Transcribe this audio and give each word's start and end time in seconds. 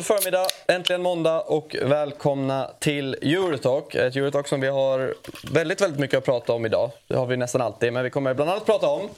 God 0.00 0.06
förmiddag, 0.06 0.46
äntligen 0.68 1.02
måndag 1.02 1.40
och 1.40 1.76
välkomna 1.82 2.70
till 2.78 3.14
Eurotalk. 3.14 3.94
Ett 3.94 4.16
Eurotalk 4.16 4.48
som 4.48 4.60
vi 4.60 4.68
har 4.68 5.14
väldigt, 5.52 5.80
väldigt 5.80 6.00
mycket 6.00 6.18
att 6.18 6.24
prata 6.24 6.52
om 6.52 6.66
idag. 6.66 6.90
Det 7.08 7.16
har 7.16 7.26
vi 7.26 7.36
nästan 7.36 7.60
alltid, 7.60 7.92
men 7.92 8.04
vi 8.04 8.10
kommer 8.10 8.34
bland 8.34 8.50
annat 8.50 8.66
prata 8.66 8.86
om 8.86 9.08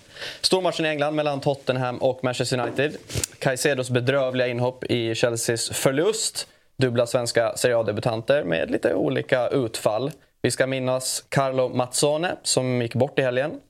stormatchen 0.40 0.86
i 0.86 0.88
England 0.88 1.14
mellan 1.14 1.40
Tottenham 1.40 1.98
och 1.98 2.24
Manchester 2.24 2.60
United. 2.60 2.96
Caicedos 3.38 3.90
bedrövliga 3.90 4.46
inhopp 4.46 4.84
i 4.84 5.14
Chelseas 5.14 5.70
förlust. 5.70 6.48
Dubbla 6.82 7.06
svenska 7.06 7.56
Serie 7.56 7.76
A-debutanter 7.76 8.44
med 8.44 8.70
lite 8.70 8.94
olika 8.94 9.48
utfall. 9.48 10.10
Vi 10.42 10.50
ska 10.50 10.66
minnas 10.66 11.24
Carlo 11.28 11.68
Mazzone 11.68 12.36
som 12.42 12.82
gick 12.82 12.94
bort 12.94 13.18
i 13.18 13.22
helgen. 13.22 13.60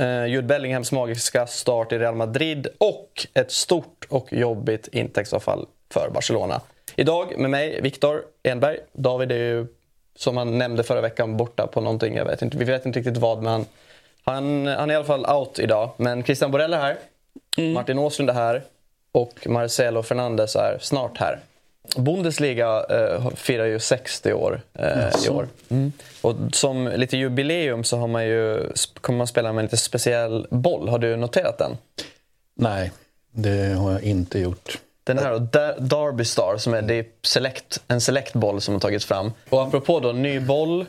Uh, 0.00 0.26
Jude 0.26 0.46
Bellinghams 0.46 0.92
magiska 0.92 1.46
start 1.46 1.92
i 1.92 1.98
Real 1.98 2.14
Madrid 2.14 2.68
och 2.78 3.26
ett 3.34 3.52
stort 3.52 4.06
och 4.08 4.32
jobbigt 4.32 4.88
intäktsavfall 4.92 5.66
för 5.90 6.10
Barcelona. 6.10 6.60
Idag 6.96 7.38
med 7.38 7.50
mig, 7.50 7.80
Viktor 7.82 8.22
Enberg. 8.42 8.78
David 8.92 9.32
är 9.32 9.36
ju, 9.36 9.66
som 10.16 10.36
han 10.36 10.58
nämnde 10.58 10.82
förra 10.82 11.00
veckan, 11.00 11.36
borta 11.36 11.66
på 11.66 11.80
någonting. 11.80 12.16
Jag 12.16 12.24
vet 12.24 12.42
inte, 12.42 12.56
vi 12.56 12.64
vet 12.64 12.86
inte 12.86 12.98
riktigt 12.98 13.16
vad, 13.16 13.42
men 13.42 13.64
han, 14.24 14.66
han 14.66 14.90
är 14.90 14.94
i 14.94 14.96
alla 14.96 15.04
fall 15.04 15.26
out 15.26 15.58
idag. 15.58 15.90
Men 15.96 16.22
Christian 16.22 16.50
Borell 16.50 16.74
är 16.74 16.78
här, 16.78 16.96
mm. 17.58 17.72
Martin 17.72 17.98
Åslund 17.98 18.30
är 18.30 18.34
här 18.34 18.62
och 19.12 19.46
Marcelo 19.46 20.02
Fernandes 20.02 20.56
är 20.56 20.78
snart 20.80 21.18
här. 21.18 21.40
Bundesliga 21.96 22.84
eh, 22.90 23.30
firar 23.34 23.66
ju 23.66 23.78
60 23.78 24.32
år 24.32 24.60
eh, 24.74 25.26
i 25.26 25.28
år. 25.28 25.48
Mm. 25.68 25.92
Och 26.20 26.34
som 26.52 26.86
lite 26.86 27.16
jubileum 27.16 27.84
så 27.84 27.96
har 27.96 28.06
man 28.06 28.26
ju, 28.26 28.72
kommer 29.00 29.16
man 29.16 29.26
spela 29.26 29.52
med 29.52 29.60
en 29.60 29.64
lite 29.64 29.76
speciell 29.76 30.46
boll. 30.50 30.88
Har 30.88 30.98
du 30.98 31.16
noterat 31.16 31.58
den? 31.58 31.76
Nej, 32.56 32.92
det 33.32 33.74
har 33.74 33.92
jag 33.92 34.02
inte 34.02 34.38
gjort. 34.38 34.78
Den 35.04 35.18
här 35.18 35.38
då, 35.38 35.74
Derby 35.78 36.24
Star, 36.24 36.56
som 36.56 36.74
är, 36.74 36.82
det 36.82 36.94
är 36.94 37.06
select, 37.22 37.82
en 37.88 38.00
select-boll 38.00 38.60
som 38.60 38.74
har 38.74 38.80
tagits 38.80 39.04
fram. 39.04 39.32
Och 39.50 39.62
apropå 39.62 40.00
då, 40.00 40.12
ny 40.12 40.40
boll 40.40 40.86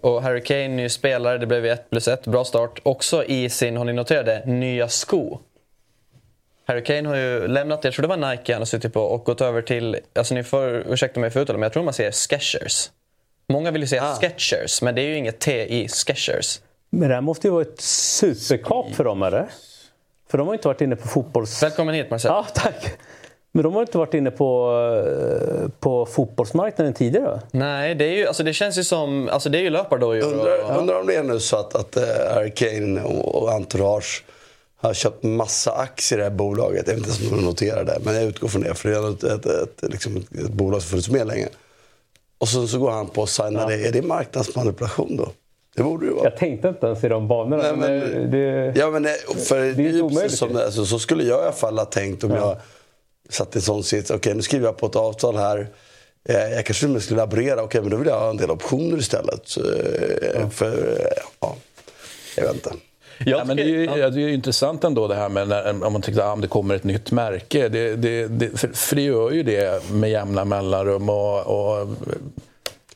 och 0.00 0.22
Harry 0.22 0.42
Kane, 0.42 0.68
ny 0.68 0.88
spelare, 0.88 1.38
det 1.38 1.46
blev 1.46 1.66
1 1.66 1.90
plus 1.90 2.08
1, 2.08 2.26
bra 2.26 2.44
start. 2.44 2.80
Också 2.82 3.24
i 3.24 3.50
sin, 3.50 3.76
har 3.76 3.84
ni 3.84 3.92
noterat 3.92 4.26
det, 4.26 4.42
nya 4.46 4.88
sko. 4.88 5.38
Harry 6.68 6.84
Kane 6.84 7.08
har 7.08 7.16
ju 7.16 7.48
lämnat, 7.48 7.84
jag 7.84 7.92
tror 7.92 8.02
det 8.02 8.08
var 8.08 8.30
Nike 8.30 8.52
han 8.52 8.60
har 8.60 8.66
suttit 8.66 8.92
på, 8.92 9.00
och 9.00 9.24
gått 9.24 9.40
över 9.40 9.62
till, 9.62 9.98
alltså 10.14 10.34
ni 10.34 10.42
får 10.42 10.84
ursäkta 10.86 11.20
mig 11.20 11.30
för 11.30 11.40
uttalet, 11.40 11.60
men 11.60 11.62
jag 11.62 11.72
tror 11.72 11.82
man 11.82 11.94
säger 11.94 12.12
Skechers. 12.12 12.90
Många 13.48 13.70
vill 13.70 13.82
ju 13.82 13.88
säga 13.88 14.04
ah. 14.04 14.14
Sketchers, 14.14 14.82
men 14.82 14.94
det 14.94 15.00
är 15.00 15.06
ju 15.06 15.16
inget 15.16 15.38
T 15.38 15.82
i 15.82 15.88
Skechers. 15.88 16.60
Men 16.90 17.08
det 17.08 17.14
här 17.14 17.22
måste 17.22 17.46
ju 17.46 17.52
vara 17.52 17.62
ett 17.62 17.80
superkap 17.80 18.94
för 18.94 19.04
dem, 19.04 19.22
eller? 19.22 19.46
För 20.30 20.38
de 20.38 20.46
har 20.46 20.54
inte 20.54 20.68
varit 20.68 20.80
inne 20.80 20.96
på 20.96 21.08
fotbolls... 21.08 21.62
Välkommen 21.62 21.94
hit 21.94 22.10
Marcel. 22.10 22.28
Ja, 22.28 22.46
tack. 22.54 22.98
Men 23.52 23.62
de 23.62 23.74
har 23.74 23.80
inte 23.80 23.98
varit 23.98 24.14
inne 24.14 24.30
på, 24.30 24.72
eh, 25.06 25.68
på 25.80 26.06
fotbollsmarknaden 26.06 26.94
tidigare? 26.94 27.40
Nej, 27.50 27.94
det, 27.94 28.04
är 28.04 28.16
ju, 28.16 28.26
alltså 28.26 28.42
det 28.42 28.52
känns 28.52 28.78
ju 28.78 28.84
som... 28.84 29.28
Alltså 29.28 29.48
det 29.48 29.58
är 29.58 29.62
ju 29.62 29.70
löpardojor. 29.70 30.32
Undrar, 30.32 30.64
och... 30.64 30.78
undrar 30.78 31.00
om 31.00 31.06
det 31.06 31.14
är 31.14 31.22
nu 31.22 31.40
så 31.40 31.56
att, 31.56 31.74
att 31.74 31.96
uh, 31.96 32.02
Harry 32.34 32.50
Kane 32.50 33.02
och 33.02 33.52
Entourage 33.52 34.24
har 34.76 34.94
köpt 34.94 35.22
massa 35.22 35.72
aktier 35.72 36.18
i 36.18 36.22
det 36.22 36.28
här 36.28 36.36
bolaget. 36.36 36.86
Jag 36.86 36.94
vet 36.94 37.06
inte 37.06 37.22
ens 37.22 37.32
om 37.32 37.38
de 37.38 37.44
noterar 37.44 37.84
det, 37.84 37.98
men 38.04 38.14
jag 38.14 38.24
utgår 38.24 38.48
från 38.48 38.62
det. 38.62 38.74
För 38.74 38.88
det 38.88 38.96
är 38.96 39.10
ett, 39.10 39.24
ett, 39.24 39.46
ett, 39.82 39.90
liksom 39.92 40.16
ett, 40.16 40.44
ett 40.44 40.50
bolag 40.50 40.82
som 40.82 40.90
funnits 40.90 41.08
med 41.08 41.26
länge. 41.26 41.48
Och 42.38 42.48
så, 42.48 42.66
så 42.66 42.78
går 42.78 42.90
han 42.90 43.08
på 43.08 43.22
och 43.22 43.28
signar 43.28 43.60
ja. 43.60 43.66
det. 43.76 43.86
Är 43.86 43.92
det 43.92 44.02
marknadsmanipulation 44.02 45.16
då? 45.16 45.28
Det 45.76 45.82
borde 45.82 46.06
ju 46.06 46.12
vara. 46.12 46.24
Jag 46.24 46.36
tänkte 46.36 46.68
inte 46.68 46.86
ens 46.86 47.04
i 47.04 47.08
de 47.08 47.28
banorna. 47.28 47.62
Nej, 47.62 47.76
men, 47.76 48.30
det, 48.30 48.72
ja, 48.76 48.90
men 48.90 49.06
för 49.36 49.60
det 49.60 49.88
är 49.88 49.92
ju 49.92 50.02
omöjligt. 50.02 50.38
Som 50.38 50.52
det, 50.52 50.64
alltså, 50.64 50.86
så 50.86 50.98
skulle 50.98 51.24
jag 51.24 51.40
i 51.40 51.42
alla 51.42 51.52
fall 51.52 51.78
ha 51.78 51.84
tänkt 51.84 52.24
om 52.24 52.30
ja. 52.30 52.36
jag 52.36 52.56
satt 53.28 53.56
i 53.56 53.58
en 53.58 53.62
sån 53.62 53.84
sits. 53.84 54.10
Okej, 54.10 54.18
okay, 54.18 54.34
nu 54.34 54.42
skriver 54.42 54.66
jag 54.66 54.76
på 54.76 54.86
ett 54.86 54.96
avtal 54.96 55.36
här. 55.36 55.68
Eh, 56.28 56.34
jag 56.36 56.66
kanske 56.66 57.00
skulle 57.00 57.20
laborera. 57.20 57.54
Okej, 57.54 57.64
okay, 57.64 57.80
men 57.80 57.90
då 57.90 57.96
vill 57.96 58.08
jag 58.08 58.20
ha 58.20 58.30
en 58.30 58.36
del 58.36 58.50
optioner 58.50 58.98
istället. 58.98 59.56
Mm. 60.36 60.50
För, 60.50 60.98
ja, 61.40 61.56
jag 62.36 62.44
vet 62.44 62.54
inte. 62.54 62.72
Ja, 63.18 63.44
men 63.44 63.56
det, 63.56 63.62
är 63.62 63.66
ju, 63.66 63.84
ja. 63.84 64.10
det 64.10 64.22
är 64.22 64.28
ju 64.28 64.34
intressant 64.34 64.84
ändå 64.84 65.08
det 65.08 65.14
här 65.14 65.28
med 65.28 65.48
när, 65.48 65.84
om 65.84 65.92
man 65.92 66.02
tycker 66.02 66.20
att 66.20 66.26
ah, 66.26 66.36
det 66.36 66.48
kommer 66.48 66.74
ett 66.74 66.84
nytt 66.84 67.10
märke. 67.10 67.68
Det, 67.68 67.96
det, 67.96 68.26
det, 68.28 68.60
för, 68.60 68.68
för 68.68 68.96
det 68.96 69.02
gör 69.02 69.30
ju 69.30 69.42
det 69.42 69.90
med 69.90 70.10
jämna 70.10 70.44
mellanrum. 70.44 71.08
Och, 71.08 71.46
och 71.46 71.96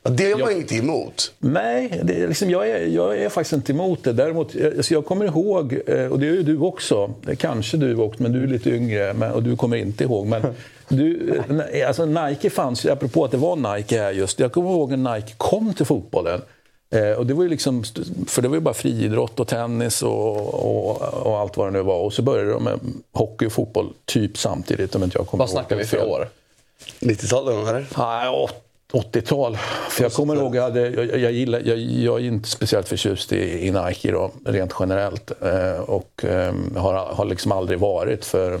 det 0.03 0.31
är 0.31 0.37
man 0.37 0.51
jag, 0.51 0.57
inte 0.57 0.75
emot. 0.75 1.33
Nej, 1.39 2.01
det 2.03 2.21
är 2.21 2.27
liksom, 2.27 2.49
jag, 2.49 2.69
är, 2.69 2.87
jag 2.87 3.17
är 3.17 3.29
faktiskt 3.29 3.53
inte 3.53 3.71
emot 3.71 4.03
det. 4.03 4.13
Däremot, 4.13 4.55
alltså 4.77 4.93
jag 4.93 5.05
kommer 5.05 5.25
ihåg, 5.25 5.79
eh, 5.87 6.05
och 6.05 6.19
det 6.19 6.27
är 6.27 6.31
ju 6.31 6.43
du 6.43 6.57
också, 6.57 7.13
kanske 7.37 7.77
du 7.77 7.95
också, 7.95 8.23
men 8.23 8.31
du 8.31 8.43
är 8.43 8.47
lite 8.47 8.69
yngre 8.69 9.13
men, 9.13 9.31
och 9.31 9.43
du 9.43 9.55
kommer 9.55 9.77
inte 9.77 10.03
ihåg. 10.03 10.27
Men 10.27 10.41
du, 10.87 11.33
eh, 11.73 11.87
alltså 11.87 12.05
Nike 12.05 12.49
fanns 12.49 12.85
ju, 12.85 12.89
apropå 12.89 13.25
att 13.25 13.31
det 13.31 13.37
var 13.37 13.75
Nike 13.75 14.01
här 14.01 14.11
just, 14.11 14.39
jag 14.39 14.51
kommer 14.51 14.69
ihåg 14.69 14.97
när 14.97 15.15
Nike 15.15 15.33
kom 15.37 15.73
till 15.73 15.85
fotbollen. 15.85 16.41
Eh, 16.91 17.11
och 17.11 17.25
det 17.25 17.33
var 17.33 17.43
ju 17.43 17.49
liksom, 17.49 17.83
för 18.27 18.41
det 18.41 18.47
var 18.47 18.55
ju 18.55 18.61
bara 18.61 18.73
friidrott 18.73 19.39
och 19.39 19.47
tennis 19.47 20.03
och, 20.03 20.53
och, 20.53 21.01
och, 21.01 21.39
allt 21.39 21.57
vad 21.57 21.67
det 21.67 21.71
nu 21.71 21.81
var. 21.81 21.99
Och 21.99 22.13
så 22.13 22.21
började 22.21 22.51
de 22.51 22.63
med 22.63 22.79
hockey 23.11 23.45
och 23.45 23.51
fotboll 23.51 23.93
typ 24.05 24.37
samtidigt. 24.37 24.95
Om 24.95 25.03
inte 25.03 25.17
jag 25.17 25.27
kommer 25.27 25.41
vad 25.41 25.49
snackar 25.49 25.75
vi 25.75 25.83
för 25.83 26.07
år? 26.07 26.29
90-talet 26.99 27.67
eller? 27.67 27.87
Nej, 27.97 28.47
80-tal. 28.91 29.57
För 29.89 30.03
jag 30.03 30.13
kommer 30.13 30.35
ihåg, 30.35 30.55
jag, 30.55 30.63
hade, 30.63 30.89
jag, 30.89 31.19
jag, 31.19 31.31
gillar, 31.31 31.61
jag, 31.65 31.77
jag 31.79 32.19
är 32.19 32.25
inte 32.25 32.49
speciellt 32.49 32.87
förtjust 32.87 33.33
i, 33.33 33.67
i 33.67 33.71
Nike 33.71 34.11
då, 34.11 34.31
rent 34.45 34.73
generellt. 34.79 35.31
Eh, 35.41 35.79
och 35.79 36.25
eh, 36.25 36.53
har, 36.75 36.93
har 36.93 37.25
liksom 37.25 37.51
aldrig 37.51 37.79
varit. 37.79 38.25
för 38.25 38.59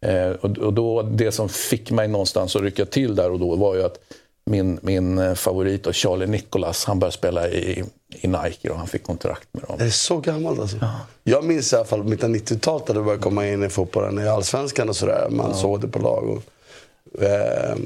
eh, 0.00 0.30
och, 0.30 0.58
och, 0.58 0.72
då, 0.72 1.02
Det 1.02 1.32
som 1.32 1.48
fick 1.48 1.90
mig 1.90 2.08
någonstans 2.08 2.56
att 2.56 2.62
rycka 2.62 2.84
till 2.84 3.14
där 3.14 3.30
och 3.30 3.38
då 3.38 3.56
var 3.56 3.74
ju 3.74 3.82
att 3.82 3.98
min, 4.44 4.78
min 4.82 5.36
favorit 5.36 5.86
och 5.86 5.94
Charlie 5.94 6.26
Nicholas, 6.26 6.84
han 6.84 6.98
började 6.98 7.16
spela 7.16 7.48
i, 7.48 7.84
i 8.08 8.28
Nike 8.28 8.70
och 8.70 8.78
han 8.78 8.86
fick 8.86 9.02
kontrakt 9.02 9.48
med 9.52 9.62
dem. 9.62 9.76
Det 9.78 9.84
är 9.84 9.90
så 9.90 10.20
gammalt 10.20 10.60
alltså? 10.60 10.76
Ja. 10.80 11.00
Jag 11.24 11.44
minns 11.44 11.72
i 11.72 11.76
alla 11.76 11.84
fall 11.84 12.04
mitten 12.04 12.30
av 12.30 12.36
90-talet 12.36 12.88
när 12.88 12.94
det 12.94 13.02
började 13.02 13.22
komma 13.22 13.48
in 13.48 13.62
i 13.62 13.68
fotbollen, 13.68 14.18
i 14.18 14.28
Allsvenskan 14.28 14.88
och 14.88 14.96
sådär. 14.96 15.28
Man 15.30 15.50
ja. 15.50 15.56
såg 15.56 15.80
det 15.80 15.88
på 15.88 15.98
lag. 15.98 16.28
Och, 16.28 16.42
eh, 17.22 17.76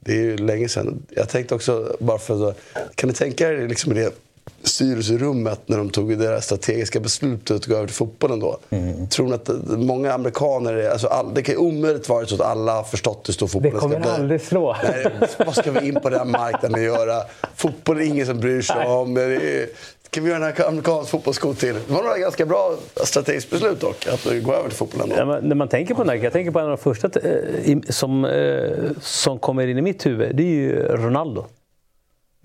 det 0.00 0.12
är 0.12 0.22
ju 0.22 0.36
länge 0.36 0.68
sedan. 0.68 1.02
Jag 1.08 1.28
tänkte 1.28 1.54
också, 1.54 1.96
bara 2.00 2.18
för 2.18 2.48
att, 2.48 2.58
kan 2.94 3.08
ni 3.08 3.14
tänka 3.14 3.48
er 3.48 3.68
liksom 3.68 3.94
det 3.94 4.27
styrelserummet 4.62 5.60
när 5.66 5.78
de 5.78 5.90
tog 5.90 6.08
det 6.08 6.16
där 6.16 6.40
strategiska 6.40 7.00
beslutet 7.00 7.56
att 7.56 7.66
gå 7.66 7.74
över 7.74 7.86
till 7.86 7.96
fotbollen 7.96 8.40
då. 8.40 8.58
Mm. 8.70 9.08
Tror 9.08 9.26
ni 9.26 9.34
att 9.34 9.50
många 9.66 10.12
amerikaner, 10.12 10.90
alltså 10.90 11.06
all, 11.06 11.34
det 11.34 11.42
kan 11.42 11.54
ju 11.54 11.58
omöjligt 11.58 12.08
vara 12.08 12.26
så 12.26 12.34
att 12.34 12.40
alla 12.40 12.72
har 12.72 12.82
förstått 12.82 13.28
hur 13.28 13.32
stor 13.32 13.46
fotbollen 13.46 13.78
ska 13.78 13.88
bli. 13.88 13.96
Det 13.96 14.02
kommer 14.02 14.14
aldrig 14.14 14.40
slå. 14.40 14.76
Nej, 14.82 15.06
vad 15.38 15.54
ska 15.56 15.70
vi 15.70 15.88
in 15.88 16.00
på 16.02 16.08
den 16.08 16.30
marknaden 16.30 16.74
och 16.74 16.80
göra? 16.80 17.22
Fotboll 17.56 17.98
är 17.98 18.04
ingen 18.04 18.26
som 18.26 18.40
bryr 18.40 18.62
sig 18.62 18.86
om. 18.86 19.14
Det 19.14 19.22
är, 19.22 19.68
kan 20.10 20.24
vi 20.24 20.30
göra 20.30 20.50
en 20.50 20.64
amerikansk 20.66 21.10
fotbollssko 21.10 21.54
till? 21.54 21.74
Det 21.74 21.92
var 21.92 22.02
några 22.02 22.18
ganska 22.18 22.46
bra 22.46 22.74
strategiskt 23.04 23.50
beslut 23.50 23.80
dock, 23.80 24.06
att 24.06 24.24
gå 24.24 24.54
över 24.54 24.68
till 24.68 24.78
fotbollen. 24.78 25.10
Ja, 25.16 25.40
när 25.42 25.54
man 25.54 25.68
tänker 25.68 25.94
på 25.94 26.04
Nike, 26.04 26.24
jag 26.24 26.32
tänker 26.32 26.50
på 26.50 26.58
en 26.58 26.64
av 26.64 26.70
de 26.70 26.78
första 26.78 27.10
eh, 27.20 27.78
som, 27.88 28.24
eh, 28.24 28.70
som 29.00 29.38
kommer 29.38 29.66
in 29.66 29.78
i 29.78 29.82
mitt 29.82 30.06
huvud, 30.06 30.36
det 30.36 30.42
är 30.42 30.46
ju 30.46 30.82
Ronaldo. 30.82 31.46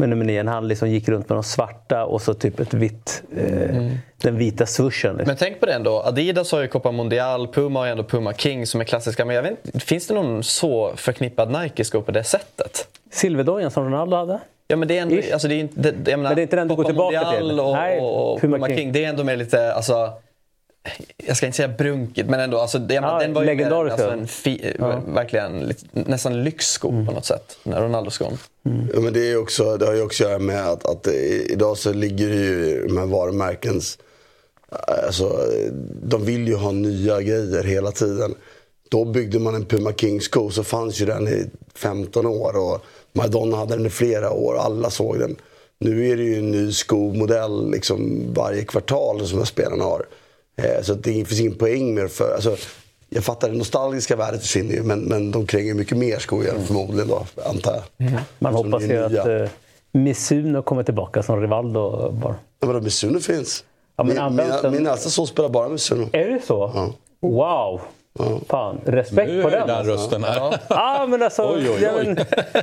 Med 0.03 0.09
nummer 0.09 0.25
nio, 0.25 0.43
han 0.43 0.67
liksom 0.67 0.89
gick 0.89 1.07
runt 1.09 1.29
med 1.29 1.35
de 1.35 1.43
svarta 1.43 2.05
och 2.05 2.21
så 2.21 2.33
typ 2.33 2.59
ett 2.59 2.73
vitt, 2.73 3.23
eh, 3.37 3.75
mm. 3.75 3.97
den 4.21 4.37
vita 4.37 4.65
swooshen. 4.65 5.15
Liksom. 5.15 5.27
Men 5.27 5.37
tänk 5.37 5.59
på 5.59 5.65
det 5.65 5.73
ändå, 5.73 6.01
Adidas 6.01 6.51
har 6.51 6.61
ju 6.61 6.67
Copa 6.67 6.91
Mundial, 6.91 7.47
Puma 7.47 7.79
har 7.79 7.85
ju 7.85 7.91
ändå 7.91 8.03
Puma 8.03 8.33
King 8.33 8.67
som 8.67 8.81
är 8.81 8.85
klassiska. 8.85 9.25
Men 9.25 9.35
jag 9.35 9.43
vet, 9.43 9.83
finns 9.83 10.07
det 10.07 10.13
någon 10.13 10.43
så 10.43 10.93
förknippad 10.95 11.51
Nike-sko 11.51 12.01
på 12.01 12.11
det 12.11 12.23
sättet? 12.23 12.87
Silverdojan 13.11 13.71
som 13.71 13.85
Ronaldo 13.85 14.17
hade? 14.17 14.39
Ja, 14.67 14.75
men 14.75 14.87
det 14.87 14.97
är, 14.97 15.01
ändå, 15.01 15.15
alltså, 15.33 15.47
det 15.47 15.55
är 15.55 15.59
inte, 15.59 15.81
det, 15.81 16.11
jag 16.11 16.19
menar, 16.19 16.29
men 16.29 16.35
det 16.35 16.41
är 16.41 16.43
inte 16.43 16.55
den 16.55 16.67
du 16.67 16.75
går 16.75 16.83
tillbaka 16.83 17.31
till? 17.31 17.59
Och, 17.59 17.73
Nej, 17.73 17.99
och, 17.99 18.33
och 18.33 18.41
Puma 18.41 18.67
King. 18.67 18.77
King. 18.77 18.91
Det 18.91 19.05
är 19.05 19.09
ändå 19.09 19.23
mer 19.23 19.35
lite, 19.35 19.73
alltså, 19.73 20.13
jag 21.17 21.37
ska 21.37 21.45
inte 21.45 21.55
säga 21.55 21.67
brunkigt, 21.67 22.29
men 22.29 22.39
ändå. 22.39 22.59
Alltså, 22.59 22.79
det, 22.79 22.93
ja, 22.93 23.19
den 23.19 23.33
var 23.33 23.43
ju 23.43 23.55
mer, 23.55 23.71
alltså, 23.71 24.11
en 24.11 24.27
fi, 24.27 24.75
ja. 24.79 25.01
verkligen 25.07 25.73
nästan 25.91 26.43
lyxsko 26.43 26.89
mm. 26.89 27.05
på 27.05 27.11
något 27.11 27.25
sätt. 27.25 27.57
Ronaldo-skon. 27.63 28.37
Mm. 28.65 28.89
Ja, 28.93 28.99
men 28.99 29.13
det, 29.13 29.31
är 29.31 29.37
också, 29.37 29.77
det 29.77 29.85
har 29.85 29.93
ju 29.93 30.01
också 30.01 30.23
att 30.23 30.29
göra 30.29 30.39
med 30.39 30.67
att, 30.67 30.85
att 30.85 31.07
idag 31.47 31.77
så 31.77 31.93
ligger 31.93 32.29
det 32.29 32.35
ju 32.35 32.87
de 32.87 32.97
här 32.97 33.05
varumärkens... 33.05 33.97
Alltså, 35.05 35.39
de 36.03 36.25
vill 36.25 36.47
ju 36.47 36.55
ha 36.55 36.71
nya 36.71 37.21
grejer 37.21 37.63
hela 37.63 37.91
tiden. 37.91 38.35
Då 38.89 39.05
byggde 39.05 39.39
man 39.39 39.55
en 39.55 39.65
Puma 39.65 39.93
King-sko 39.93 40.49
så 40.49 40.63
fanns 40.63 41.01
ju 41.01 41.05
den 41.05 41.27
i 41.27 41.45
15 41.75 42.25
år. 42.25 42.57
Och 42.57 42.85
Madonna 43.13 43.57
hade 43.57 43.75
den 43.75 43.85
i 43.85 43.89
flera 43.89 44.31
år, 44.31 44.57
alla 44.57 44.89
såg 44.89 45.19
den. 45.19 45.35
Nu 45.79 46.09
är 46.09 46.17
det 46.17 46.23
ju 46.23 46.39
en 46.39 46.51
ny 46.51 46.71
skomodell 46.71 47.71
liksom 47.71 48.25
varje 48.33 48.65
kvartal 48.65 49.27
som 49.27 49.45
spelarna 49.45 49.83
har. 49.83 50.05
Eh, 50.55 50.81
så 50.81 50.93
det 50.93 51.25
finns 51.25 51.39
ingen 51.39 51.55
poäng 51.55 51.93
med 51.93 52.11
för, 52.11 52.33
alltså, 52.33 52.55
jag 53.09 53.23
fattar 53.23 53.49
det 53.49 53.57
nostalgiska 53.57 54.15
värdet 54.15 54.41
försvinner 54.41 54.73
ju, 54.73 54.83
men, 54.83 54.99
men 54.99 55.31
de 55.31 55.47
kränger 55.47 55.73
mycket 55.73 55.97
mer 55.97 56.19
skor 56.19 56.49
mm. 56.49 56.63
förmodligen 56.63 57.07
då, 57.07 57.25
antar 57.45 57.73
jag. 57.73 58.07
Mm. 58.07 58.21
Man 58.39 58.53
hoppas 58.53 58.83
ju 58.83 58.97
att 58.97 59.27
uh, 59.27 59.47
Misuno 59.91 60.61
kommer 60.61 60.83
tillbaka 60.83 61.23
som 61.23 61.41
Rivaldo 61.41 62.11
bara. 62.11 62.35
Ja, 62.59 62.67
vadå, 62.67 62.81
Misuno 62.81 63.19
finns? 63.19 63.63
Ja, 63.95 64.03
min, 64.03 64.35
min, 64.35 64.71
min 64.71 64.87
äldsta 64.87 65.09
son 65.09 65.27
spelar 65.27 65.49
bara 65.49 65.69
Misuno. 65.69 66.09
Är 66.13 66.29
det 66.29 66.41
så? 66.45 66.71
Ja. 66.75 66.93
Wow! 67.19 67.81
Fan, 68.49 68.79
respekt 68.85 69.31
nu 69.31 69.43
på 69.43 69.49
den. 69.49 69.67
den 69.67 69.77
alltså. 69.77 69.93
rösten 69.93 70.23
här. 70.23 70.35
Ja. 70.35 70.59
ah, 70.67 71.07
men 71.07 71.23
alltså, 71.23 71.53
oj, 71.53 71.69
oj, 71.69 71.69
oj. 71.69 71.81
Ja, 71.81 71.91
men, 72.03 72.17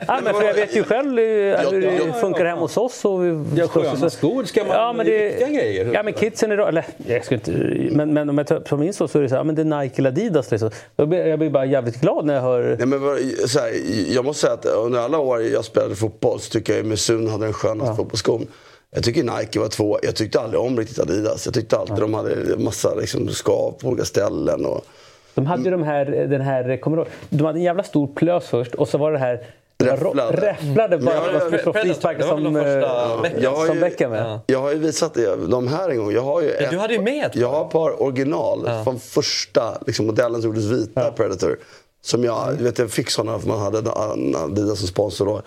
ah, 0.06 0.20
men 0.20 0.35
för 0.35 0.43
jag 0.43 0.55
vet 0.55 0.76
ju 0.76 0.85
själv 0.85 1.11
hur 1.11 1.81
det 1.81 2.20
funkar 2.20 2.44
hemma 2.44 2.61
hos 2.61 2.76
oss. 2.76 3.05
Och 3.05 3.25
vi, 3.25 3.44
ja, 3.55 3.69
sköna 3.69 4.11
skor 4.11 4.44
ska 4.44 4.64
man... 4.64 4.76
Ja, 4.76 4.93
men 4.93 5.06
det, 5.06 5.29
riktiga 5.29 5.49
grejer. 5.49 5.91
Ja, 5.94 6.02
men 6.02 6.12
kidsen 6.12 6.52
idag... 6.52 6.69
Eller, 6.69 6.87
jag 7.06 7.25
ska 7.25 7.35
inte, 7.35 7.50
men, 7.91 8.12
men 8.12 8.31
om 8.31 8.38
jag 8.38 8.47
tar 8.47 8.61
på 8.61 8.76
min 8.76 8.94
så, 8.94 9.08
så 9.08 9.19
är 9.19 9.23
det 9.23 9.29
så 9.29 9.37
här, 9.37 9.44
men 9.44 9.55
det 9.55 9.62
är 9.62 9.81
Nike 9.82 9.94
eller 9.99 10.11
Adidas. 10.11 10.50
Liksom. 10.50 10.70
Jag, 10.97 11.08
blir, 11.08 11.26
jag 11.26 11.38
blir 11.38 11.50
bara 11.50 11.64
jävligt 11.64 12.00
glad 12.00 12.25
när 12.25 12.35
jag 12.35 12.43
hör... 12.43 12.76
Nej, 12.79 12.87
men, 12.87 13.00
så 13.49 13.58
här, 13.58 13.73
jag 14.14 14.25
måste 14.25 14.41
säga 14.41 14.52
att 14.52 14.67
under 14.67 15.00
alla 15.00 15.19
år 15.19 15.43
jag 15.43 15.64
spelade 15.64 15.97
fotboll 15.97 16.41
så 16.41 16.50
tycker 16.50 16.73
jag 16.73 16.81
att 16.81 16.87
Mesun 16.87 17.29
hade 17.29 17.44
den 17.44 17.52
skönaste 17.52 17.91
ja. 17.91 17.97
fotbollsskon. 17.97 18.47
Jag 18.94 19.05
tycker 19.05 19.23
Nike 19.23 19.61
var 19.61 19.69
två. 19.69 19.99
Jag 20.02 20.17
tyckte 20.17 20.41
aldrig 20.41 20.61
om 20.61 20.79
riktigt 20.79 20.99
Adidas. 20.99 21.47
Jag 21.47 21.55
tyckte 21.55 21.76
alltid 21.76 21.97
ja. 21.97 22.00
de 22.00 22.14
hade 22.14 22.56
massa 22.58 22.94
liksom, 22.94 23.29
skav 23.29 23.73
på 23.81 23.88
olika 23.88 24.05
ställen. 24.05 24.67
Och, 24.67 24.85
de 25.34 25.46
hade 25.46 25.62
ju 25.62 25.70
de 25.70 25.82
här, 25.82 26.04
den 26.04 26.40
här, 26.40 26.76
kommer 26.76 26.96
du 26.96 27.04
De 27.28 27.44
hade 27.44 27.58
en 27.58 27.62
jävla 27.62 27.82
stor 27.82 28.06
plös 28.06 28.48
först 28.48 28.74
och 28.74 28.88
så 28.88 28.98
var 28.98 29.12
det 29.12 29.18
här 29.18 29.40
Räfflade. 29.84 30.36
Räfflade 30.36 30.98
bara. 30.98 31.14
Ja, 31.14 31.48
ja, 31.52 31.58
ja, 31.64 31.72
frisparkar 31.72 32.26
som, 32.26 32.56
eh, 32.56 33.66
som 33.66 33.80
Beckham 33.80 34.10
med. 34.10 34.40
Jag 34.46 34.60
har 34.60 34.72
ju 34.72 34.78
visat 34.78 35.16
de 35.48 35.68
här 35.68 35.88
en 35.90 35.98
gång. 35.98 36.12
Jag 36.12 36.22
har 36.22 36.42
ju 36.42 36.50
ett, 36.50 36.70
du 36.70 36.78
hade 36.78 36.94
ju 36.94 37.02
med 37.02 37.30
Jag 37.34 37.48
har 37.48 37.64
ett 37.64 37.70
par 37.70 38.02
original 38.02 38.62
ja. 38.66 38.84
från 38.84 39.00
första 39.00 39.78
liksom, 39.86 40.06
modellen 40.06 40.42
som 40.42 40.50
gjordes 40.50 40.64
vita, 40.64 41.12
Predator. 41.12 41.58
Som 42.02 42.24
jag, 42.24 42.52
vet, 42.52 42.78
jag 42.78 42.90
fick 42.90 43.10
sådana 43.10 43.38
för 43.38 43.48
man 43.48 43.58
hade 43.58 43.92
Adidas 44.38 44.78
som 44.78 44.88
sponsor 44.88 45.26
då. 45.26 45.42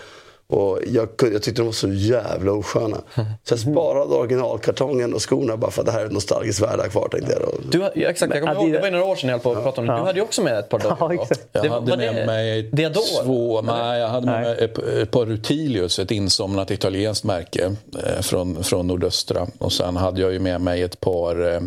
Och 0.53 0.79
jag, 0.87 1.09
jag 1.19 1.41
tyckte 1.43 1.61
de 1.61 1.65
var 1.65 1.71
så 1.71 1.89
jävla 1.89 2.51
osköna. 2.51 2.97
Så 3.15 3.53
jag 3.53 3.59
sparade 3.59 4.15
originalkartongen 4.15 5.13
och 5.13 5.29
skorna 5.29 5.57
bara 5.57 5.71
för 5.71 5.81
att 5.81 5.85
det 5.85 5.91
här 5.91 6.01
är 6.01 6.05
ett 6.05 6.11
nostalgiskt 6.11 6.61
värde 6.61 6.89
kvar. 6.89 7.07
Tänkte 7.11 7.31
jag. 7.31 7.71
Du, 7.71 7.79
ja, 8.01 8.09
exakt, 8.09 8.33
jag 8.33 8.43
kommer 8.43 8.55
ihåg, 8.55 8.71
det 8.71 8.79
var 8.79 8.91
några 8.91 9.05
år 9.05 9.15
sedan 9.15 9.29
jag 9.29 9.35
höll 9.35 9.43
på 9.43 9.51
att 9.51 9.63
prata 9.63 9.81
om 9.81 9.87
det. 9.87 9.93
Du 9.93 9.99
hade 9.99 10.19
ju 10.19 10.21
också 10.21 10.41
med 10.41 10.59
ett 10.59 10.69
par 10.69 10.79
dockor. 10.79 11.17
Ja, 11.51 11.63
jag 11.63 11.71
hade 11.71 11.97
med 11.97 12.15
det, 12.15 12.25
mig 12.25 12.63
Diador? 12.63 13.23
två, 13.23 13.61
nej, 13.61 13.99
jag 13.99 14.07
hade 14.07 14.25
med 14.25 14.41
nej. 14.41 14.55
mig 14.55 14.63
ett, 14.63 14.77
ett 14.77 15.11
par 15.11 15.25
Rutilius, 15.25 15.99
ett 15.99 16.11
insomnat 16.11 16.71
italienskt 16.71 17.23
märke 17.23 17.75
eh, 18.05 18.21
från, 18.21 18.63
från 18.63 18.87
nordöstra. 18.87 19.47
Och 19.57 19.71
sen 19.71 19.95
hade 19.95 20.21
jag 20.21 20.33
ju 20.33 20.39
med 20.39 20.61
mig 20.61 20.81
ett 20.81 20.99
par 20.99 21.53
eh, 21.53 21.61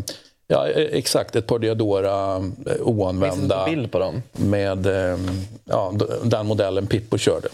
Ja, 0.48 0.68
e, 0.68 0.98
exakt. 0.98 1.36
Ett 1.36 1.46
par 1.46 1.58
Diadora 1.58 2.36
eh, 2.36 2.76
oanvända. 2.80 3.36
Finns 3.36 3.48
det 3.48 3.70
bild 3.70 3.92
på 3.92 3.98
dem? 3.98 4.22
Med 4.32 4.86
eh, 4.86 5.18
ja, 5.64 5.92
den 6.22 6.46
modellen 6.46 6.86
Pippo 6.86 7.18
körde. 7.18 7.48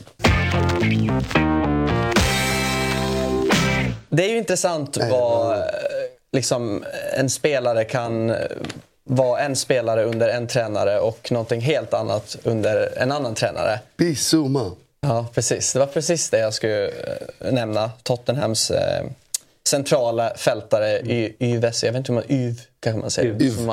Det 4.09 4.25
är 4.25 4.29
ju 4.29 4.39
intressant 4.39 4.97
vad 5.11 5.53
eh, 5.53 5.65
liksom, 6.33 6.85
en 7.17 7.31
spelare 7.31 7.85
kan 7.85 8.31
eh, 8.31 8.37
vara 9.05 9.41
en 9.41 9.57
spelare 9.57 10.05
under 10.05 10.29
en 10.29 10.47
tränare 10.47 11.01
och 11.01 11.33
någonting 11.33 11.61
helt 11.61 11.95
annat 11.95 12.37
under 12.43 12.99
en 12.99 13.13
annan 13.13 13.35
tränare. 13.35 13.81
Bizuma. 13.97 14.71
Ja, 15.01 15.27
precis. 15.35 15.73
Det 15.73 15.79
var 15.79 15.87
precis 15.87 16.31
det 16.31 16.39
jag 16.39 16.55
skulle 16.55 16.91
nämna. 17.39 17.91
Tottenhams 18.03 18.71
eh, 18.71 19.05
centrala 19.69 20.35
fältare 20.37 20.99
mm. 20.99 21.33
Yves, 21.39 21.85
jag 21.85 21.93
vet 21.93 21.99
inte 21.99 22.13
hur 22.13 22.21
man... 22.21 22.31
Yv, 22.31 22.61
kanske 22.81 23.01
man 23.01 23.11
säger. 23.11 23.43
Yv. 23.43 23.71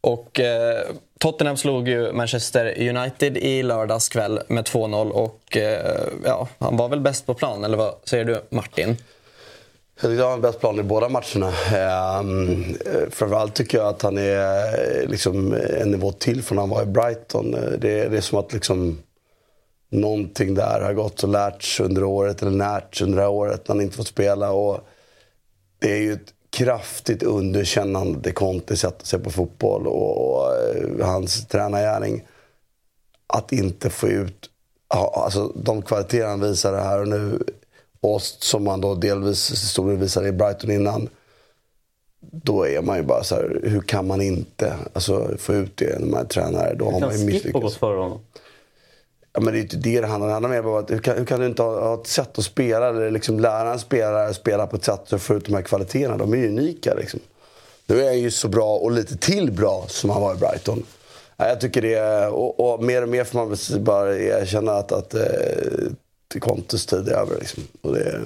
Och 0.00 0.40
eh, 0.40 0.82
Tottenham 1.18 1.56
slog 1.56 1.88
ju 1.88 2.12
Manchester 2.12 2.88
United 2.88 3.36
i 3.36 3.62
lördags 3.62 4.08
kväll 4.08 4.40
med 4.48 4.64
2-0 4.64 5.10
och 5.10 5.56
eh, 5.56 6.00
ja, 6.24 6.48
han 6.58 6.76
var 6.76 6.88
väl 6.88 7.00
bäst 7.00 7.26
på 7.26 7.34
plan, 7.34 7.64
eller 7.64 7.76
vad 7.76 7.94
säger 8.04 8.24
du 8.24 8.42
Martin? 8.48 8.96
Jag 10.00 10.10
tycker 10.10 10.22
han 10.22 10.32
har 10.32 10.38
bäst 10.38 10.60
plan 10.60 10.78
i 10.78 10.82
båda 10.82 11.08
matcherna. 11.08 11.52
Um, 12.20 12.76
framförallt 13.10 13.54
tycker 13.54 13.78
jag 13.78 13.86
att 13.86 14.02
han 14.02 14.18
är 14.18 15.02
eh, 15.02 15.08
liksom 15.08 15.54
en 15.80 15.90
nivå 15.90 16.12
till 16.12 16.42
från 16.42 16.56
när 16.56 16.62
han 16.62 16.70
var 16.70 16.82
i 16.82 16.86
Brighton. 16.86 17.50
Det, 17.50 18.08
det 18.08 18.16
är 18.16 18.20
som 18.20 18.38
att 18.38 18.52
liksom 18.52 18.98
någonting 19.90 20.54
där 20.54 20.80
har 20.80 20.92
gått 20.92 21.22
och 21.22 21.28
lärts 21.28 21.80
under 21.80 22.04
året, 22.04 22.42
eller 22.42 22.50
närts 22.50 23.02
under 23.02 23.16
det 23.16 23.22
här 23.22 23.30
året 23.30 23.68
när 23.68 23.74
han 23.74 23.84
inte 23.84 23.96
fått 23.96 24.06
spela. 24.06 24.50
Och 24.50 24.80
det 25.78 25.92
är 25.92 26.00
ju 26.00 26.12
ett 26.12 26.34
kraftigt 26.50 27.22
underkännande 27.22 28.22
till 28.22 28.34
Conte 28.34 28.76
sätt 28.76 29.00
att 29.00 29.06
se 29.06 29.18
på 29.18 29.30
fotboll 29.30 29.86
och, 29.86 30.52
eh, 30.52 31.06
hans 31.06 31.46
tränargärning. 31.46 32.24
Att 33.26 33.52
inte 33.52 33.90
få 33.90 34.08
ut 34.08 34.50
alltså, 34.88 35.52
de 35.54 35.82
kvaliteter 35.82 36.26
han 36.26 36.40
visar 36.40 36.78
här 36.78 37.00
och 37.00 37.08
nu 37.08 37.38
och 38.00 38.22
som 38.22 38.66
han 38.66 38.80
då 38.80 38.94
delvis 38.94 39.52
historien 39.52 40.00
visade 40.00 40.28
i 40.28 40.32
Brighton 40.32 40.70
innan. 40.70 41.08
Då 42.20 42.66
är 42.66 42.82
man 42.82 42.96
ju 42.96 43.02
bara 43.02 43.24
så 43.24 43.34
här, 43.34 43.60
hur 43.62 43.80
kan 43.80 44.06
man 44.06 44.20
inte 44.20 44.74
alltså, 44.92 45.30
få 45.38 45.54
ut 45.54 45.76
det 45.76 45.98
när 45.98 46.06
man 46.06 46.20
är 46.20 46.24
tränare? 46.24 46.74
Då 46.74 46.90
har 46.90 47.00
man 47.00 47.18
ju 47.18 47.26
misslyckats. 47.26 47.62
gått 47.62 47.74
före 47.74 48.00
honom? 48.00 48.20
Ja, 49.34 49.40
men 49.40 49.52
det 49.52 49.58
är 49.58 49.62
inte 49.62 49.76
det 49.76 50.00
det 50.00 50.06
handlar 50.06 50.26
om. 50.26 50.28
Det 50.28 50.32
handlar 50.32 50.50
mer 50.50 50.78
om 50.78 50.86
hur 50.88 50.98
kan, 50.98 51.16
hur 51.16 51.24
kan 51.24 51.40
du 51.40 51.46
inte 51.46 51.62
ha, 51.62 51.80
ha, 51.80 51.94
ett 52.00 52.06
sätt 52.06 52.38
att 52.38 52.44
spela 52.44 52.88
eller 52.88 53.10
liksom 53.10 53.40
lära 53.40 53.72
en 53.72 53.78
spelare 53.78 54.28
att 54.28 54.36
spela 54.36 54.66
på 54.66 54.76
ett 54.76 54.84
sätt 54.84 55.00
så 55.04 55.18
får 55.18 55.36
ut 55.36 55.44
de 55.44 55.54
här 55.54 55.62
kvaliteterna. 55.62 56.16
De 56.16 56.32
är 56.32 56.36
ju 56.36 56.48
unika 56.48 56.94
liksom. 56.94 57.20
Nu 57.86 58.00
är 58.00 58.06
han 58.06 58.18
ju 58.18 58.30
så 58.30 58.48
bra 58.48 58.76
och 58.76 58.92
lite 58.92 59.16
till 59.16 59.52
bra 59.52 59.84
som 59.88 60.10
han 60.10 60.22
var 60.22 60.34
i 60.34 60.38
Brighton. 60.38 60.82
Jag 61.36 61.60
tycker 61.60 61.82
det 61.82 62.26
och, 62.26 62.60
och 62.60 62.82
mer 62.82 63.02
och 63.02 63.08
mer 63.08 63.24
får 63.24 63.38
man 63.38 63.84
bara 63.84 64.16
erkänna 64.16 64.72
att, 64.72 64.92
att 64.92 65.14
eh, 65.14 66.40
Contes 66.40 66.86
tid 66.86 67.08
är 67.08 67.12
över. 67.12 67.38
Liksom. 67.38 67.62
Och 67.82 67.94
det, 67.94 68.20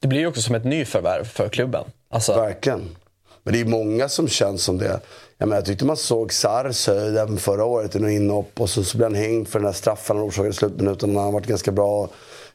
det 0.00 0.08
blir 0.08 0.20
ju 0.20 0.26
också 0.26 0.42
som 0.42 0.54
ett 0.54 0.64
nyförvärv 0.64 1.24
för 1.24 1.48
klubben. 1.48 1.84
Alltså... 2.08 2.34
Verkligen. 2.34 2.96
Men 3.46 3.52
det 3.52 3.60
är 3.60 3.64
många 3.64 4.08
som 4.08 4.28
känns 4.28 4.64
som 4.64 4.78
det. 4.78 5.00
Jag, 5.38 5.48
menar, 5.48 5.56
jag 5.56 5.64
tyckte 5.64 5.84
man 5.84 5.96
såg 5.96 6.32
Sars 6.32 6.86
höjd 6.86 7.16
även 7.16 7.38
förra 7.38 7.64
året 7.64 7.96
i 7.96 7.98
något 7.98 8.10
inhopp 8.10 8.60
och 8.60 8.70
så, 8.70 8.84
så 8.84 8.96
blev 8.96 9.08
han 9.08 9.14
hängd 9.14 9.48
för 9.48 9.58
den 9.58 9.66
där 9.66 9.72
straffen 9.72 10.16
han 10.16 10.26
orsakade 10.26 10.48
i 10.48 10.52
slutminuten. 10.52 11.16
Han 11.16 11.24
har 11.24 11.32
varit 11.32 11.46
ganska 11.46 11.72
bra 11.72 12.08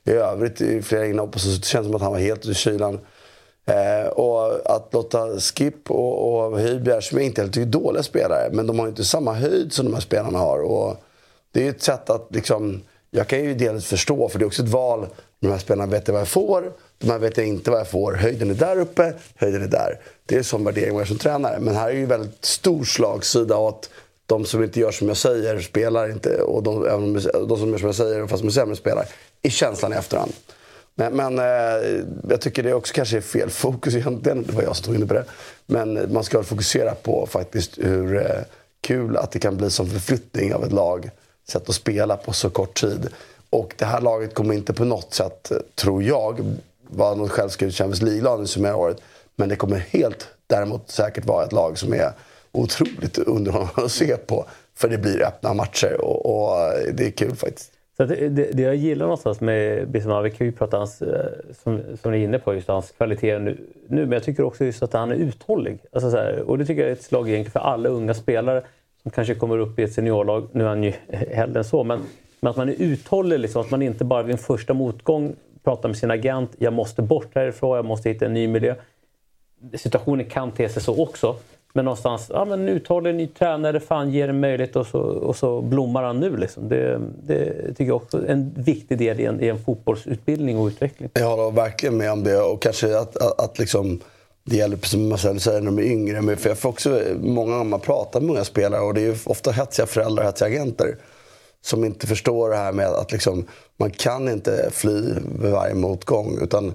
i 0.04 0.12
övrigt 0.12 0.62
i 0.62 0.82
flera 0.82 1.06
inhopp 1.06 1.36
och 1.36 1.42
så, 1.42 1.50
så 1.50 1.78
det 1.78 1.84
som 1.84 1.96
att 1.96 2.02
han 2.02 2.12
var 2.12 2.20
helt 2.20 2.46
i 2.46 2.54
kylan. 2.54 3.00
Eh, 3.66 4.08
och 4.08 4.72
att 4.76 4.94
låta 4.94 5.40
Skip 5.40 5.92
och, 5.92 6.46
och 6.46 6.60
Höjbjerg, 6.60 7.02
som 7.02 7.18
jag 7.18 7.26
inte 7.26 7.42
heller 7.42 7.54
tycker 7.54 7.68
är 7.68 7.72
dåliga 7.72 8.04
spelare, 8.04 8.50
men 8.52 8.68
de 8.68 8.80
har 8.80 8.88
inte 8.88 9.06
samma 9.06 9.34
höjd 9.34 9.74
som 9.74 9.86
de 9.86 9.94
här 9.94 10.02
spelarna 10.02 10.40
har. 10.40 10.60
Och 10.60 10.98
det 11.52 11.66
är 11.66 11.70
ett 11.70 11.82
sätt 11.82 12.10
att 12.10 12.28
liksom, 12.30 12.82
jag 13.12 13.28
kan 13.28 13.44
ju 13.44 13.54
delvis 13.54 13.86
förstå, 13.86 14.30
för 14.30 14.40
det 14.40 14.44
är 14.44 14.48
också 14.48 14.64
ett 14.64 14.70
val. 14.70 15.08
De 15.40 15.48
här 15.48 15.58
spelarna 15.58 15.92
vet 15.92 16.08
jag 16.08 16.14
vad 16.14 16.22
jag 16.22 16.28
får, 16.28 16.74
de 16.98 17.10
här 17.10 17.20
vet 17.20 17.38
jag 17.38 17.48
inte 17.48 17.72
vad 17.72 17.80
jag 17.80 17.90
får. 17.90 18.14
Höjden 18.14 18.50
är 18.50 18.54
där 18.54 18.80
uppe, 18.80 19.14
höjden 19.36 19.64
är 19.64 19.68
där. 19.68 20.00
Det 20.26 20.36
är 20.36 20.44
som 20.44 20.64
värdering 20.64 20.98
jag 20.98 21.08
som 21.08 21.18
tränare. 21.18 21.60
Men 21.60 21.76
här 21.76 21.90
är 21.90 21.94
ju 21.94 22.06
väldigt 22.06 22.46
stor 22.46 22.84
slagsida 22.84 23.58
åt 23.58 23.90
de 24.26 24.46
som 24.46 24.64
inte 24.64 24.80
gör 24.80 24.92
som 24.92 25.08
jag 25.08 25.18
säger 25.18 25.60
spelar 25.60 26.12
inte. 26.12 26.42
Och 26.42 26.64
de, 26.64 26.84
de 27.48 27.58
som 27.58 27.70
gör 27.70 27.78
som 27.78 27.86
jag 27.86 27.96
säger, 27.96 28.28
fast 28.28 28.44
de 28.44 28.48
är 28.48 28.52
sämre, 28.52 28.76
spelar. 28.76 29.06
I 29.42 29.50
känslan 29.50 29.94
i 29.94 29.96
efterhand. 29.96 30.34
Men, 30.96 31.16
men 31.16 31.40
eh, 31.40 32.04
jag 32.30 32.42
tycker 32.42 32.64
det 32.64 32.74
också 32.74 32.94
kanske 32.94 33.18
är 33.18 33.22
fel 33.22 33.50
fokus 33.50 33.96
egentligen. 33.96 34.44
Det 34.44 34.54
var 34.54 34.64
jag 34.64 34.76
som 34.76 34.86
tog 34.86 34.96
in 34.96 35.08
på 35.08 35.14
det. 35.14 35.26
Men 35.66 36.14
man 36.14 36.24
ska 36.24 36.44
fokusera 36.44 36.96
på 36.96 37.26
faktiskt 37.26 37.78
hur 37.78 38.18
eh, 38.18 38.42
kul 38.82 39.18
att 39.18 39.32
det 39.32 39.40
kan 39.40 39.58
bli 39.58 39.70
som 39.70 39.88
förflyttning 39.88 40.54
av 40.54 40.64
ett 40.64 40.72
lag. 40.72 41.10
Sätt 41.48 41.70
att 41.70 41.76
spela 41.76 42.18
på 42.18 42.34
så 42.34 42.50
kort 42.50 42.82
tid. 42.82 43.10
Och 43.50 43.74
det 43.78 43.86
här 43.86 44.02
laget 44.02 44.34
kommer 44.34 44.54
inte 44.54 44.74
på 44.74 44.86
något 44.86 45.14
sätt, 45.14 45.52
eh, 45.52 45.58
tror 45.76 46.04
jag, 46.04 46.56
vara 46.82 47.16
något 47.16 47.32
självskrivet 47.32 47.76
Champions 47.76 48.02
League-lag 48.02 48.40
nu 48.40 48.48
som 48.48 48.66
året. 48.66 49.02
Men 49.36 49.50
det 49.50 49.56
kommer 49.56 49.78
helt 49.78 50.28
däremot 50.48 50.90
säkert 50.90 51.26
vara 51.26 51.46
ett 51.46 51.52
lag 51.52 51.78
som 51.78 51.94
är 51.94 52.12
otroligt 52.52 53.18
underhållande 53.18 53.84
att 53.84 53.92
se 53.92 54.18
på. 54.18 54.46
För 54.76 54.90
det 54.90 54.98
blir 54.98 55.24
öppna 55.24 55.54
matcher 55.54 56.02
och, 56.02 56.26
och 56.26 56.58
eh, 56.58 56.94
det 56.94 57.08
är 57.08 57.12
kul 57.12 57.36
faktiskt. 57.36 57.72
Så 57.98 58.06
det, 58.06 58.30
det, 58.30 58.52
det, 58.52 58.62
jag 58.62 58.76
gillar 58.76 59.06
någonstans 59.06 59.42
med 59.42 59.90
Bismarck, 59.90 60.26
vi 60.26 60.38
kan 60.38 60.48
ju 60.48 60.54
prata 60.54 60.78
hans, 60.78 61.02
eh, 61.02 61.26
som, 61.64 61.82
som 62.02 62.12
ni 62.12 62.18
är 62.18 62.24
inne 62.24 62.40
på, 62.40 62.54
just 62.54 62.68
hans 62.68 62.92
kvaliteter 62.92 63.40
nu, 63.40 63.58
nu. 63.88 64.02
Men 64.02 64.12
jag 64.12 64.24
tycker 64.24 64.44
också 64.44 64.66
just 64.66 64.84
att 64.84 64.94
han 64.94 65.12
är 65.12 65.16
uthållig. 65.16 65.80
Alltså 65.92 66.12
så 66.12 66.18
här, 66.18 66.40
och 66.40 66.58
det 66.58 66.66
tycker 66.66 66.82
jag 66.82 66.90
är 66.90 66.94
ett 66.94 67.04
slag 67.04 67.30
egentligen 67.30 67.52
för 67.52 67.60
alla 67.60 67.90
unga 67.90 68.14
spelare 68.14 68.64
som 69.04 69.12
kanske 69.12 69.36
kommer 69.36 69.58
upp 69.58 69.80
i 69.80 69.84
ett 69.84 69.94
seniorlag. 69.94 70.48
Nu 70.52 70.64
är 70.64 70.68
han 70.68 70.84
ju 70.84 70.94
äldre 71.32 71.60
än 71.60 71.64
så, 71.64 71.84
men, 71.84 72.00
men 72.40 72.50
att 72.50 72.58
man 72.58 72.70
är 72.70 72.76
uthållig. 72.78 73.40
Liksom, 73.40 73.62
att 73.62 73.72
man 73.72 73.82
inte 73.82 74.06
bara 74.06 74.24
vid 74.24 74.32
en 74.32 74.38
första 74.38 74.74
motgång 74.74 75.36
pratar 75.64 75.90
med 75.90 75.98
sin 75.98 76.12
agent. 76.12 76.52
Jag 76.58 76.74
måste 76.74 77.02
bort 77.02 77.36
härifrån, 77.36 77.76
jag 77.76 77.86
måste 77.86 78.10
hitta 78.10 78.26
en 78.26 78.34
ny 78.34 78.48
miljö. 78.48 78.76
Situationen 79.74 80.26
kan 80.26 80.52
te 80.52 80.70
sig 80.70 80.82
så 80.82 81.04
också. 81.04 81.36
Men 81.74 81.86
någonstans, 81.86 82.32
ja 82.34 82.46
men 82.46 82.70
uthållig 82.70 83.16
ny 83.16 83.28
tränare, 83.28 83.80
fan 83.80 84.12
ger 84.12 84.28
en 84.28 84.40
möjlighet 84.40 84.76
och 84.76 84.88
så, 84.88 85.00
och 85.00 85.36
så 85.36 85.62
blommar 85.62 86.04
han 86.04 86.20
nu. 86.20 86.38
Liksom. 86.38 86.70
Det, 86.70 87.02
det 87.24 87.68
tycker 87.68 87.86
jag 87.86 87.96
också 87.96 88.18
är 88.18 88.32
en 88.32 88.54
viktig 88.58 88.98
del 88.98 89.20
i 89.20 89.26
en, 89.26 89.42
i 89.42 89.48
en 89.48 89.60
fotbollsutbildning 89.60 90.58
och 90.58 90.68
utveckling. 90.68 91.10
Jag 91.14 91.30
håller 91.30 91.52
verkligen 91.56 91.98
med 91.98 92.12
om 92.12 92.24
det 92.24 92.42
och 92.42 92.62
kanske 92.62 92.98
att, 92.98 93.18
att, 93.18 93.42
att 93.42 93.60
liksom 93.60 94.00
det 94.44 94.56
gäller, 94.56 94.78
som 94.84 95.10
Marcel 95.10 95.40
säger, 95.40 95.62
när 95.62 95.72
de 95.72 95.80
är 95.80 95.84
yngre. 95.84 96.22
Men 96.22 96.38
för 96.38 96.50
jag 96.50 96.58
får 96.58 96.70
också 96.70 97.02
många 97.22 97.58
gånger 97.58 97.78
prata 97.78 98.20
med 98.20 98.30
unga 98.30 98.44
spelare 98.44 98.82
och 98.82 98.94
det 98.94 99.02
är 99.02 99.18
ofta 99.26 99.52
hetsiga 99.52 99.86
föräldrar 99.86 100.24
och 100.24 100.28
hetsiga 100.28 100.48
agenter 100.48 100.98
som 101.62 101.86
inte 101.86 102.08
förstår 102.08 102.50
det 102.50 102.56
här 102.56 102.72
med 102.72 102.88
att 102.88 103.12
liksom, 103.12 103.48
man 103.78 103.92
kan 103.92 104.30
inte 104.30 104.70
fly 104.72 105.02
vid 105.42 105.52
varje 105.52 105.76
motgång. 105.76 106.40
Utan 106.42 106.74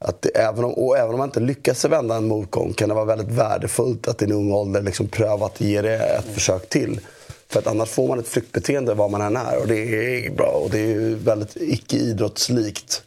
att 0.00 0.22
det, 0.22 0.28
även 0.28 0.64
om, 0.64 0.72
och 0.72 0.98
även 0.98 1.10
om 1.10 1.18
man 1.18 1.28
inte 1.28 1.40
lyckas 1.40 1.84
vända 1.84 2.16
en 2.16 2.28
motgång 2.28 2.72
kan 2.72 2.88
det 2.88 2.94
vara 2.94 3.04
väldigt 3.04 3.28
värdefullt 3.28 4.08
att 4.08 4.22
i 4.22 4.24
en 4.24 4.32
ung 4.32 4.52
ålder 4.52 4.82
liksom 4.82 5.08
pröva 5.08 5.46
att 5.46 5.60
ge 5.60 5.82
det 5.82 5.94
ett 5.94 6.34
försök 6.34 6.68
till. 6.68 7.00
För 7.48 7.58
att 7.58 7.66
annars 7.66 7.88
får 7.88 8.08
man 8.08 8.18
ett 8.18 8.28
flyktbeteende 8.28 8.94
var 8.94 9.08
man 9.08 9.20
än 9.20 9.36
är 9.36 9.60
och 9.60 9.66
det 9.66 9.78
är 9.78 10.30
bra 10.30 10.60
och 10.64 10.70
det 10.70 10.92
är 10.92 11.14
väldigt 11.14 11.56
icke-idrottslikt. 11.56 13.02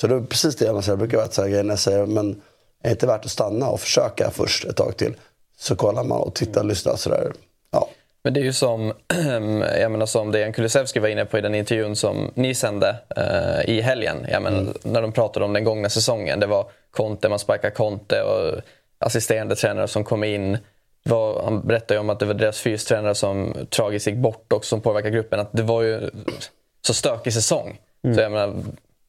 Så 0.00 0.06
det 0.06 0.14
är 0.14 0.20
precis 0.20 0.56
det 0.56 0.64
jag. 0.64 0.84
Jag 0.86 0.98
brukar 0.98 1.16
vara 1.16 1.62
när 1.62 1.68
jag 1.68 1.78
säger 1.78 2.06
men 2.06 2.42
är 2.82 2.88
det 2.88 2.90
inte 2.90 3.06
värt 3.06 3.24
att 3.24 3.30
stanna 3.30 3.68
och 3.68 3.80
försöka 3.80 4.30
först 4.30 4.64
ett 4.64 4.76
tag 4.76 4.96
till? 4.96 5.14
Så 5.58 5.76
kollar 5.76 6.04
man 6.04 6.20
och 6.20 6.34
tittar 6.34 6.60
och 6.60 6.66
lyssnar 6.66 6.96
sådär. 6.96 7.32
Ja. 7.70 7.88
Men 8.22 8.34
det 8.34 8.40
är 8.40 8.44
ju 8.44 8.52
som, 8.52 8.92
jag 9.80 9.90
menar, 9.90 10.06
som 10.06 10.32
Dejan 10.32 10.52
Kulusevski 10.52 10.98
var 10.98 11.08
inne 11.08 11.24
på 11.24 11.38
i 11.38 11.40
den 11.40 11.54
intervjun 11.54 11.96
som 11.96 12.30
ni 12.34 12.54
sände 12.54 12.96
uh, 13.18 13.70
i 13.70 13.80
helgen. 13.80 14.26
Jag 14.30 14.42
menar, 14.42 14.58
mm. 14.58 14.74
När 14.82 15.02
de 15.02 15.12
pratade 15.12 15.44
om 15.46 15.52
den 15.52 15.64
gångna 15.64 15.88
säsongen. 15.88 16.40
Det 16.40 16.46
var 16.46 16.66
Conte, 16.90 17.28
man 17.28 17.38
sparkade 17.38 17.74
Conte 17.74 18.22
och 18.22 18.60
assisterande 18.98 19.56
tränare 19.56 19.88
som 19.88 20.04
kom 20.04 20.24
in. 20.24 20.58
Var, 21.02 21.42
han 21.42 21.66
berättade 21.66 21.94
ju 21.94 22.00
om 22.00 22.10
att 22.10 22.20
det 22.20 22.26
var 22.26 22.34
deras 22.34 22.60
fystränare 22.60 23.14
som 23.14 23.54
tragiskt 23.70 24.06
gick 24.06 24.16
bort 24.16 24.52
och 24.52 24.64
som 24.64 24.80
påverkade 24.80 25.14
gruppen. 25.14 25.40
Att 25.40 25.52
det 25.52 25.62
var 25.62 25.82
ju 25.82 26.10
så 26.86 26.94
stökig 26.94 27.32
säsong. 27.32 27.78
Mm. 28.04 28.16
Så 28.16 28.22
jag 28.22 28.32
menar, 28.32 28.54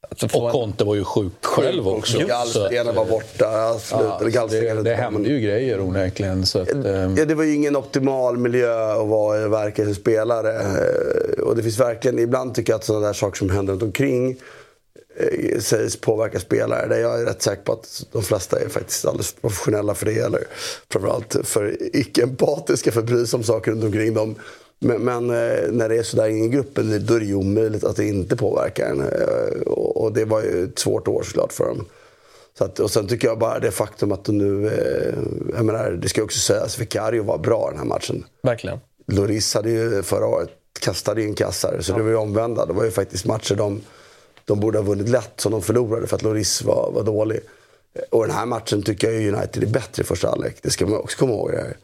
Alltså 0.10 0.38
och 0.38 0.52
Conte 0.52 0.84
var 0.84 0.96
ju 0.96 1.04
sjuk 1.04 1.46
själv 1.46 1.88
också. 1.88 2.20
Gallstenen 2.20 2.96
var 2.96 3.06
borta. 3.06 3.80
Slut, 3.80 4.34
ja, 4.34 4.48
det, 4.48 4.84
det 4.84 4.96
hände 4.96 5.30
ju 5.30 5.40
grejer 5.40 5.80
onekligen. 5.80 6.46
Så 6.46 6.60
att, 6.60 6.74
um... 6.74 7.16
ja, 7.18 7.26
det 7.26 7.36
var 7.36 7.44
ju 7.44 7.56
ingen 7.56 7.76
optimal 7.76 8.38
miljö 8.38 9.02
att 9.02 9.08
vara 9.08 9.48
verka 9.48 9.84
som 9.84 9.96
spelare. 9.96 10.54
Eh, 10.54 11.44
och 11.44 11.56
det 11.56 11.64
finns 11.64 11.80
verkligen, 11.80 12.20
ibland 12.20 12.56
tycker 12.56 12.74
jag 12.74 12.78
att 12.78 12.86
sådana 12.86 13.06
där 13.06 13.14
saker 13.14 13.38
som 13.38 13.50
händer 13.50 13.74
runt 13.74 13.84
omkring 13.84 14.38
eh, 15.20 15.60
sägs 15.60 16.02
påverka 16.02 16.40
spelare. 16.40 16.88
Där 16.88 17.00
jag 17.00 17.22
är 17.22 17.26
rätt 17.26 17.42
säker 17.42 17.64
på 17.64 17.74
att 17.74 18.06
de 18.12 18.24
flesta 18.24 18.60
är 18.60 18.70
faktiskt 18.70 19.06
alldeles 19.06 19.36
professionella 19.42 19.94
för 19.94 20.06
det. 20.06 20.20
Eller 20.20 20.44
framförallt 20.92 21.36
för 21.44 21.78
icke-empatiska 21.96 22.92
för 22.92 23.00
att 23.00 23.06
bry 23.06 23.26
sig 23.26 23.38
om 23.38 23.44
saker 23.44 23.72
runt 23.72 23.84
omkring 23.84 24.14
dem. 24.14 24.36
Men, 24.80 25.02
men, 25.02 25.30
eh, 25.30 25.72
när 25.72 25.90
det 25.90 25.96
är 25.96 26.04
sådär 26.04 26.28
i 26.28 26.50
gruppen 26.50 27.06
då 27.06 27.14
är 27.14 27.20
det 27.20 27.26
ju 27.26 27.36
omöjligt 27.36 27.84
att 27.84 27.96
det 27.96 28.06
inte 28.06 28.36
påverkar 28.36 28.90
en. 28.90 29.02
Eh, 29.02 29.62
och 29.72 30.14
det 30.14 30.26
var 30.26 30.42
ju 30.42 30.64
ett 30.64 30.80
svårt 30.80 31.08
år 31.08 31.24
såklart 31.24 31.54
för 31.54 31.66
dem. 31.66 31.86
Så 32.58 32.64
att, 32.64 32.80
och 32.80 32.92
sen 32.92 33.08
tycker 33.08 33.28
jag 33.28 33.40
bara 33.40 33.60
det 33.60 33.72
faktum 33.72 34.12
att 34.12 34.26
de 34.26 34.38
nu... 34.38 34.68
Eh, 34.68 35.14
jag 35.56 35.66
menar, 35.66 35.92
det 35.92 36.10
ska 36.10 36.24
också 36.24 36.40
sägas, 36.40 36.80
Vicario 36.80 37.24
var 37.24 37.38
bra 37.38 37.70
den 37.70 37.80
här 37.80 37.86
matchen. 37.86 38.26
Verkligen. 38.44 38.80
Loris 39.08 39.54
hade 39.54 39.70
ju 39.70 40.04
förra 40.04 40.28
året 40.28 40.50
kastade 40.80 41.24
in 41.24 41.36
kassar, 41.36 41.78
så 41.82 41.92
ja. 41.92 41.98
det 41.98 42.04
var 42.04 42.10
ju 42.10 42.16
omvända. 42.16 42.66
Det 42.66 42.74
var 42.74 42.84
ju 42.84 42.92
faktiskt 42.92 43.26
matcher 43.26 43.56
de, 43.56 43.82
de 44.46 44.60
borde 44.60 44.78
ha 44.78 44.84
vunnit 44.84 45.10
lätt 45.10 45.34
som 45.36 45.52
de 45.52 45.62
förlorade 45.62 46.08
för 46.08 46.16
att 46.16 46.24
Loris 46.24 46.62
var, 46.62 46.92
var 46.92 47.04
dålig. 47.04 47.40
Och 48.10 48.28
den 48.28 48.36
här 48.36 48.46
matchen 48.46 48.82
tycker 48.82 49.12
jag 49.12 49.34
United 49.34 49.64
är 49.64 49.68
bättre 49.68 50.04
i 50.04 50.06
första 50.06 50.30
halvlek. 50.30 50.58
Det 50.62 50.70
ska 50.70 50.86
man 50.86 51.00
också 51.00 51.18
komma 51.18 51.34
ihåg. 51.34 51.52
Det, 51.52 51.58
här. 51.58 51.78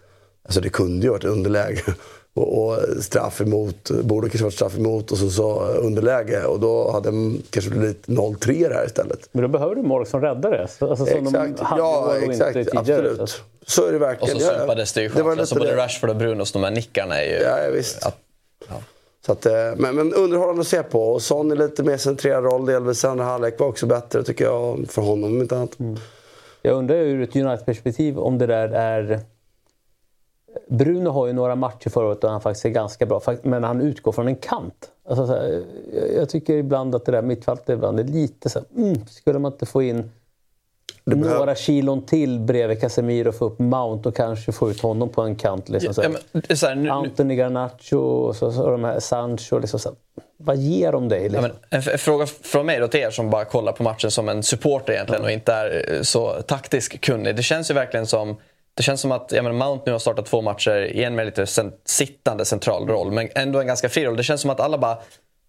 Alltså 0.45 0.62
det 0.62 0.69
kunde 0.69 1.05
ju 1.05 1.12
varit 1.12 1.23
underläge 1.23 1.83
och, 2.33 2.63
och 2.63 2.79
straff 3.03 3.41
emot, 3.41 3.89
borde 3.89 4.29
kanske 4.29 4.43
varit 4.43 4.53
straff 4.53 4.77
emot 4.77 5.11
och 5.11 5.17
så, 5.17 5.29
så 5.29 5.59
underläge. 5.61 6.45
Och 6.45 6.59
då 6.59 6.91
hade 6.91 7.11
det 7.11 7.37
kanske 7.49 7.71
blivit 7.71 8.07
0-3 8.07 8.73
här 8.73 8.85
istället. 8.85 9.29
Men 9.31 9.41
då 9.41 9.47
behöver 9.47 9.75
du 9.75 9.81
mål 9.81 10.05
som 10.05 10.21
räddar 10.21 10.51
det. 10.51 10.61
Alltså, 10.61 10.95
som 10.95 11.27
exakt, 11.27 11.57
de 11.57 11.65
ja 11.77 12.15
exakt. 12.17 12.75
Absolut. 12.75 13.41
Så 13.65 13.87
är 13.87 13.91
det 13.91 13.99
verkligen. 13.99 14.35
Och 14.35 14.41
så 14.41 14.49
supades 14.49 14.93
det 14.93 15.01
ju 15.01 15.09
själv. 15.09 15.27
Alltså, 15.27 15.55
både 15.55 15.75
Rashford 15.75 16.09
och 16.09 16.15
Brunos, 16.15 16.51
de 16.51 16.63
här 16.63 16.71
nickarna 16.71 17.21
är 17.21 17.25
ju... 17.25 17.43
Ja, 17.43 17.57
visst. 17.73 18.05
Att, 18.05 18.17
ja. 18.69 18.75
Så 19.25 19.31
att, 19.31 19.45
eh, 19.45 19.53
men, 19.77 19.95
men 19.95 20.13
underhållande 20.13 20.61
att 20.61 20.67
se 20.67 20.83
på. 20.83 21.13
Och 21.13 21.21
Son 21.21 21.51
i 21.51 21.55
lite 21.55 21.83
mer 21.83 21.97
centrerad 21.97 22.43
roll 22.43 22.65
delvis. 22.65 23.05
Andra 23.05 23.25
halvlek 23.25 23.59
var 23.59 23.67
också 23.67 23.85
bättre 23.85 24.23
tycker 24.23 24.45
jag, 24.45 24.85
för 24.89 25.01
honom 25.01 25.23
om 25.31 25.41
inte 25.41 25.55
annat. 25.55 25.79
Mm. 25.79 25.97
Jag 26.61 26.75
undrar 26.75 26.95
ur 26.95 27.21
ett 27.21 27.35
United-perspektiv 27.35 28.19
om 28.19 28.37
det 28.37 28.45
där 28.45 28.69
är 28.69 29.19
Bruno 30.67 31.10
har 31.10 31.27
ju 31.27 31.33
några 31.33 31.55
matcher 31.55 31.89
förra 31.89 32.05
året 32.05 32.22
där 32.22 32.29
han 32.29 32.41
faktiskt 32.41 32.65
är 32.65 32.69
ganska 32.69 33.05
bra, 33.05 33.22
men 33.41 33.63
han 33.63 33.81
utgår 33.81 34.12
från 34.12 34.27
en 34.27 34.36
kant. 34.36 34.91
Alltså, 35.10 35.25
här, 35.25 35.63
jag 36.17 36.29
tycker 36.29 36.53
ibland 36.53 36.95
att 36.95 37.05
det 37.05 37.12
där 37.12 37.22
mittfältet 37.22 37.69
ibland 37.69 38.00
är 38.00 38.03
lite 38.03 38.50
så 38.50 38.60
här, 38.60 38.83
mm, 38.83 39.07
skulle 39.07 39.39
man 39.39 39.51
inte 39.51 39.65
få 39.65 39.81
in 39.83 40.12
några 41.05 41.55
kilon 41.55 42.05
till 42.05 42.39
bredvid 42.39 42.81
Casemiro 42.81 43.29
och 43.29 43.36
få 43.36 43.45
upp 43.45 43.60
Mount 43.60 44.10
och 44.10 44.15
kanske 44.15 44.51
få 44.51 44.72
ut 44.72 44.81
honom 44.81 45.10
på 45.10 45.22
en 45.22 45.36
kant. 45.36 45.69
Liksom, 45.69 45.93
så 45.93 46.03
ja, 46.03 46.10
men, 46.10 46.57
så 46.57 46.67
här, 46.67 46.75
nu, 46.75 46.89
Anthony 46.89 47.36
Garnacho 47.36 47.98
och 47.98 48.36
så, 48.36 48.51
så, 48.51 48.69
de 48.69 48.83
här 48.83 49.00
Sancho. 49.00 49.60
Liksom, 49.60 49.79
så 49.79 49.95
vad 50.38 50.57
ger 50.57 50.91
de 50.91 51.10
dig? 51.10 51.29
Liksom? 51.29 51.43
Ja, 51.69 51.77
en, 51.77 51.83
en, 51.91 51.98
fråga 51.98 52.25
från 52.25 52.65
mig 52.65 52.79
då 52.79 52.88
till 52.88 53.00
er 53.00 53.10
som 53.10 53.29
bara 53.29 53.45
kollar 53.45 53.72
på 53.72 53.83
matchen 53.83 54.12
som 54.12 54.29
en 54.29 54.43
supporter 54.43 54.93
egentligen 54.93 55.24
och 55.24 55.31
inte 55.31 55.53
är 55.53 56.03
så 56.03 56.41
taktisk 56.41 57.01
kunnig. 57.01 57.36
Det 57.36 57.43
känns 57.43 57.69
ju 57.69 57.74
verkligen 57.74 58.07
som 58.07 58.36
det 58.73 58.83
känns 58.83 59.01
som 59.01 59.11
att 59.11 59.31
ja, 59.31 59.41
men 59.41 59.55
Mount 59.55 59.83
nu 59.85 59.91
har 59.91 59.99
startat 59.99 60.25
två 60.25 60.41
matcher, 60.41 60.83
igen 60.83 61.15
med 61.15 61.25
lite 61.25 61.45
sen, 61.45 61.73
sittande 61.85 62.45
central 62.45 62.87
roll, 62.87 63.11
men 63.11 63.29
ändå 63.35 63.59
en 63.59 63.67
ganska 63.67 63.89
fri 63.89 64.05
roll. 64.05 64.17
Det 64.17 64.23
känns 64.23 64.41
som 64.41 64.49
att 64.49 64.59
alla 64.59 64.77
bara 64.77 64.97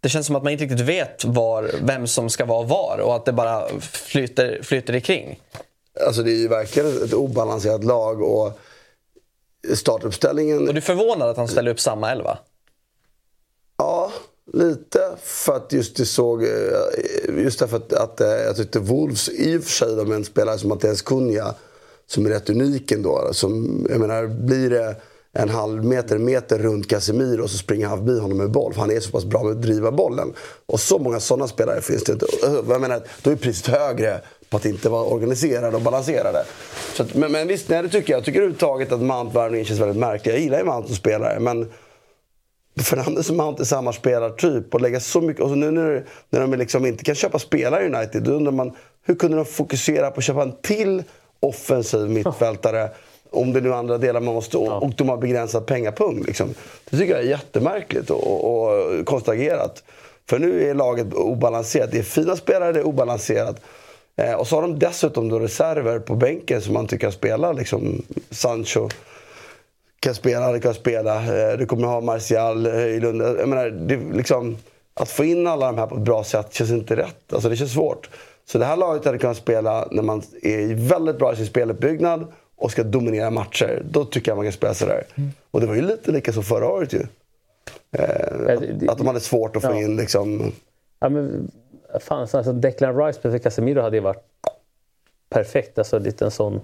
det 0.01 0.09
känns 0.09 0.27
som 0.27 0.37
att 0.37 0.43
man 0.43 0.53
inte 0.53 0.65
riktigt 0.65 0.81
vet 0.81 1.25
var, 1.25 1.71
vem 1.83 2.07
som 2.07 2.31
ska 2.31 2.45
vara 2.45 2.67
var 2.67 2.99
och 2.99 3.17
att 3.17 3.25
det 3.25 3.33
bara 3.33 3.69
flyter, 3.81 4.63
flyter 4.63 4.95
ikring. 4.95 5.41
Alltså 6.07 6.23
det 6.23 6.31
är 6.31 6.37
ju 6.37 6.49
verkligen 6.49 7.05
ett 7.05 7.13
obalanserat 7.13 7.85
lag 7.85 8.23
och 8.23 8.59
startuppställningen... 9.75 10.69
Och 10.69 10.75
du 10.75 10.79
är 10.79 10.83
förvånad 10.83 11.29
att 11.29 11.37
han 11.37 11.49
ställer 11.49 11.71
upp 11.71 11.81
samma 11.81 12.11
elva? 12.11 12.39
Ja, 13.77 14.13
lite. 14.53 15.17
För 15.23 15.57
att 15.57 15.73
just 15.73 15.97
det 15.97 16.05
såg... 16.05 16.43
Eh, 16.43 16.49
just 17.43 17.59
därför 17.59 17.77
att, 17.77 17.93
att 17.93 18.21
eh, 18.21 18.29
jag 18.29 18.57
tyckte 18.57 18.79
Wolves, 18.79 19.29
i 19.29 19.57
och 19.59 19.63
för 19.63 19.71
sig 19.71 19.97
de 19.97 20.13
en 20.13 20.25
spelare 20.25 20.59
som 20.59 20.69
Mattias 20.69 21.03
Cunha 21.03 21.55
som 22.07 22.27
är 22.27 22.31
rätt 22.31 22.51
unik 22.51 22.93
ändå. 22.93 23.29
Som, 23.33 23.87
jag 23.91 24.01
menar, 24.01 24.27
blir 24.27 24.71
det 24.71 24.97
en 25.33 25.49
halv 25.49 25.85
meter, 25.85 26.19
meter 26.19 26.59
runt 26.59 26.89
Casemiro 26.89 27.43
och 27.43 27.51
så 27.51 27.59
springer 27.59 27.87
han 27.87 27.99
förbi 27.99 28.21
honom 28.21 28.39
med 28.39 28.51
boll. 28.51 28.73
För 28.73 28.81
han 28.81 28.91
är 28.91 29.01
så 29.01 29.11
pass 29.11 29.25
bra 29.25 29.43
med 29.43 29.53
att 29.53 29.63
driva 29.63 29.93
bollen. 29.93 30.33
Och 30.67 30.81
så 30.81 30.99
många 30.99 31.21
sådana 31.21 31.49
spelare 31.49 31.81
finns 31.81 32.05
det 32.05 32.13
inte. 32.13 32.27
Jag 32.69 32.81
menar, 32.81 33.03
då 33.23 33.31
är 33.31 33.37
priset 33.37 33.67
högre 33.67 34.21
på 34.51 34.57
att 34.57 34.65
inte 34.65 34.89
vara 34.89 35.05
organiserade 35.05 35.77
och 35.77 35.83
balanserade. 35.83 36.45
Så 36.95 37.03
att, 37.03 37.15
men, 37.15 37.33
men 37.33 37.49
visst, 37.49 37.69
nej, 37.69 37.83
det 37.83 37.89
tycker 37.89 38.13
jag. 38.13 38.19
Jag 38.19 38.25
tycker 38.25 38.39
överhuvudtaget 38.39 38.93
att 38.93 39.03
Mount-värvningen 39.03 39.67
känns 39.67 39.81
väldigt 39.81 39.97
märklig. 39.99 40.33
Jag 40.33 40.41
gillar 40.41 40.59
ju 40.59 40.65
Mount 40.65 40.87
som 40.87 40.97
spelare, 40.97 41.41
men 41.41 41.73
Fernandes 42.81 43.31
och 43.31 43.37
Mount 43.37 43.63
är 43.63 43.65
samma 43.65 43.93
spelartyp. 43.93 44.75
Och 44.75 44.81
lägga 44.81 45.01
så 45.01 45.21
mycket, 45.21 45.43
och 45.43 45.49
så 45.49 45.55
nu 45.55 45.71
när, 45.71 46.07
när 46.31 46.41
de 46.41 46.55
liksom 46.55 46.87
inte 46.87 47.05
kan 47.05 47.15
köpa 47.15 47.39
spelare 47.39 47.85
i 47.85 47.87
United, 47.87 48.23
då 48.23 48.31
undrar 48.31 48.53
man 48.53 48.73
hur 49.07 49.15
kunde 49.15 49.37
de 49.37 49.45
fokusera 49.45 50.11
på 50.11 50.19
att 50.19 50.25
köpa 50.25 50.43
en 50.43 50.57
till 50.63 51.03
offensiv 51.45 52.11
mittfältare. 52.11 52.91
Om 53.31 53.53
det 53.53 53.61
nu 53.61 53.69
är 53.69 53.73
andra 53.73 53.99
delar 53.99 54.21
man 54.21 54.35
måste... 54.35 54.59
Och 54.59 54.93
de 54.97 55.09
har 55.09 55.17
begränsat 55.17 55.67
pengapung. 55.67 56.23
Liksom. 56.27 56.55
Det 56.91 56.97
tycker 56.97 57.15
jag 57.15 57.25
är 57.25 57.29
jättemärkligt 57.29 58.11
och, 58.11 58.45
och 58.45 59.07
konstaterat. 59.07 59.83
För 60.29 60.39
nu 60.39 60.71
är 60.71 60.75
laget 60.75 61.15
obalanserat. 61.15 61.91
Det 61.91 61.99
är 61.99 62.03
fina 62.03 62.37
spelare, 62.37 62.73
det 62.73 62.81
är 62.81 62.87
obalanserat. 62.87 63.61
Eh, 64.17 64.33
och 64.35 64.47
så 64.47 64.57
har 64.57 64.63
de 64.63 64.79
dessutom 64.79 65.29
då 65.29 65.39
reserver 65.39 65.99
på 65.99 66.15
bänken 66.15 66.61
som 66.61 66.75
man 66.75 66.87
tycker 66.87 67.11
spelar. 67.11 67.55
Liksom 67.55 68.03
Sancho 68.31 68.89
kan 70.01 70.15
spela, 70.15 70.53
det 70.53 70.61
kan 70.61 70.75
spela. 70.75 71.17
Eh, 71.17 71.59
du 71.59 71.67
kommer 71.67 71.87
ha 71.87 72.01
Martial 72.01 72.67
eh, 72.67 72.73
i 72.73 73.01
Lund. 73.01 73.23
Jag 73.23 73.49
menar, 73.49 73.71
det, 73.71 73.97
liksom, 74.17 74.57
att 74.95 75.11
få 75.11 75.25
in 75.25 75.47
alla 75.47 75.67
de 75.67 75.79
här 75.79 75.87
på 75.87 75.95
ett 75.95 76.01
bra 76.01 76.25
sätt 76.25 76.55
känns 76.55 76.71
inte 76.71 76.97
rätt. 76.97 77.33
Alltså, 77.33 77.49
det 77.49 77.57
känns 77.57 77.73
svårt. 77.73 78.11
Så 78.47 78.59
det 78.59 78.65
här 78.65 78.77
laget 78.77 79.05
hade 79.05 79.19
kunnat 79.19 79.37
spela 79.37 79.89
när 79.91 80.03
man 80.03 80.23
är 80.43 80.89
väldigt 80.89 81.19
bra 81.19 81.33
i 81.33 81.37
sin 81.37 81.47
speluppbyggnad 81.47 82.33
och 82.57 82.71
ska 82.71 82.83
dominera 82.83 83.31
matcher. 83.31 83.83
Då 83.91 84.05
tycker 84.05 84.31
jag 84.31 84.37
man 84.37 84.47
kan 84.47 84.53
spela 84.53 84.75
sådär. 84.75 85.05
Mm. 85.15 85.31
Och 85.51 85.61
det 85.61 85.67
var 85.67 85.75
ju 85.75 85.83
lite 85.83 86.13
lika 86.13 86.33
som 86.33 86.43
förra 86.43 86.69
året 86.69 86.93
ju. 86.93 87.07
Eh, 87.93 88.55
att, 88.55 88.89
att 88.89 88.99
de 88.99 89.07
hade 89.07 89.21
svårt 89.21 89.57
att 89.57 89.63
få 89.63 89.71
ja. 89.71 89.81
in 89.81 89.97
liksom... 89.97 90.53
Ja, 91.01 91.09
men, 91.09 91.51
fan, 92.01 92.21
alltså 92.21 92.53
Declan 92.53 93.07
Rice 93.07 93.21
för 93.21 93.39
Casemiro 93.39 93.81
hade 93.81 93.97
ju 93.97 94.03
varit 94.03 94.25
perfekt. 95.31 95.79
Alltså 95.79 95.99
lite 95.99 96.25
en 96.25 96.31
sån... 96.31 96.61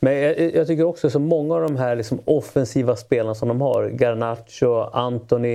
Men 0.00 0.14
jag, 0.14 0.54
jag 0.54 0.66
tycker 0.66 0.84
också 0.84 1.10
så 1.10 1.18
många 1.18 1.54
av 1.54 1.62
de 1.62 1.76
här 1.76 1.96
liksom 1.96 2.20
offensiva 2.24 2.96
spelarna 2.96 3.34
som 3.34 3.48
de 3.48 3.60
har, 3.60 3.88
Garnacho, 3.88 4.90
Anthony, 4.92 5.54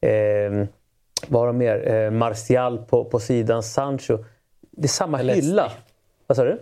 eh, 0.00 0.66
vad 1.28 1.40
har 1.40 1.46
de 1.46 1.58
mer? 1.58 1.94
Eh, 1.94 2.10
Martial 2.10 2.78
på, 2.78 3.04
på 3.04 3.20
sidan, 3.20 3.62
Sancho 3.62 4.18
det 4.76 4.86
är 4.86 4.88
samma 4.88 5.18
Pelestri. 5.18 5.42
hylla. 5.42 5.72
Vad 6.26 6.36
sa 6.36 6.44
du? 6.44 6.60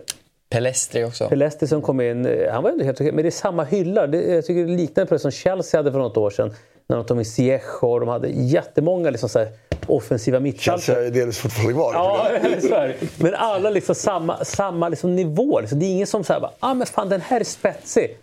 Pelestri 0.49 1.05
också. 1.05 1.29
Pelestri 1.29 1.67
som 1.67 1.81
kom 1.81 2.01
in, 2.01 2.25
eh, 2.25 2.53
han 2.53 2.63
var 2.63 2.69
ändå 2.69 2.83
helt 2.83 3.01
okej. 3.01 3.11
Men 3.11 3.23
det 3.23 3.29
är 3.29 3.31
samma 3.31 3.63
hylla. 3.63 4.07
Det, 4.07 4.21
jag 4.21 4.45
tycker 4.45 4.65
det 4.65 4.75
liknar 4.75 5.05
det 5.05 5.19
som 5.19 5.31
Chelsea 5.31 5.79
hade 5.79 5.91
för 5.91 5.99
något 5.99 6.17
år 6.17 6.29
sedan. 6.29 6.53
När 6.87 6.97
de 6.97 7.05
tog 7.05 7.17
in 7.17 7.25
Ziyech 7.25 7.83
och 7.83 7.99
de 7.99 8.09
hade 8.09 8.27
jättemånga 8.27 9.09
liksom 9.09 9.29
så 9.29 9.39
här 9.39 9.47
offensiva 9.87 10.39
mittfältare. 10.39 10.81
Chelsea 10.81 11.05
är 11.05 11.11
delvis 11.11 11.37
fortfarande 11.37 11.73
kvar. 11.73 11.93
Ja, 11.93 12.29
är. 12.29 12.95
Men 13.17 13.35
alla 13.35 13.69
liksom 13.69 13.95
samma, 13.95 14.45
samma 14.45 14.89
liksom 14.89 15.15
nivå. 15.15 15.59
Liksom. 15.59 15.79
Det 15.79 15.85
är 15.85 15.91
ingen 15.91 16.07
som 16.07 16.23
säger 16.23 16.49
ah, 16.59 16.73
men 16.73 16.87
fan 16.87 17.09
den 17.09 17.21
här 17.21 17.39
är 17.39 17.43
spetsig. 17.43 18.17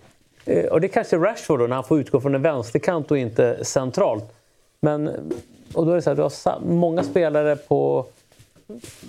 Eh, 0.45 0.65
och 0.65 0.81
det 0.81 0.87
är 0.87 0.89
kanske 0.89 1.17
Rashford 1.17 1.59
då, 1.59 1.67
när 1.67 1.75
han 1.75 1.85
får 1.85 2.01
utgå 2.01 2.21
från 2.21 2.35
en 2.35 2.43
vänsterkant 2.43 3.11
och 3.11 3.19
inte 3.19 3.65
centralt. 3.65 4.25
Men, 4.81 5.09
och 5.75 5.87
då 5.87 5.93
är 5.93 5.97
det 5.97 6.03
så 6.03 6.11
här, 6.11 6.17
du 6.17 6.23
har 6.23 6.61
många 6.61 7.03
spelare 7.03 7.57
på 7.57 8.07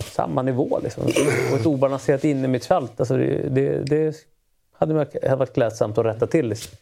samma 0.03 0.41
nivå. 0.41 0.79
Liksom. 0.83 1.03
Och 1.51 1.59
ett 1.59 1.65
obalanserat 1.65 2.23
innermittfält. 2.23 2.99
Alltså 2.99 3.17
det, 3.17 3.49
det, 3.49 3.83
det 3.83 4.15
hade 4.81 4.93
varit 5.35 5.53
klädsamt 5.53 5.97
att 5.97 6.05
rätta 6.05 6.27
till. 6.27 6.47
Liksom. 6.47 6.77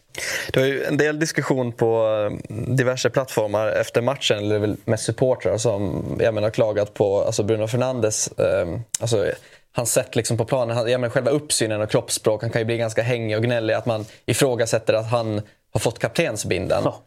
Det 0.54 0.60
var 0.60 0.68
ju 0.68 0.84
en 0.84 0.98
del 0.98 1.20
diskussion 1.20 1.72
på 1.72 2.08
eh, 2.50 2.56
diverse 2.76 3.10
plattformar 3.10 3.68
efter 3.68 4.02
matchen, 4.02 4.38
eller 4.38 4.76
mest 4.86 5.04
supportrar 5.04 5.58
som 5.58 6.04
jag 6.20 6.34
menar, 6.34 6.50
klagat 6.50 6.94
på 6.94 7.22
alltså 7.22 7.44
Bruno 7.44 7.68
Fernandes. 7.68 8.28
Eh, 8.28 8.68
alltså, 9.00 9.32
hans 9.72 9.94
sätt 9.94 10.16
liksom 10.16 10.38
på 10.38 10.46
planen, 10.46 10.78
jag 10.78 11.02
menar, 11.02 11.10
själva 11.10 11.32
uppsynen 11.32 11.82
och 11.82 11.90
kroppsspråk, 11.90 12.42
han 12.42 12.52
kan 12.52 12.62
ju 12.62 12.66
bli 12.66 12.78
ganska 12.78 13.02
hängig 13.02 13.38
och 13.38 13.44
gnällig. 13.44 13.74
Att 13.74 13.86
man 13.86 14.06
ifrågasätter 14.26 14.94
att 14.94 15.12
han 15.12 15.42
har 15.72 15.80
fått 15.80 16.00
kaptensbindeln. 16.00 16.84
Ja. 16.86 17.02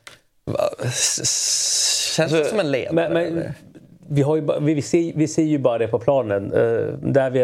Känns 2.16 2.32
det 2.32 2.44
som 2.44 2.60
en 2.60 2.70
ledare? 2.70 2.94
Men, 2.94 3.12
men, 3.12 3.54
vi, 4.08 4.22
har 4.22 4.36
ju, 4.36 4.60
vi, 4.60 4.82
ser, 4.82 5.12
vi 5.16 5.28
ser 5.28 5.42
ju 5.42 5.58
bara 5.58 5.78
det 5.78 5.88
på 5.88 5.98
planen. 5.98 6.52
Eh, 6.52 6.94
där 7.02 7.30
vi, 7.30 7.38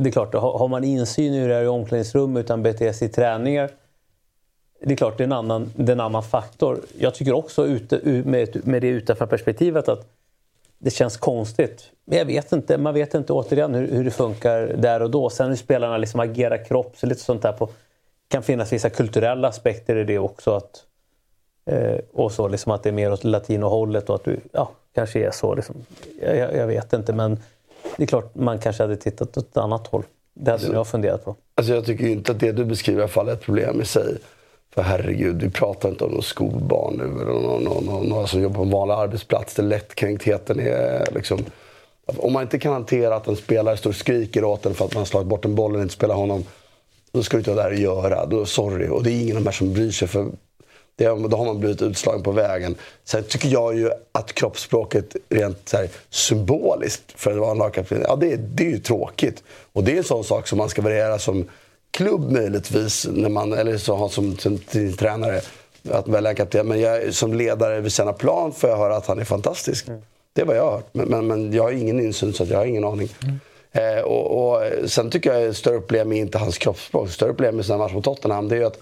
det 0.00 0.08
är 0.08 0.12
klart, 0.12 0.34
har, 0.34 0.68
man 0.68 0.84
insyn 0.84 1.34
i 1.34 1.38
hur 1.38 1.48
det 1.48 1.54
är 1.54 1.62
i 1.62 1.68
omklädningsrummet 1.68 2.44
utan 2.44 2.62
beter 2.62 2.92
sig 2.92 3.08
i 3.08 3.10
träningar 3.10 3.70
det 4.82 4.92
är 4.92 4.96
klart, 4.96 5.18
det 5.18 5.22
är 5.22 5.26
en 5.26 5.32
annan, 5.32 5.72
det 5.76 5.92
är 5.92 5.96
en 5.96 6.00
annan 6.00 6.22
faktor. 6.22 6.80
Jag 6.98 7.14
tycker 7.14 7.32
också 7.32 7.66
ute, 7.66 8.22
med, 8.24 8.66
med 8.66 8.82
det 8.82 8.88
utanför 8.88 9.26
perspektivet 9.26 9.88
att 9.88 10.06
det 10.78 10.90
känns 10.90 11.16
konstigt. 11.16 11.90
Men 12.04 12.18
jag 12.18 12.24
vet 12.24 12.52
inte, 12.52 12.78
man 12.78 12.94
vet 12.94 13.14
inte 13.14 13.32
återigen 13.32 13.74
hur, 13.74 13.92
hur 13.92 14.04
det 14.04 14.10
funkar 14.10 14.60
där 14.60 15.02
och 15.02 15.10
då. 15.10 15.30
Sen 15.30 15.48
hur 15.48 15.56
spelarna 15.56 15.96
liksom 15.96 16.20
agerar 16.20 16.64
kroppsligt 16.64 17.20
och 17.20 17.24
sånt 17.24 17.42
där. 17.42 17.52
På, 17.52 17.68
kan 18.28 18.42
finnas 18.42 18.72
vissa 18.72 18.90
kulturella 18.90 19.48
aspekter 19.48 19.96
i 19.96 20.04
det 20.04 20.18
också. 20.18 20.54
Att, 20.54 20.84
eh, 21.66 21.98
och 22.12 22.32
så 22.32 22.48
liksom 22.48 22.72
att 22.72 22.82
det 22.82 22.90
är 22.90 22.92
mer 22.92 23.12
åt 23.12 23.24
latinohållet 23.24 24.10
och 24.10 24.14
att 24.14 24.24
du 24.24 24.40
ja, 24.52 24.70
kanske 24.94 25.26
är 25.26 25.30
så. 25.30 25.54
Liksom. 25.54 25.76
Jag, 26.22 26.56
jag, 26.56 26.66
vet 26.66 26.92
inte 26.92 27.12
men 27.12 27.38
det 27.96 28.02
är 28.02 28.06
klart 28.06 28.34
man 28.34 28.58
kanske 28.58 28.82
hade 28.82 28.96
tittat 28.96 29.36
åt 29.36 29.50
ett 29.50 29.56
annat 29.56 29.86
håll. 29.86 30.02
Det 30.34 30.50
hade 30.50 30.52
alltså, 30.52 30.72
jag 30.72 30.86
funderat 30.86 31.24
på. 31.24 31.36
Alltså 31.54 31.74
jag 31.74 31.86
tycker 31.86 32.06
inte 32.06 32.32
att 32.32 32.40
det 32.40 32.52
du 32.52 32.64
beskriver 32.64 33.00
i 33.00 33.02
alla 33.02 33.08
fall 33.08 33.28
är 33.28 33.32
ett 33.32 33.42
problem 33.42 33.80
i 33.80 33.84
sig. 33.84 34.18
För 34.74 34.82
herregud, 34.82 35.42
vi 35.42 35.50
pratar 35.50 35.88
inte 35.88 36.04
om 36.04 36.10
någon 36.10 36.22
skolbarn 36.22 36.94
nu 36.94 37.22
eller 37.22 37.40
någon, 37.40 37.64
någon, 37.64 37.84
någon, 37.84 38.06
någon 38.06 38.28
som 38.28 38.42
jobbar 38.42 38.56
på 38.56 38.62
en 38.62 38.70
vanlig 38.70 38.94
arbetsplats 38.94 39.54
där 39.54 39.62
lättkränktheten 39.62 40.60
är 40.60 41.08
liksom... 41.14 41.38
Om 42.06 42.32
man 42.32 42.42
inte 42.42 42.58
kan 42.58 42.72
hantera 42.72 43.16
att 43.16 43.28
en 43.28 43.36
spelare 43.36 43.76
står 43.76 43.90
och 43.90 43.96
skriker 43.96 44.44
åt 44.44 44.66
en 44.66 44.74
för 44.74 44.84
att 44.84 44.94
man 44.94 45.00
har 45.00 45.06
slagit 45.06 45.28
bort 45.28 45.44
en 45.44 45.54
boll 45.54 45.76
och 45.76 45.82
inte 45.82 45.94
spelar 45.94 46.14
honom. 46.14 46.44
Då 47.12 47.22
ska 47.22 47.36
du 47.36 47.38
inte 47.38 47.50
ha 47.50 47.62
där 47.62 47.70
att 47.70 47.78
göra. 47.78 48.26
Då, 48.26 48.46
sorry. 48.46 48.88
Och 48.88 49.02
det 49.02 49.10
är 49.10 49.22
ingen 49.22 49.36
av 49.36 49.42
de 49.42 49.48
här 49.48 49.56
som 49.56 49.72
bryr 49.72 49.90
sig. 49.90 50.08
för 50.08 50.26
det, 51.04 51.28
Då 51.28 51.36
har 51.36 51.44
man 51.44 51.60
blivit 51.60 51.82
utslagen 51.82 52.22
på 52.22 52.30
vägen. 52.32 52.74
Sen 53.04 53.24
tycker 53.24 53.48
jag 53.48 53.76
ju 53.76 53.90
att 54.12 54.32
kroppsspråket 54.32 55.16
rent 55.28 55.68
så 55.68 55.76
här, 55.76 55.88
symboliskt 56.10 57.02
för 57.16 57.30
att 57.32 57.38
vara 57.38 57.50
en 57.50 57.58
lagkapten, 57.58 58.04
ja 58.08 58.16
det, 58.16 58.36
det 58.36 58.66
är 58.66 58.70
ju 58.70 58.78
tråkigt. 58.78 59.42
Och 59.72 59.84
det 59.84 59.92
är 59.92 59.96
en 59.96 60.04
sån 60.04 60.24
sak 60.24 60.48
som 60.48 60.58
man 60.58 60.68
ska 60.68 60.82
värdera 60.82 61.18
som 61.18 61.48
klubb 61.90 62.32
möjligtvis, 62.32 63.06
när 63.12 63.28
man, 63.28 63.52
eller 63.52 63.78
så 63.78 63.96
har 63.96 64.08
som, 64.08 64.38
som 64.38 64.58
tränare, 64.98 65.40
att 65.90 66.08
välja 66.08 66.30
en 66.30 66.36
kapten. 66.36 66.68
Men 66.68 66.80
jag, 66.80 67.14
som 67.14 67.34
ledare 67.34 67.80
vid 67.80 67.92
sina 67.92 68.12
plan 68.12 68.52
får 68.52 68.70
jag 68.70 68.76
höra 68.76 68.96
att 68.96 69.06
han 69.06 69.18
är 69.18 69.24
fantastisk. 69.24 69.88
Mm. 69.88 70.00
Det 70.32 70.40
är 70.40 70.46
vad 70.46 70.56
jag 70.56 70.64
har 70.64 70.72
hört. 70.72 70.88
Men, 70.92 71.08
men, 71.08 71.26
men, 71.26 71.52
jag 71.52 71.62
har 71.62 71.72
ingen 71.72 72.00
insyn 72.00 72.32
så 72.32 72.44
jag 72.44 72.58
har 72.58 72.66
ingen 72.66 72.84
aning. 72.84 73.08
Mm. 73.22 73.38
Eh, 73.72 74.02
och, 74.02 74.52
och, 74.52 74.90
sen 74.90 75.10
tycker 75.10 75.34
jag 75.34 75.56
större 75.56 75.80
problem 75.80 76.12
är 76.12 76.16
inte 76.16 76.38
hans 76.38 76.58
kroppsspråk. 76.58 77.10
Större 77.10 77.28
problem 77.28 77.56
med 77.56 77.64
sina 77.64 77.78
matcher 77.78 77.94
mot 77.94 78.04
Tottenham 78.04 78.48
det 78.48 78.56
är 78.56 78.64
att 78.64 78.78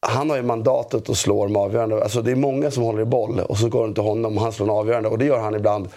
han 0.00 0.30
har 0.30 0.36
ju 0.36 0.42
mandatet 0.42 1.10
att 1.10 1.16
slå 1.16 1.44
de 1.44 1.56
avgörande. 1.56 2.02
Alltså 2.02 2.22
det 2.22 2.30
är 2.30 2.36
många 2.36 2.70
som 2.70 2.82
håller 2.82 3.02
i 3.02 3.04
boll 3.04 3.40
och 3.40 3.58
så 3.58 3.68
går 3.68 3.88
det 3.88 3.94
till 3.94 4.02
honom 4.02 4.36
och 4.36 4.42
han 4.42 4.52
slår 4.52 4.66
en 4.66 4.70
avgörande. 4.70 5.08
Och 5.08 5.18
det 5.18 5.24
gör 5.24 5.38
han 5.38 5.54
ibland, 5.54 5.88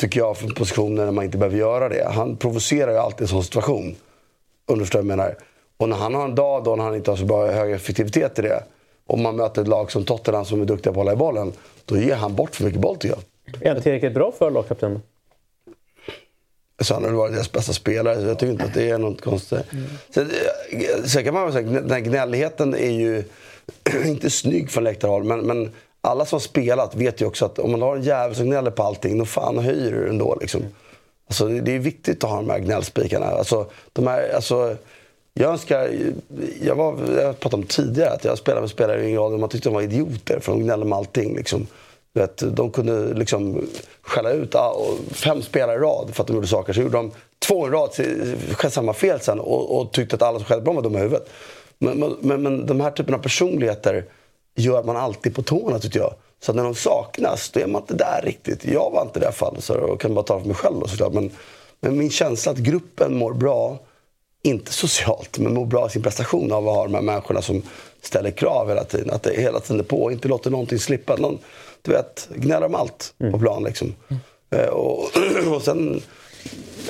tycker 0.00 0.20
jag, 0.20 0.36
från 0.36 0.54
positioner 0.54 1.04
när 1.04 1.12
man 1.12 1.24
inte 1.24 1.38
behöver 1.38 1.58
göra 1.58 1.88
det. 1.88 2.08
Han 2.10 2.36
provocerar 2.36 2.92
ju 2.92 2.98
alltid 2.98 3.20
en 3.20 3.28
sån 3.28 3.44
situation. 3.44 3.96
Underförstått 4.66 5.04
menar. 5.04 5.36
Och 5.76 5.88
när 5.88 5.96
han 5.96 6.14
har 6.14 6.24
en 6.24 6.34
dag 6.34 6.64
då 6.64 6.76
han 6.76 6.94
inte 6.94 7.10
har 7.10 7.16
så 7.16 7.24
bra 7.24 7.46
hög 7.46 7.72
effektivitet 7.72 8.38
i 8.38 8.42
det. 8.42 8.62
Och 9.06 9.18
man 9.18 9.36
möter 9.36 9.62
ett 9.62 9.68
lag 9.68 9.92
som 9.92 10.04
Tottenham 10.04 10.44
som 10.44 10.60
är 10.60 10.64
duktiga 10.64 10.92
på 10.92 11.00
att 11.00 11.06
hålla 11.06 11.12
i 11.12 11.16
bollen. 11.16 11.52
Då 11.84 11.96
ger 11.96 12.14
han 12.14 12.34
bort 12.34 12.56
för 12.56 12.64
mycket 12.64 12.80
boll 12.80 12.96
tycker 12.96 13.16
jag. 13.16 13.62
Är 13.62 13.74
han 13.74 13.82
tillräckligt 13.82 14.14
bra 14.14 14.32
för 14.38 14.50
lagkapten? 14.50 15.00
Så 16.80 16.94
han 16.94 17.04
har 17.04 17.10
varit 17.10 17.34
deras 17.34 17.52
bästa 17.52 17.72
spelare, 17.72 18.20
så 18.20 18.26
jag 18.26 18.38
tycker 18.38 18.52
inte 18.52 18.64
att 18.64 18.74
det 18.74 18.90
är 18.90 18.98
något 18.98 19.20
konstigt. 19.20 19.72
Mm. 19.72 19.84
Sen, 20.10 20.30
sen 21.04 21.24
kan 21.24 21.34
man 21.34 21.44
väl 21.44 21.52
säga 21.52 21.80
den 21.80 21.90
här 21.90 22.00
gnälligheten 22.00 22.74
är 22.74 22.90
ju 22.90 23.24
inte 24.04 24.30
snygg 24.30 24.70
från 24.70 24.84
läktarhåll. 24.84 25.24
Men, 25.24 25.40
men 25.40 25.72
alla 26.00 26.26
som 26.26 26.36
har 26.36 26.40
spelat 26.40 26.94
vet 26.94 27.20
ju 27.20 27.26
också 27.26 27.44
att 27.44 27.58
om 27.58 27.70
man 27.70 27.82
har 27.82 27.96
en 27.96 28.02
jävel 28.02 28.36
som 28.36 28.46
gnäller 28.46 28.70
på 28.70 28.82
allting, 28.82 29.18
då 29.18 29.24
fan 29.24 29.58
höjer 29.58 29.92
du 29.92 30.08
ändå. 30.08 30.38
Liksom. 30.40 30.62
Alltså, 31.28 31.48
det 31.48 31.74
är 31.74 31.78
viktigt 31.78 32.24
att 32.24 32.30
ha 32.30 32.36
de 32.36 32.50
här 32.50 32.58
gnällspikarna. 32.58 33.26
Alltså, 33.26 33.66
de 33.92 34.06
här, 34.06 34.34
alltså, 34.34 34.76
jag 35.34 35.50
önskar, 35.50 35.90
jag, 36.62 36.74
var, 36.74 36.98
jag 37.20 37.40
pratade 37.40 37.62
om 37.62 37.68
tidigare 37.68 38.10
att 38.10 38.24
jag 38.24 38.38
spelade 38.38 38.60
med 38.60 38.70
spelare 38.70 39.04
i 39.04 39.08
yngre 39.08 39.38
man 39.38 39.48
tyckte 39.48 39.68
de 39.68 39.74
var 39.74 39.82
idioter 39.82 40.40
för 40.40 40.52
de 40.52 40.62
gnällde 40.62 40.86
med 40.86 40.98
allting. 40.98 41.36
Liksom. 41.36 41.66
Vet, 42.12 42.56
de 42.56 42.70
kunde 42.70 43.14
liksom 43.14 43.66
skälla 44.02 44.30
ut 44.30 44.54
fem 45.10 45.42
spelare 45.42 45.76
i 45.76 45.78
rad 45.78 46.10
för 46.12 46.22
att 46.22 46.26
de 46.26 46.36
gjorde 46.36 46.46
saker. 46.46 46.72
Så 46.72 46.80
gjorde 46.80 46.96
de 46.96 47.10
två 47.46 47.68
i 47.68 47.70
rad, 47.70 47.90
samma 48.72 48.92
fel 48.92 49.20
sen 49.20 49.40
och, 49.40 49.80
och 49.80 49.92
tyckte 49.92 50.16
att 50.16 50.22
alla 50.22 50.38
som 50.38 50.46
skällde 50.46 50.64
på 50.64 50.68
dem 50.68 50.76
var 50.76 50.82
dumma 50.82 50.98
i 50.98 51.02
huvudet. 51.02 51.28
Men, 51.78 52.16
men, 52.20 52.42
men 52.42 52.66
de 52.66 52.80
här 52.80 52.90
typen 52.90 53.14
av 53.14 53.18
personligheter 53.18 54.04
gör 54.54 54.82
man 54.82 54.96
alltid 54.96 55.34
på 55.34 55.42
tårna 55.42 55.78
tycker 55.78 56.00
jag. 56.00 56.14
Så 56.40 56.52
när 56.52 56.64
de 56.64 56.74
saknas, 56.74 57.50
då 57.50 57.60
är 57.60 57.66
man 57.66 57.82
inte 57.82 57.94
där 57.94 58.20
riktigt. 58.24 58.64
Jag 58.64 58.90
var 58.90 59.02
inte 59.02 59.18
i 59.18 59.20
det 59.20 59.26
här 59.26 59.32
fallet, 59.32 59.64
så 59.64 59.72
jag 59.72 60.00
kan 60.00 60.14
bara 60.14 60.24
ta 60.24 60.40
för 60.40 60.46
mig 60.46 60.56
själv. 60.56 60.80
Då, 60.80 60.86
såklart. 60.86 61.12
Men, 61.12 61.30
men 61.80 61.98
min 61.98 62.10
känsla 62.10 62.52
att 62.52 62.58
gruppen 62.58 63.18
mår 63.18 63.32
bra 63.32 63.78
inte 64.42 64.72
socialt, 64.72 65.38
men 65.38 65.54
mår 65.54 65.66
bra 65.66 65.86
i 65.86 65.90
sin 65.90 66.02
prestation 66.02 66.52
av 66.52 66.68
att 66.68 66.74
ha 66.74 66.84
de 66.84 66.94
här 66.94 67.02
människorna 67.02 67.42
som 67.42 67.62
ställer 68.02 68.30
krav 68.30 68.68
hela 68.68 68.84
tiden. 68.84 69.10
Att 69.10 69.22
det 69.22 69.40
hela 69.40 69.60
tiden 69.60 69.80
är 69.80 69.84
på 69.84 70.02
och 70.02 70.12
inte 70.12 70.28
låter 70.28 70.50
någonting 70.50 70.78
slippa. 70.78 71.16
Någon, 71.16 71.38
du 71.82 71.92
vet, 71.92 72.28
gnäller 72.34 72.66
om 72.66 72.74
allt 72.74 73.14
mm. 73.20 73.32
på 73.32 73.38
plan 73.38 73.64
liksom. 73.64 73.94
Mm. 74.08 74.68
Och, 74.68 75.10
och 75.54 75.62
sen, 75.62 76.02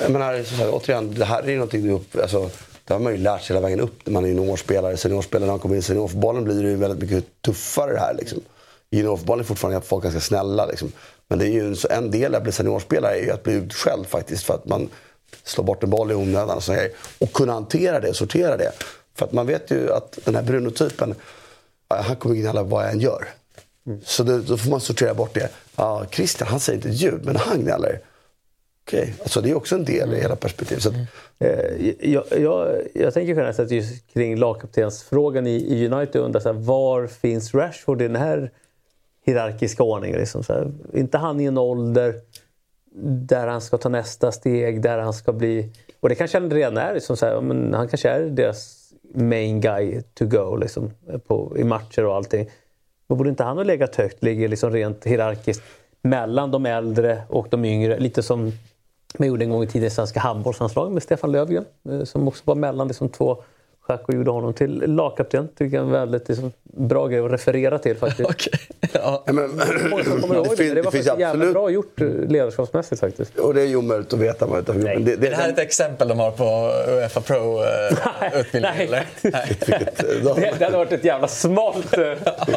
jag 0.01 0.11
menar, 0.11 0.43
så 0.43 0.55
här, 0.55 0.69
återigen, 0.71 1.13
det 1.13 1.25
här 1.25 1.43
är 1.43 1.49
ju 1.49 1.55
någonting 1.55 1.83
du 1.83 1.91
upp, 1.91 2.15
alltså, 2.21 2.49
det 2.85 2.93
har 2.93 2.99
man 2.99 3.11
ju 3.11 3.17
lärt 3.17 3.43
sig 3.43 3.55
hela 3.55 3.67
vägen 3.67 3.79
upp 3.79 4.05
när 4.05 4.13
man 4.13 4.23
är 4.23 4.27
juniorspelare. 4.27 4.97
Seniorspelare, 4.97 5.45
när 5.45 5.53
man 5.53 5.59
kommer 5.59 5.75
in 5.75 5.79
i 5.79 5.83
seniorfotbollen 5.83 6.43
blir 6.43 6.63
det 6.63 6.69
ju 6.69 6.75
väldigt 6.75 6.99
mycket 6.99 7.41
tuffare 7.41 7.97
här. 7.97 8.13
Liksom. 8.13 8.39
I 8.89 8.97
juniorfotbollen 8.97 9.43
är 9.43 9.47
fortfarande 9.47 9.81
folk 9.81 10.03
ganska 10.03 10.21
snälla. 10.21 10.65
Liksom. 10.65 10.91
Men 11.27 11.39
det 11.39 11.45
är 11.45 11.49
ju 11.49 11.67
en, 11.67 11.75
en 11.89 12.11
del 12.11 12.35
av 12.35 12.37
att 12.37 12.43
bli 12.43 12.51
seniorspelare 12.51 13.17
är 13.17 13.23
ju 13.23 13.31
att 13.31 13.43
bli 13.43 13.53
utskälld 13.53 14.07
faktiskt. 14.07 14.43
För 14.43 14.53
att 14.53 14.65
man 14.65 14.89
slå 15.43 15.63
bort 15.63 15.83
en 15.83 15.89
boll 15.89 16.11
i 16.11 16.15
onödan 16.15 16.57
och, 16.57 16.63
så 16.63 16.77
och 17.19 17.33
kunna 17.33 17.53
hantera 17.53 17.99
det, 17.99 18.13
sortera 18.13 18.57
det. 18.57 18.71
För 19.15 19.25
att 19.25 19.31
man 19.31 19.47
vet 19.47 19.71
ju 19.71 19.91
att 19.91 20.19
den 20.23 20.35
här 20.35 20.43
Bruno-typen, 20.43 21.15
han 21.87 22.15
kommer 22.15 22.35
gnälla 22.35 22.63
vad 22.63 22.83
jag 22.83 22.91
än 22.91 22.99
gör. 22.99 23.27
Mm. 23.87 24.01
Så 24.05 24.23
det, 24.23 24.41
då 24.41 24.57
får 24.57 24.69
man 24.69 24.81
sortera 24.81 25.13
bort 25.13 25.33
det. 25.33 25.49
Ja, 25.75 26.05
Christian 26.11 26.47
han 26.47 26.59
säger 26.59 26.77
inte 26.77 26.89
ett 26.89 26.95
ljud, 26.95 27.25
men 27.25 27.35
han 27.35 27.61
gnäller. 27.61 28.01
Okej, 28.87 29.01
okay. 29.01 29.13
alltså 29.21 29.41
det 29.41 29.49
är 29.49 29.55
också 29.55 29.75
en 29.75 29.85
del 29.85 30.13
i 30.13 30.21
hela 30.21 30.35
perspektivet. 30.35 30.83
Så 30.83 30.89
att... 30.89 30.95
mm. 30.95 31.07
Eh, 31.39 32.09
jag, 32.11 32.23
jag, 32.39 32.75
jag 32.93 33.13
tänker 33.13 33.33
generellt 33.33 33.55
sett 33.55 33.71
just 33.71 34.13
kring 34.13 34.37
lagkaptensfrågan 34.37 35.47
i, 35.47 35.55
i 35.55 35.87
United 35.87 36.21
undrar 36.21 36.39
så 36.39 36.53
här, 36.53 36.59
var 36.59 37.07
finns 37.07 37.53
Rashford 37.53 38.01
i 38.01 38.07
den 38.07 38.15
här 38.15 38.51
hierarkiska 39.25 39.83
ordningen? 39.83 40.19
Liksom, 40.19 40.43
så 40.43 40.53
här, 40.53 40.71
inte 40.93 41.17
han 41.17 41.39
i 41.41 41.45
en 41.45 41.57
ålder 41.57 42.15
där 43.05 43.47
han 43.47 43.61
ska 43.61 43.77
ta 43.77 43.89
nästa 43.89 44.31
steg, 44.31 44.81
där 44.81 44.97
han 44.97 45.13
ska 45.13 45.33
bli... 45.33 45.69
Och 45.99 46.09
det 46.09 46.15
kanske 46.15 46.39
han 46.39 46.51
redan 46.51 46.77
är. 46.77 46.93
Liksom 46.93 47.17
så 47.17 47.25
här, 47.25 47.41
men 47.41 47.73
han 47.73 47.87
kanske 47.87 48.09
är 48.09 48.21
deras 48.21 48.89
main 49.13 49.61
guy 49.61 50.01
to 50.13 50.25
go 50.25 50.55
liksom, 50.55 50.91
på, 51.27 51.53
i 51.57 51.63
matcher 51.63 52.05
och 52.05 52.15
allting. 52.15 52.49
Men 53.07 53.17
borde 53.17 53.29
inte 53.29 53.43
han 53.43 53.57
ha 53.57 53.63
legat 53.63 53.95
högt, 53.95 54.23
ligger 54.23 54.47
liksom 54.47 54.71
rent 54.71 55.05
hierarkiskt 55.05 55.63
mellan 56.01 56.51
de 56.51 56.65
äldre 56.65 57.23
och 57.29 57.47
de 57.49 57.65
yngre. 57.65 57.99
Lite 57.99 58.23
som 58.23 58.51
man 59.19 59.27
gjorde 59.27 59.45
en 59.45 59.49
gång 59.49 59.63
i 59.63 59.67
tiden 59.67 59.87
i 59.87 59.91
svenska 59.91 60.19
handbollslandslaget 60.19 60.93
med 60.93 61.03
Stefan 61.03 61.31
Löfgren. 61.31 61.65
Eh, 61.89 62.03
som 62.03 62.27
också 62.27 62.43
var 62.45 62.55
mellan 62.55 62.87
liksom 62.87 63.09
två 63.09 63.43
Jacko 63.87 64.13
gjorde 64.13 64.31
honom 64.31 64.53
till 64.53 64.83
lagkapten. 64.95 65.47
Tycker 65.57 65.77
jag 65.77 65.81
är 65.83 65.85
en 65.87 65.91
väldigt 65.91 66.29
liksom, 66.29 66.51
bra 66.63 67.07
grej 67.07 67.19
att 67.19 67.31
referera 67.31 67.79
till 67.79 67.95
faktiskt. 67.97 68.29
Okej. 68.29 68.53
Ja. 68.93 69.23
Men, 69.25 69.49
kommer 70.21 70.35
ihåg 70.35 70.47
det, 70.49 70.55
fin- 70.57 70.75
det 70.75 70.81
var 70.81 70.91
faktiskt 70.91 71.05
jävla 71.07 71.29
absolut- 71.29 71.53
bra 71.53 71.69
gjort 71.69 72.01
eh, 72.01 72.07
ledarskapsmässigt 72.07 73.01
faktiskt. 73.01 73.39
Och 73.39 73.53
det 73.53 73.61
är 73.61 73.65
ju 73.65 73.75
omöjligt 73.75 74.13
att 74.13 74.19
veta 74.19 74.45
det 74.61 74.73
Nej. 74.73 74.95
men 74.95 75.05
det, 75.05 75.11
Är 75.13 75.17
det 75.17 75.35
här 75.35 75.49
ett 75.49 75.59
exempel 75.59 76.07
de 76.07 76.19
har 76.19 76.31
på 76.31 76.71
Uefa 76.91 77.21
Pro-utbildning? 77.21 78.71
Nej. 78.77 78.85
eller? 78.87 79.05
Nej. 79.21 79.57
Det, 80.35 80.53
det 80.59 80.65
hade 80.65 80.77
varit 80.77 80.91
ett 80.91 81.03
jävla 81.03 81.27
smalt 81.27 81.97
eh, 81.97 82.13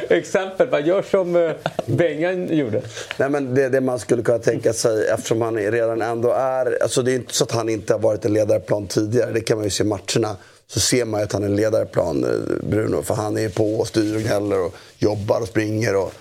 exempel. 0.19 0.69
Bara 0.69 0.81
gör 0.81 1.03
som 1.03 1.37
eh, 1.37 1.51
Bengan 1.87 2.57
gjorde. 2.57 2.83
Nej, 3.19 3.31
men 3.31 3.55
det, 3.55 3.69
det 3.69 3.81
man 3.81 3.99
skulle 3.99 4.23
kunna 4.23 4.39
tänka 4.39 4.73
sig 4.73 5.09
eftersom 5.09 5.43
han 5.43 5.59
är- 5.59 5.71
redan 5.73 6.03
ändå 6.03 6.31
är... 6.33 6.83
Alltså 6.83 7.03
det 7.03 7.13
är 7.13 7.15
inte 7.17 7.35
så 7.35 7.45
att 7.45 7.53
han 7.53 7.69
inte 7.69 7.93
har 7.95 8.01
varit 8.01 8.25
en 8.25 8.33
ledarplan 8.33 8.87
tidigare. 8.87 9.31
Det 9.33 9.41
kan 9.41 9.57
man 9.57 9.65
ju 9.65 9.71
se 9.71 9.85
i 9.85 9.87
matcherna. 9.87 10.37
Så 10.71 10.81
ser 10.81 11.05
man 11.05 11.23
att 11.23 11.33
han 11.33 11.43
är 11.43 11.47
en 11.47 11.57
ledarplan, 11.57 12.25
eh, 12.25 12.69
Bruno. 12.69 13.03
För 13.03 13.15
han 13.15 13.39
är 13.39 13.49
på 13.49 13.75
och 13.75 13.89
styr 13.89 14.17
och 14.17 14.23
gnäller 14.23 14.65
och 14.65 14.75
jobbar 14.99 15.41
och 15.41 15.49
springer. 15.49 15.97
Och 15.97 16.13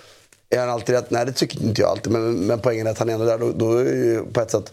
är 0.50 0.58
han 0.58 0.68
alltid 0.68 0.94
rätt? 0.94 1.10
Nej, 1.10 1.26
det 1.26 1.32
tycker 1.32 1.62
inte 1.62 1.80
jag 1.80 1.90
alltid. 1.90 2.12
Men, 2.12 2.46
men 2.46 2.58
poängen 2.58 2.86
är 2.86 2.90
att 2.90 2.98
han 2.98 3.08
är 3.08 3.12
ändå 3.12 3.26
där. 3.26 3.38
Då, 3.38 3.52
då 3.52 3.78
är 3.78 3.84
det 3.84 3.90
ju 3.90 4.24
på 4.32 4.40
ett 4.40 4.50
sätt... 4.50 4.72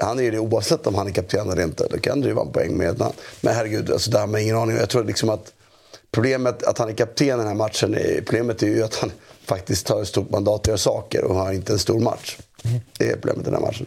Han 0.00 0.18
är 0.18 0.22
ju 0.22 0.30
det 0.30 0.38
oavsett 0.38 0.86
om 0.86 0.94
han 0.94 1.06
är 1.06 1.10
kapten 1.10 1.50
eller 1.50 1.62
inte. 1.62 1.86
Då 1.90 1.98
kan 1.98 2.20
det 2.20 2.28
ju 2.28 2.34
vara 2.34 2.46
en 2.46 2.52
poäng 2.52 2.76
med 2.76 2.88
ett 2.88 2.98
namn. 2.98 3.14
Men 3.40 3.54
herregud, 3.54 3.90
alltså, 3.90 4.10
det 4.10 4.18
har 4.18 4.26
man 4.26 4.40
ingen 4.40 4.56
aning. 4.56 4.76
Jag 4.76 4.88
tror 4.88 5.04
liksom 5.04 5.28
att 5.30 5.52
problemet 6.10 6.62
att 6.62 6.78
han 6.78 6.88
är 6.88 6.92
kapten 6.92 7.26
i 7.26 7.30
den 7.30 7.46
här 7.46 7.54
matchen, 7.54 7.94
är, 7.94 8.22
problemet 8.26 8.62
är 8.62 8.66
ju 8.66 8.82
att 8.82 8.94
han 8.94 9.12
faktiskt 9.44 9.86
tar 9.86 10.02
ett 10.02 10.08
stort 10.08 10.30
mandat 10.30 10.60
att 10.60 10.66
göra 10.66 10.78
saker 10.78 11.24
och 11.24 11.34
har 11.34 11.52
inte 11.52 11.72
en 11.72 11.78
stor 11.78 12.00
match. 12.00 12.38
Det 12.98 13.10
är 13.10 13.16
problemet 13.16 13.46
i 13.46 13.50
den 13.50 13.54
här 13.54 13.60
matchen. 13.60 13.86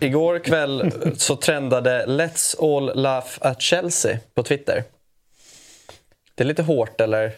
Igår 0.00 0.38
kväll 0.38 0.92
så 1.16 1.36
trendade 1.36 2.06
Let's 2.06 2.56
all 2.62 3.02
laugh 3.02 3.28
at 3.38 3.62
Chelsea 3.62 4.18
på 4.34 4.42
Twitter. 4.42 4.84
Det 6.34 6.42
är 6.42 6.46
lite 6.46 6.62
hårt 6.62 7.00
eller? 7.00 7.32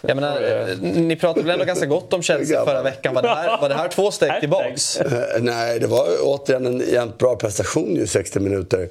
Jag 0.00 0.14
menar, 0.14 0.40
ni 0.80 1.16
pratade 1.16 1.46
väl 1.46 1.52
ändå 1.52 1.64
ganska 1.64 1.86
gott 1.86 2.12
om 2.12 2.22
Chelsea 2.22 2.64
förra 2.64 2.82
veckan. 2.82 3.14
Var 3.14 3.22
det 3.22 3.28
här, 3.28 3.60
var 3.60 3.68
det 3.68 3.74
här 3.74 3.88
två 3.88 4.10
steg 4.10 4.40
tillbaks? 4.40 5.00
Eh, 5.00 5.42
nej, 5.42 5.80
det 5.80 5.86
var 5.86 6.06
återigen 6.22 6.66
en 6.66 6.80
jämnt 6.80 7.18
bra 7.18 7.36
prestation 7.36 7.94
ju 7.96 8.06
60 8.06 8.40
minuter. 8.40 8.88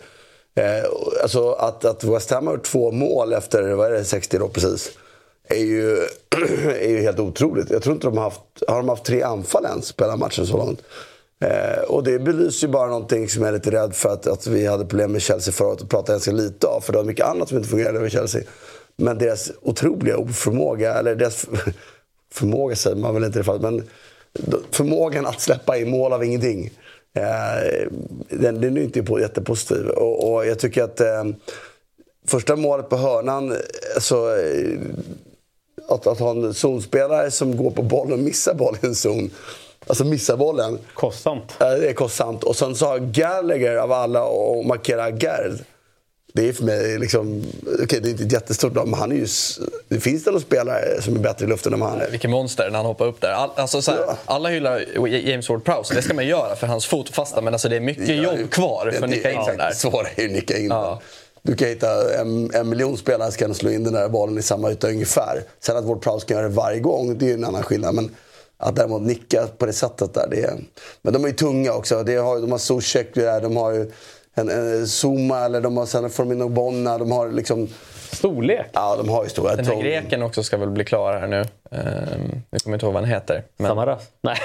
Eh, 0.55 0.83
alltså 1.23 1.51
att, 1.51 1.85
att 1.85 2.03
West 2.03 2.31
Ham 2.31 2.47
har 2.47 2.57
två 2.57 2.91
mål 2.91 3.33
efter, 3.33 3.63
vad 3.63 3.87
är 3.87 3.91
det, 3.91 4.03
60 4.03 4.37
då 4.37 4.47
precis. 4.47 4.91
Är 5.47 5.63
ju, 5.63 5.97
är 6.81 6.89
ju 6.89 7.01
helt 7.01 7.19
otroligt. 7.19 7.69
Jag 7.69 7.83
tror 7.83 7.95
inte 7.95 8.07
de 8.07 8.17
har 8.17 8.23
haft, 8.23 8.41
har 8.67 8.77
de 8.77 8.89
haft 8.89 9.05
tre 9.05 9.21
anfall 9.21 9.65
ens 9.65 9.91
på 9.91 10.03
hela 10.03 10.15
matchen 10.15 10.47
så 10.47 10.57
långt. 10.57 10.81
Eh, 11.41 11.83
och 11.87 12.03
det 12.03 12.19
belyser 12.19 12.67
ju 12.67 12.73
bara 12.73 12.87
någonting 12.87 13.29
som 13.29 13.41
jag 13.41 13.49
är 13.49 13.53
lite 13.53 13.71
rädd 13.71 13.95
för 13.95 14.09
att, 14.09 14.27
att 14.27 14.47
vi 14.47 14.65
hade 14.65 14.85
problem 14.85 15.11
med 15.11 15.21
Chelsea 15.21 15.53
förra 15.53 15.67
året 15.67 15.81
och 15.81 15.89
pratade 15.89 16.13
ganska 16.13 16.31
lite 16.31 16.67
av. 16.67 16.81
För 16.81 16.93
det 16.93 16.97
var 16.97 17.05
mycket 17.05 17.25
annat 17.25 17.49
som 17.49 17.57
inte 17.57 17.69
fungerade 17.69 17.99
med 17.99 18.11
Chelsea. 18.11 18.41
Men 18.97 19.17
deras 19.17 19.51
otroliga 19.61 20.17
oförmåga, 20.17 20.93
eller 20.93 21.15
deras 21.15 21.45
förmåga 22.33 22.75
säger 22.75 22.95
man 22.95 23.13
väl 23.13 23.23
inte 23.23 23.39
i 23.39 23.41
det 23.41 23.45
fallet, 23.45 23.61
men 23.61 23.83
förmågan 24.71 25.25
att 25.25 25.41
släppa 25.41 25.77
in 25.77 25.89
mål 25.89 26.13
av 26.13 26.23
ingenting. 26.23 26.71
Eh, 27.15 27.87
den, 28.29 28.61
den 28.61 28.77
är 28.77 28.79
ju 28.79 28.83
inte 28.83 29.03
på, 29.03 29.19
jättepositiv. 29.19 29.87
Och, 29.87 30.33
och 30.33 30.45
jag 30.45 30.59
tycker 30.59 30.83
att 30.83 31.01
eh, 31.01 31.23
första 32.27 32.55
målet 32.55 32.89
på 32.89 32.97
hörnan, 32.97 33.55
så, 33.99 34.35
eh, 34.35 34.79
att, 35.87 36.07
att 36.07 36.19
ha 36.19 36.31
en 36.31 36.53
zonspelare 36.53 37.31
som 37.31 37.57
går 37.57 37.71
på 37.71 37.81
bollen 37.81 38.13
och 38.13 38.19
missar 38.19 38.53
bollen 38.53 38.79
i 38.83 38.85
en 38.87 38.95
zon. 38.95 39.31
Alltså 39.87 40.03
missar 40.03 40.37
bollen. 40.37 40.79
Kostsamt. 40.93 41.53
Ja, 41.59 41.69
Det 41.69 41.89
är 41.89 41.93
kostsamt. 41.93 42.43
Och 42.43 42.55
sen 42.55 42.75
så 42.75 42.85
har 42.85 42.99
Gallagher 42.99 43.75
av 43.75 43.91
alla 43.91 44.23
och 44.23 44.65
markerar 44.65 45.09
Gerd. 45.11 45.51
Det 46.33 46.49
är 46.49 46.53
för 46.53 46.63
mig 46.63 46.99
liksom, 46.99 47.43
okej 47.83 47.99
det 48.01 48.09
är 48.09 48.11
inte 48.11 48.23
ett 48.23 48.31
jättestort 48.31 48.73
namn, 48.73 48.89
men 48.89 48.99
han 48.99 49.11
är 49.11 49.15
ju, 49.15 49.27
det 49.87 49.99
finns 49.99 50.23
det 50.23 50.31
någon 50.31 50.41
spelare 50.41 51.01
som 51.01 51.15
är 51.15 51.19
bättre 51.19 51.45
i 51.45 51.49
luften 51.49 51.73
än 51.73 51.79
vad 51.79 51.89
han 51.89 52.01
är. 52.01 52.09
Vilken 52.11 52.31
monster 52.31 52.69
när 52.69 52.77
han 52.77 52.85
hoppar 52.85 53.05
upp 53.05 53.21
där. 53.21 53.31
All, 53.31 53.49
alltså, 53.55 53.81
så 53.81 53.91
här, 53.91 53.99
Ja. 54.07 54.17
Alla 54.25 54.49
hyllar 54.49 55.07
James 55.07 55.49
Ward-Prowse, 55.49 55.95
det 55.95 56.01
ska 56.01 56.13
man 56.13 56.27
göra 56.27 56.55
för 56.55 56.67
hans 56.67 56.85
fotfasta. 56.85 57.41
Men 57.41 57.53
alltså, 57.53 57.69
det 57.69 57.75
är 57.75 57.79
mycket 57.79 58.23
jobb 58.23 58.49
kvar 58.51 58.91
för 58.91 59.03
att 59.03 59.09
nicka 59.09 59.31
in 59.31 59.39
den 59.47 59.57
där. 59.57 59.71
Svårare 59.71 60.07
är 60.15 60.25
att 60.25 60.31
nicka 60.31 60.57
in 60.57 60.67
Ja. 60.67 61.01
Du 61.45 61.55
kan 61.55 61.67
hitta 61.67 62.19
en, 62.19 62.51
en 62.53 62.69
miljon 62.69 62.97
spelare 62.97 63.31
som 63.31 63.37
kan 63.37 63.53
slå 63.55 63.69
in 63.69 63.83
den 63.83 63.93
där 63.93 64.09
bollen 64.09 64.37
i 64.37 64.41
samma 64.41 64.71
yta 64.71 64.89
ungefär. 64.89 65.43
Sen 65.59 65.77
att 65.77 65.85
vårt 65.85 66.03
Prowse 66.03 66.25
kan 66.25 66.37
göra 66.37 66.47
det 66.47 66.55
varje 66.55 66.79
gång, 66.79 67.17
det 67.17 67.25
är 67.25 67.27
ju 67.27 67.33
en 67.33 67.43
annan 67.43 67.63
skillnad. 67.63 67.95
Men 67.95 68.15
att 68.57 68.75
däremot 68.75 69.01
nicka 69.01 69.47
på 69.57 69.65
det 69.65 69.73
sättet 69.73 70.13
där, 70.13 70.27
det 70.31 70.41
är... 70.41 70.59
Men 71.01 71.13
de 71.13 71.23
är 71.23 71.27
ju 71.27 71.33
tunga 71.33 71.73
också. 71.73 72.03
De 72.03 72.17
har, 72.17 72.39
de 72.39 72.51
har 72.51 72.59
Zuzek, 72.59 73.15
de 73.15 73.57
har 73.57 73.71
ju 73.71 73.91
en, 74.33 74.49
en 74.49 74.87
Zuma, 74.87 75.45
eller 75.45 75.61
de 75.61 75.77
har 75.77 75.85
sen 75.85 76.09
Formino 76.09 76.49
Bonna, 76.49 76.97
de 76.97 77.11
har 77.11 77.31
liksom... 77.31 77.67
Storlek. 78.15 78.65
Ja, 78.73 78.95
de 78.95 79.09
har 79.09 79.23
ju 79.23 79.29
stora. 79.29 79.55
Den 79.55 79.65
här 79.65 79.81
greken 79.81 80.23
också 80.23 80.43
ska 80.43 80.57
väl 80.57 80.69
bli 80.69 80.85
klar 80.85 81.17
här 81.19 81.27
nu. 81.27 81.39
Um, 81.39 82.41
jag 82.49 82.61
kommer 82.61 82.75
inte 82.75 82.85
ihåg 82.85 82.93
vad 82.93 83.03
han 83.03 83.11
heter. 83.11 83.43
Men... 83.57 83.67
Samaras? 83.67 84.01
Nej. 84.21 84.37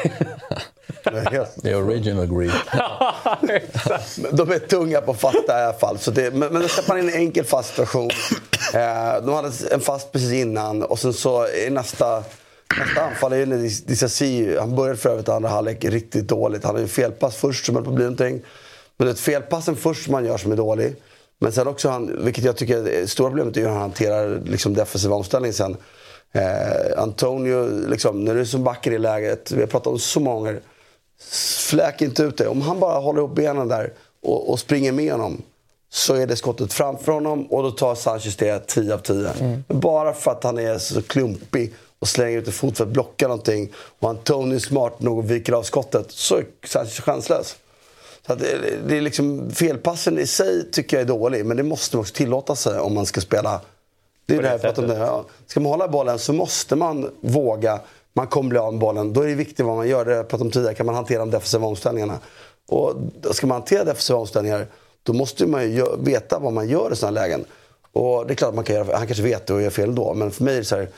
The 1.63 1.75
original 1.75 2.27
Greek. 2.27 2.53
De 4.33 4.51
är 4.51 4.59
tunga 4.59 5.01
på 5.01 5.15
fasta 5.15 5.61
i 5.61 5.65
alla 5.65 5.73
fall. 5.73 5.99
Så 5.99 6.11
det, 6.11 6.35
men, 6.35 6.53
men 6.53 6.63
då 6.63 6.69
släpper 6.69 6.89
man 6.89 6.99
in 6.99 7.09
en 7.09 7.15
enkel 7.15 7.45
fast 7.45 7.69
situation. 7.69 8.11
Eh, 8.75 9.23
de 9.23 9.35
hade 9.35 9.51
en 9.71 9.81
fast 9.81 10.13
precis 10.13 10.33
innan 10.33 10.83
och 10.83 10.99
sen 10.99 11.13
så 11.13 11.43
är 11.43 11.71
nästa, 11.71 12.25
nästa 12.79 13.03
anfall 13.03 13.33
är 13.33 13.37
ju 13.37 13.47
när 13.47 13.57
Dis- 13.57 13.87
Disasi, 13.87 14.59
han 14.59 14.77
började 14.77 14.99
för 14.99 15.11
övrigt 15.11 15.29
andra 15.29 15.49
halvlek 15.49 15.85
riktigt 15.85 16.29
dåligt. 16.29 16.65
Han 16.65 16.75
hade 16.75 16.85
en 16.85 16.89
felpass 16.89 17.37
först 17.37 17.67
som 17.67 17.75
höll 17.75 17.85
på 17.85 17.91
att 17.91 17.97
bli 17.97 18.05
någonting. 18.05 18.43
Men 18.97 19.07
det 19.07 19.13
är 19.13 19.17
felpassen 19.17 19.77
först 19.77 20.05
som 20.05 20.13
man 20.13 20.25
gör 20.25 20.37
som 20.37 20.53
är 20.53 20.57
dålig. 20.57 20.97
Men 21.43 21.53
sen 21.53 21.69
också, 21.69 21.89
han, 21.89 22.25
vilket 22.25 22.45
jag 22.45 22.57
tycker 22.57 22.79
är 22.79 22.83
det 22.83 23.09
stora 23.09 23.29
problemet, 23.29 23.57
är 23.57 23.61
hur 23.61 23.69
han 23.69 23.81
hanterar 23.81 24.41
liksom, 24.45 24.75
defensiva 24.75 25.15
omställning 25.15 25.53
sen. 25.53 25.77
Eh, 26.33 27.03
Antonio, 27.03 27.89
liksom, 27.89 28.25
när 28.25 28.35
du 28.35 28.41
är 28.41 28.45
som 28.45 28.65
back 28.65 28.87
i 28.87 28.99
läget, 28.99 29.53
vi 29.53 29.61
har 29.61 29.67
pratat 29.67 29.87
om 29.87 29.99
så 29.99 30.21
många. 30.21 30.55
Fläk 31.69 32.03
inte 32.03 32.23
ut 32.23 32.37
det. 32.37 32.49
Om 32.49 32.61
han 32.61 32.81
bara 32.81 32.99
håller 32.99 33.19
ihop 33.19 33.35
benen 33.35 33.69
där 33.69 33.93
och, 34.23 34.51
och 34.51 34.59
springer 34.59 34.93
med 34.93 35.13
honom 35.13 35.43
så 35.91 36.15
är 36.15 36.27
det 36.27 36.37
skottet 36.37 36.73
framför 36.73 37.13
honom 37.13 37.47
och 37.47 37.63
då 37.63 37.71
tar 37.71 37.95
Sanchez 37.95 38.37
det 38.37 38.67
10 38.67 38.95
av 38.95 38.99
10. 38.99 39.31
Men 39.41 39.81
bara 39.81 40.13
för 40.13 40.31
att 40.31 40.45
han 40.45 40.59
är 40.59 40.79
så 40.79 41.03
klumpig 41.03 41.75
och 41.99 42.09
slänger 42.09 42.39
ut 42.39 42.47
en 42.47 42.53
fot 42.53 42.77
för 42.77 42.85
att 42.85 42.91
blocka 42.91 43.29
någonting 43.29 43.73
och 43.99 44.11
Antonio 44.11 44.55
är 44.55 44.59
smart 44.59 45.01
nog 45.01 45.19
och 45.19 45.31
viker 45.31 45.53
av 45.53 45.63
skottet 45.63 46.11
så 46.11 46.37
är 46.37 46.47
Sanchez 46.67 47.01
chanslös. 47.01 47.57
Så 48.27 48.33
att 48.33 48.39
det, 48.39 48.79
det 48.89 48.97
är 48.97 49.01
liksom, 49.01 49.51
felpassen 49.51 50.19
i 50.19 50.27
sig 50.27 50.71
tycker 50.71 50.97
jag 50.97 51.03
är 51.03 51.09
dålig 51.09 51.47
men 51.47 51.57
det 51.57 51.63
måste 51.63 51.97
man 51.97 52.01
också 52.01 52.15
tillåta 52.15 52.57
sig 52.57 52.79
om 52.79 52.95
man 52.95 53.07
ska 53.07 53.21
spela 53.21 53.61
det 54.27 54.37
är 54.37 54.59
det 54.59 54.79
om. 54.79 54.87
Det. 54.87 54.99
Ja. 54.99 55.25
Ska 55.47 55.61
man 55.61 55.73
hålla 55.73 55.89
bollen 55.89 56.19
så 56.19 56.33
måste 56.33 56.77
man 56.77 57.11
våga. 57.21 57.81
Man 58.13 58.27
kommer 58.27 58.51
bli 58.51 58.59
av 58.59 58.73
med 58.73 58.81
bollen. 58.81 59.13
Då 59.13 59.21
är 59.21 59.27
det 59.27 59.35
viktigt 59.35 59.67
vad 59.67 59.77
man 59.77 59.89
gör. 59.89 60.05
Det 60.05 60.27
jag 60.31 60.41
om 60.41 60.51
tidigare. 60.51 60.75
Kan 60.75 60.87
man 60.87 60.95
hantera 60.95 61.19
de 61.19 61.31
defensiva 61.31 61.67
omställningarna? 61.67 62.19
Och 62.69 62.95
ska 63.31 63.47
man 63.47 63.55
hantera 63.55 63.85
defensiva 63.85 64.19
omställningar 64.19 64.67
då 65.03 65.13
måste 65.13 65.47
man 65.47 65.73
ju 65.73 65.87
veta 65.99 66.39
vad 66.39 66.53
man 66.53 66.69
gör 66.69 66.93
i 66.93 66.97
sådana 66.97 67.21
lägen. 67.21 67.45
Och 67.93 68.27
det 68.27 68.33
är 68.33 68.35
klart 68.35 68.49
att 68.49 68.55
man 68.55 68.65
kan 68.65 68.77
göra, 68.77 68.97
han 68.97 69.07
kanske 69.07 69.23
vet 69.23 69.47
det 69.47 69.55
och 69.55 69.63
gör 69.63 69.71
fel 69.71 69.95
då. 69.95 70.15
Men 70.15 70.31
för 70.31 70.45
mig 70.45 70.55
är 70.55 70.59
det 70.59 70.65
så 70.65 70.77
här. 70.77 70.89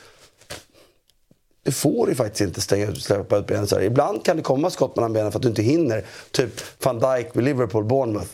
Du 1.63 1.71
får 1.71 2.09
ju 2.09 2.15
faktiskt 2.15 2.41
inte 2.41 2.61
stänga 2.61 2.87
ut, 2.87 3.03
släppa 3.03 3.37
ut 3.37 3.47
benen 3.47 3.67
så 3.67 3.75
här. 3.75 3.83
Ibland 3.83 4.25
kan 4.25 4.37
det 4.37 4.43
komma 4.43 4.69
skott 4.69 4.95
mellan 4.95 5.13
benen 5.13 5.31
för 5.31 5.39
att 5.39 5.43
du 5.43 5.49
inte 5.49 5.61
hinner. 5.61 6.05
Typ 6.31 6.83
van 6.83 6.99
Dijk 6.99 7.27
vid 7.33 7.43
Liverpool, 7.43 7.83
Bournemouth. 7.83 8.29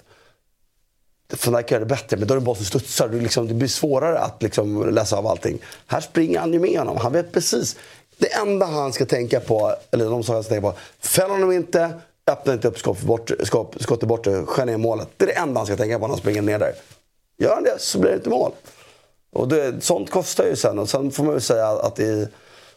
Van 1.45 1.55
Dijk 1.55 1.71
gör 1.71 1.79
det 1.79 1.85
bättre, 1.85 2.17
men 2.17 2.27
då 2.27 2.33
är 2.33 2.35
det 2.35 2.41
en 2.41 2.45
boll 2.45 2.55
som 2.55 2.65
studsar. 2.65 3.07
Du 3.07 3.19
liksom, 3.19 3.47
det 3.47 3.53
blir 3.53 3.67
svårare 3.67 4.19
att 4.19 4.43
liksom 4.43 4.89
läsa 4.89 5.17
av 5.17 5.27
allting. 5.27 5.59
Här 5.87 6.01
springer 6.01 6.39
han 6.39 6.53
ju 6.53 6.59
med 6.59 6.79
honom. 6.79 6.97
Han 6.97 7.13
vet 7.13 7.31
precis. 7.31 7.75
Det 8.17 8.33
enda 8.33 8.65
han 8.65 8.93
ska 8.93 9.05
tänka 9.05 9.39
på, 9.39 9.75
eller 9.91 10.05
de 10.05 10.23
som 10.23 10.35
han 10.35 10.43
ska 10.43 10.53
tänka 10.53 10.71
på, 10.71 10.77
fäll 10.99 11.29
honom 11.29 11.51
inte, 11.51 11.91
öppna 12.27 12.53
inte 12.53 12.67
upp 12.67 12.79
skott 12.79 13.01
bort, 13.01 13.31
skott, 13.43 13.75
skott 13.79 14.03
bort, 14.03 14.27
skär 14.45 14.65
ner 14.65 14.77
målet. 14.77 15.07
Det 15.17 15.25
är 15.25 15.27
det 15.27 15.33
enda 15.33 15.59
han 15.59 15.65
ska 15.65 15.77
tänka 15.77 15.99
på 15.99 16.07
när 16.07 16.13
han 16.13 16.17
springer 16.17 16.41
ner 16.41 16.59
där. 16.59 16.73
Gör 17.37 17.55
han 17.55 17.63
det 17.63 17.75
så 17.79 17.99
blir 17.99 18.11
det 18.11 18.17
inte 18.17 18.29
mål. 18.29 18.51
Och 19.31 19.47
det, 19.47 19.83
sånt 19.83 20.09
kostar 20.09 20.45
ju 20.45 20.55
sen. 20.55 20.79
Och 20.79 20.89
sen 20.89 21.11
får 21.11 21.23
man 21.23 21.33
ju 21.33 21.39
säga 21.39 21.67
att 21.67 21.99
i, 21.99 22.27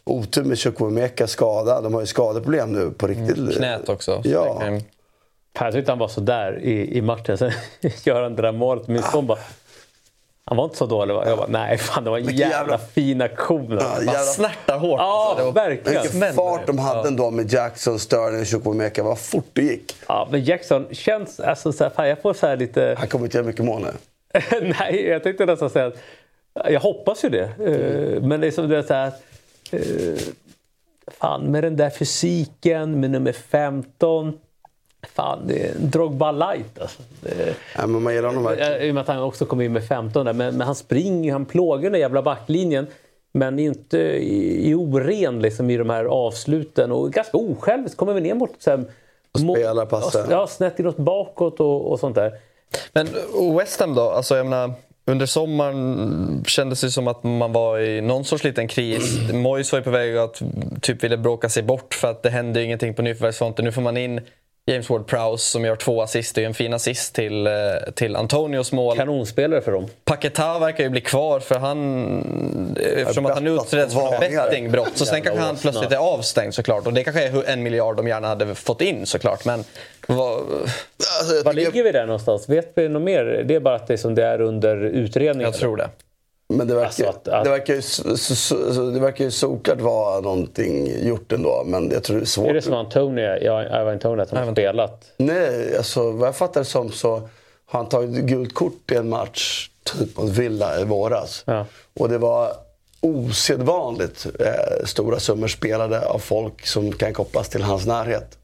otur 0.04 0.44
med 0.44 0.58
Chukwuemeka 0.58 1.26
skada. 1.26 1.80
De 1.80 1.94
har 1.94 2.00
ju 2.00 2.06
skadeproblem 2.06 2.72
nu 2.72 2.90
på 2.90 3.06
riktigt. 3.06 3.38
Mm, 3.38 3.52
knät 3.52 3.88
också. 3.88 4.20
Ja. 4.24 4.62
Jag 5.58 5.72
tyckte 5.72 5.92
han 5.92 5.98
var 5.98 6.08
sådär 6.08 6.58
i, 6.62 6.96
i 6.96 7.02
matchen. 7.02 7.38
Sen 7.38 7.52
gör 8.04 8.22
han 8.22 8.36
det 8.36 8.42
där 8.42 8.52
målet. 8.52 8.88
Min 8.88 9.02
son 9.02 9.26
bara... 9.26 9.38
Han 10.44 10.56
var 10.56 10.64
inte 10.64 10.76
så 10.76 10.86
dålig 10.86 11.14
va? 11.14 11.24
Jag 11.26 11.38
bara, 11.38 11.46
nej 11.46 11.78
fan 11.78 12.04
det 12.04 12.10
var 12.10 12.18
en 12.18 12.24
jävla, 12.24 12.56
jävla 12.56 12.78
fin 12.78 13.22
aktion. 13.22 13.78
Ja, 13.80 13.96
jävla... 13.98 14.12
snärtar 14.12 14.78
hårt. 14.78 15.00
Ja, 15.00 15.34
alltså, 15.36 15.50
verkligen. 15.50 16.02
Vilken 16.02 16.34
fart 16.34 16.66
de 16.66 16.78
hade 16.78 17.00
ja. 17.00 17.06
ändå 17.06 17.30
med 17.30 17.52
Jackson, 17.52 17.98
Sterling 17.98 18.40
och 18.40 18.46
Chukwuemeka. 18.46 19.02
Vad 19.02 19.18
fort 19.18 19.50
det 19.52 19.62
gick. 19.62 19.96
Ja, 20.08 20.28
men 20.30 20.44
Jackson 20.44 20.86
känns... 20.90 21.40
Alltså, 21.40 21.72
så 21.72 21.84
här, 21.84 21.90
fan, 21.90 22.08
jag 22.08 22.22
får 22.22 22.34
så 22.34 22.54
lite... 22.54 22.96
Han 22.98 23.08
kommer 23.08 23.24
inte 23.24 23.36
göra 23.36 23.46
mycket 23.46 23.64
mål 23.64 23.82
nu. 23.82 23.92
nej, 24.78 25.06
jag 25.06 25.22
tänkte 25.22 25.46
nästan 25.46 25.70
säga 25.70 25.86
att... 25.86 25.96
Jag 26.70 26.80
hoppas 26.80 27.24
ju 27.24 27.28
det. 27.28 27.50
Mm. 27.58 28.28
Men 28.28 28.40
det 28.40 28.46
är 28.46 28.50
som 28.50 28.68
det 28.68 28.78
är 28.78 28.82
så 28.82 28.94
här... 28.94 29.12
Fan, 31.06 31.50
med 31.50 31.64
den 31.64 31.76
där 31.76 31.90
fysiken, 31.90 33.00
med 33.00 33.10
nummer 33.10 33.32
15. 33.32 34.38
Fan, 35.14 35.38
det 35.46 35.66
är 35.66 35.74
en 35.74 35.90
Drogba 35.90 36.32
light 36.32 36.78
alltså. 36.80 37.02
Ja, 37.76 37.86
men 37.86 38.02
man 38.02 38.14
gillar 38.14 38.28
honom 38.28 38.44
verkligen. 38.44 38.82
I 38.82 38.90
och 38.90 38.94
med 38.94 39.00
att 39.00 39.08
han 39.08 39.22
också 39.22 39.46
kom 39.46 39.60
in 39.60 39.72
med 39.72 39.84
15 39.84 40.26
där. 40.26 40.32
Men, 40.32 40.56
men 40.56 40.66
han 40.66 40.74
springer, 40.74 41.32
han 41.32 41.44
plågar 41.44 41.90
den 41.90 42.00
jävla 42.00 42.22
backlinjen. 42.22 42.86
Men 43.32 43.58
inte 43.58 43.98
i, 43.98 44.70
i 44.70 44.74
oren 44.74 45.42
liksom, 45.42 45.70
i 45.70 45.76
de 45.76 45.90
här 45.90 46.04
avsluten. 46.04 46.92
Och 46.92 47.12
ganska 47.12 47.36
osjälviskt. 47.36 47.96
Kommer 47.96 48.14
vi 48.14 48.20
ner 48.20 48.34
mot... 48.34 48.50
Så 48.58 48.70
här, 48.70 48.84
och 49.32 49.40
spelar 49.40 49.86
passen. 49.86 50.26
Ja, 50.30 50.46
snett 50.46 50.78
inåt 50.78 50.96
bakåt 50.96 51.60
och, 51.60 51.90
och 51.92 52.00
sånt 52.00 52.14
där. 52.14 52.32
Men 52.92 53.08
West 53.56 53.80
Ham 53.80 53.94
då? 53.94 54.10
Alltså, 54.10 54.36
jag 54.36 54.46
menar, 54.46 54.72
under 55.04 55.26
sommaren 55.26 56.44
kändes 56.46 56.80
det 56.80 56.90
som 56.90 57.08
att 57.08 57.22
man 57.22 57.52
var 57.52 57.78
i 57.78 58.00
någon 58.00 58.24
sorts 58.24 58.44
liten 58.44 58.68
kris. 58.68 59.18
Moyes 59.32 59.72
var 59.72 59.78
ju 59.78 59.84
på 59.84 59.90
väg 59.90 60.16
att 60.16 60.42
typ 60.82 61.04
ville 61.04 61.16
bråka 61.16 61.48
sig 61.48 61.62
bort 61.62 61.94
för 61.94 62.10
att 62.10 62.22
det 62.22 62.30
hände 62.30 62.62
ingenting 62.62 62.94
på 62.94 63.02
nyförvärvsfronten. 63.02 63.64
Nu 63.64 63.72
får 63.72 63.82
man 63.82 63.96
in 63.96 64.20
James 64.66 64.88
Ward-Prowse 64.88 65.36
som 65.36 65.64
gör 65.64 65.76
två 65.76 66.02
assist. 66.02 66.34
Det 66.34 66.42
är 66.42 66.46
en 66.46 66.54
fin 66.54 66.74
assist 66.74 67.14
till, 67.14 67.46
eh, 67.46 67.52
till 67.94 68.16
Antonios 68.16 68.72
mål. 68.72 68.96
Kanonspelare 68.96 69.60
för 69.60 69.72
dem. 69.72 69.88
Paketa 70.04 70.58
verkar 70.58 70.84
ju 70.84 70.90
bli 70.90 71.00
kvar 71.00 71.40
för 71.40 71.54
han... 71.54 72.76
Eftersom 72.96 73.26
att 73.26 73.34
han 73.34 73.46
utreds 73.46 73.94
för 73.94 74.20
bettingbrott 74.20 74.90
så 74.94 75.06
sen 75.06 75.22
kanske 75.22 75.40
han 75.40 75.56
plötsligt 75.56 75.92
är 75.92 75.96
avstängd 75.96 76.54
såklart. 76.54 76.86
Och 76.86 76.92
det 76.92 77.04
kanske 77.04 77.22
är 77.22 77.48
en 77.48 77.62
miljard 77.62 77.96
de 77.96 78.08
gärna 78.08 78.28
hade 78.28 78.54
fått 78.54 78.80
in 78.80 79.06
såklart. 79.06 79.44
Men 79.44 79.64
vad... 80.06 80.32
Alltså, 81.20 81.44
Var 81.44 81.52
ligger 81.52 81.84
vi 81.84 81.92
där 81.92 82.06
någonstans? 82.06 82.48
Vet 82.48 82.72
vi 82.74 82.88
något 82.88 83.02
mer? 83.02 83.24
Det 83.24 83.54
är 83.54 83.60
bara 83.60 83.74
att 83.74 83.86
det, 83.86 83.98
som 83.98 84.14
det 84.14 84.24
är 84.24 84.40
under 84.40 84.76
utredning? 84.76 85.42
Jag 85.44 85.54
tror 85.54 85.76
det. 85.76 85.88
Men 86.56 86.68
det 86.68 86.74
verkar, 86.74 86.86
alltså 86.86 87.06
att, 87.06 87.28
att... 87.28 87.44
det 87.44 87.50
verkar 87.50 87.74
ju, 87.74 87.82
så, 87.82 88.16
så, 88.16 88.54
det 88.90 89.00
verkar 89.00 89.24
ju 89.24 89.30
såklart 89.30 89.80
vara 89.80 90.20
någonting 90.20 91.06
gjort 91.06 91.32
ändå. 91.32 91.62
Men 91.66 91.90
jag 91.90 92.02
tror 92.02 92.16
det 92.16 92.22
är 92.22 92.26
svårt. 92.26 92.48
Är 92.48 92.54
det 92.54 92.62
som 92.62 92.74
Antonio, 92.74 93.36
Ivan 93.36 93.88
Antonio, 93.88 94.22
att 94.22 94.30
han 94.30 94.46
har 94.46 94.52
spelat? 94.52 95.12
Nej, 95.16 95.76
alltså 95.76 96.10
vad 96.10 96.28
jag 96.28 96.36
fattar 96.36 96.60
det 96.60 96.64
som 96.64 96.92
så 96.92 97.10
har 97.66 97.80
han 97.80 97.88
tagit 97.88 98.24
gult 98.24 98.54
kort 98.54 98.90
i 98.92 98.94
en 98.94 99.08
match 99.08 99.70
typ 99.84 100.16
mot 100.16 100.30
Villa 100.30 100.80
i 100.80 100.84
våras. 100.84 101.42
Ja. 101.46 101.66
Och 101.94 102.08
det 102.08 102.18
var 102.18 102.52
osedvanligt 103.00 104.26
eh, 104.40 104.84
stora 104.84 105.20
summor 105.20 105.48
spelade 105.48 106.06
av 106.06 106.18
folk 106.18 106.66
som 106.66 106.92
kan 106.92 107.12
kopplas 107.12 107.48
till 107.48 107.62
hans 107.62 107.86
närhet. 107.86 108.38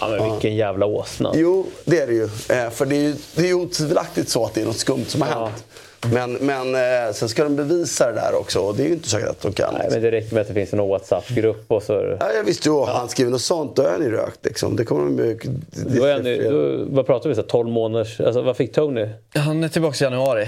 Ja, 0.00 0.08
men 0.08 0.30
vilken 0.30 0.56
jävla 0.56 0.86
åsna. 0.86 1.32
Jo, 1.34 1.66
det 1.84 2.00
är 2.00 2.06
det 2.06 2.12
ju. 2.12 2.24
Eh, 2.24 2.70
för 2.70 2.86
det 2.86 2.96
är 2.96 3.00
ju, 3.00 3.14
det 3.34 3.42
är 3.42 3.46
ju 3.46 3.54
otvivelaktigt 3.54 4.28
så 4.28 4.44
att 4.44 4.54
det 4.54 4.60
är 4.60 4.66
något 4.66 4.76
skumt 4.76 5.04
som 5.04 5.22
har 5.22 5.28
ja. 5.28 5.44
hänt. 5.44 5.64
Men, 6.10 6.32
men 6.32 6.74
eh, 6.74 7.12
sen 7.12 7.28
ska 7.28 7.44
de 7.44 7.56
bevisa 7.56 8.06
det 8.06 8.12
där 8.12 8.34
också 8.34 8.60
och 8.60 8.76
det 8.76 8.82
är 8.82 8.86
ju 8.86 8.92
inte 8.92 9.08
säkert 9.08 9.28
att 9.28 9.40
de 9.40 9.52
kan. 9.52 9.74
Nej, 9.74 9.88
men 9.90 10.02
det 10.02 10.10
räcker 10.10 10.34
med 10.34 10.40
att 10.40 10.48
det 10.48 10.54
finns 10.54 10.72
en 10.72 10.88
WhatsApp-grupp 10.88 11.64
och 11.68 11.82
så... 11.82 12.16
Ja, 12.20 12.32
jag 12.36 12.44
visste 12.44 12.68
ju. 12.68 12.74
Ja. 12.74 12.92
Han 12.94 13.08
skriver 13.08 13.30
något 13.30 13.40
sånt, 13.40 13.76
då 13.76 13.82
är 13.82 13.90
han 13.90 14.02
ju 14.02 14.10
rökt. 14.10 14.44
Liksom. 14.44 14.76
Det 14.76 14.84
kommer 14.84 15.04
de 15.04 15.18
ju... 15.18 15.38
Då 15.98 16.04
är 16.04 16.12
han, 16.12 16.24
då, 16.52 16.84
vad 16.94 17.06
pratar 17.06 17.28
vi? 17.28 17.34
Så 17.34 17.42
12 17.42 17.68
månaders... 17.68 18.20
Alltså, 18.20 18.42
vad 18.42 18.56
fick 18.56 18.72
Tony? 18.72 19.08
Han 19.34 19.64
är 19.64 19.68
tillbaka 19.68 20.04
i 20.04 20.04
januari. 20.04 20.46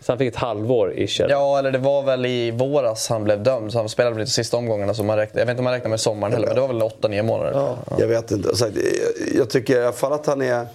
Så 0.00 0.12
han 0.12 0.18
fick 0.18 0.28
ett 0.28 0.36
halvår 0.36 0.92
ish? 0.98 1.20
Ja, 1.28 1.58
eller 1.58 1.70
det 1.70 1.78
var 1.78 2.02
väl 2.02 2.26
i 2.26 2.50
våras 2.50 3.08
han 3.08 3.24
blev 3.24 3.42
dömd. 3.42 3.72
Så 3.72 3.78
han 3.78 3.88
spelade 3.88 4.14
väl 4.14 4.20
inte 4.20 4.32
sista 4.32 4.56
omgångarna. 4.56 4.94
Så 4.94 5.02
man 5.02 5.16
räknar, 5.16 5.40
jag 5.40 5.46
vet 5.46 5.50
inte 5.50 5.60
om 5.60 5.64
man 5.64 5.72
räknar 5.72 5.90
med 5.90 6.00
sommaren 6.00 6.32
heller, 6.32 6.46
men 6.46 6.54
det 6.54 6.60
var 6.60 6.68
väl 6.68 6.82
8-9 6.82 7.22
månader. 7.22 7.52
Ja. 7.54 7.76
Ja. 7.90 7.96
Jag 7.98 8.08
vet 8.08 8.30
inte. 8.30 8.48
Jag 9.34 9.50
tycker 9.50 9.80
i 9.80 9.82
alla 9.82 9.92
fall 9.92 10.12
att 10.12 10.26
han 10.26 10.42
är 10.42 10.66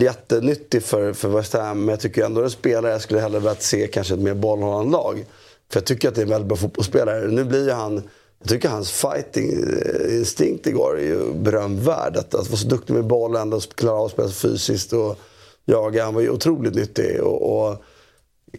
jättenyttig 0.00 0.82
för, 0.82 1.12
för 1.12 1.28
West 1.28 1.52
Ham. 1.52 1.78
Men 1.78 1.88
jag 1.88 2.00
tycker 2.00 2.24
ändå 2.24 2.42
en 2.42 2.50
spelare 2.50 2.92
jag 2.92 3.02
skulle 3.02 3.20
hellre 3.20 3.40
velat 3.40 3.62
se 3.62 3.86
kanske 3.86 4.14
ett 4.14 4.20
mer 4.20 4.34
bollhållande 4.34 4.92
lag. 4.92 5.26
För 5.70 5.80
jag 5.80 5.84
tycker 5.84 6.08
att 6.08 6.14
det 6.14 6.20
är 6.20 6.22
en 6.22 6.30
väldigt 6.30 6.48
bra 6.48 6.56
fotbollsspelare. 6.56 7.28
Nu 7.28 7.44
blir 7.44 7.64
ju 7.64 7.70
han... 7.70 8.02
Jag 8.40 8.48
tycker 8.48 8.68
hans 8.68 8.90
fighting-instinkt 8.90 10.66
eh, 10.66 10.72
igår 10.72 10.98
är 10.98 11.04
ju 11.04 11.32
berömvärd. 11.34 12.16
Att, 12.16 12.34
att 12.34 12.48
vara 12.48 12.58
så 12.58 12.68
duktig 12.68 12.94
med 12.94 13.04
bollen 13.04 13.52
och 13.52 13.62
klara 13.74 13.96
av 13.96 14.04
att 14.04 14.12
spela 14.12 14.28
fysiskt 14.28 14.92
och 14.92 15.18
jaga. 15.64 16.04
Han 16.04 16.14
var 16.14 16.20
ju 16.20 16.30
otroligt 16.30 16.74
nyttig. 16.74 17.20
och, 17.20 17.68
och 17.68 17.84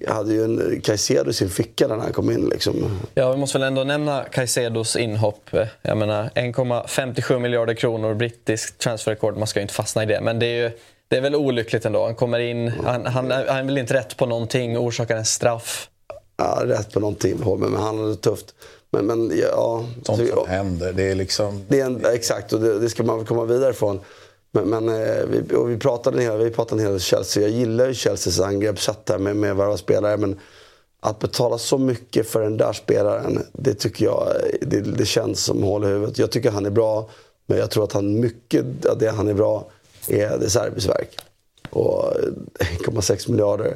hade 0.08 0.34
ju 0.34 0.44
en 0.44 0.82
Caicedo 0.82 1.30
i 1.30 1.34
sin 1.34 1.50
ficka 1.50 1.88
när 1.88 1.96
han 1.96 2.14
kom 2.14 2.32
in. 2.32 2.50
Liksom. 2.50 3.00
Ja, 3.14 3.32
vi 3.32 3.38
måste 3.38 3.58
väl 3.58 3.68
ändå 3.68 3.84
nämna 3.84 4.24
Caicedos 4.24 4.96
inhopp. 4.96 5.50
Jag 5.82 5.98
menar 5.98 6.30
1,57 6.36 7.40
miljarder 7.40 7.74
kronor, 7.74 8.14
brittiskt 8.14 8.78
transferrekord. 8.78 9.38
Man 9.38 9.48
ska 9.48 9.60
ju 9.60 9.62
inte 9.62 9.74
fastna 9.74 10.04
i 10.04 10.06
det. 10.06 10.22
Men 10.22 10.40
det 10.40 10.46
är 10.46 10.64
ju 10.64 10.72
det 11.10 11.18
är 11.18 11.22
väl 11.22 11.36
olyckligt 11.36 11.86
ändå. 11.86 12.06
Han 12.06 12.16
kommer 12.16 12.40
in, 12.40 12.68
han, 12.68 13.06
han, 13.06 13.32
han 13.32 13.48
är 13.50 13.64
väl 13.64 13.78
inte 13.78 13.94
rätt 13.94 14.18
på 14.18 14.26
någonting, 14.26 14.78
orsakar 14.78 15.18
en 15.18 15.26
straff. 15.26 15.90
Ja, 16.38 16.62
rätt 16.64 16.94
på 16.94 17.00
någonting, 17.00 17.38
men 17.58 17.76
han 17.76 17.98
hade 17.98 18.10
det 18.10 18.16
tufft. 18.16 18.56
Men, 18.92 19.06
men 19.06 19.32
ja... 19.40 19.86
Sånt 20.04 20.30
som 20.30 20.48
händer, 20.48 20.94
det 20.94 21.12
är 21.12 21.16
liksom... 21.16 21.66
Det 21.68 21.80
är 21.80 21.86
en, 21.86 22.06
exakt, 22.14 22.54
och 22.54 22.60
det, 22.60 22.80
det 22.80 22.90
ska 22.90 23.04
man 23.04 23.18
väl 23.18 23.28
komma 23.28 23.46
vidare 23.46 23.74
från. 23.74 24.00
Men, 24.52 24.70
men 24.70 24.90
eh, 24.90 25.26
vi, 25.26 25.56
och 25.56 25.70
vi 25.70 25.78
pratade 25.78 26.18
en 26.18 26.24
hel, 26.24 26.38
vi 26.38 26.52
pratade 26.52 26.82
en 26.82 26.86
hel 26.86 26.94
del 26.94 27.02
Chelsea. 27.02 27.44
Jag 27.44 27.52
gillar 27.52 27.88
ju 27.88 27.94
Chelseas 27.94 28.40
angreppssätt 28.40 29.20
med, 29.20 29.36
med 29.36 29.56
varva 29.56 29.78
spelare. 29.78 30.18
Men 30.18 30.40
att 31.00 31.20
betala 31.20 31.58
så 31.58 31.78
mycket 31.78 32.30
för 32.30 32.42
den 32.42 32.58
där 32.58 32.74
spelaren, 32.74 33.40
det 33.54 33.74
tycker 33.74 34.06
jag 34.06 34.28
det, 34.62 34.82
det 34.82 35.06
känns 35.06 35.44
som 35.44 35.64
hål 35.64 35.84
i 35.84 35.88
huvudet. 35.88 36.18
Jag 36.18 36.32
tycker 36.32 36.52
han 36.52 36.66
är 36.66 36.70
bra, 36.70 37.10
men 37.46 37.58
jag 37.58 37.72
tror 37.72 37.84
att 37.84 37.94
han 37.94 38.20
mycket 38.20 38.86
av 38.86 38.98
det 38.98 39.10
han 39.10 39.28
är 39.28 39.34
bra 39.34 39.68
är 40.08 40.38
det 40.38 40.50
serviceverk. 40.50 41.18
Och 41.70 42.14
1,6 42.60 43.32
miljarder. 43.32 43.76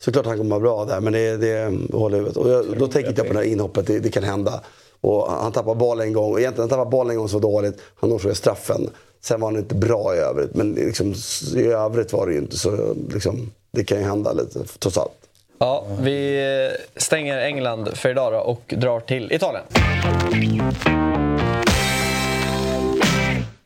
Såklart 0.00 0.26
han 0.26 0.38
kommer 0.38 0.50
vara 0.50 0.60
bra 0.60 0.84
där, 0.84 1.00
men 1.00 1.12
det, 1.12 1.36
det 1.36 1.78
håller 1.92 2.16
i 2.16 2.20
huvudet. 2.20 2.36
Och 2.36 2.50
jag, 2.50 2.78
då 2.78 2.86
tänker 2.86 3.14
jag 3.16 3.26
på 3.26 3.32
det 3.32 3.38
här 3.38 3.46
inhoppet, 3.46 3.86
det, 3.86 3.98
det 3.98 4.10
kan 4.10 4.24
hända. 4.24 4.60
Och 5.00 5.32
han 5.32 5.52
tappar 5.52 5.74
bollen 5.74 6.06
en 6.06 6.12
gång. 6.12 6.38
Egentligen 6.38 6.70
han 6.70 6.78
tappar 6.78 6.90
bollen 6.90 7.10
en 7.10 7.16
gång 7.16 7.28
så 7.28 7.38
dåligt. 7.38 7.80
Han 8.00 8.12
orsakar 8.12 8.34
straffen. 8.34 8.90
Sen 9.20 9.40
var 9.40 9.48
han 9.48 9.58
inte 9.58 9.74
bra 9.74 10.14
i 10.14 10.18
övrigt, 10.18 10.54
men 10.54 10.72
liksom, 10.72 11.14
i 11.56 11.66
övrigt 11.66 12.12
var 12.12 12.26
det 12.26 12.32
ju 12.32 12.38
inte 12.38 12.56
så... 12.56 12.94
Liksom, 13.12 13.50
det 13.70 13.84
kan 13.84 13.98
ju 13.98 14.04
hända 14.04 14.32
lite, 14.32 14.64
trots 14.78 14.98
allt. 14.98 15.12
Ja, 15.58 15.84
vi 16.00 16.70
stänger 16.96 17.38
England 17.38 17.88
för 17.96 18.08
idag 18.08 18.32
då 18.32 18.38
och 18.38 18.74
drar 18.76 19.00
till 19.00 19.32
Italien. 19.32 19.64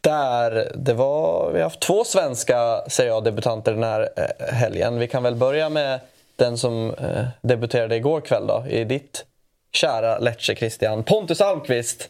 Där 0.01 0.73
det 0.75 0.95
var, 0.95 1.51
vi 1.53 1.59
har 1.59 1.65
haft 1.65 1.81
två 1.81 2.05
svenska 2.05 2.83
Serie 2.89 3.15
A-debutanter 3.15 3.73
den 3.73 3.83
här 3.83 4.09
eh, 4.17 4.55
helgen. 4.55 4.99
Vi 4.99 5.09
kan 5.09 5.23
väl 5.23 5.35
börja 5.35 5.69
med 5.69 6.01
den 6.37 6.59
som 6.59 6.91
eh, 6.91 7.25
debuterade 7.41 7.97
igår 7.97 8.21
kväll 8.21 8.47
då, 8.47 8.65
i 8.69 8.85
ditt 8.85 9.25
kära 9.73 10.19
Lecce, 10.19 10.55
Christian. 10.55 11.05
Pontus 11.05 11.41
Almqvist. 11.41 12.09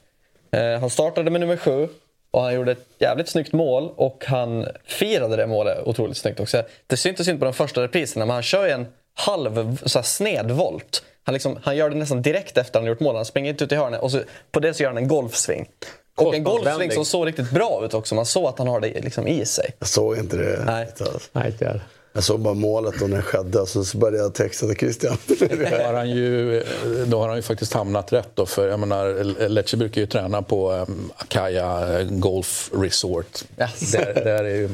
Eh, 0.53 0.81
han 0.81 0.91
startade 0.91 1.31
med 1.31 1.41
nummer 1.41 1.57
sju 1.57 1.89
och 2.31 2.43
han 2.43 2.55
gjorde 2.55 2.73
ett 2.73 2.87
jävligt 2.99 3.29
snyggt 3.29 3.53
mål 3.53 3.93
och 3.97 4.25
han 4.27 4.67
firade 4.85 5.37
det 5.37 5.47
målet 5.47 5.87
otroligt 5.87 6.17
snyggt 6.17 6.41
också. 6.41 6.63
Det 6.87 6.97
syntes 6.97 7.29
inte 7.29 7.39
på 7.39 7.45
de 7.45 7.55
första 7.55 7.83
repriserna 7.83 8.27
men 8.27 8.35
han 8.35 8.43
kör 8.43 8.67
ju 8.67 8.71
en 8.71 8.87
halv 9.15 9.79
så 9.85 9.99
här, 9.99 10.05
snedvolt. 10.05 11.05
Han, 11.25 11.33
liksom, 11.33 11.59
han 11.63 11.77
gör 11.77 11.91
det 11.91 11.97
nästan 11.97 12.23
direkt 12.23 12.59
efter 12.59 12.81
han 12.81 12.89
gjort 12.89 13.01
mål. 13.01 13.17
Han 13.17 13.25
springer 13.25 13.51
inte 13.51 13.65
ut 13.65 13.73
i 13.73 13.75
hörnet 13.75 14.01
och 14.01 14.11
så, 14.11 14.21
på 14.51 14.61
det 14.61 14.75
så 14.75 14.83
gör 14.83 14.91
han 14.91 14.97
en 14.97 15.09
golfsving. 15.09 15.69
Och 16.17 16.35
en 16.35 16.45
golfsving 16.45 16.91
som 16.91 17.05
såg 17.05 17.27
riktigt 17.27 17.51
bra 17.51 17.83
ut 17.85 17.95
också. 17.95 18.15
Man 18.15 18.27
såg 18.27 18.47
att 18.47 18.59
han 18.59 18.69
har 18.69 18.81
det 18.81 19.01
liksom 19.01 19.27
i 19.27 19.45
sig. 19.45 19.71
Jag 19.79 19.89
såg 19.89 20.19
inte 20.19 20.37
det. 20.37 20.65
Nej. 20.65 20.89
Nej, 21.33 21.47
inte 21.47 21.81
jag 22.13 22.25
såg 22.25 22.41
bara 22.41 22.55
målet 22.55 23.03
och 23.03 23.11
när 23.11 23.17
det 23.17 23.23
skedde 23.23 23.61
och 23.61 23.69
så 23.69 23.99
började 23.99 24.19
jag 24.19 24.35
texta 24.35 24.67
till 24.67 24.77
Christian. 24.77 25.17
då, 25.27 25.85
har 25.85 25.95
han 25.95 26.11
ju, 26.11 26.63
då 27.07 27.21
har 27.21 27.29
han 27.29 27.37
ju 27.37 27.43
faktiskt 27.43 27.73
hamnat 27.73 28.13
rätt. 28.13 28.29
Då, 28.35 28.47
för 28.47 28.69
jag 28.69 28.81
menar, 28.81 29.49
Lecce 29.49 29.77
brukar 29.77 30.01
ju 30.01 30.07
träna 30.07 30.43
på 30.43 30.73
um, 30.73 31.13
Akaya 31.17 32.03
Golf 32.05 32.71
Resort. 32.75 33.45
Yes. 33.59 33.93
Där, 33.93 34.15
där 34.15 34.45
är 34.45 34.55
ju, 34.55 34.65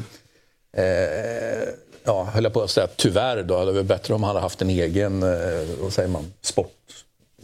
eh, 0.77 1.69
ja, 2.03 2.23
höll 2.23 2.43
jag 2.43 2.53
på 2.53 2.61
att 2.61 2.69
säga, 2.69 2.87
tyvärr 2.95 3.43
då, 3.43 3.53
det 3.53 3.59
hade 3.59 3.71
varit 3.71 3.85
bättre 3.85 4.13
om 4.13 4.23
han 4.23 4.29
hade 4.29 4.41
haft 4.41 4.61
en 4.61 4.69
egen 4.69 5.23
eh, 5.23 5.67
vad 5.81 5.93
säger 5.93 6.09
man, 6.09 6.33
sport, 6.41 6.71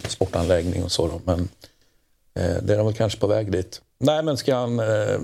sportanläggning 0.07 0.83
och 0.83 0.91
så. 0.91 1.07
Då. 1.07 1.21
Men 1.23 1.49
eh, 2.39 2.63
det 2.63 2.75
är 2.75 2.83
väl 2.83 2.93
kanske 2.93 3.19
på 3.19 3.27
väg 3.27 3.51
dit. 3.51 3.81
Nej, 3.97 4.23
men 4.23 4.37
ska 4.37 4.55
han, 4.55 4.79
eh, 4.79 5.19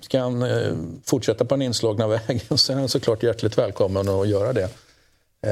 ska 0.00 0.20
han 0.20 0.42
eh, 0.42 0.72
fortsätta 1.04 1.44
på 1.44 1.54
den 1.54 1.62
inslagna 1.62 2.06
vägen 2.28 2.58
så 2.58 2.72
är 2.72 2.76
han 2.76 2.88
såklart 2.88 3.22
hjärtligt 3.22 3.58
välkommen 3.58 4.08
att 4.08 4.28
göra 4.28 4.52
det. 4.52 4.68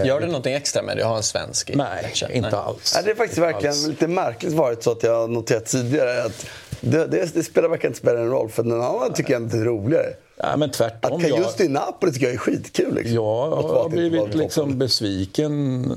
Gör 0.06 0.20
det 0.20 0.26
någonting 0.26 0.54
extra 0.54 0.82
med 0.82 0.96
det 0.96 1.02
att 1.02 1.08
ha 1.08 1.16
en 1.16 1.22
svensk 1.22 1.70
i 1.70 1.74
Nej, 1.76 2.02
matchen? 2.02 2.30
inte 2.32 2.50
Nej. 2.50 2.58
alls. 2.60 2.92
Ja, 2.96 3.02
det 3.02 3.10
är 3.10 3.14
faktiskt 3.14 3.38
verkligen 3.38 3.72
Alls. 3.74 3.86
lite 3.86 4.06
märkligt 4.08 4.52
varit 4.52 4.82
så 4.82 4.90
att 4.92 5.02
jag 5.02 5.14
har 5.20 5.28
noterat 5.28 5.66
tidigare 5.66 6.22
att 6.24 6.46
det, 6.80 7.06
det, 7.06 7.34
det 7.34 7.42
spelar 7.42 7.68
verkligen 7.68 7.90
inte 7.90 7.98
spela 8.00 8.20
en 8.20 8.30
roll 8.30 8.48
för 8.48 8.62
den 8.62 8.82
andra 8.82 9.08
tycker 9.14 9.32
jag 9.32 9.40
är 9.42 9.44
lite 9.46 9.58
roligare. 9.64 10.06
Ja, 10.36 10.56
men 10.56 10.70
tvärtom. 10.70 11.16
Att 11.16 11.28
jag- 11.28 11.38
just 11.38 11.60
i 11.60 11.68
Napoli 11.68 12.12
tycker 12.12 12.26
jag 12.26 12.34
är 12.34 12.38
skitkul. 12.38 12.94
Liksom. 12.94 13.14
Jag 13.14 13.50
Låt 13.50 13.64
vara 13.64 13.78
har 13.78 13.84
inte 13.84 13.96
blivit 13.96 14.34
liksom 14.34 14.78
besviken. 14.78 15.92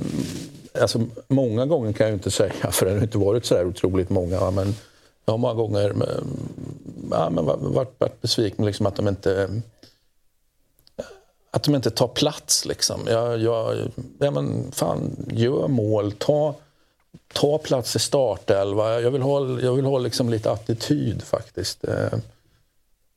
Alltså, 0.82 1.02
många 1.28 1.66
gånger 1.66 1.94
kan 1.94 2.08
jag 2.08 2.16
inte 2.16 2.32
säga, 2.32 2.54
för 2.72 2.86
det 2.86 2.92
har 2.92 3.02
inte 3.02 3.18
varit 3.18 3.46
så 3.46 3.54
där 3.56 3.66
otroligt 3.66 4.10
många. 4.10 4.52
Men 4.52 4.76
jag 5.26 5.34
har 5.34 5.38
många 5.38 5.54
gånger 5.54 5.96
ja, 7.12 7.30
men 7.30 7.46
varit, 7.46 8.00
varit, 8.00 8.22
besviken 8.22 8.66
liksom 8.66 8.86
att 8.86 8.96
de 8.96 9.08
inte 9.08 9.62
att 11.52 11.64
de 11.64 11.76
inte 11.76 11.92
tar 11.92 12.08
plats. 12.08 12.66
Liksom. 12.66 13.02
Jag, 13.08 13.40
jag, 13.40 13.78
ja, 14.20 14.32
men 14.32 14.72
fan, 14.72 15.26
gör 15.32 15.68
mål, 15.68 16.12
ta, 16.12 16.56
ta 17.34 17.58
plats 17.58 17.96
i 17.96 18.00
startelva. 18.00 19.02
Jag 19.02 19.12
vill 19.12 19.22
ha, 19.22 19.60
jag 19.60 19.74
vill 19.74 19.86
ha 19.86 19.98
liksom 19.98 20.30
lite 20.30 20.52
attityd 20.52 21.22
faktiskt. 21.24 21.84
Eh, 21.84 22.20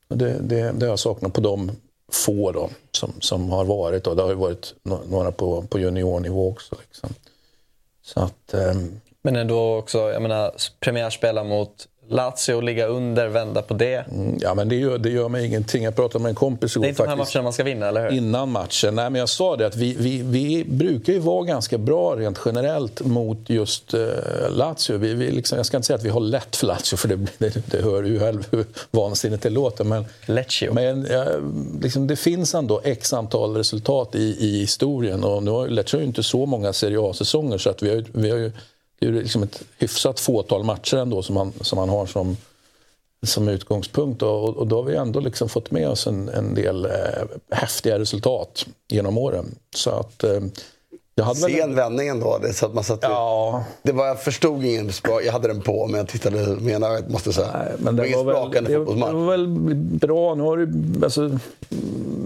det, 0.07 0.37
det, 0.41 0.71
det 0.71 0.85
har 0.85 0.91
jag 0.91 0.99
saknat 0.99 1.33
på 1.33 1.41
de 1.41 1.71
få 2.11 2.51
då, 2.51 2.69
som, 2.91 3.13
som 3.19 3.51
har 3.51 3.65
varit. 3.65 4.03
Då. 4.03 4.13
Det 4.13 4.21
har 4.21 4.29
ju 4.29 4.35
varit 4.35 4.73
några 4.83 5.31
på, 5.31 5.61
på 5.61 5.79
juniornivå 5.79 6.49
också. 6.49 6.75
Liksom. 6.87 7.09
Så 8.01 8.19
att, 8.19 8.53
eh, 8.53 8.73
Men 9.21 9.35
ändå 9.35 9.75
också, 9.75 9.97
jag 10.11 10.21
menar, 10.21 10.51
premiärspela 10.79 11.43
mot 11.43 11.87
Lazio, 12.09 12.61
ligga 12.61 12.87
under, 12.87 13.27
vända 13.27 13.61
på 13.61 13.73
det. 13.73 14.05
mm, 14.11 14.37
ja, 14.41 14.53
men 14.53 14.69
det, 14.69 14.75
gör, 14.75 14.97
det 14.97 15.09
gör 15.09 15.29
mig 15.29 15.45
ingenting. 15.45 15.83
Jag 15.83 15.95
pratade 15.95 16.21
med 16.21 16.29
en 16.29 16.35
kompis 16.35 16.73
Det 16.73 16.77
är 16.77 16.79
igår 16.79 16.89
inte 16.89 17.03
de 17.03 17.09
här 17.09 17.17
faktiskt. 17.17 17.35
matcherna 17.35 17.43
man 17.43 17.53
ska 17.53 17.63
vinna, 17.63 17.87
eller 17.87 18.09
hur? 18.09 18.17
innan 18.17 18.51
matchen. 18.51 18.95
Nej, 18.95 19.09
men 19.09 19.19
jag 19.19 19.29
sa 19.29 19.55
det 19.55 19.67
att 19.67 19.75
vi, 19.75 19.95
vi, 19.99 20.21
vi 20.23 20.65
brukar 20.69 21.13
ju 21.13 21.19
vara 21.19 21.43
ganska 21.45 21.77
bra 21.77 22.15
rent 22.15 22.39
generellt 22.45 23.01
mot 23.05 23.37
just 23.49 23.93
eh, 23.93 23.99
Lazio. 24.49 24.97
Vi, 24.97 25.13
vi 25.13 25.31
liksom, 25.31 25.57
jag 25.57 25.65
ska 25.65 25.77
inte 25.77 25.87
säga 25.87 25.97
att 25.97 26.03
vi 26.05 26.09
har 26.09 26.19
lätt 26.19 26.55
för 26.55 26.67
Lazio, 26.67 26.95
för 26.97 27.07
det, 27.07 27.15
det, 27.37 27.71
det 27.71 27.81
hör 27.81 28.03
ju 28.03 28.19
själv 28.19 28.47
hur 28.51 28.65
vansinnigt 28.91 29.43
det 29.43 29.49
låter. 29.49 29.83
Men, 29.83 30.05
Lecce. 30.25 30.71
men 30.71 31.05
eh, 31.05 31.25
liksom, 31.81 32.07
det 32.07 32.15
finns 32.15 32.55
ändå 32.55 32.81
x 32.83 33.13
antal 33.13 33.57
resultat 33.57 34.15
i, 34.15 34.35
i 34.39 34.59
historien. 34.59 35.23
Och 35.23 35.43
nu 35.43 35.51
har 35.51 35.67
Lecce 35.67 36.03
inte 36.03 36.23
så 36.23 36.45
många 36.45 36.73
Serie 36.73 36.99
A-säsonger 37.01 37.57
så 37.57 37.69
att 37.69 37.83
vi 37.83 37.89
har, 37.89 38.03
vi 38.11 38.29
har 38.29 38.37
ju 38.37 38.51
det 38.99 39.07
är 39.07 39.11
liksom 39.11 39.43
ett 39.43 39.63
hyfsat 39.77 40.19
fåtal 40.19 40.63
matcher 40.63 40.97
ändå 40.97 41.21
som 41.21 41.35
man, 41.35 41.53
som 41.61 41.75
man 41.75 41.89
har 41.89 42.05
som, 42.05 42.37
som 43.25 43.47
utgångspunkt. 43.47 44.21
Och, 44.21 44.57
och 44.57 44.67
då 44.67 44.75
har 44.75 44.83
vi 44.83 44.95
ändå 44.95 45.19
liksom 45.19 45.49
fått 45.49 45.71
med 45.71 45.89
oss 45.89 46.07
en, 46.07 46.29
en 46.29 46.55
del 46.55 46.85
eh, 46.85 46.91
häftiga 47.51 47.99
resultat 47.99 48.65
genom 48.87 49.17
åren. 49.17 49.55
Så 49.75 49.89
att, 49.89 50.23
eh, 50.23 50.39
jag 51.15 51.25
hade 51.25 51.41
väl... 51.41 51.51
Sen 51.51 51.75
vändning 51.75 52.07
ändå. 52.07 52.37
Det, 52.41 52.47
är 52.47 52.53
så 52.53 52.65
att 52.65 52.73
man 52.73 52.83
satt 52.83 52.99
Ja, 53.01 53.63
det 53.81 53.91
var, 53.91 54.07
jag 54.07 54.23
förstod 54.23 54.65
ingen. 54.65 54.91
Jag 55.25 55.31
hade 55.33 55.47
den 55.47 55.61
på 55.61 55.87
men 55.87 55.97
jag 55.97 56.07
tittade 56.07 56.45
du 56.45 56.61
menar. 56.61 56.91
Jag 56.91 57.09
måste 57.11 57.33
säga. 57.33 57.51
Nej, 57.53 57.71
men 57.79 57.95
det 57.95 58.07
ingen 58.07 58.25
var, 58.25 58.49
väl, 58.49 58.63
det, 58.63 58.69
det 58.69 58.77
var 58.77 59.25
väl 59.31 59.47
bra. 59.75 60.35
Nu 60.35 60.43
har 60.43 60.57
det, 60.57 61.05
alltså, 61.05 61.39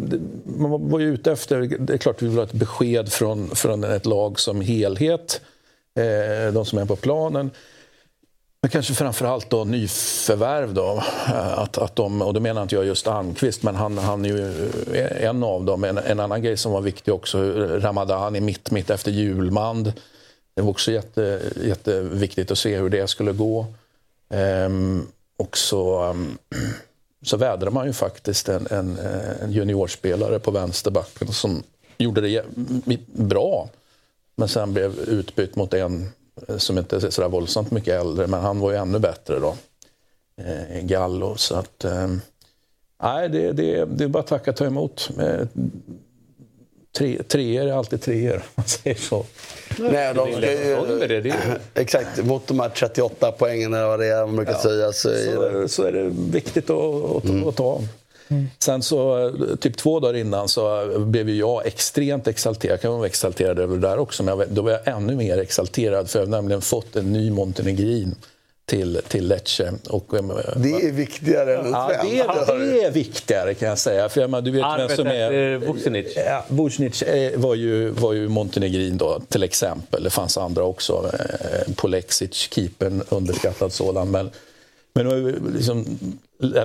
det, 0.07 0.19
man 0.57 0.71
var- 0.71 0.79
var 0.79 0.99
ju 0.99 1.13
ute 1.13 1.31
efter... 1.31 1.59
Det 1.79 1.93
är 1.93 1.97
klart 1.97 2.21
vi 2.21 2.27
vill 2.27 2.37
ha 2.37 2.43
ett 2.43 2.53
besked 2.53 3.11
från, 3.11 3.49
från 3.55 3.83
ett 3.83 4.05
lag 4.05 4.39
som 4.39 4.61
helhet. 4.61 5.41
Eh, 5.95 6.53
de 6.53 6.65
som 6.65 6.79
är 6.79 6.85
på 6.85 6.95
planen. 6.95 7.51
Men 8.61 8.69
kanske 8.69 8.93
framförallt 8.93 9.49
då 9.49 9.63
nyförvärv. 9.63 10.73
Då, 10.73 11.03
eh, 11.27 11.59
att, 11.59 11.77
att 11.77 11.95
de, 11.95 12.21
och 12.21 12.33
då 12.33 12.39
menar 12.39 12.61
inte 12.61 12.75
jag 12.75 12.85
just 12.85 13.07
Almqvist, 13.07 13.63
men 13.63 13.75
han, 13.75 13.97
han 13.97 14.25
är 14.25 14.29
ju 14.29 14.69
eh, 14.93 15.23
en 15.29 15.43
av 15.43 15.65
dem. 15.65 15.83
En, 15.83 15.97
en 15.97 16.19
annan 16.19 16.41
grej 16.41 16.57
som 16.57 16.71
var 16.71 16.81
viktig 16.81 17.13
också, 17.13 17.51
Ramadani 17.79 18.41
mitt, 18.41 18.71
mitt 18.71 18.89
efter 18.89 19.11
julmand. 19.11 19.93
Det 20.53 20.61
var 20.61 20.69
också 20.69 20.91
jätte, 20.91 21.41
jätteviktigt 21.63 22.51
att 22.51 22.57
se 22.57 22.77
hur 22.77 22.89
det 22.89 23.07
skulle 23.07 23.31
gå. 23.31 23.65
Ehm, 24.29 25.07
och 25.37 25.57
så, 25.57 26.03
ehm, 26.03 26.37
så 27.21 27.37
vädrade 27.37 27.71
man 27.71 27.87
ju 27.87 27.93
faktiskt 27.93 28.49
en, 28.49 28.67
en, 28.71 28.97
en 29.41 29.51
juniorspelare 29.51 30.39
på 30.39 30.51
vänsterbacken 30.51 31.27
som 31.27 31.63
gjorde 31.97 32.21
det 32.21 32.45
bra. 33.13 33.69
Men 34.39 34.47
sen 34.47 34.73
blev 34.73 34.99
utbytt 34.99 35.55
mot 35.55 35.73
en 35.73 36.09
eh, 36.47 36.57
som 36.57 36.77
inte 36.77 36.95
är 36.95 37.09
sådär 37.09 37.29
våldsamt 37.29 37.71
mycket 37.71 38.01
äldre, 38.01 38.27
men 38.27 38.39
han 38.39 38.59
var 38.59 38.71
ju 38.71 38.77
ännu 38.77 38.99
bättre 38.99 39.39
då. 39.39 39.55
Eh, 40.41 40.81
Gallo. 40.81 41.35
Så 41.35 41.55
att, 41.55 41.85
eh, 41.85 42.07
nej, 43.03 43.29
det, 43.29 43.51
det, 43.51 43.85
det 43.85 44.03
är 44.03 44.07
bara 44.07 44.19
att 44.19 44.27
tacka 44.27 44.51
och 44.51 44.57
ta 44.57 44.65
emot. 44.65 45.09
Eh, 45.19 45.47
tre, 46.97 47.23
treor 47.23 47.67
är 47.67 47.73
alltid 47.73 48.01
treor, 48.01 48.43
man 48.55 48.65
säger 48.65 48.97
så. 48.97 49.25
Nej, 49.79 50.13
de 50.13 50.31
ska 50.31 50.51
ju... 50.51 51.33
Exakt, 51.73 52.25
mot 52.25 52.47
de 52.47 52.59
här 52.59 52.69
38 52.69 53.31
poängen 53.31 53.73
eller 53.73 53.87
vad 53.87 53.99
det 53.99 54.07
är 54.07 54.25
man 54.25 54.35
brukar 54.35 54.53
säga. 54.53 54.91
Så 54.91 55.09
är 55.09 55.51
det. 55.51 55.67
så, 55.67 55.67
så 55.67 55.83
är 55.83 55.91
det 55.91 56.09
viktigt 56.31 56.69
att, 56.69 57.15
att, 57.15 57.47
att 57.47 57.55
ta. 57.55 57.81
Sen 58.59 58.83
så, 58.83 59.31
typ 59.59 59.77
två 59.77 59.99
dagar 59.99 60.13
innan 60.19 60.47
så 60.47 60.93
blev 60.99 61.29
jag 61.29 61.65
extremt 61.65 62.27
exalterad. 62.27 62.73
Jag 62.73 62.81
kan 62.81 62.93
vara 62.93 63.07
exalterad 63.07 63.59
över 63.59 63.75
det 63.75 63.87
där 63.87 63.99
också, 63.99 64.23
men 64.23 64.43
då 64.49 64.61
var 64.61 64.71
jag 64.71 64.87
ännu 64.87 65.15
mer 65.15 65.37
exalterad 65.37 66.09
för 66.09 66.19
jag 66.19 66.25
har 66.25 66.31
nämligen 66.31 66.61
fått 66.61 66.95
en 66.95 67.13
ny 67.13 67.31
montenegrin 67.31 68.15
till, 68.69 69.01
till 69.07 69.27
Lecce. 69.27 69.73
Och, 69.89 70.13
eh, 70.13 70.23
Det 70.55 70.69
är 70.69 70.91
viktigare 70.91 71.57
än 71.57 71.71
Ja, 71.71 71.91
det, 72.03 72.19
är, 72.19 72.71
det 72.71 72.83
är 72.83 72.91
viktigare 72.91 73.53
kan 73.53 73.69
jag 73.69 73.77
säga. 73.77 74.09
För 74.09 74.41
du 74.41 74.51
vet 74.51 74.59
vem 74.59 74.63
Arvet 74.63 74.95
som 74.95 75.07
är... 75.07 75.31
efter 75.31 75.57
Vucinic. 75.57 76.13
Ja, 76.15 76.45
Vucinic 76.47 77.01
eh, 77.01 77.39
var 77.39 77.55
ju, 77.55 77.89
var 77.89 78.13
ju 78.13 78.27
montenegrin 78.27 78.97
då, 78.97 79.21
till 79.29 79.43
exempel. 79.43 80.03
Det 80.03 80.09
fanns 80.09 80.37
andra 80.37 80.63
också. 80.63 81.11
Eh, 81.13 81.73
Polexic, 81.75 82.33
keepern, 82.33 83.03
underskattad 83.09 83.73
sådan. 83.73 84.11
Men, 84.11 84.29
men 84.93 85.05
nu 85.05 85.11
har 85.11 85.17
ju 85.17 85.53
liksom, 85.55 85.99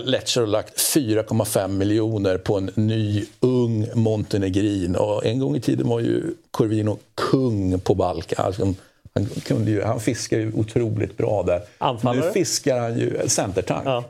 Lecce 0.05 0.41
har 0.41 0.47
lagt 0.47 0.79
4,5 0.79 1.69
miljoner 1.69 2.39
på 2.39 2.57
en 2.57 2.71
ny, 2.75 3.25
ung 3.41 3.87
montenegrin. 3.95 4.97
Och 4.97 5.27
en 5.27 5.39
gång 5.39 5.57
i 5.57 5.61
tiden 5.61 5.89
var 5.89 6.01
ju 6.01 6.23
Corvino 6.51 6.99
kung 7.15 7.81
på 7.81 7.95
Balkan. 7.95 8.47
Alltså, 8.47 8.75
han, 9.15 9.27
kunde 9.27 9.71
ju, 9.71 9.83
han 9.83 10.01
fiskar 10.01 10.39
ju 10.39 10.53
otroligt 10.55 11.17
bra 11.17 11.43
där. 11.43 11.63
Anfallare? 11.79 12.27
Nu 12.27 12.33
fiskar 12.33 12.79
han 12.81 12.99
ju 12.99 13.19
centertank. 13.29 13.83
Ja. 13.87 14.05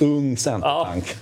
Ung 0.00 0.36
centertank. 0.36 1.16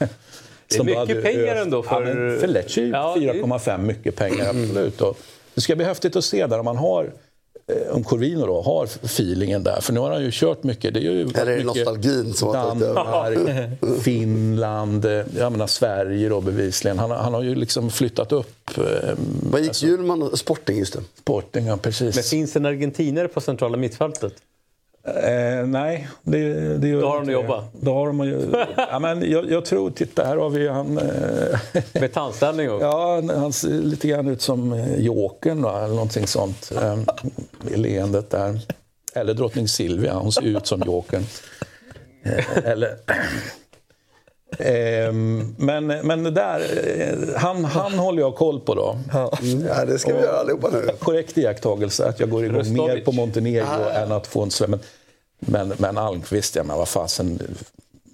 Det 0.68 0.76
är 0.78 0.85
mycket 1.06 1.22
pengar 1.22 1.56
ändå 1.56 1.82
för- 1.82 2.06
Ja, 2.35 2.40
för 2.40 2.46
Lecce 2.46 2.80
är 2.80 2.85
ju 2.85 2.90
Ja, 2.90 3.16
det 3.18 3.28
är- 3.28 3.35
4,5 3.35 3.78
mycket 3.82 4.16
pengar, 4.16 4.44
absolut. 4.50 5.00
Och 5.00 5.18
det 5.54 5.61
ska 5.61 5.76
bli 5.76 5.85
häftigt 5.85 6.16
att 6.16 6.24
se 6.24 6.46
där 6.46 6.59
om 6.59 6.64
man 6.64 6.76
har 6.76 7.11
om 7.90 8.05
Corvino 8.05 8.46
då 8.46 8.62
har 8.62 8.85
feelingen 8.85 9.64
där. 9.64 9.81
För 9.81 9.92
nu 9.92 10.00
har 10.00 10.11
han 10.11 10.22
ju 10.22 10.31
kört 10.33 10.62
mycket. 10.62 10.94
Det 10.94 11.00
är 11.00 11.02
ju 11.02 11.20
Eller 11.22 11.40
är 11.40 11.46
det 11.46 11.52
mycket 11.52 11.66
nostalgin 11.66 12.35
som? 12.35 12.52
Danmark, 12.52 13.38
Finland, 14.02 15.05
eh, 15.05 15.11
jag 15.38 15.52
menar 15.52 15.66
Sverige 15.66 16.29
då 16.29 16.40
bevisligen. 16.40 16.98
Han, 16.98 17.11
han 17.11 17.35
har 17.35 17.42
ju 17.42 17.55
liksom 17.55 17.90
flyttat 17.90 18.33
upp 18.33 18.79
eh, 18.79 18.85
Vad 19.42 19.61
gick 19.61 19.83
Hjulman 19.83 20.22
och 20.22 20.38
Sporting 20.38 20.79
just 20.79 20.92
det? 20.92 21.00
Sporting, 21.18 21.66
ja, 21.66 21.76
precis. 21.76 22.14
Men 22.14 22.24
finns 22.24 22.52
det 22.52 22.59
en 22.59 22.66
argentinare 22.66 23.29
på 23.29 23.40
centrala 23.40 23.76
mittfältet? 23.76 24.35
Eh, 25.07 25.66
nej, 25.66 26.09
det, 26.23 26.55
det 26.79 26.88
gör 26.88 27.01
Då 27.01 27.09
har 27.09 27.16
de 27.19 27.27
det. 27.27 27.33
jobbat. 27.33 27.64
Då 27.81 27.95
har 27.95 28.07
de 28.07 28.25
ju, 28.25 28.40
ja, 28.77 28.99
men 28.99 29.31
jag, 29.31 29.51
jag 29.51 29.64
tror, 29.64 29.90
titta 29.90 30.25
här 30.25 30.37
har 30.37 30.51
vi 30.51 30.69
han... 30.69 30.99
Eh, 30.99 31.59
Med 31.92 32.12
tandställning 32.12 32.71
också? 32.71 32.85
Ja, 32.87 33.23
han- 33.37 33.53
ser 33.53 33.69
lite 33.69 34.09
grann 34.09 34.29
ut 34.29 34.42
som 34.42 34.73
eh, 34.73 34.97
Jokern 35.01 35.62
va? 35.62 35.79
eller 35.85 35.95
någonting 35.95 36.27
sånt. 36.27 36.73
Eh, 36.83 36.99
I 37.75 37.77
leendet 37.77 38.31
där. 38.31 38.61
Eller 39.14 39.35
drottning 39.35 39.69
Silvia, 39.69 40.14
hon 40.14 40.33
ser 40.33 40.42
ut 40.42 40.66
som 40.66 40.83
Jokern. 40.87 41.23
Eh, 42.23 42.59
eller... 42.64 42.97
Ehm, 44.59 45.54
men, 45.59 45.87
men 45.87 46.22
det 46.24 46.30
där, 46.30 46.61
eh, 46.98 47.38
han, 47.40 47.64
han 47.64 47.92
håller 47.92 48.20
jag 48.22 48.35
koll 48.35 48.61
på 48.61 48.74
då. 48.74 48.98
Ja, 49.12 49.85
det 49.87 49.98
ska 49.98 50.14
vi 50.14 50.20
göra 50.22 50.38
allihopa 50.38 50.68
nu. 50.72 50.88
Korrekt 50.98 51.38
iakttagelse 51.38 52.06
att 52.09 52.20
jag 52.20 52.30
går 52.30 52.44
igång 52.44 52.56
Röstovic. 52.56 52.78
mer 52.94 53.00
på 53.00 53.12
Montenegro 53.12 53.66
än 53.94 54.12
att 54.12 54.26
få 54.26 54.42
en 54.42 54.50
sväng. 54.50 54.70
Men, 54.70 54.80
men, 55.38 55.72
men 55.78 55.98
Almqvist, 55.98 56.56
ja, 56.56 56.62
men 56.62 56.78
vad 56.78 56.88
fasen. 56.88 57.56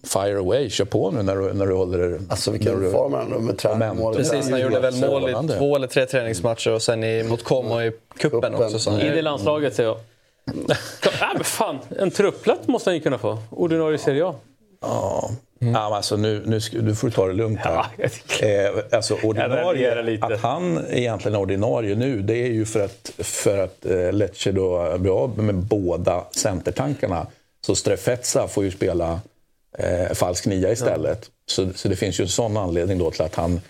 Fire 0.04 0.38
away, 0.38 0.70
kör 0.70 0.84
på 0.84 1.10
nu 1.10 1.22
när 1.22 1.36
du, 1.36 1.52
när 1.52 1.66
du 1.66 1.74
håller... 1.74 2.20
Alltså 2.28 2.50
när 2.50 2.58
vilken 2.58 2.80
du- 2.80 2.90
form 2.90 3.12
han 3.12 3.28
med 3.44 3.58
träningsmålet. 3.58 4.18
Precis, 4.18 4.50
han 4.50 4.60
gjorde 4.60 4.80
väl 4.80 4.96
mål 4.96 5.30
i 5.30 5.58
två 5.58 5.76
eller 5.76 5.86
tre 5.86 6.06
träningsmatcher 6.06 6.70
och 6.72 6.82
sen 6.82 7.04
i, 7.04 7.22
mot 7.22 7.42
Como 7.44 7.82
i 7.82 7.92
kuppen 8.18 8.54
också. 8.54 8.78
Så. 8.78 8.90
In 8.90 9.00
i 9.00 9.22
landslaget 9.22 9.74
säger 9.74 9.88
jag. 9.88 9.98
Ja, 11.20 11.30
men 11.34 11.44
fan, 11.44 11.78
en 11.98 12.10
truppplats 12.10 12.68
måste 12.68 12.90
han 12.90 12.94
ju 12.94 13.00
kunna 13.02 13.18
få. 13.18 13.38
Ordinarie 13.50 13.98
Serie 13.98 14.24
A. 14.26 14.34
Ja. 14.80 15.30
Ja, 15.64 15.68
men 15.68 15.92
alltså 15.92 16.16
nu, 16.16 16.42
nu 16.46 16.58
du 16.72 16.94
får 16.94 17.10
ta 17.10 17.26
det 17.26 17.32
lugnt 17.32 17.60
här. 17.60 17.86
Ja, 18.40 18.46
eh, 18.46 18.84
alltså 18.92 19.16
ordinarie, 19.22 20.18
att 20.20 20.40
han 20.40 20.86
egentligen 20.90 21.34
är 21.34 21.40
ordinarie 21.40 21.94
nu, 21.94 22.22
det 22.22 22.36
är 22.36 22.50
ju 22.50 22.64
för 22.64 22.84
att, 22.84 23.10
för 23.18 23.58
att 23.58 23.86
eh, 23.86 24.12
Lecce 24.12 24.52
då 24.52 24.98
blir 24.98 25.22
av 25.24 25.38
med 25.38 25.54
båda 25.54 26.24
centertankarna. 26.30 27.26
Så 27.66 27.74
Strefetza 27.74 28.48
får 28.48 28.64
ju 28.64 28.70
spela 28.70 29.20
eh, 29.78 30.12
falsk 30.14 30.46
nia 30.46 30.72
istället. 30.72 31.30
Så, 31.46 31.68
så 31.74 31.88
det 31.88 31.96
finns 31.96 32.20
ju 32.20 32.22
en 32.22 32.28
sån 32.28 32.56
anledning 32.56 32.98
då 32.98 33.10
till 33.10 33.22
att 33.22 33.34
han 33.34 33.60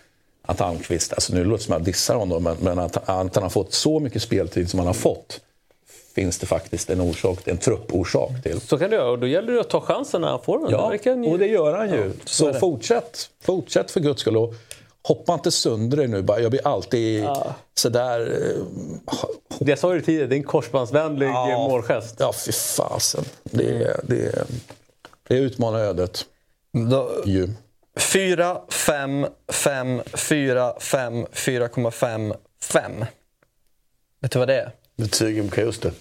att 0.43 0.61
Almqvist, 0.61 1.13
alltså 1.13 1.35
nu 1.35 1.45
låter 1.45 1.59
det 1.59 1.65
som 1.65 1.75
att 1.75 1.79
jag 1.79 1.87
dissar 1.87 2.15
honom, 2.15 2.43
men, 2.43 2.57
men 2.61 2.79
att, 2.79 2.97
att 2.97 3.35
han 3.35 3.43
har 3.43 3.51
fått 3.51 3.73
så 3.73 4.01
mycket 4.01 4.23
speltid 4.23 4.71
som 4.71 4.79
han 4.79 4.87
har 4.87 4.95
fått 4.95 5.41
finns 6.15 6.39
det 6.39 6.47
faktiskt 6.47 6.91
en 6.91 7.01
orsak, 7.01 7.49
en 7.49 7.59
trupporsak 7.59 8.43
till. 8.43 8.61
Så 8.61 8.79
kan 8.79 8.91
det 8.91 8.97
göra 8.97 9.11
och 9.11 9.19
då 9.19 9.27
gäller 9.27 9.53
det 9.53 9.61
att 9.61 9.71
ta 9.71 9.81
chansen 9.81 10.21
när 10.21 10.29
han 10.29 10.43
får 10.43 10.59
den. 10.59 10.71
Ja, 10.71 10.95
ju... 11.05 11.33
och 11.33 11.39
det 11.39 11.47
gör 11.47 11.73
han 11.79 11.89
ju. 11.91 12.13
så 12.25 12.53
fortsätt, 12.55 13.31
fortsätt 13.43 13.91
för 13.91 14.01
guds 14.01 14.21
skull. 14.21 14.37
Och 14.37 14.55
hoppa 15.03 15.35
inte 15.35 15.51
sönder 15.51 15.97
dig 15.97 16.09
nu. 16.09 16.25
Jag 16.29 16.51
blir 16.51 16.67
alltid 16.67 17.25
Ja. 17.25 17.55
sådär... 17.75 18.21
eh, 19.61 19.67
Jag 19.69 19.79
sa 19.79 19.95
ju 19.95 20.01
tidigare, 20.01 20.27
det 20.27 20.35
är 20.35 20.39
en 20.39 20.43
korsbandsvänlig 20.45 21.27
Ja. 21.27 21.47
målgest. 21.69 22.17
Ja, 22.19 22.33
fy 22.47 22.53
fasen. 22.53 23.25
Det, 23.43 23.65
är- 23.85 24.01
det, 24.05 24.45
det 25.29 25.35
utmanar 25.37 25.79
ödet. 25.79 26.25
Då, 26.91 27.11
Ju. 27.27 27.49
4, 28.01 28.61
5, 28.69 29.27
5, 29.53 30.03
4, 30.15 30.75
5, 30.81 31.27
4,5, 31.27 32.35
5. 32.63 33.05
Vet 34.21 34.31
du 34.33 34.39
vad 34.39 34.49
det 34.49 34.61
är? 34.61 34.73
Betygen 34.97 35.49
på 35.49 35.61
just 35.61 35.83
det. 35.83 35.93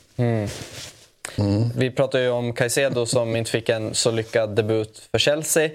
Vi 1.75 1.91
pratade 1.91 2.23
ju 2.23 2.29
om 2.29 2.53
Caicedo 2.53 3.05
som 3.05 3.35
inte 3.35 3.51
fick 3.51 3.69
en 3.69 3.93
så 3.93 4.11
lyckad 4.11 4.55
debut 4.55 5.07
för 5.11 5.19
Chelsea. 5.19 5.69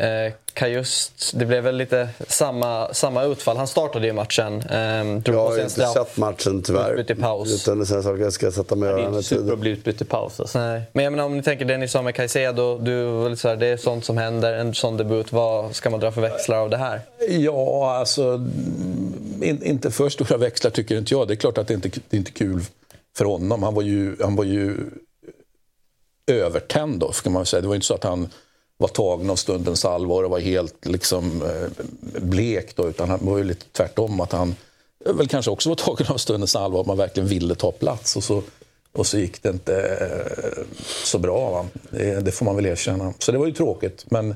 Eh, 0.00 0.32
Kajust, 0.54 1.32
det 1.34 1.46
blev 1.46 1.64
väl 1.64 1.76
lite 1.76 2.08
samma, 2.28 2.94
samma 2.94 3.24
utfall. 3.24 3.56
Han 3.56 3.66
startade 3.66 4.06
ju 4.06 4.12
matchen. 4.12 4.62
Eh, 4.62 5.04
drog 5.22 5.36
Jag 5.36 5.48
har 5.48 5.58
inte 5.58 5.70
straff. 5.70 5.92
sett 5.92 6.16
matchen 6.16 6.62
tyvärr. 6.62 6.90
Utbytt 6.92 7.18
i 7.18 7.20
paus. 7.20 7.62
Utan 7.62 7.78
det 7.78 7.86
saker 7.86 8.22
jag 8.22 8.32
ska 8.32 8.52
sätta 8.52 8.76
mig 8.76 8.88
och 8.88 8.96
Det 8.96 9.02
är 9.02 9.04
inte 9.04 9.14
med 9.14 9.24
super 9.24 9.52
att 9.52 9.58
bli 9.58 9.70
utbytt 9.70 10.02
i 10.02 10.04
paus. 10.04 10.40
Alltså. 10.40 10.58
Nej. 10.58 10.82
Men 10.92 11.04
jag 11.04 11.10
menar, 11.10 11.24
om 11.24 11.36
ni 11.36 11.42
tänker 11.42 11.64
det 11.64 11.76
ni 11.76 11.88
sa 11.88 12.02
med 12.02 12.14
Caicedo, 12.14 12.78
du 12.78 13.36
så 13.36 13.48
här, 13.48 13.56
det 13.56 13.66
är 13.66 13.76
sånt 13.76 14.04
som 14.04 14.18
händer, 14.18 14.52
en 14.52 14.74
sån 14.74 14.96
debut. 14.96 15.32
Vad 15.32 15.76
ska 15.76 15.90
man 15.90 16.00
dra 16.00 16.12
för 16.12 16.20
växlar 16.20 16.56
av 16.58 16.70
det 16.70 16.76
här? 16.76 17.00
Ja, 17.28 17.94
alltså... 17.96 18.34
In, 19.42 19.62
inte 19.62 19.90
för 19.90 20.08
stora 20.08 20.36
växlar 20.36 20.70
tycker 20.70 20.98
inte 20.98 21.14
jag. 21.14 21.28
Det 21.28 21.34
är 21.34 21.36
klart 21.36 21.58
att 21.58 21.68
det 21.68 21.74
inte 21.74 21.88
det 21.88 22.16
är 22.16 22.18
inte 22.18 22.32
kul 22.32 22.62
för 23.16 23.24
honom. 23.24 23.62
Han 23.62 23.74
var 23.74 23.82
ju, 23.82 24.16
han 24.20 24.36
var 24.36 24.44
ju 24.44 24.76
övertänd 26.26 26.98
då, 27.00 27.12
ska 27.12 27.30
man 27.30 27.46
säga. 27.46 27.60
Det 27.60 27.68
var 27.68 27.74
inte 27.74 27.86
så 27.86 27.94
att 27.94 28.04
han 28.04 28.28
var 28.80 28.88
tagen 28.88 29.30
av 29.30 29.36
stundens 29.36 29.84
allvar 29.84 30.22
och 30.22 30.30
var 30.30 30.38
helt 30.38 30.86
liksom, 30.86 31.42
eh, 31.42 31.84
blek. 32.22 32.76
Då, 32.76 32.88
utan 32.88 33.08
han 33.08 33.18
var 33.22 33.38
ju 33.38 33.44
lite 33.44 33.66
tvärtom. 33.72 34.20
Att 34.20 34.32
han 34.32 34.54
väl 35.04 35.28
kanske 35.28 35.50
också 35.50 35.68
var 35.68 35.76
tagen 35.76 36.06
av 36.06 36.16
stundens 36.16 36.56
allvar. 36.56 36.80
Att 36.80 36.86
man 36.86 36.96
verkligen 36.96 37.28
ville 37.28 37.54
ta 37.54 37.72
plats. 37.72 38.16
Och 38.16 38.24
så, 38.24 38.42
och 38.92 39.06
så 39.06 39.18
gick 39.18 39.42
det 39.42 39.48
inte 39.48 39.74
eh, 39.82 40.64
så 41.04 41.18
bra. 41.18 41.50
Va? 41.50 41.66
Det, 41.90 42.20
det 42.20 42.32
får 42.32 42.44
man 42.44 42.56
väl 42.56 42.66
erkänna. 42.66 43.14
Så 43.18 43.32
det 43.32 43.38
var 43.38 43.46
ju 43.46 43.52
tråkigt. 43.52 44.04
Men 44.08 44.34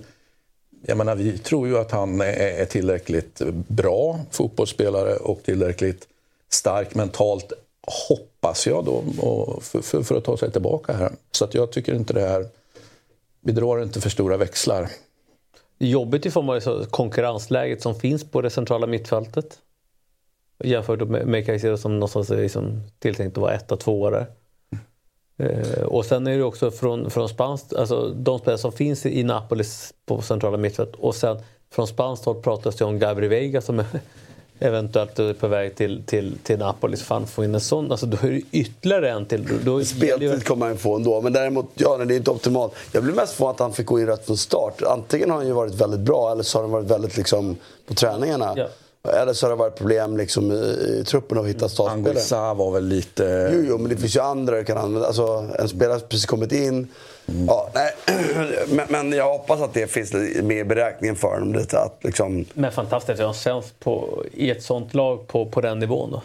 jag 0.87 0.97
menar, 0.97 1.17
vi 1.17 1.39
tror 1.39 1.69
ju 1.69 1.79
att 1.79 1.91
han 1.91 2.21
är 2.21 2.65
tillräckligt 2.65 3.43
bra 3.69 4.21
fotbollsspelare 4.31 5.17
och 5.17 5.43
tillräckligt 5.43 6.09
stark 6.51 6.95
mentalt, 6.95 7.53
hoppas 8.09 8.67
jag 8.67 8.85
då, 8.85 9.05
och 9.27 9.63
för, 9.63 9.83
för, 9.83 10.03
för 10.03 10.17
att 10.17 10.25
ta 10.25 10.37
sig 10.37 10.53
tillbaka 10.53 10.93
här. 10.93 11.13
Så 11.33 11.45
att 11.45 11.55
jag 11.55 11.73
tycker 11.73 11.95
inte 11.95 12.13
det 12.13 12.21
här... 12.21 12.47
Vi 13.45 13.53
drar 13.53 13.83
inte 13.83 14.01
för 14.01 14.11
stora 14.11 14.37
växlar. 14.37 14.89
Jobbigt 15.79 16.27
i 16.27 16.31
form 16.31 16.49
av 16.49 16.85
konkurrensläget 16.85 17.83
som 17.83 17.95
finns 17.95 18.31
på 18.31 18.41
det 18.41 18.51
centrala 18.51 18.87
mittfältet. 18.87 19.59
Jämfört 20.65 21.09
med, 21.09 21.27
med 21.27 21.47
Caicedo 21.47 21.77
som 21.77 21.95
någonstans 21.95 22.31
är 22.31 22.37
liksom 22.37 22.81
tilltänkt 22.99 23.37
att 23.37 23.43
vara 23.43 23.55
etta, 23.55 23.77
tvåa 23.77 24.11
där. 24.11 24.27
Eh, 25.37 25.83
och 25.83 26.05
sen 26.05 26.27
är 26.27 26.39
det 26.39 26.45
också 26.45 26.71
från, 26.71 27.11
från 27.11 27.29
spanskt, 27.29 27.75
alltså 27.75 28.09
de 28.09 28.39
spelare 28.39 28.59
som 28.59 28.73
finns 28.73 29.07
i 29.07 29.23
Napolis 29.23 29.95
på 30.07 30.23
centrala 30.23 30.57
mittfält 30.57 30.95
och 30.95 31.15
sen 31.15 31.39
från 31.71 31.87
spanskt 31.87 32.25
håll 32.25 32.43
pratas 32.43 32.77
det 32.77 32.85
om 32.85 32.99
Gabri 32.99 33.29
Veiga 33.29 33.61
som 33.61 33.79
är 33.79 33.87
eventuellt 34.59 35.19
är 35.19 35.33
på 35.33 35.49
väg 35.49 35.77
till, 35.77 36.03
till, 36.07 36.39
till 36.43 36.59
Napolis. 36.59 37.03
Fan, 37.03 37.27
få 37.27 37.45
in 37.45 37.55
en 37.55 37.61
sån. 37.61 37.91
Alltså, 37.91 38.07
då 38.07 38.17
är 38.17 38.31
det 38.31 38.41
ytterligare 38.51 39.11
en 39.11 39.27
till. 39.27 39.47
Då, 39.47 39.55
då, 39.79 39.85
Speltid 39.85 40.45
kommer 40.47 40.67
han 40.67 40.77
få 40.77 40.97
ändå. 40.97 41.21
Men 41.21 41.33
däremot, 41.33 41.67
ja, 41.75 41.97
det 41.97 42.15
är 42.15 42.17
inte 42.17 42.31
optimalt. 42.31 42.73
Jag 42.93 43.03
blir 43.03 43.15
mest 43.15 43.33
förvånad 43.33 43.55
att 43.55 43.61
han 43.61 43.73
fick 43.73 43.87
gå 43.87 44.01
in 44.01 44.07
rätt 44.07 44.27
från 44.27 44.37
start. 44.37 44.83
Antingen 44.83 45.31
har 45.31 45.37
han 45.37 45.47
ju 45.47 45.53
varit 45.53 45.75
väldigt 45.75 46.01
bra 46.01 46.33
eller 46.33 46.43
så 46.43 46.59
har 46.59 46.63
han 46.63 46.71
varit 46.71 46.91
väldigt 46.91 47.17
liksom, 47.17 47.57
på 47.87 47.95
träningarna. 47.95 48.55
Ja. 48.57 48.69
Eller 49.09 49.33
så 49.33 49.47
har 49.47 49.51
det 49.51 49.57
varit 49.57 49.77
problem 49.77 50.17
liksom, 50.17 50.53
i, 50.53 50.55
i 51.01 51.05
truppen 51.07 51.39
att 51.39 51.47
hitta 51.47 51.69
startspelare. 51.69 52.11
Anguissa 52.11 52.55
var 52.55 52.71
väl 52.71 52.85
lite... 52.85 53.51
Jo, 53.55 53.65
jo, 53.69 53.79
men 53.79 53.89
det 53.89 53.97
finns 53.97 54.17
ju 54.17 54.21
andra 54.21 54.57
du 54.57 54.65
kan 54.65 54.79
använda. 54.79 55.07
Alltså, 55.07 55.49
en 55.59 55.69
spelare 55.69 55.99
som 55.99 56.09
precis 56.09 56.27
kommit 56.27 56.53
in. 56.53 56.89
Ja, 57.47 57.71
nej. 57.75 57.95
Men, 58.69 58.87
men 58.91 59.12
jag 59.12 59.33
hoppas 59.33 59.61
att 59.61 59.75
det 59.75 59.87
finns 59.87 60.12
med 60.43 60.57
i 60.59 60.65
beräkningen 60.65 61.17
för 61.17 61.29
honom. 61.29 61.55
Lite, 61.55 61.79
att, 61.81 61.99
liksom, 62.05 62.45
Men 62.55 62.73
fantastiskt 62.73 63.21
att 63.21 63.37
svensk 63.37 63.81
på, 63.81 64.25
i 64.33 64.51
ett 64.51 64.62
sånt 64.62 64.95
lag 64.95 65.27
på, 65.27 65.47
på 65.47 65.61
den 65.61 65.79
nivån. 65.79 66.11
Då. 66.11 66.23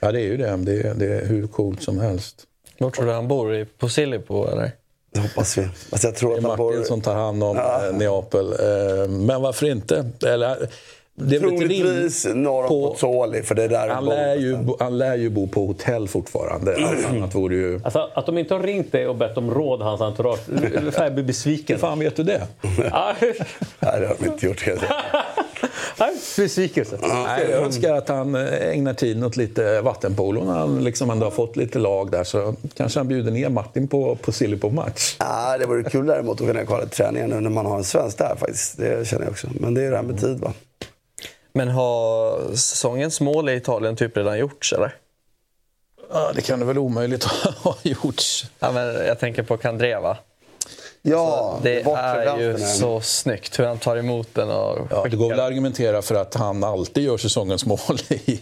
Ja, 0.00 0.12
det 0.12 0.20
är 0.20 0.24
ju 0.24 0.36
det. 0.36 0.56
Det 0.56 0.72
är, 0.80 0.94
det 0.94 1.06
är 1.06 1.26
hur 1.26 1.46
coolt 1.46 1.82
som 1.82 1.98
helst. 2.00 2.36
Var 2.78 2.90
tror 2.90 3.06
du 3.06 3.12
han 3.12 3.28
bor? 3.28 3.54
I 3.54 3.64
Posillipo 3.64 4.44
eller? 4.46 4.70
det 5.12 5.20
hoppas 5.20 5.58
vi. 5.58 5.62
Alltså, 5.92 6.08
jag 6.08 6.16
tror 6.16 6.30
Det 6.30 6.36
att 6.38 6.44
är 6.44 6.48
han 6.48 6.58
Martin 6.58 6.78
bor... 6.78 6.84
som 6.84 7.00
tar 7.00 7.14
hand 7.14 7.44
om 7.44 7.56
eh, 7.56 7.92
Neapel. 7.98 8.52
Eh, 8.52 9.08
Men 9.08 9.42
varför 9.42 9.66
inte? 9.66 10.10
Eller, 10.26 10.68
det 11.14 11.38
Troligtvis 11.40 12.26
norr 12.34 12.62
om 12.62 12.68
på- 12.68 12.88
Pozzoli, 12.90 13.42
för 13.42 13.54
det 13.54 13.62
är 13.64 13.68
där 13.68 13.88
Han 13.88 14.04
bor. 14.04 14.12
lär, 14.12 14.36
ju, 14.36 14.56
bo- 14.56 14.76
han 14.80 14.98
lär 14.98 15.16
ju 15.16 15.30
bo 15.30 15.48
på 15.48 15.66
hotell 15.66 16.08
fortfarande. 16.08 16.76
Allt 16.86 17.06
annat 17.06 17.34
vore 17.34 17.54
ju... 17.56 17.80
Alltså, 17.84 18.10
att 18.14 18.26
de 18.26 18.38
inte 18.38 18.54
har 18.54 18.62
ringt 18.62 18.92
dig 18.92 19.06
och 19.08 19.16
bett 19.16 19.36
om 19.36 19.50
råd, 19.54 19.80
hans 19.82 20.00
entourage. 20.00 20.40
Jag 20.96 21.14
blir 21.14 21.24
besviken. 21.24 21.76
Hur 21.76 21.80
fan 21.80 21.98
vet 21.98 22.16
du 22.16 22.22
det? 22.22 22.42
Ja, 22.90 23.14
Nej, 23.20 24.00
det 24.00 24.06
har 24.06 24.16
de 24.20 24.26
inte 24.26 24.46
gjort. 24.46 24.58
kan 24.62 24.74
jag 24.74 24.82
Besvikelse. 26.36 26.98
Nej, 27.02 27.46
jag 27.50 27.62
önskar 27.62 27.94
att 27.94 28.08
han 28.08 28.34
eh, 28.34 28.68
ägnar 28.70 28.94
tiden 28.94 29.24
åt 29.24 29.36
lite 29.36 29.80
vattenpolo 29.80 30.44
när 30.44 30.52
han 30.52 30.84
liksom 30.84 31.10
ändå 31.10 31.26
har 31.26 31.30
fått 31.30 31.56
lite 31.56 31.78
lag 31.78 32.10
där. 32.10 32.24
Så 32.24 32.54
kanske 32.76 33.00
han 33.00 33.08
bjuder 33.08 33.30
ner 33.32 33.48
Martin 33.48 33.88
på, 33.88 34.16
på 34.16 34.32
Silly 34.32 34.56
på 34.58 34.70
match. 34.70 35.16
Ah, 35.18 35.58
det 35.58 35.66
vore 35.66 35.82
kul 35.90 36.06
däremot 36.06 36.40
att 36.40 36.46
kunna 36.46 36.64
kolla 36.64 36.86
träningen 36.86 37.30
nu 37.30 37.40
när 37.40 37.50
man 37.50 37.66
har 37.66 37.76
en 37.76 37.84
svensk 37.84 38.18
där 38.18 38.36
faktiskt. 38.36 38.76
Det 38.78 39.08
känner 39.08 39.24
jag 39.24 39.30
också. 39.30 39.48
Men 39.60 39.74
det 39.74 39.82
är 39.82 39.90
det 39.90 39.96
här 39.96 40.02
med 40.04 40.20
tid 40.20 40.38
va. 40.40 40.52
Men 41.52 41.68
har 41.68 42.38
säsongens 42.56 43.20
mål 43.20 43.48
i 43.48 43.54
Italien 43.54 43.96
typ 43.96 44.16
redan 44.16 44.38
gjorts 44.38 44.72
eller? 44.72 44.94
Ja, 46.12 46.32
det 46.34 46.42
kan 46.42 46.58
det 46.60 46.64
väl 46.64 46.78
omöjligt 46.78 47.24
ha 47.62 47.76
gjorts. 47.82 48.46
Ja, 48.58 48.72
men 48.72 49.06
jag 49.06 49.18
tänker 49.18 49.42
på 49.42 49.56
Kandreva. 49.56 50.16
Ja, 51.02 51.58
Det 51.62 51.84
bortre 51.84 52.24
är 52.24 52.38
ju 52.38 52.58
så 52.58 53.00
snyggt 53.00 53.58
hur 53.58 53.64
han 53.64 53.78
tar 53.78 53.96
emot 53.96 54.28
den 54.32 54.50
och 54.50 54.78
Ja, 54.90 55.06
det 55.10 55.16
går 55.16 55.28
väl 55.28 55.40
att 55.40 55.46
argumentera 55.46 56.02
för 56.02 56.14
att 56.14 56.34
han 56.34 56.64
alltid 56.64 57.04
gör 57.04 57.16
säsongens 57.16 57.66
mål 57.66 57.78
i 58.08 58.40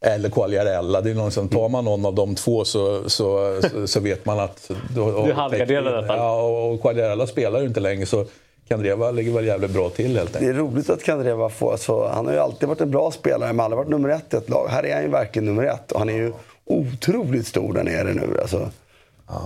eller 0.00 0.30
Quagliarella. 0.30 1.00
Det 1.00 1.10
är 1.10 1.14
någon 1.14 1.32
som, 1.32 1.48
tar 1.48 1.68
man 1.68 1.84
någon 1.84 2.06
av 2.06 2.14
de 2.14 2.34
två 2.34 2.64
så, 2.64 3.10
så, 3.10 3.60
så, 3.62 3.86
så 3.86 4.00
vet 4.00 4.24
man 4.24 4.40
att... 4.40 4.70
Då, 4.94 5.26
Du 5.26 5.32
halvgarderar 5.32 5.94
i 5.94 5.98
alla 5.98 6.06
fall. 6.06 6.16
Ja, 6.16 6.42
och 6.42 6.72
och 6.72 6.82
Quagliarella 6.82 7.26
spelar 7.26 7.60
ju 7.60 7.66
inte 7.66 7.80
längre 7.80 8.06
så 8.06 8.26
Kandreva 8.72 9.10
ligger 9.10 9.32
väl 9.32 9.46
jävligt 9.46 9.70
bra 9.70 9.90
till 9.90 10.16
helt 10.16 10.32
Det 10.32 10.38
enkelt. 10.38 10.56
är 10.56 10.60
roligt 10.60 10.90
att 10.90 11.02
Kandreva 11.02 11.48
får... 11.48 11.72
Alltså, 11.72 12.06
han 12.06 12.26
har 12.26 12.32
ju 12.32 12.38
alltid 12.38 12.68
varit 12.68 12.80
en 12.80 12.90
bra 12.90 13.10
spelare, 13.10 13.52
men 13.52 13.60
aldrig 13.64 13.76
varit 13.76 13.88
nummer 13.88 14.08
ett 14.08 14.34
i 14.34 14.36
ett 14.36 14.48
lag. 14.48 14.68
Här 14.68 14.86
är 14.86 14.94
han 14.94 15.02
ju 15.02 15.08
verkligen 15.08 15.46
nummer 15.46 15.64
ett. 15.64 15.92
Och 15.92 15.98
han 15.98 16.08
är 16.08 16.14
ju 16.16 16.32
otroligt 16.64 17.46
stor 17.46 17.72
där 17.72 17.84
nere 17.84 18.14
nu. 18.14 18.38
Alltså, 18.42 18.70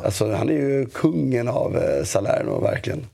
alltså, 0.04 0.32
han 0.32 0.48
är 0.48 0.52
ju 0.54 0.86
kungen 0.86 1.48
av 1.48 1.76
eh, 1.76 2.04
Salerno, 2.04 2.60
verkligen. 2.60 3.06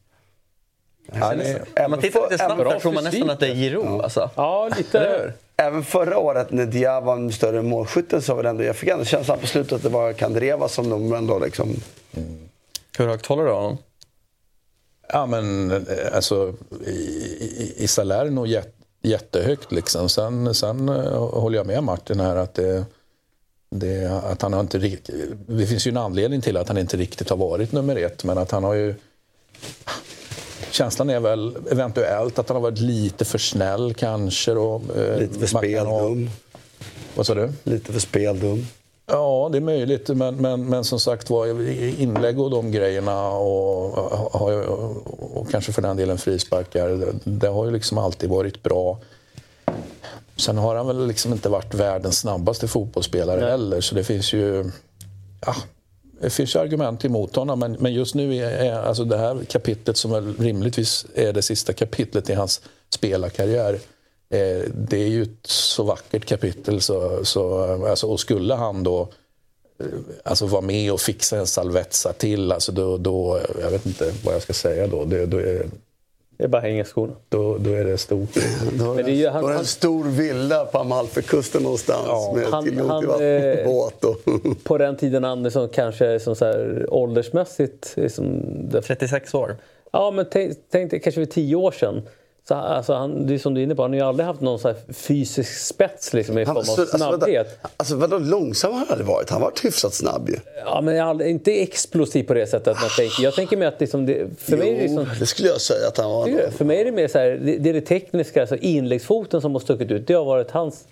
Han 1.13 1.41
är, 1.41 1.63
Om 1.85 1.91
man 1.91 2.01
tittar 2.01 2.23
lite 2.31 2.45
snabbt 2.45 2.65
där 2.65 2.79
tror 2.81 2.93
man 2.93 3.05
nästan 3.05 3.31
att 3.31 3.41
det 3.41 3.49
är 3.49 3.55
Giroud. 3.55 4.01
Alltså. 4.01 4.31
Ja, 4.35 4.71
lite. 4.77 5.33
Även 5.57 5.85
förra 5.85 6.19
året 6.19 6.51
när 6.53 6.67
Dia 6.67 7.01
var 7.01 7.15
en 7.15 7.33
större 7.33 7.63
målskytt 7.63 8.25
så 8.25 8.35
var 8.35 8.43
det 8.43 8.49
ändå, 8.49 8.65
jag 8.65 8.77
fick 8.77 8.89
ändå 8.89 9.05
känslan 9.05 9.39
på 9.39 9.47
slutet 9.47 9.73
att 9.73 9.83
det 9.83 9.89
var 9.89 10.13
Kandreva 10.13 10.69
som 10.69 10.91
de 10.91 11.13
ändå 11.13 11.39
liksom... 11.39 11.69
Hur 12.99 13.07
högt 13.07 13.27
håller 13.27 13.45
du 13.45 13.51
honom? 13.51 13.79
Ja, 15.09 15.27
men 15.27 15.71
eh, 15.71 16.15
alltså 16.15 16.55
i, 16.87 17.73
i, 17.77 17.89
Salerno 17.89 18.47
jät, 18.47 18.75
jättehögt 19.03 19.73
liksom. 19.73 20.09
Sen, 20.09 20.55
sen 20.55 20.89
eh, 20.89 21.29
håller 21.29 21.57
jag 21.57 21.67
med 21.67 21.83
Martin 21.83 22.21
här 22.21 22.37
att 22.37 22.55
det, 22.55 22.85
det, 23.71 24.21
att 24.25 24.43
han 24.43 24.53
har 24.53 24.61
inte 24.61 24.79
riktigt, 24.79 25.17
det 25.47 25.67
finns 25.67 25.87
ju 25.87 25.91
en 25.91 25.97
anledning 25.97 26.41
till 26.41 26.57
att 26.57 26.69
han 26.69 26.79
inte 26.79 26.97
riktigt 26.97 27.31
har 27.31 27.37
varit 27.37 27.73
nummer 27.73 27.97
ett, 27.97 28.25
men 28.25 28.39
att 28.39 28.51
han 28.51 28.65
har 28.65 28.75
ju 28.75 28.95
Känslan 30.71 31.11
är 31.11 31.21
väl 31.21 31.57
eventuellt 31.71 32.39
att 32.39 32.49
han 32.49 32.57
har 32.57 32.63
varit 32.63 32.79
lite 32.79 33.25
för 33.25 33.39
snäll 33.39 33.95
kanske. 33.95 34.55
Då. 34.55 34.83
Eh, 34.97 35.19
Lite 35.19 35.39
för 35.39 35.47
speldum. 35.47 36.31
Vad 37.15 37.27
sa 37.27 37.35
du? 37.35 37.53
Lite 37.65 37.93
för 37.93 38.01
speldum. 38.01 38.67
Ja, 39.43 39.49
det 39.49 39.59
är 39.59 39.63
möjligt. 39.63 40.09
Men, 40.09 40.37
men, 40.37 40.69
men 40.69 40.85
som 40.85 41.01
sagt 41.01 41.31
var, 41.31 41.71
inlägg 42.01 42.41
och 42.41 42.51
de 42.51 42.71
grejerna 42.71 43.29
och, 43.31 43.99
och, 44.35 45.37
och 45.37 45.51
kanske 45.51 45.73
för 45.73 45.83
den 45.83 45.97
delen 45.97 46.19
frisparkar, 46.19 46.89
det, 46.89 47.13
det 47.25 47.49
har 47.49 47.65
ju 47.65 47.71
liksom 47.71 47.99
alltid 47.99 48.31
varit 48.31 48.63
bra. 48.63 48.99
Sen 50.37 50.59
har 50.59 50.77
han 50.77 50.87
väl 50.87 51.07
liksom 51.07 51.33
inte 51.33 51.49
varit 51.49 51.75
världens 51.75 52.19
snabbaste 52.19 52.69
fotbollsspelare 52.69 53.41
heller, 53.41 53.81
så 53.81 53.95
det 53.95 54.05
finns 54.05 54.33
ju... 54.33 54.71
Ja, 55.47 55.55
det 56.21 56.31
finns 56.31 56.55
ju 56.55 56.61
argument 56.61 57.05
emot 57.05 57.37
honom, 57.37 57.59
men, 57.59 57.73
men 57.73 57.93
just 57.93 58.15
nu 58.15 58.37
är, 58.37 58.73
alltså 58.73 59.05
det 59.05 59.19
här 59.19 59.45
kapitlet 59.45 59.97
som 59.97 60.11
väl 60.11 60.37
rimligtvis 60.39 61.07
är 61.15 61.33
det 61.33 61.43
sista 61.43 61.73
kapitlet 61.73 62.31
i 62.31 62.35
hans 62.35 62.61
spelarkarriär 62.91 63.79
Eh, 64.33 64.65
det 64.75 64.97
är 64.97 65.09
ju 65.09 65.23
ett 65.23 65.47
så 65.47 65.83
vackert 65.83 66.25
kapitel. 66.25 66.81
Så, 66.81 67.25
så, 67.25 67.63
alltså, 67.87 68.07
och 68.07 68.21
skulle 68.21 68.55
han 68.55 68.83
då 68.83 69.09
alltså 70.23 70.47
vara 70.47 70.61
med 70.61 70.93
och 70.93 71.01
fixa 71.01 71.39
en 71.39 71.47
Salvezza 71.47 72.13
till, 72.13 72.53
alltså 72.53 72.73
då, 72.73 72.97
då, 72.97 73.41
jag 73.61 73.71
vet 73.71 73.87
inte 73.87 74.13
vad 74.25 74.35
jag 74.35 74.43
ska 74.43 74.53
säga 74.53 74.87
då. 74.87 75.05
Det, 75.05 75.27
då 75.27 75.39
är, 75.39 75.67
det 76.37 76.45
är 76.45 76.49
bara 76.49 76.59
att 76.59 76.65
hänga 76.65 76.85
skorna. 76.85 77.13
Då, 77.29 77.59
då 77.59 77.71
är 77.71 77.85
det 77.85 77.99
stort. 77.99 78.29
då, 78.79 78.95
är 78.95 79.03
det, 79.03 79.13
ju, 79.13 79.29
han, 79.29 79.43
då 79.43 79.49
är 79.49 79.53
det 79.53 79.59
en 79.59 79.65
stor 79.65 80.05
villa 80.05 80.65
på 80.65 80.79
Amalfikusten 80.79 81.63
någonstans 81.63 82.07
ja, 82.07 82.33
med 82.37 82.47
han, 82.47 82.65
tillgång 82.65 83.01
till 83.01 83.09
vattenbåt. 83.09 84.05
Och... 84.05 84.17
på 84.65 84.79
den 84.79 84.97
tiden 84.97 85.25
Andersson 85.25 85.69
kanske 85.69 86.21
som 86.21 86.37
så 86.37 86.45
här, 86.45 86.87
åldersmässigt... 86.91 87.93
Liksom, 87.97 88.43
36 88.87 89.35
år. 89.35 89.57
Ja, 89.93 90.11
men 90.11 90.27
tänk, 90.31 90.59
tänk 90.71 90.91
kanske 90.91 91.27
för 91.27 91.33
tio 91.33 91.57
år 91.57 91.73
sedan 91.73 92.03
så, 92.49 92.55
alltså, 92.55 92.93
han, 92.93 93.27
det 93.27 93.35
är 93.35 93.39
som 93.39 93.55
du 93.55 93.61
är 93.61 93.65
inne 93.65 93.75
på, 93.75 93.83
han 93.83 93.91
har 93.91 93.99
ju 93.99 94.05
aldrig 94.05 94.27
haft 94.27 94.41
någon 94.41 94.59
så 94.59 94.75
fysisk 94.89 95.59
spets 95.59 96.13
liksom, 96.13 96.39
i 96.39 96.47
form 96.47 96.57
av 96.57 96.63
snabbhet. 96.63 96.95
Alltså, 96.97 97.07
vadå, 97.11 97.71
alltså, 97.77 97.97
vadå 97.97 98.19
långsam 98.19 98.73
har 98.73 98.79
han 98.79 98.89
aldrig 98.91 99.07
varit? 99.07 99.31
Han 99.31 99.43
har 99.43 99.49
varit 99.49 99.65
hyfsat 99.65 99.95
snabb 99.95 100.29
ju. 100.29 100.37
Ja, 100.65 100.81
men 100.81 101.01
aldrig, 101.01 101.31
inte 101.31 101.63
explosiv 101.63 102.25
på 102.25 102.35
det 102.35 102.47
sättet. 102.47 102.77
Man 102.81 102.91
tänker. 102.97 103.23
Jag 103.23 103.35
tänker 103.35 103.57
mer 103.57 103.67
att 103.67 103.81
liksom, 103.81 104.07
det, 104.07 104.27
för 104.39 104.53
jo, 104.53 104.59
mig 104.59 104.69
är 104.69 104.75
det, 104.75 104.83
liksom, 104.83 105.07
det 105.21 105.27
skulle 105.27 105.49
jag 105.49 105.61
säga 105.61 105.89
att 105.89 105.99
han 105.99 106.11
var. 106.11 106.27
Det, 106.27 106.51
för 106.51 106.65
mig 106.65 106.81
är 106.81 106.85
det 106.85 106.93
mer 106.93 107.09
så 107.09 107.19
här, 107.19 107.41
det, 107.45 107.57
det 107.57 107.71
är 107.71 107.75
det 107.75 107.81
tekniska, 107.81 108.41
alltså 108.41 108.57
inläggsfoten 108.57 109.41
som 109.41 109.53
har 109.53 109.61
stuckit 109.61 109.91
ut. 109.91 110.07
Det 110.07 110.15
har 110.15 110.25
varit 110.25 110.51
hans 110.51 110.85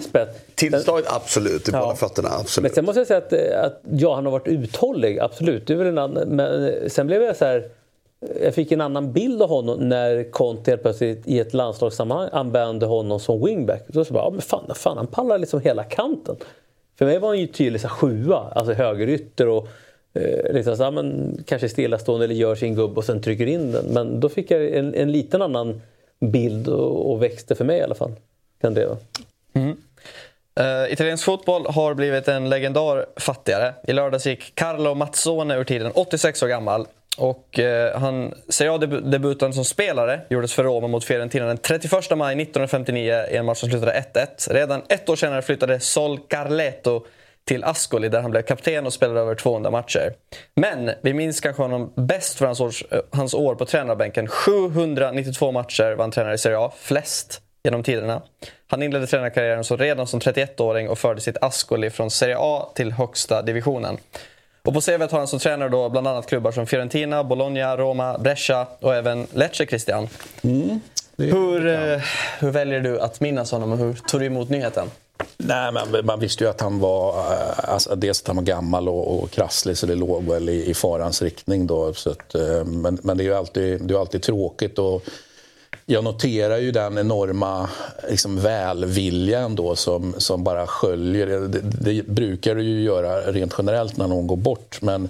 spets. 0.00 0.38
Tillslaget 0.54 1.06
absolut, 1.08 1.68
i 1.68 1.72
ja. 1.72 1.80
båda 1.80 1.96
fötterna 1.96 2.28
absolut. 2.28 2.70
Men 2.70 2.74
sen 2.74 2.84
måste 2.84 3.00
jag 3.00 3.06
säga 3.06 3.18
att, 3.18 3.32
att 3.66 3.80
ja, 3.90 4.14
han 4.14 4.24
har 4.24 4.32
varit 4.32 4.48
uthållig, 4.48 5.18
absolut. 5.18 5.66
Det 5.66 5.72
är 5.72 5.76
väl 5.76 5.86
en 5.86 5.98
annan, 5.98 6.28
men 6.28 6.90
sen 6.90 7.06
blev 7.06 7.22
jag 7.22 7.36
så 7.36 7.44
här 7.44 7.68
jag 8.42 8.54
fick 8.54 8.72
en 8.72 8.80
annan 8.80 9.12
bild 9.12 9.42
av 9.42 9.48
honom 9.48 9.88
när 9.88 10.30
Conte 10.30 10.70
helt 10.70 10.82
plötsligt 10.82 11.28
i 11.28 11.38
ett 11.40 11.54
landslagssammanhang 11.54 12.28
använde 12.32 12.86
honom 12.86 13.20
som 13.20 13.44
wingback. 13.44 13.82
Då 13.86 14.04
så 14.04 14.14
bara, 14.14 14.24
ja, 14.24 14.30
men 14.30 14.40
fan, 14.40 14.74
fan, 14.74 14.96
han 14.96 15.06
pallar 15.06 15.38
liksom 15.38 15.60
hela 15.60 15.84
kanten. 15.84 16.36
För 16.98 17.04
mig 17.04 17.18
var 17.18 17.28
han 17.28 17.38
ju 17.38 17.46
tydlig 17.46 17.80
så 17.80 17.88
sjua, 17.88 18.52
alltså 18.54 18.72
högerytter 18.72 19.48
och 19.48 19.68
eh, 20.12 20.54
liksom 20.54 20.76
så, 20.76 20.84
här, 20.84 20.90
men, 20.90 21.38
kanske 21.46 21.68
stillastående 21.68 22.24
eller 22.24 22.34
gör 22.34 22.54
sin 22.54 22.74
gubb 22.74 22.98
och 22.98 23.04
sen 23.04 23.22
trycker 23.22 23.46
in 23.46 23.72
den. 23.72 23.84
Men 23.86 24.20
då 24.20 24.28
fick 24.28 24.50
jag 24.50 24.74
en, 24.74 24.94
en 24.94 25.12
liten 25.12 25.42
annan 25.42 25.80
bild 26.20 26.68
och, 26.68 27.12
och 27.12 27.22
växte 27.22 27.54
för 27.54 27.64
mig 27.64 27.78
i 27.78 27.82
alla 27.82 27.94
fall. 27.94 28.12
Kan 28.60 28.74
det 28.74 28.86
vara. 28.86 28.98
Mm. 29.52 29.76
Uh, 30.60 30.92
italiensk 30.92 31.24
fotboll 31.24 31.66
har 31.66 31.94
blivit 31.94 32.28
en 32.28 32.50
legendar 32.50 33.06
fattigare. 33.16 33.74
I 33.86 33.92
lördags 33.92 34.26
gick 34.26 34.54
Carlo 34.54 34.94
Mazzone 34.94 35.56
ur 35.56 35.64
tiden, 35.64 35.92
86 35.94 36.42
år 36.42 36.48
gammal. 36.48 36.86
Och 37.18 37.58
eh, 37.58 38.00
han, 38.00 38.34
Serie 38.48 38.72
A-debuten 38.72 39.52
som 39.52 39.64
spelare 39.64 40.20
gjordes 40.30 40.52
för 40.54 40.64
Roma 40.64 40.88
mot 40.88 41.04
Fiorentina 41.04 41.46
den 41.46 41.58
31 41.58 41.92
maj 41.92 42.42
1959 42.42 43.24
i 43.30 43.36
en 43.36 43.44
match 43.44 43.58
som 43.58 43.70
slutade 43.70 44.04
1-1. 44.14 44.52
Redan 44.52 44.82
ett 44.88 45.08
år 45.08 45.16
senare 45.16 45.42
flyttade 45.42 45.80
Sol 45.80 46.18
Carleto 46.28 47.06
till 47.44 47.64
Ascoli 47.64 48.08
där 48.08 48.22
han 48.22 48.30
blev 48.30 48.42
kapten 48.42 48.86
och 48.86 48.92
spelade 48.92 49.20
över 49.20 49.34
200 49.34 49.70
matcher. 49.70 50.14
Men 50.56 50.90
vi 51.02 51.14
minns 51.14 51.40
kanske 51.40 51.62
honom 51.62 51.92
bäst 51.96 52.38
för 52.38 52.46
hans, 52.46 52.60
års, 52.60 52.84
eh, 52.90 53.00
hans 53.10 53.34
år 53.34 53.54
på 53.54 53.64
tränarbänken. 53.64 54.28
792 54.28 55.52
matcher 55.52 55.92
var 55.92 56.04
han 56.04 56.10
tränare 56.10 56.34
i 56.34 56.38
Serie 56.38 56.58
A, 56.58 56.72
flest 56.78 57.40
genom 57.64 57.82
tiderna. 57.82 58.22
Han 58.66 58.82
inledde 58.82 59.06
tränarkarriären 59.06 59.64
så 59.64 59.76
redan 59.76 60.06
som 60.06 60.20
31-åring 60.20 60.88
och 60.88 60.98
förde 60.98 61.20
sitt 61.20 61.36
Ascoli 61.40 61.90
från 61.90 62.10
Serie 62.10 62.36
A 62.38 62.72
till 62.74 62.92
högsta 62.92 63.42
divisionen. 63.42 63.98
Och 64.68 64.74
på 64.74 64.80
CVt 64.80 65.10
har 65.10 65.18
han 65.18 65.28
som 65.28 65.38
tränare 65.38 65.68
då 65.68 65.88
bland 65.88 66.08
annat 66.08 66.26
klubbar 66.26 66.52
som 66.52 66.66
Fiorentina, 66.66 67.24
Bologna, 67.24 67.76
Roma, 67.76 68.18
Brescia 68.18 68.66
och 68.80 68.94
även 68.94 69.26
Lecce, 69.32 69.66
Christian. 69.66 70.08
Mm, 70.42 70.80
hur, 71.16 71.66
eh, 71.66 72.00
hur 72.38 72.50
väljer 72.50 72.80
du 72.80 73.00
att 73.00 73.20
minnas 73.20 73.52
honom 73.52 73.72
och 73.72 73.78
hur 73.78 73.94
tog 73.94 74.20
du 74.20 74.26
emot 74.26 74.48
nyheten? 74.48 74.90
Nej, 75.36 75.72
men 75.72 76.06
man 76.06 76.20
visste 76.20 76.44
ju 76.44 76.50
att 76.50 76.60
han 76.60 76.78
var, 76.78 77.32
eh, 77.32 77.72
alltså, 77.72 77.94
dels 77.94 78.22
att 78.22 78.26
han 78.26 78.36
var 78.36 78.42
gammal 78.42 78.88
och, 78.88 79.22
och 79.22 79.30
krasslig 79.30 79.78
så 79.78 79.86
det 79.86 79.94
låg 79.94 80.24
väl 80.24 80.48
i, 80.48 80.70
i 80.70 80.74
farans 80.74 81.22
riktning. 81.22 81.66
Då, 81.66 81.94
så 81.94 82.10
att, 82.10 82.34
eh, 82.34 82.64
men, 82.64 82.98
men 83.02 83.16
det 83.16 83.22
är 83.22 83.26
ju 83.26 83.34
alltid, 83.34 83.82
det 83.82 83.94
är 83.94 83.98
alltid 83.98 84.22
tråkigt. 84.22 84.78
Och, 84.78 85.02
jag 85.86 86.04
noterar 86.04 86.58
ju 86.58 86.72
den 86.72 86.98
enorma 86.98 87.70
liksom, 88.10 88.40
välviljan 88.40 89.54
då 89.54 89.76
som, 89.76 90.14
som 90.18 90.44
bara 90.44 90.66
sköljer. 90.66 91.26
Det, 91.26 91.60
det 91.60 92.06
brukar 92.06 92.54
du 92.54 92.62
ju 92.62 92.82
göra 92.82 93.32
rent 93.32 93.54
generellt 93.58 93.96
när 93.96 94.08
någon 94.08 94.26
går 94.26 94.36
bort. 94.36 94.82
Men, 94.82 95.08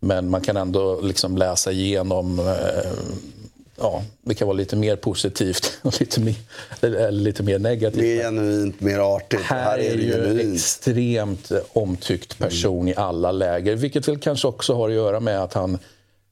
men 0.00 0.30
man 0.30 0.40
kan 0.40 0.56
ändå 0.56 1.00
liksom 1.00 1.36
läsa 1.36 1.72
igenom 1.72 2.38
eh, 2.38 2.90
ja, 3.80 4.02
det 4.22 4.34
kan 4.34 4.48
vara 4.48 4.56
lite 4.56 4.76
mer 4.76 4.96
positivt 4.96 5.78
och 5.82 6.00
lite 6.00 6.20
mer, 6.20 6.36
eller 6.80 7.10
lite 7.10 7.42
mer 7.42 7.58
negativt. 7.58 8.02
Mer 8.02 8.22
genuint, 8.22 8.80
mer 8.80 8.98
artigt. 8.98 9.42
Här, 9.42 9.64
här 9.64 9.78
är 9.78 9.96
det 9.96 10.02
ju 10.02 10.40
en 10.40 10.54
extremt 10.54 11.52
omtyckt 11.72 12.38
person 12.38 12.80
mm. 12.80 12.88
i 12.88 12.94
alla 12.96 13.32
läger. 13.32 13.76
Vilket 13.76 14.08
väl 14.08 14.18
kanske 14.18 14.48
också 14.48 14.74
har 14.74 14.88
att 14.88 14.94
göra 14.94 15.20
med 15.20 15.42
att 15.42 15.52
han 15.52 15.78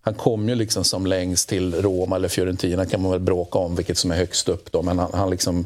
han 0.09 0.15
kom 0.15 0.49
ju 0.49 0.55
liksom 0.55 0.85
som 0.85 1.07
längst 1.07 1.49
till 1.49 1.75
Roma 1.75 2.17
eller 2.17 2.29
Fiorentina 2.29 2.87
kan 2.87 3.03
man 3.03 3.11
väl 3.11 3.21
bråka 3.21 3.59
om 3.59 3.77
vilket 3.77 3.99
som 3.99 4.11
är 4.11 4.17
högst 4.17 4.49
upp 4.49 4.73
då. 4.73 4.83
Men 4.83 4.99
han, 4.99 5.11
han, 5.13 5.31
liksom, 5.31 5.65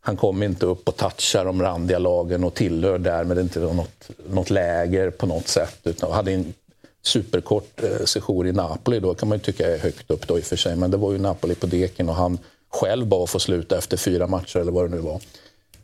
han 0.00 0.16
kom 0.16 0.42
inte 0.42 0.66
upp 0.66 0.88
och 0.88 0.96
touchar 0.96 1.44
de 1.44 1.62
randiga 1.62 1.98
lagen 1.98 2.44
och 2.44 2.54
tillhör 2.54 2.98
därmed 2.98 3.38
inte 3.38 3.60
något, 3.60 4.10
något 4.30 4.50
läger 4.50 5.10
på 5.10 5.26
något 5.26 5.48
sätt. 5.48 5.78
Utan 5.84 6.12
hade 6.12 6.32
en 6.32 6.54
superkort 7.02 7.82
eh, 7.82 8.04
session 8.04 8.46
i 8.46 8.52
Napoli 8.52 9.00
då 9.00 9.14
kan 9.14 9.28
man 9.28 9.38
ju 9.38 9.42
tycka 9.42 9.74
är 9.74 9.78
högt 9.78 10.10
upp 10.10 10.28
då 10.28 10.38
i 10.38 10.40
och 10.40 10.44
för 10.44 10.56
sig. 10.56 10.76
Men 10.76 10.90
det 10.90 10.96
var 10.96 11.12
ju 11.12 11.18
Napoli 11.18 11.54
på 11.54 11.66
deken 11.66 12.08
och 12.08 12.14
han 12.14 12.38
själv 12.68 13.06
bara 13.06 13.26
få 13.26 13.38
sluta 13.38 13.78
efter 13.78 13.96
fyra 13.96 14.26
matcher 14.26 14.58
eller 14.58 14.72
vad 14.72 14.90
det 14.90 14.96
nu 14.96 15.02
var. 15.02 15.20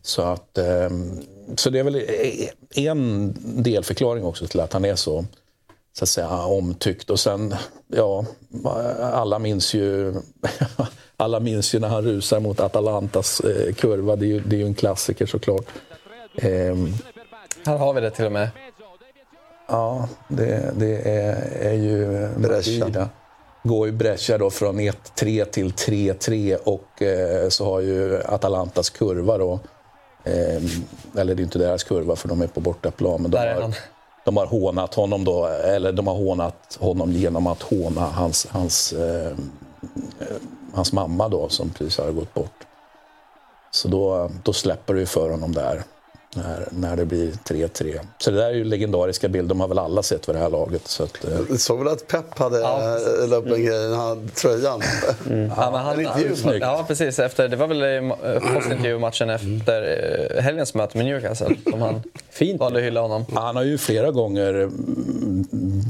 Så, 0.02 0.22
att, 0.22 0.58
eh, 0.58 0.90
så 1.56 1.70
det 1.70 1.78
är 1.78 1.84
väl 1.84 1.96
eh, 1.96 2.84
en 2.86 3.34
delförklaring 3.62 4.24
också 4.24 4.46
till 4.46 4.60
att 4.60 4.72
han 4.72 4.84
är 4.84 4.96
så 4.96 5.24
så 5.96 6.04
att 6.04 6.08
säga, 6.08 6.44
omtyckt. 6.44 7.10
Och 7.10 7.20
sen, 7.20 7.54
ja, 7.86 8.24
alla 9.00 9.38
minns 9.38 9.74
ju, 9.74 10.14
alla 11.16 11.40
minns 11.40 11.74
ju 11.74 11.78
när 11.78 11.88
han 11.88 12.04
rusar 12.04 12.40
mot 12.40 12.60
Atalantas 12.60 13.40
eh, 13.40 13.74
kurva. 13.74 14.16
Det 14.16 14.24
är, 14.24 14.28
ju, 14.28 14.40
det 14.40 14.56
är 14.56 14.58
ju 14.58 14.66
en 14.66 14.74
klassiker 14.74 15.26
såklart. 15.26 15.64
Eh, 16.34 16.76
Här 17.66 17.76
har 17.78 17.92
vi 17.92 18.00
det 18.00 18.10
till 18.10 18.24
och 18.24 18.32
med. 18.32 18.48
Ja, 19.68 20.08
det, 20.28 20.72
det 20.76 21.10
är, 21.10 21.36
är 21.60 21.72
ju... 21.72 22.28
Brescia. 22.36 23.08
Går 23.62 23.86
ju 23.86 23.92
Brescia 23.92 24.38
då 24.38 24.50
från 24.50 24.80
1-3 24.80 25.44
till 25.44 25.72
3-3 25.72 26.56
och 26.64 27.02
eh, 27.02 27.48
så 27.48 27.64
har 27.64 27.80
ju 27.80 28.22
Atalantas 28.22 28.90
kurva 28.90 29.38
då 29.38 29.60
eh, 30.24 30.62
eller 31.18 31.34
det 31.34 31.42
är 31.42 31.44
inte 31.44 31.58
deras 31.58 31.84
kurva 31.84 32.16
för 32.16 32.28
de 32.28 32.42
är 32.42 32.46
på 32.46 32.60
bortaplan. 32.60 33.22
Men 33.22 33.30
de 33.30 33.36
Där 33.36 33.60
har, 33.60 33.74
de 34.26 34.36
har 34.36 34.46
hånat 34.46 34.94
honom 34.94 35.24
då, 35.24 35.46
eller 35.46 35.92
de 35.92 36.06
har 36.06 36.14
hånat 36.14 36.78
honom 36.80 37.12
genom 37.12 37.46
att 37.46 37.62
håna 37.62 38.00
hans, 38.00 38.46
hans, 38.50 38.92
eh, 38.92 39.36
hans 40.72 40.92
mamma 40.92 41.28
då 41.28 41.48
som 41.48 41.70
precis 41.70 41.98
har 41.98 42.12
gått 42.12 42.34
bort. 42.34 42.66
Så 43.70 43.88
då, 43.88 44.30
då 44.42 44.52
släpper 44.52 44.94
det 44.94 45.00
ju 45.00 45.06
för 45.06 45.30
honom 45.30 45.52
där 45.52 45.82
när, 46.36 46.68
när 46.70 46.96
det 46.96 47.04
blir 47.06 47.32
3-3. 47.32 48.00
Så 48.18 48.30
det 48.30 48.36
där 48.36 48.46
är 48.46 48.54
ju 48.54 48.64
legendariska 48.64 49.28
bilder, 49.28 49.48
de 49.48 49.60
har 49.60 49.68
väl 49.68 49.78
alla 49.78 50.02
sett 50.02 50.28
vid 50.28 50.34
det 50.34 50.40
här 50.40 50.50
laget. 50.50 50.88
Så 50.88 51.02
att, 51.02 51.24
eh... 51.24 51.38
Du 51.48 51.58
såg 51.58 51.78
väl 51.78 51.88
att 51.88 52.06
Pep 52.06 52.38
hade 52.38 52.60
ja, 52.60 52.98
la 53.28 53.36
upp 53.36 53.46
en 53.46 53.64
grej, 53.64 53.78
den 53.78 53.94
här 53.94 54.28
tröjan? 54.34 54.82
Mm. 55.26 55.52
Ja, 55.56 55.70
men 55.70 55.80
han, 55.80 56.06
han, 56.06 56.58
ja, 56.60 56.84
precis. 56.88 57.18
Efter, 57.18 57.48
det 57.48 57.56
var 57.56 57.66
väl 57.66 57.82
eh, 57.82 58.54
postintervjumatchen 58.54 59.30
efter 59.30 59.82
eh, 60.36 60.42
helgens 60.42 60.74
möte 60.74 60.98
med 60.98 61.06
Newcastle 61.06 61.56
som 61.70 61.82
han 61.82 62.02
Fint. 62.30 62.60
valde 62.60 62.78
att 62.78 62.84
hylla 62.84 63.00
honom. 63.00 63.24
Han 63.34 63.56
har 63.56 63.62
ju 63.62 63.78
flera 63.78 64.10
gånger 64.10 64.54
mm, 64.54 65.82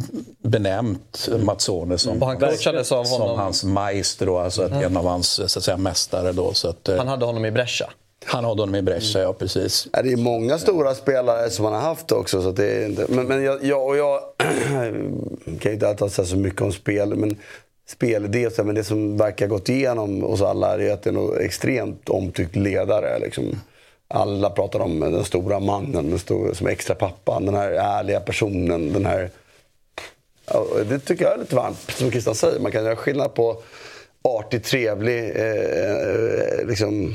benämnt 0.42 1.28
Mazzone 1.38 1.99
som, 1.99 2.22
och 2.22 2.28
han 2.28 2.38
coachades 2.38 2.92
av 2.92 3.09
honom. 3.09 3.28
som 3.28 3.38
hans 3.38 3.64
maestro, 3.64 4.38
alltså 4.38 4.66
mm. 4.66 4.82
en 4.82 4.97
av 4.97 5.07
hans 5.07 5.51
så 5.51 5.59
att 5.59 5.64
säga, 5.64 5.76
mästare. 5.76 6.32
Då, 6.32 6.53
så 6.55 6.68
att, 6.68 6.88
han 6.99 7.09
hade 7.09 7.24
honom 7.24 7.44
i 7.44 7.51
Brescia. 7.51 7.90
Han 8.29 8.45
har 8.45 8.51
honom 8.51 8.74
i 8.74 8.83
Brescia, 8.83 9.22
ja 9.22 9.33
precis. 9.33 9.89
Det 9.93 10.12
är 10.12 10.16
många 10.16 10.59
stora 10.59 10.95
spelare 10.95 11.51
som 11.51 11.64
han 11.64 11.74
har 11.74 11.81
haft 11.81 12.12
också. 12.12 12.43
Så 12.43 12.51
det 12.51 12.66
är 12.66 12.87
inte, 12.87 13.07
men, 13.09 13.27
men 13.27 13.43
jag, 13.43 13.64
jag, 13.64 13.87
och 13.87 13.97
jag 13.97 14.20
kan 15.61 15.72
inte 15.72 15.89
alltid 15.89 16.12
säga 16.12 16.27
så 16.27 16.37
mycket 16.37 16.61
om 16.61 16.72
spel. 16.72 17.14
Men 17.16 17.37
spelidé, 17.87 18.51
men 18.64 18.74
det 18.74 18.85
som 18.85 19.16
verkar 19.16 19.47
gått 19.47 19.68
igenom 19.68 20.22
hos 20.22 20.43
alla 20.43 20.83
är 20.83 20.93
att 20.93 21.03
det 21.03 21.11
är 21.11 21.14
en 21.14 21.45
extremt 21.45 22.09
omtyckt 22.09 22.57
ledare. 22.57 23.18
Liksom. 23.18 23.61
Alla 24.09 24.51
pratar 24.51 24.81
om 24.81 25.01
den 25.01 25.24
stora 25.24 25.61
mannen, 25.61 26.11
den 26.11 26.18
stora, 26.18 26.55
som 26.55 26.66
extra 26.66 26.95
pappan, 26.95 27.47
den 27.47 27.55
här 27.55 27.70
ärliga 27.70 28.20
personen. 28.20 28.93
Den 28.93 29.07
här, 29.07 29.31
det 30.89 30.99
tycker 30.99 31.24
jag 31.24 31.35
är 31.35 31.39
lite 31.39 31.57
varmt, 31.57 31.91
som 31.91 32.11
Christian 32.11 32.35
säger. 32.35 32.61
Man 32.61 32.72
kan 32.72 32.85
göra 32.85 32.97
skillnad 32.97 33.35
på 33.35 33.62
artig, 34.22 34.64
trevlig, 34.64 35.37
eh, 35.37 35.91
eh 35.91 36.66
liksom, 36.66 37.14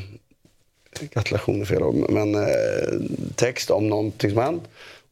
gratulationer 0.99 1.65
fel 1.65 1.83
ord, 1.83 2.09
men 2.09 2.35
eh, 2.35 3.01
text 3.35 3.71
om 3.71 3.89
någonting 3.89 4.29
som 4.29 4.37
har 4.37 4.45
hänt. 4.45 4.63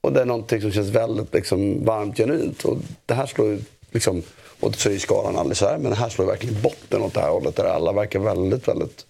Och 0.01 0.13
det 0.13 0.21
är 0.21 0.25
någonting 0.25 0.61
som 0.61 0.71
känns 0.71 0.89
väldigt 0.89 1.33
liksom, 1.33 1.85
varmt, 1.85 2.17
genuint. 2.17 2.65
Och 2.65 2.77
det 3.05 3.13
här 3.13 3.25
slår 3.25 3.47
ju, 3.47 3.59
liksom, 3.91 4.21
och 4.59 4.75
så 4.75 4.89
är 4.89 4.93
ju 4.93 4.99
skalan 4.99 5.37
aldrig 5.37 5.57
så 5.57 5.65
här, 5.65 5.77
men 5.77 5.91
det 5.91 5.97
här 5.97 6.09
slår 6.09 6.25
verkligen 6.25 6.61
botten 6.61 7.01
åt 7.01 7.13
det 7.13 7.19
här 7.19 7.29
hållet. 7.29 7.55
Där 7.55 7.63
alla 7.63 7.91
verkar 7.91 8.19
väldigt, 8.19 8.67
väldigt 8.67 9.05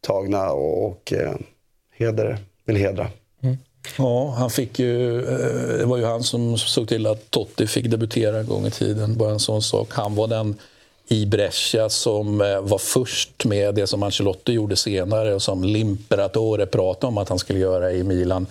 tagna 0.00 0.50
och, 0.50 0.86
och 0.86 1.12
eh, 1.12 1.34
heder, 1.96 2.38
vill 2.64 2.76
hedra. 2.76 3.10
Mm. 3.42 3.56
Ja, 3.98 4.34
han 4.38 4.50
fick 4.50 4.78
ju, 4.78 5.18
eh, 5.18 5.78
det 5.78 5.84
var 5.84 5.96
ju 5.96 6.04
han 6.04 6.22
som 6.22 6.58
såg 6.58 6.88
till 6.88 7.06
att 7.06 7.30
Totti 7.30 7.66
fick 7.66 7.86
debutera 7.86 8.38
en 8.38 8.46
gång 8.46 8.66
i 8.66 8.70
tiden. 8.70 9.16
Bara 9.16 9.30
en 9.30 9.40
sån 9.40 9.62
sak. 9.62 9.88
Han 9.92 10.14
var 10.14 10.28
den 10.28 10.56
i 11.08 11.26
Brescia 11.26 11.88
som 11.88 12.40
eh, 12.40 12.60
var 12.60 12.78
först 12.78 13.44
med 13.44 13.74
det 13.74 13.86
som 13.86 14.02
Ancelotti 14.02 14.52
gjorde 14.52 14.76
senare 14.76 15.34
och 15.34 15.42
som 15.42 15.64
Limperatore 15.64 16.66
pratade 16.66 17.06
om 17.06 17.18
att 17.18 17.28
han 17.28 17.38
skulle 17.38 17.58
göra 17.58 17.92
i 17.92 18.02
Milan. 18.02 18.46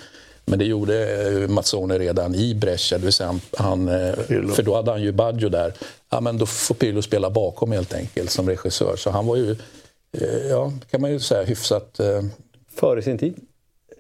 Men 0.46 0.60
det 0.60 0.66
gjorde 0.66 1.28
eh, 1.28 1.50
Mazzone 1.50 2.00
redan 2.00 2.36
i 2.36 2.56
Brescia, 2.56 2.98
det 2.98 3.04
vill 3.04 3.14
säga 3.14 3.40
han, 3.58 3.88
för 4.28 4.64
då 4.64 4.76
hade 4.76 4.92
han 4.92 5.02
ju 5.02 5.12
Baggio 5.12 5.50
där. 5.50 5.74
Ja, 6.10 6.22
men 6.22 6.38
då 6.38 6.46
får 6.46 6.76
Pirlo 6.76 7.02
spela 7.02 7.30
bakom 7.30 7.72
helt 7.72 7.94
enkelt 7.94 8.32
som 8.32 8.50
regissör. 8.50 8.96
Så 8.96 9.10
han 9.10 9.28
var 9.28 9.36
ju, 9.36 9.56
ja, 10.50 10.74
kan 10.92 11.02
man 11.02 11.12
ju 11.12 11.20
säga, 11.20 11.44
hyfsat... 11.44 12.00
Före 12.76 13.02
sin 13.02 13.18
tid? 13.18 13.36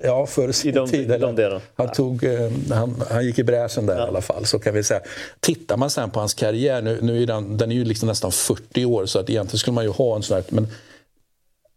Ja, 0.05 0.25
före 0.25 0.53
sin 0.53 0.71
I 0.71 0.73
de, 0.73 0.89
tid. 0.89 1.09
De 1.19 1.35
delen. 1.35 1.61
Han, 1.75 1.91
tog, 1.91 2.25
han, 2.71 3.03
han 3.09 3.25
gick 3.25 3.39
i 3.39 3.43
bräschen 3.43 3.85
där 3.85 3.97
ja. 3.97 4.05
i 4.05 4.07
alla 4.07 4.21
fall. 4.21 4.45
Så 4.45 4.59
kan 4.59 4.73
vi 4.73 4.83
säga. 4.83 5.01
Tittar 5.39 5.77
man 5.77 5.89
sen 5.89 6.09
på 6.09 6.19
hans 6.19 6.33
karriär, 6.33 6.81
nu, 6.81 6.99
nu 7.01 7.23
är 7.23 7.27
den, 7.27 7.57
den 7.57 7.71
är 7.71 7.75
ju 7.75 7.85
liksom 7.85 8.07
nästan 8.07 8.31
40 8.31 8.85
år 8.85 9.05
så 9.05 9.19
att 9.19 9.29
egentligen 9.29 9.59
skulle 9.59 9.75
man 9.75 9.83
ju 9.83 9.89
ha 9.89 10.15
en 10.15 10.23
sån 10.23 10.35
här, 10.35 10.43
men 10.49 10.67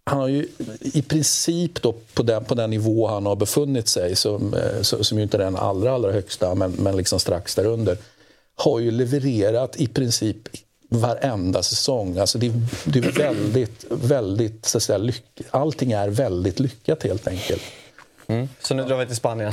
han 0.04 0.18
har 0.18 0.28
ju 0.28 0.48
i 0.80 1.02
princip 1.02 1.82
då 1.82 1.94
på 2.14 2.22
den, 2.22 2.44
på 2.44 2.54
den 2.54 2.70
nivå 2.70 3.06
han 3.06 3.26
har 3.26 3.36
befunnit 3.36 3.88
sig, 3.88 4.16
som, 4.16 4.56
som 4.82 5.18
ju 5.18 5.22
inte 5.22 5.36
är 5.36 5.38
den 5.38 5.56
allra, 5.56 5.92
allra 5.92 6.12
högsta, 6.12 6.54
men, 6.54 6.70
men 6.70 6.96
liksom 6.96 7.20
strax 7.20 7.54
därunder, 7.54 7.96
har 8.56 8.78
ju 8.78 8.90
levererat 8.90 9.76
i 9.76 9.86
princip 9.86 10.48
varenda 10.88 11.62
säsong. 11.62 12.18
Alltså 12.18 12.38
det, 12.38 12.52
det 12.84 12.98
är 12.98 13.12
väldigt, 13.12 13.84
väldigt, 13.90 14.66
så 14.66 14.78
att 14.78 14.82
säga, 14.82 14.98
lyck, 14.98 15.24
allting 15.50 15.92
är 15.92 16.08
väldigt 16.08 16.60
lyckat 16.60 17.02
helt 17.02 17.28
enkelt. 17.28 17.62
Mm. 18.28 18.48
Så 18.60 18.74
nu 18.74 18.84
drar 18.84 18.96
vi 18.96 19.06
till 19.06 19.16
Spanien. 19.16 19.52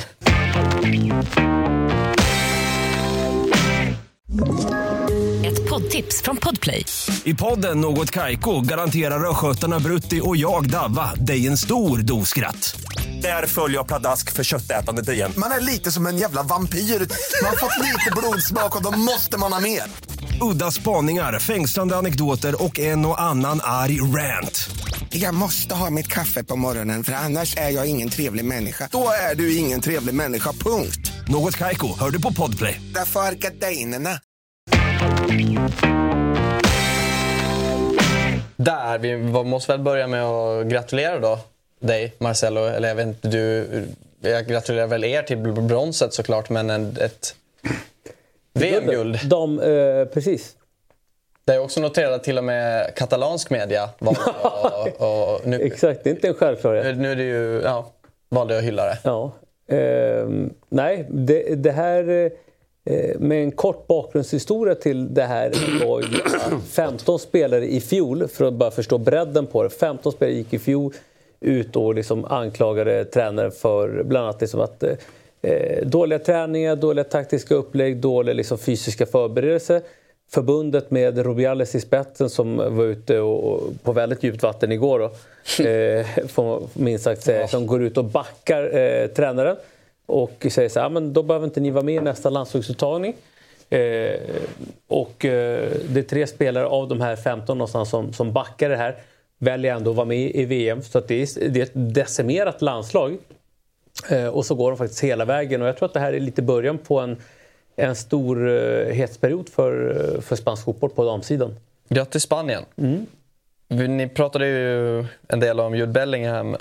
Ett 5.46 5.70
poddtips 5.70 6.22
från 6.22 6.38
Podplay. 6.38 6.86
I 7.24 7.34
podden 7.34 7.82
Något 7.82 8.12
Kaiko 8.12 8.62
garanterar 8.62 9.30
östgötarna 9.30 9.80
Brutti 9.80 10.22
och 10.24 10.38
jag, 10.38 10.70
Davva, 10.70 11.16
dig 11.16 11.48
en 11.48 11.58
stor 11.58 11.98
dos 11.98 12.30
skratt. 12.30 12.76
Där 13.22 13.46
följer 13.46 13.78
jag 13.78 13.88
pladask 13.88 14.32
för 14.32 14.44
köttätandet 14.44 15.10
igen. 15.10 15.32
Man 15.38 15.52
är 15.52 15.60
lite 15.60 15.92
som 15.92 16.08
en 16.08 16.18
jävla 16.18 16.44
vampyr. 16.44 16.80
Man 16.80 17.50
har 17.50 17.58
fått 17.58 17.78
lite 17.80 18.12
blodsmak 18.16 18.76
och 18.76 18.84
då 18.84 18.92
måste 18.92 19.38
man 19.38 19.54
ha 19.54 19.60
mer. 19.60 19.84
Udda 20.42 20.72
spaningar, 20.72 21.40
fängslande 21.40 21.96
anekdoter 21.96 22.64
och 22.64 22.80
en 22.80 23.06
och 23.06 23.22
annan 23.22 23.60
arg 23.64 24.02
rant. 24.02 24.70
Jag 25.10 25.34
måste 25.34 25.76
ha 25.76 25.90
mitt 25.90 26.08
kaffe 26.08 26.44
på 26.44 26.56
morgonen 26.56 27.04
för 27.04 27.14
annars 27.14 27.58
är 27.58 27.70
jag 27.70 27.90
ingen 27.90 28.10
trevlig 28.10 28.46
människa. 28.46 28.90
Då 28.92 29.08
är 29.32 29.36
du 29.36 29.58
ingen 29.58 29.82
trevlig 29.82 30.16
människa, 30.16 30.52
punkt. 30.52 31.12
Något 31.28 31.58
kajko, 31.58 31.88
hör 32.00 32.10
du 32.10 32.22
på 32.22 32.34
podplay. 32.34 32.82
Därför 32.94 33.20
är 33.20 33.32
gardinerna. 33.32 34.20
Där, 38.56 38.98
vi 38.98 39.18
måste 39.44 39.72
väl 39.72 39.82
börja 39.82 40.08
med 40.08 40.24
att 40.24 40.68
gratulera 40.68 41.20
då 41.20 41.40
dig 41.80 42.14
Marcelo. 42.18 42.66
Eller 42.66 42.88
jag 42.88 42.96
vet 42.96 43.08
inte, 43.08 43.28
du, 43.28 43.68
jag 44.22 44.48
gratulerar 44.48 44.88
väl 44.88 45.04
er 45.04 45.22
till 45.22 45.38
bronset 45.38 46.14
såklart, 46.14 46.50
men 46.50 46.70
en, 46.70 46.98
ett 46.98 47.36
VM-guld. 48.54 49.20
De, 49.30 49.60
eh, 49.60 50.06
precis. 50.06 50.56
Det 51.46 51.54
är 51.54 51.60
också 51.60 51.82
noterat 51.82 52.14
att 52.14 52.24
till 52.24 52.38
och 52.38 52.44
med 52.44 52.96
katalansk 52.96 53.50
media 53.50 53.90
var 54.00 54.18
och, 54.42 55.02
och 55.34 55.48
nu, 55.48 55.62
Exakt, 55.62 56.04
det 56.04 56.10
är 56.10 56.12
inte 56.12 56.28
en 56.28 56.34
självklarhet. 56.34 56.98
Nu 56.98 57.12
är 57.12 57.16
det 57.16 57.24
ju, 57.24 57.62
ja, 57.64 57.92
valde 58.30 58.58
att 58.58 58.64
hylla 58.64 58.86
det. 58.86 58.98
Ja. 59.04 59.32
Eh, 59.68 60.28
nej, 60.70 61.08
det, 61.10 61.56
det 61.56 61.72
här 61.72 62.32
eh, 62.86 63.20
med 63.20 63.44
en 63.44 63.52
kort 63.52 63.88
bakgrundshistoria 63.88 64.76
till 64.76 65.14
det 65.14 65.24
här 65.24 65.52
var 65.86 66.02
ju 66.02 66.08
15 66.70 67.20
spelare 67.20 67.68
i 67.68 67.82
fjol, 67.82 68.28
för 68.28 68.46
att 68.46 68.54
bara 68.54 68.72
förstå 68.72 68.98
bredden 68.98 69.48
på 69.48 69.64
det. 69.64 69.70
15 69.70 70.12
spelare 70.12 70.36
gick 70.36 70.54
i 70.54 70.60
fjol 70.60 70.94
ut 71.40 71.76
och 71.76 71.96
liksom 71.96 72.26
anklagade 72.26 73.06
tränare 73.06 73.52
för 73.52 74.04
bland 74.04 74.26
annat 74.26 74.42
liksom 74.42 74.62
att 74.62 74.84
eh, 75.44 75.86
dåliga 75.86 76.20
träningar, 76.20 76.76
dåliga 76.76 77.04
taktiska 77.04 77.56
upplägg, 77.56 77.98
dåliga 77.98 78.34
liksom 78.34 78.58
fysiska 78.58 79.06
förberedelser 79.06 79.82
förbundet 80.34 80.92
med 80.92 81.18
Rubiales 81.18 81.76
i 81.76 81.80
spetsen 81.80 82.30
som 82.30 82.58
var 82.58 82.84
ute 82.84 83.20
och, 83.20 83.74
på 83.84 83.92
väldigt 83.92 84.24
djupt 84.24 84.44
vatten 84.44 84.72
igår 84.72 85.00
då, 85.00 85.06
eh, 85.64 86.28
får 86.28 86.64
minst 86.74 87.04
sagt 87.04 87.24
säga, 87.24 87.48
som 87.48 87.68
går 87.68 87.84
ut 87.84 87.98
och 87.98 88.06
backar 88.06 88.78
eh, 88.78 89.08
tränaren 89.08 89.56
och 90.06 90.46
säger 90.50 90.70
så 90.70 90.80
här, 90.80 90.90
men 90.90 91.14
då 91.14 91.24
behöver 91.24 91.46
inte 91.46 91.60
ni 91.60 91.72
vara 91.72 91.84
med 91.84 91.96
i 91.96 92.00
nästa 92.00 92.30
landslagsuttagning. 92.30 93.16
Eh, 93.70 94.20
och 94.88 95.26
eh, 95.26 95.72
det 95.90 96.00
är 96.00 96.04
tre 96.04 96.28
spelare 96.28 96.66
av 96.66 96.88
de 96.88 97.02
här 97.02 97.16
15 97.16 97.58
någonstans 97.58 97.90
som, 97.90 98.14
som 98.14 98.34
backar 98.34 98.70
det 98.70 98.78
här 98.78 98.96
väljer 99.38 99.76
ändå 99.76 99.90
att 99.90 99.98
vara 99.98 100.06
med 100.06 100.36
i 100.36 100.46
VM. 100.46 100.82
Så 100.82 100.98
att 100.98 101.08
det, 101.08 101.22
är, 101.22 101.50
det 101.50 101.60
är 101.60 101.64
ett 101.64 101.96
decimerat 101.96 102.62
landslag. 102.62 103.18
Eh, 104.10 104.28
och 104.28 104.46
så 104.46 104.56
går 104.56 104.72
de 104.72 104.78
faktiskt 104.78 105.04
hela 105.04 105.26
vägen 105.26 105.62
och 105.62 105.68
jag 105.68 105.78
tror 105.78 105.86
att 105.86 105.94
det 105.94 106.00
här 106.00 106.14
är 106.14 106.20
lite 106.20 106.42
början 106.42 106.78
på 106.78 107.00
en 107.00 107.18
en 107.76 107.96
stor 107.96 108.48
uh, 108.48 108.94
hetsperiod 108.94 109.50
för, 109.50 110.22
för 110.22 110.36
spansk 110.36 110.64
fotboll 110.66 110.90
på 110.90 111.06
damsidan. 111.06 111.56
Grattis 111.90 112.24
Spanien! 112.24 112.66
Mm. 112.78 113.06
Ni 113.98 114.08
pratade 114.08 114.48
ju 114.48 115.06
en 115.28 115.40
del 115.40 115.60
om 115.60 115.76
Jude 115.76 115.92
Bellingham 115.92 116.58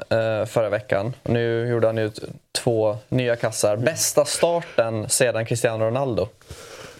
förra 0.47 0.69
veckan. 0.69 1.13
Nu 1.23 1.69
gjorde 1.69 1.87
han 1.87 1.97
ju 1.97 2.11
två 2.53 2.97
nya 3.09 3.37
kassar. 3.37 3.77
Bästa 3.77 4.25
starten 4.25 5.09
sedan 5.09 5.47
Cristiano 5.47 5.85
Ronaldo 5.85 6.29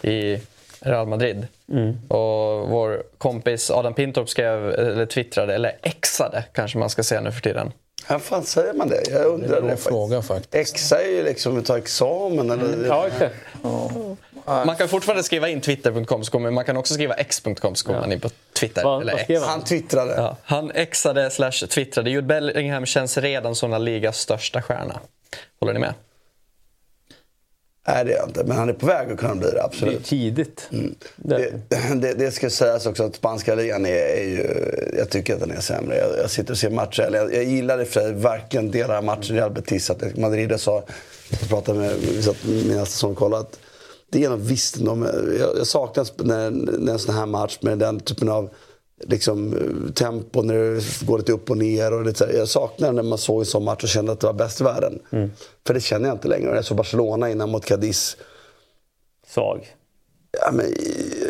i 0.01 0.39
Real 0.79 1.07
Madrid. 1.07 1.47
Mm. 1.71 1.97
Och 2.07 2.69
vår 2.69 3.03
kompis 3.17 3.71
Adam 3.71 3.93
Pintorp 3.93 4.29
skrev, 4.29 4.73
eller 4.73 5.05
twittrade, 5.05 5.55
eller 5.55 5.77
exade 5.81 6.43
kanske 6.51 6.77
man 6.77 6.89
ska 6.89 7.03
säga 7.03 7.21
nu 7.21 7.31
för 7.31 7.41
tiden. 7.41 7.71
Hur 8.07 8.19
fan 8.19 8.43
säger 8.43 8.73
man 8.73 8.87
det? 8.87 9.03
Jag 9.11 9.25
undrar 9.25 9.61
det. 9.61 9.71
Är 9.71 9.75
fråga, 9.75 10.21
faktiskt. 10.21 10.55
Exa 10.75 11.01
är 11.01 11.09
ju 11.09 11.23
liksom 11.23 11.59
att 11.59 11.65
ta 11.65 11.77
examen 11.77 12.51
eller... 12.51 12.73
Mm. 12.73 12.85
Ja, 12.85 13.07
exakt. 13.07 13.35
Ja. 13.63 14.65
Man 14.65 14.75
kan 14.75 14.89
fortfarande 14.89 15.23
skriva 15.23 15.49
in 15.49 15.61
twitter.com 15.61 16.43
men 16.43 16.53
man 16.53 16.65
kan 16.65 16.77
också 16.77 16.93
skriva 16.93 17.13
x.com 17.13 17.75
så 17.75 17.85
kommer 17.85 17.99
man 17.99 18.11
in 18.11 18.19
på 18.19 18.29
Twitter. 18.53 18.83
Va, 18.83 19.01
eller 19.01 19.13
X. 19.13 19.43
Han 19.45 19.63
twittrade. 19.63 20.13
Ja, 20.17 20.37
han 20.43 20.71
exade 20.71 21.31
slash 21.31 21.51
twittrade. 21.51 22.09
Jude 22.09 22.27
Bellingham 22.27 22.85
känns 22.85 23.17
redan 23.17 23.55
som 23.55 23.71
La 23.71 23.77
Ligas 23.77 24.19
största 24.19 24.61
stjärna. 24.61 24.99
Håller 25.59 25.73
ni 25.73 25.79
med? 25.79 25.93
Nej, 27.87 28.05
det 28.05 28.13
är 28.13 28.17
jag 28.17 28.29
inte. 28.29 28.43
Men 28.43 28.57
han 28.57 28.69
är 28.69 28.73
på 28.73 28.85
väg 28.85 29.11
att 29.11 29.19
kunna 29.19 29.35
bli 29.35 29.51
det, 29.51 29.63
absolut. 29.63 29.93
Det 29.93 29.99
är 29.99 30.03
tidigt. 30.03 30.69
Mm. 30.71 30.95
Det, 31.15 31.53
det, 31.95 32.13
det, 32.13 32.31
ska 32.31 32.49
sägas 32.49 32.85
också 32.85 33.03
att 33.03 33.15
spanska 33.15 33.55
ligan 33.55 33.85
är, 33.85 33.91
är 33.91 34.23
ju... 34.23 34.47
Jag 34.97 35.09
tycker 35.09 35.33
att 35.33 35.39
den 35.39 35.51
är 35.51 35.61
sämre. 35.61 35.97
Jag, 35.97 36.17
jag 36.17 36.29
sitter 36.29 36.51
och 36.51 36.57
ser 36.57 36.69
matcher. 36.69 37.01
Eller 37.01 37.19
jag, 37.19 37.33
jag 37.33 37.43
gillar 37.43 37.81
i 37.81 37.85
för 37.85 38.11
verkligen 38.11 38.71
delar 38.71 38.97
av 38.97 39.03
matchen. 39.03 39.35
Real 39.35 39.51
Betis, 39.51 39.89
att 39.89 40.17
Madrid 40.17 40.59
sa... 40.59 40.83
Jag 41.29 41.49
pratade 41.49 41.79
med 41.79 41.95
mina 42.45 42.85
som 42.85 43.15
kollat. 43.15 43.59
Det 44.09 44.23
är 44.23 44.29
något 44.29 44.39
visst. 44.39 44.75
De, 44.75 45.07
jag, 45.39 45.57
jag 45.57 45.67
saknar 45.67 46.23
när, 46.23 46.51
när 46.79 46.93
en 46.93 46.99
sån 46.99 47.15
här 47.15 47.25
match 47.25 47.57
med 47.61 47.77
den 47.77 47.99
typen 47.99 48.29
av 48.29 48.49
liksom, 49.07 49.55
tempo 49.95 50.41
när 50.41 50.53
det 50.53 51.05
går 51.05 51.17
lite 51.17 51.31
upp 51.31 51.49
och 51.49 51.57
ner. 51.57 51.93
Och 51.93 52.05
lite, 52.05 52.31
jag 52.33 52.47
saknar 52.47 52.91
när 52.91 53.03
man 53.03 53.17
såg 53.17 53.39
en 53.39 53.45
sån 53.45 53.63
match 53.63 53.83
och 53.83 53.89
kände 53.89 54.11
att 54.11 54.19
det 54.19 54.27
var 54.27 54.33
bäst 54.33 54.61
i 54.61 54.63
världen. 54.63 54.99
Mm. 55.11 55.31
För 55.67 55.73
det 55.73 55.81
känner 55.81 56.07
jag 56.07 56.15
inte 56.15 56.27
längre. 56.27 56.55
Jag 56.55 56.65
såg 56.65 56.77
Barcelona 56.77 57.29
innan 57.29 57.49
mot 57.49 57.65
Cadiz. 57.65 58.17
Svag. 59.27 59.75
Ja, 60.41 60.51
men, 60.51 60.65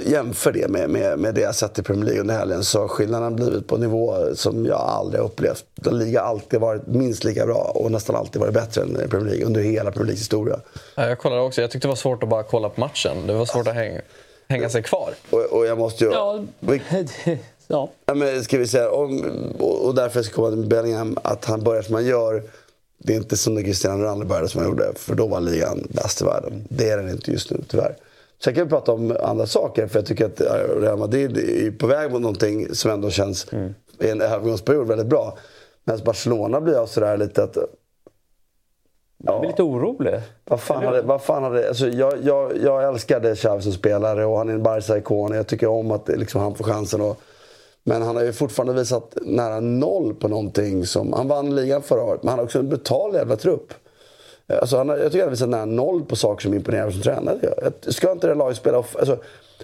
jämför 0.05 0.51
det 0.51 0.67
med, 0.67 0.89
med, 0.89 1.19
med 1.19 1.36
det 1.36 1.41
jag 1.41 1.55
sett 1.55 1.80
i 1.80 1.84
Premier 1.84 2.05
League 2.05 2.21
under 2.21 2.36
helgen 2.36 2.63
så 2.63 2.80
har 2.80 2.88
skillnaden 2.88 3.36
blivit 3.36 3.67
på 3.67 3.76
en 3.76 3.82
nivå 3.82 4.36
som 4.36 4.65
jag 4.65 4.80
aldrig 4.80 5.24
upplevt. 5.24 5.65
Den 5.76 5.99
liga 5.99 6.21
har 6.21 6.28
alltid 6.28 6.59
varit 6.59 6.88
minst 6.88 7.24
lika 7.24 7.45
bra 7.45 7.71
och 7.76 7.91
nästan 7.91 8.15
alltid 8.15 8.41
varit 8.41 8.53
bättre 8.53 8.82
än 8.82 9.09
Premier 9.09 9.30
League 9.30 9.45
under 9.45 9.61
hela 9.61 9.91
Premier 9.91 10.05
Leagues 10.05 10.21
historia. 10.21 10.59
Ja, 10.95 11.07
jag 11.07 11.19
kollade 11.19 11.41
också. 11.41 11.61
Jag 11.61 11.71
tyckte 11.71 11.88
det 11.88 11.89
var 11.89 11.95
svårt 11.95 12.24
att 12.24 12.30
bara 12.30 12.43
kolla 12.43 12.69
på 12.69 12.80
matchen. 12.80 13.28
Det 13.28 13.34
var 13.34 13.45
svårt 13.45 13.67
att 13.67 13.76
hänga, 13.76 14.01
hänga 14.47 14.69
sig 14.69 14.84
kvar. 14.84 15.13
Och, 15.30 15.39
och 15.39 15.65
jag 15.65 15.78
måste 15.78 16.03
ju... 16.03 16.11
Ja, 16.11 16.43
Ja. 17.68 17.89
ja. 18.05 18.14
men 18.14 18.43
ska 18.43 18.57
vi 18.57 18.68
säga, 18.68 18.91
om, 18.91 19.24
och 19.59 19.95
därför 19.95 20.22
ska 20.22 20.36
komma 20.36 20.55
med 20.55 20.68
Bellingham, 20.68 21.18
att 21.22 21.45
han 21.45 21.64
börjar 21.64 21.82
som 21.82 21.95
han 21.95 22.05
gör. 22.05 22.43
Det 22.97 23.14
är 23.14 23.18
inte 23.18 23.38
som 23.38 23.53
när 23.53 23.61
Cristiano 23.61 24.03
Ronaldo 24.03 24.26
började 24.26 24.47
som 24.47 24.61
han 24.61 24.70
gjorde, 24.70 24.93
för 24.95 25.16
då 25.16 25.28
var 25.28 25.41
ligan 25.41 25.88
bäst 25.89 26.22
i 26.22 26.26
världen. 26.26 26.68
Det 26.70 26.89
är 26.89 26.97
den 26.97 27.09
inte 27.09 27.32
just 27.32 27.51
nu, 27.51 27.57
tyvärr. 27.68 27.95
Sen 28.43 28.53
kan 28.53 28.64
vi 28.64 28.70
prata 28.70 28.91
om 28.91 29.18
andra 29.20 29.45
saker, 29.45 29.88
för 29.88 29.99
jag 29.99 30.05
tycker 30.05 30.26
att 30.26 30.41
Real 30.82 30.97
Madrid 30.97 31.38
är 31.38 31.72
på 31.72 31.88
väg 31.88 32.11
mot 32.11 32.22
någonting 32.22 32.76
som 32.76 32.91
ändå 32.91 33.09
känns, 33.09 33.53
mm. 33.53 33.74
i 33.99 34.09
en 34.09 34.22
övergångsperiod, 34.22 34.88
väldigt 34.88 35.07
bra. 35.07 35.38
Medan 35.84 36.01
Barcelona 36.05 36.61
blir 36.61 36.74
jag 36.74 36.89
sådär 36.89 37.18
lite 37.18 37.43
att... 37.43 37.57
Ja. 37.57 37.68
Jag 39.32 39.39
blir 39.39 39.49
lite 39.49 39.64
orolig. 39.64 40.20
Vad 40.45 40.59
fan 40.59 40.84
hade, 40.84 41.01
vad 41.01 41.22
fan 41.22 41.43
hade, 41.43 41.68
alltså 41.68 41.88
jag, 41.88 42.14
jag, 42.24 42.51
jag 42.64 42.84
älskade 42.84 43.36
Xavi 43.36 43.61
som 43.61 43.72
spelare 43.72 44.26
och 44.26 44.38
han 44.38 44.49
är 44.49 44.53
en 44.53 44.64
Barca-ikon. 44.64 45.32
Jag 45.32 45.47
tycker 45.47 45.68
om 45.68 45.91
att 45.91 46.07
liksom, 46.07 46.41
han 46.41 46.55
får 46.55 46.64
chansen 46.64 47.01
att 47.01 47.18
men 47.84 48.01
han 48.01 48.15
har 48.15 48.23
ju 48.23 48.34
fortfarande 48.34 48.73
visat 48.73 49.17
nära 49.21 49.59
noll 49.59 50.13
på 50.13 50.27
någonting 50.27 50.86
som... 50.86 51.13
Han 51.13 51.27
vann 51.27 51.55
ligan 51.55 51.84
förra 51.84 52.03
året, 52.03 52.23
men 52.23 52.29
han 52.29 52.39
har 52.39 52.45
också 52.45 52.59
en 52.59 52.69
brutal 52.69 53.13
jävla 53.13 53.36
trupp. 53.36 53.73
Eh, 54.47 54.57
alltså 54.57 54.77
han 54.77 54.89
har, 54.89 54.97
jag 54.97 55.11
tycker 55.11 55.19
han 55.19 55.27
har 55.27 55.31
visat 55.31 55.49
nära 55.49 55.65
noll 55.65 56.05
på 56.05 56.15
saker 56.15 56.41
som 56.41 56.53
imponerar 56.53 56.91
som 56.91 57.01
tränare. 57.01 57.53
Jag, 57.61 57.93
ska 57.93 58.11
inte 58.11 58.27
det 58.27 58.36
laget 58.36 58.57
spela... 58.57 58.77
Alltså, 58.77 59.19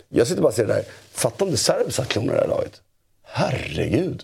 jag 0.10 0.28
sitter 0.28 0.42
bara 0.42 0.48
och 0.48 0.54
ser 0.54 0.66
det 0.66 0.74
där. 0.74 0.84
Fatta 1.12 1.46
om 1.46 1.52
det 1.52 1.58
Serbi 1.58 1.92
satt 1.92 2.08
klorna 2.08 2.32
i 2.32 2.36
det 2.36 2.42
här 2.42 2.48
laget. 2.48 2.82
Herregud. 3.24 4.24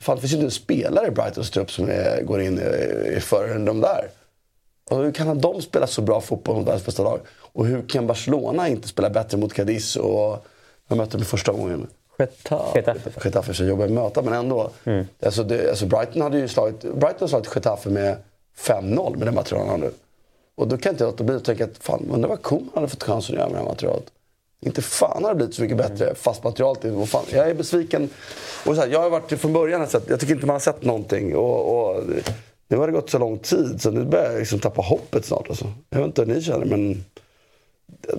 Fan, 0.00 0.16
det 0.16 0.20
finns 0.20 0.32
ju 0.32 0.36
inte 0.36 0.46
en 0.46 0.50
spelare 0.50 1.06
i 1.06 1.10
Brightons 1.10 1.50
trupp 1.50 1.70
som 1.70 1.88
är, 1.88 2.22
går 2.22 2.40
in 2.40 2.58
eh, 2.58 2.64
i, 2.64 3.14
i 3.16 3.20
förrän 3.20 3.64
de 3.64 3.80
där. 3.80 4.10
Och 4.90 4.98
hur 4.98 5.12
kan 5.12 5.40
de 5.40 5.62
spela 5.62 5.86
så 5.86 6.02
bra 6.02 6.20
fotboll 6.20 6.56
mot 6.56 6.66
världens 6.66 6.86
bästa 6.86 7.02
lag? 7.02 7.20
Och 7.36 7.66
hur 7.66 7.88
kan 7.88 8.06
Barcelona 8.06 8.68
inte 8.68 8.88
spela 8.88 9.10
bättre 9.10 9.38
mot 9.38 9.52
Cadiz 9.52 9.96
och... 9.96 10.46
Jag 10.88 10.96
mötte 10.96 11.16
dem 11.16 11.26
första 11.26 11.52
gången. 11.52 11.86
Getafe. 12.18 12.78
Getafe. 12.78 13.10
Getafe 13.24 13.54
så 13.54 13.64
jobbigt 13.64 13.86
att 13.86 13.92
möta, 13.92 14.22
men 14.22 14.32
ändå. 14.34 14.70
Mm. 14.84 15.06
Alltså, 15.22 15.42
det, 15.44 15.68
alltså 15.70 15.86
Brighton 15.86 16.22
hade 16.22 16.38
ju 16.38 16.48
slagit, 16.48 16.80
Brighton 16.80 17.16
har 17.20 17.28
slagit 17.28 17.54
Getafe 17.54 17.90
med 17.90 18.16
5-0 18.58 19.16
med 19.16 19.26
det 19.28 19.32
materialet 19.32 19.70
han 19.70 19.80
nu. 19.80 19.90
Och 20.56 20.68
då 20.68 20.76
kan 20.78 20.92
inte 20.92 21.04
jag 21.04 21.10
låta 21.10 21.24
bli 21.24 21.36
att 21.36 21.44
tänka 21.44 21.64
att 21.64 21.78
fan, 21.80 22.08
undrar 22.12 22.28
vad 22.28 22.42
Koeman 22.42 22.68
hade 22.74 22.88
fått 22.88 23.02
chansen 23.02 23.34
att 23.34 23.38
göra 23.38 23.48
med 23.48 23.56
det 23.58 23.62
här 23.62 23.68
materialet. 23.68 24.04
Inte 24.60 24.82
fan 24.82 25.24
har 25.24 25.30
det 25.30 25.36
blivit 25.36 25.54
så 25.54 25.62
mycket 25.62 25.76
bättre 25.76 26.04
Mm. 26.04 26.14
fast 26.16 26.44
materialet. 26.44 26.84
är- 26.84 27.06
Fan, 27.06 27.24
jag 27.32 27.50
är 27.50 27.54
besviken. 27.54 28.10
Och 28.66 28.74
så 28.74 28.80
här, 28.80 28.88
jag 28.88 29.00
har 29.00 29.10
varit 29.10 29.40
från 29.40 29.52
början, 29.52 29.88
så 29.88 29.96
att 29.96 30.08
jag 30.10 30.20
tycker 30.20 30.34
inte 30.34 30.46
man 30.46 30.54
har 30.54 30.60
sett 30.60 30.82
någonting. 30.84 31.36
Och, 31.36 31.78
och, 31.96 32.02
nu 32.68 32.76
har 32.76 32.86
det 32.86 32.92
gått 32.92 33.10
så 33.10 33.18
lång 33.18 33.38
tid 33.38 33.82
så 33.82 33.90
nu 33.90 34.04
börjar 34.04 34.30
jag 34.30 34.38
liksom 34.38 34.58
tappa 34.60 34.82
hoppet 34.82 35.24
snart. 35.24 35.48
Alltså. 35.48 35.72
Jag 35.90 35.98
vet 35.98 36.06
inte 36.06 36.22
hur 36.24 36.34
ni 36.34 36.42
känner 36.42 36.64
men 36.66 37.04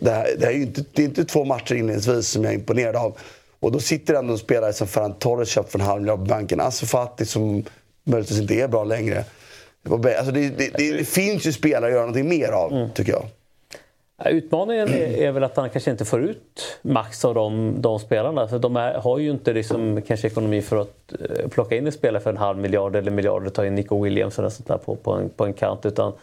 det, 0.01 0.11
här, 0.11 0.35
det, 0.39 0.45
här 0.45 0.51
är 0.53 0.57
ju 0.57 0.61
inte, 0.63 0.83
det 0.93 1.01
är 1.01 1.05
inte 1.05 1.25
två 1.25 1.45
matcher 1.45 1.75
inledningsvis 1.75 2.29
som 2.29 2.43
jag 2.43 2.53
är 2.53 2.57
imponerad 2.57 2.95
av. 2.95 3.17
Och 3.59 3.71
då 3.71 3.79
sitter 3.79 4.13
ändå 4.13 4.33
en 4.33 4.39
spelare 4.39 4.73
som 4.73 4.87
Ferran 4.87 5.13
Torres 5.13 5.49
köpt 5.49 5.71
för 5.71 5.79
en 5.79 5.85
halv 5.85 6.01
miljard 6.01 6.19
på 6.19 6.25
banken. 6.25 6.59
Assu 6.59 6.85
Fati 6.85 7.25
som 7.25 7.63
möjligtvis 8.03 8.39
inte 8.39 8.53
är 8.53 8.67
bra 8.67 8.83
längre. 8.83 9.23
Alltså 9.89 10.31
det, 10.31 10.49
det, 10.49 10.69
det, 10.77 11.07
finns 11.07 11.47
ju 11.47 11.51
spelare 11.51 11.85
att 11.85 11.91
göra 11.91 12.01
någonting 12.01 12.29
mer 12.29 12.51
av, 12.51 12.73
Mm. 12.73 12.89
tycker 12.93 13.11
jag. 13.11 13.25
Ja, 14.23 14.29
Utmaningen 14.29 14.89
är, 14.89 15.17
är 15.17 15.31
väl 15.31 15.43
att 15.43 15.57
han 15.57 15.69
kanske 15.69 15.91
inte 15.91 16.05
får 16.05 16.21
ut 16.21 16.79
max 16.81 17.25
av 17.25 17.35
de, 17.35 17.75
de 17.81 17.99
spelarna. 17.99 18.47
För 18.47 18.59
de 18.59 18.75
är, 18.75 18.93
har 18.93 19.19
ju 19.19 19.31
inte 19.31 19.53
liksom, 19.53 20.01
kanske 20.07 20.27
ekonomi 20.27 20.61
för 20.61 20.77
att 20.81 21.13
eh, 21.19 21.47
plocka 21.47 21.75
in 21.75 21.85
en 21.85 21.91
spelare 21.91 22.23
för 22.23 22.29
en 22.29 22.37
halv 22.37 22.57
miljard 22.57 22.95
eller 22.95 23.11
miljard 23.11 23.47
och 23.47 23.53
ta 23.53 23.65
in 23.65 23.75
Nico 23.75 24.03
Williams 24.03 24.39
eller 24.39 24.49
sånt 24.49 24.67
där 24.67 24.77
på, 24.77 24.95
på, 24.95 25.11
en, 25.11 25.29
på 25.29 25.45
en 25.45 25.53
kant. 25.53 25.85
Utan 25.85 26.13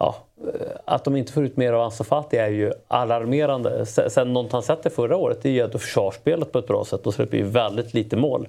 ja, 0.00 0.16
eh, 0.54 0.70
att 0.84 1.04
de 1.04 1.16
inte 1.16 1.32
får 1.32 1.44
ut 1.44 1.56
mer 1.56 1.72
av 1.72 1.80
Ansu 1.80 2.04
Fati 2.04 2.36
är 2.36 2.48
ju 2.50 2.72
alarmerande. 2.88 3.86
Sen, 3.86 4.32
något 4.32 4.52
han 4.52 4.62
sätter 4.62 4.90
förra 4.90 5.16
året 5.16 5.38
det 5.42 5.48
är 5.48 5.52
ju 5.52 5.78
försvarsspelet 5.78 6.52
på 6.52 6.58
ett 6.58 6.66
bra 6.66 6.84
sätt 6.84 7.06
och 7.06 7.14
släpper 7.14 7.36
ju 7.36 7.42
väldigt 7.42 7.94
lite 7.94 8.16
mål. 8.16 8.48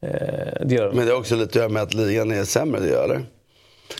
Eh, 0.00 0.10
det 0.66 0.74
gör 0.74 0.88
de. 0.88 0.96
Men 0.96 1.06
det 1.06 1.12
är 1.12 1.18
också 1.18 1.34
lite 1.36 1.48
att 1.48 1.54
göra 1.54 1.68
med 1.68 1.82
att 1.82 1.94
ligan 1.94 2.30
är 2.30 2.44
sämre, 2.44 2.80
det 2.80 2.88
gör 2.88 3.08
det. 3.08 3.20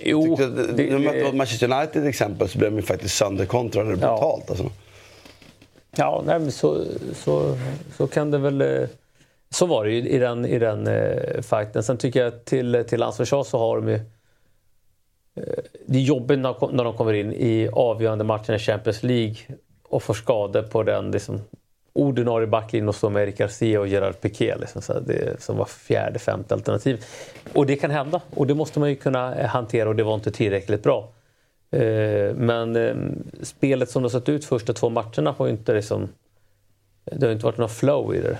Jo, 0.02 0.36
det- 0.36 0.72
det, 0.72 0.72
det, 0.98 1.32
Manchester 1.32 1.72
United 1.72 1.92
till 1.92 2.06
exempel 2.06 2.48
så 2.48 2.58
blev 2.58 2.70
de 2.70 2.76
ju 2.76 2.82
faktiskt 2.82 3.16
sönderkontrade 3.16 3.88
brutalt. 3.90 4.50
Alltså. 4.50 4.70
Ja, 5.96 6.22
nej, 6.26 6.52
så, 6.52 6.84
så, 7.14 7.56
så 7.96 8.06
kan 8.06 8.30
det 8.30 8.38
väl... 8.38 8.60
eh, 8.62 8.88
Så 9.50 9.66
var 9.66 9.84
det 9.84 9.90
ju 9.92 10.08
i 10.08 10.18
den, 10.18 10.46
i 10.46 10.58
den 10.58 10.86
eh, 10.86 11.42
fighten. 11.42 11.82
Sen 11.82 11.96
tycker 11.98 12.24
jag 12.24 12.44
till, 12.44 12.84
till 12.88 13.02
hans 13.02 13.16
försvar 13.16 13.44
så 13.44 13.58
har 13.58 13.76
de 13.76 13.88
ju... 13.88 14.00
Eh, 15.36 15.42
det 15.86 15.98
är 15.98 16.02
jobbigt 16.02 16.38
när, 16.38 16.84
de- 16.84 16.96
kommer 16.96 17.12
in 17.12 17.32
i 17.32 17.68
avgörande 17.72 18.24
matchen 18.24 18.54
i 18.54 18.58
Champions 18.58 19.02
League 19.02 19.36
och 19.82 20.02
får 20.02 20.14
skador 20.14 20.62
på 20.62 20.82
den 20.82 21.10
liksom, 21.10 21.40
ordinarie 21.92 22.46
backlinjen 22.46 22.88
och 22.88 22.94
står 22.94 23.10
med 23.10 23.22
Eric 23.22 23.38
Garcia 23.38 23.80
och 23.80 23.88
Gerard 23.88 24.20
Piqué 24.20 24.56
liksom, 24.56 24.82
så 24.82 25.00
det, 25.00 25.42
som 25.42 25.56
var 25.56 25.64
fjärde, 25.64 26.18
femte 26.18 26.54
alternativ. 26.54 27.04
Och 27.52 27.66
det 27.66 27.76
kan 27.76 27.90
hända 27.90 28.20
och 28.30 28.46
det 28.46 28.54
måste 28.54 28.80
man 28.80 28.88
ju 28.88 28.96
kunna 28.96 29.34
eh, 29.36 29.46
hantera 29.46 29.88
och 29.88 29.96
det 29.96 30.02
var 30.02 30.14
inte 30.14 30.30
tillräckligt 30.30 30.82
bra. 30.82 31.08
Eh, 31.70 32.34
men 32.34 32.76
ehm, 32.76 33.22
spelet 33.42 33.90
som 33.90 34.02
det 34.02 34.06
har 34.06 34.10
sett 34.20 34.28
ut 34.28 34.44
första 34.44 34.72
två 34.72 34.88
matcherna 34.88 35.34
har 35.38 35.46
ju 35.46 35.52
inte 35.52 35.74
liksom 35.74 36.08
det 37.12 37.26
har 37.26 37.32
inte 37.32 37.44
varit 37.44 37.58
någon 37.58 37.68
flow 37.68 38.14
i 38.14 38.20
det. 38.20 38.38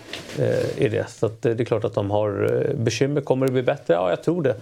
I 0.79 0.89
det. 0.89 1.09
Så 1.11 1.27
att 1.27 1.43
det 1.43 1.61
är 1.61 1.65
klart 1.65 1.85
att 1.85 1.95
de 1.95 2.11
har 2.11 2.67
bekymmer. 2.77 3.21
Kommer 3.21 3.47
det 3.47 3.53
bli 3.53 3.63
bättre? 3.63 3.95
Ja, 3.95 4.11
jag 4.11 4.23
tror 4.23 4.43
det. 4.43 4.57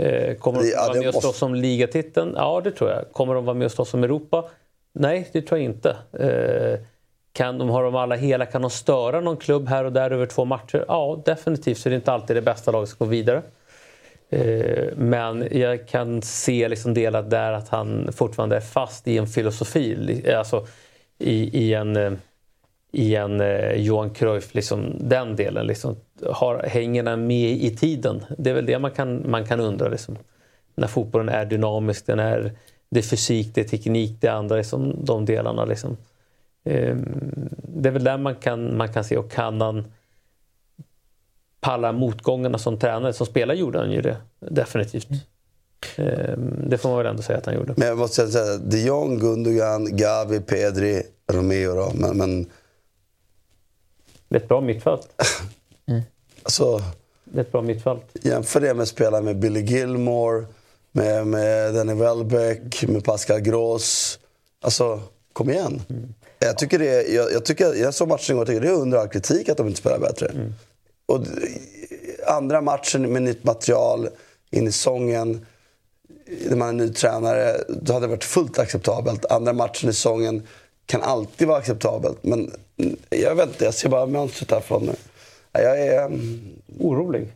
Eh, 0.00 0.34
Kommer 0.34 0.60
de 0.60 0.68
Ja, 0.70 0.80
vara 0.82 0.92
med 0.92 0.98
och 0.98 1.04
måste- 1.14 1.20
slåss 1.20 1.42
om 1.42 1.54
ligatiteln? 1.54 2.32
Ja, 2.36 2.60
det 2.64 2.70
tror 2.70 2.90
jag. 2.90 3.04
Kommer 3.12 3.34
de 3.34 3.44
vara 3.44 3.54
med 3.54 3.64
och 3.64 3.72
slåss 3.72 3.94
om 3.94 4.04
Europa? 4.04 4.44
Nej, 4.92 5.28
det 5.32 5.42
tror 5.42 5.58
jag 5.60 5.64
inte. 5.64 5.96
Eh, 6.18 6.80
Kan 7.32 7.58
de, 7.58 7.68
har 7.68 7.82
de 7.84 7.94
alla 7.96 8.16
hela? 8.16 8.46
Kan 8.46 8.62
de 8.62 8.70
störa 8.70 9.20
någon 9.20 9.36
klubb 9.36 9.68
här 9.68 9.84
och 9.84 9.92
där 9.92 10.10
över 10.10 10.26
två 10.26 10.44
matcher? 10.44 10.84
Ja, 10.88 11.22
definitivt. 11.24 11.78
Så 11.78 11.88
det 11.88 11.94
är 11.94 11.96
inte 11.96 12.12
alltid 12.12 12.36
det 12.36 12.42
bästa 12.42 12.70
laget 12.70 12.88
som 12.88 12.96
går 12.98 13.06
vidare. 13.06 13.42
Eh, 14.30 14.88
Men 14.96 15.48
jag 15.50 15.88
kan 15.88 16.22
se 16.22 16.68
liksom 16.68 16.94
delat 16.94 17.30
där 17.30 17.52
att 17.52 17.68
han 17.68 18.12
fortfarande 18.12 18.56
är 18.56 18.60
fast 18.60 19.08
i 19.08 19.18
en 19.18 19.26
filosofi. 19.26 20.24
Alltså 20.36 20.66
i, 21.18 21.58
i 21.66 21.74
en, 21.74 22.18
i 22.92 23.14
en 23.14 23.40
eh, 23.40 23.72
Johan 23.72 24.10
Cruyff, 24.10 24.54
liksom, 24.54 24.94
den 25.00 25.36
delen. 25.36 25.66
Liksom, 25.66 25.96
har, 26.26 26.58
hänger 26.58 27.02
den 27.02 27.26
med 27.26 27.50
i 27.50 27.76
tiden? 27.76 28.24
Det 28.38 28.50
är 28.50 28.54
väl 28.54 28.66
det 28.66 28.78
man 28.78 28.90
kan, 28.90 29.30
man 29.30 29.46
kan 29.46 29.60
undra. 29.60 29.88
Liksom. 29.88 30.16
När 30.74 30.86
fotbollen 30.86 31.28
är 31.28 31.44
dynamisk, 31.44 32.06
den 32.06 32.18
är, 32.18 32.52
det 32.90 32.98
är 33.00 33.02
fysik, 33.02 33.54
det 33.54 33.60
är 33.60 33.64
teknik, 33.64 34.16
det 34.20 34.26
är 34.26 34.32
andra 34.32 34.56
liksom, 34.56 35.04
de 35.04 35.24
delarna. 35.24 35.64
Liksom. 35.64 35.96
Eh, 36.64 36.96
Det 37.62 37.88
är 37.88 37.92
väl 37.92 38.04
där 38.04 38.18
man 38.18 38.34
kan, 38.34 38.76
man 38.76 38.92
kan 38.92 39.04
se. 39.04 39.16
Och 39.16 39.30
kan 39.32 39.60
han 39.60 39.84
palla 41.60 41.92
motgångarna 41.92 42.58
som 42.58 42.78
tränare. 42.78 43.12
Som 43.12 43.26
spelare 43.26 43.56
gjorde 43.56 43.78
han 43.78 43.92
ju 43.92 44.00
det 44.00 44.16
definitivt. 44.38 45.08
Eh, 45.96 46.36
Det 46.66 46.78
får 46.78 46.88
man 46.88 46.98
väl 46.98 47.06
ändå 47.06 47.22
säga 47.22 47.38
att 47.38 47.46
han 47.46 47.54
gjorde. 47.54 47.74
Men 47.76 47.88
jag 47.88 47.98
måste 47.98 48.28
säga, 48.28 48.58
de 48.58 48.78
Jong, 48.86 49.18
Gundogan, 49.18 49.96
Gavi, 49.96 50.40
Pedri, 50.40 51.02
Romeo 51.32 51.74
då. 51.74 51.92
Men, 51.94 52.16
men 52.16 52.46
Det 54.30 54.36
är 54.36 54.40
ett 54.40 54.48
bra 54.48 54.60
mittfält. 54.60 55.08
alltså, 56.42 56.82
Det 57.24 57.38
är 57.38 57.42
ett 57.44 57.52
bra 57.52 57.62
mittfält. 57.62 58.02
jämför 58.22 58.60
det 58.60 58.74
med 58.74 58.82
att 58.82 58.88
spela 58.88 59.20
med 59.20 59.38
Billy 59.38 59.60
Gilmore, 59.60 60.44
med, 60.92 61.26
med 61.26 61.74
Danny 61.74 61.94
Welbeck, 61.94 62.88
med 62.88 63.04
Pascal 63.04 63.40
Gross. 63.40 64.18
Alltså, 64.62 65.00
kom 65.32 65.50
igen. 65.50 65.82
Jag 66.38 66.58
tycker 66.58 66.78
det 66.78 66.88
är, 66.88 67.14
jag, 67.14 67.32
jag, 67.32 67.44
tycker, 67.44 67.74
jag 67.74 67.94
såg 67.94 68.08
matchen 68.08 68.32
igår 68.34 68.40
och 68.42 68.46
tycker 68.46 68.60
det 68.60 68.68
är 68.68 68.72
under 68.72 68.98
all 68.98 69.08
kritik 69.08 69.48
att 69.48 69.56
de 69.56 69.66
inte 69.66 69.78
spelar 69.80 69.98
bättre. 69.98 70.52
Och 71.06 71.20
d- 71.20 71.26
andra 72.26 72.60
matchen 72.60 73.12
med 73.12 73.22
nytt 73.22 73.44
material 73.44 74.08
in 74.50 74.66
i 74.68 74.72
säsongen, 74.72 75.46
när 76.48 76.56
man 76.56 76.68
är 76.68 76.72
ny 76.86 76.92
tränare, 76.92 77.56
då 77.68 77.92
hade 77.92 78.06
det 78.06 78.10
varit 78.10 78.24
fullt 78.24 78.58
acceptabelt. 78.58 79.24
Andra 79.24 79.52
matchen 79.52 79.90
i 79.90 79.92
säsongen 79.92 80.42
kan 80.90 81.02
alltid 81.02 81.48
vara 81.48 81.58
acceptabelt. 81.58 82.18
Men 82.22 82.50
jag 83.10 83.34
vet 83.34 83.48
inte, 83.48 83.64
jag 83.64 83.74
ser 83.74 83.88
bara 83.88 84.06
mönstret 84.06 84.50
härifrån 84.50 84.86
nu. 84.86 84.92
Jag 85.52 85.80
är... 85.80 86.04
mm, 86.04 86.40
Orolig? 86.78 87.28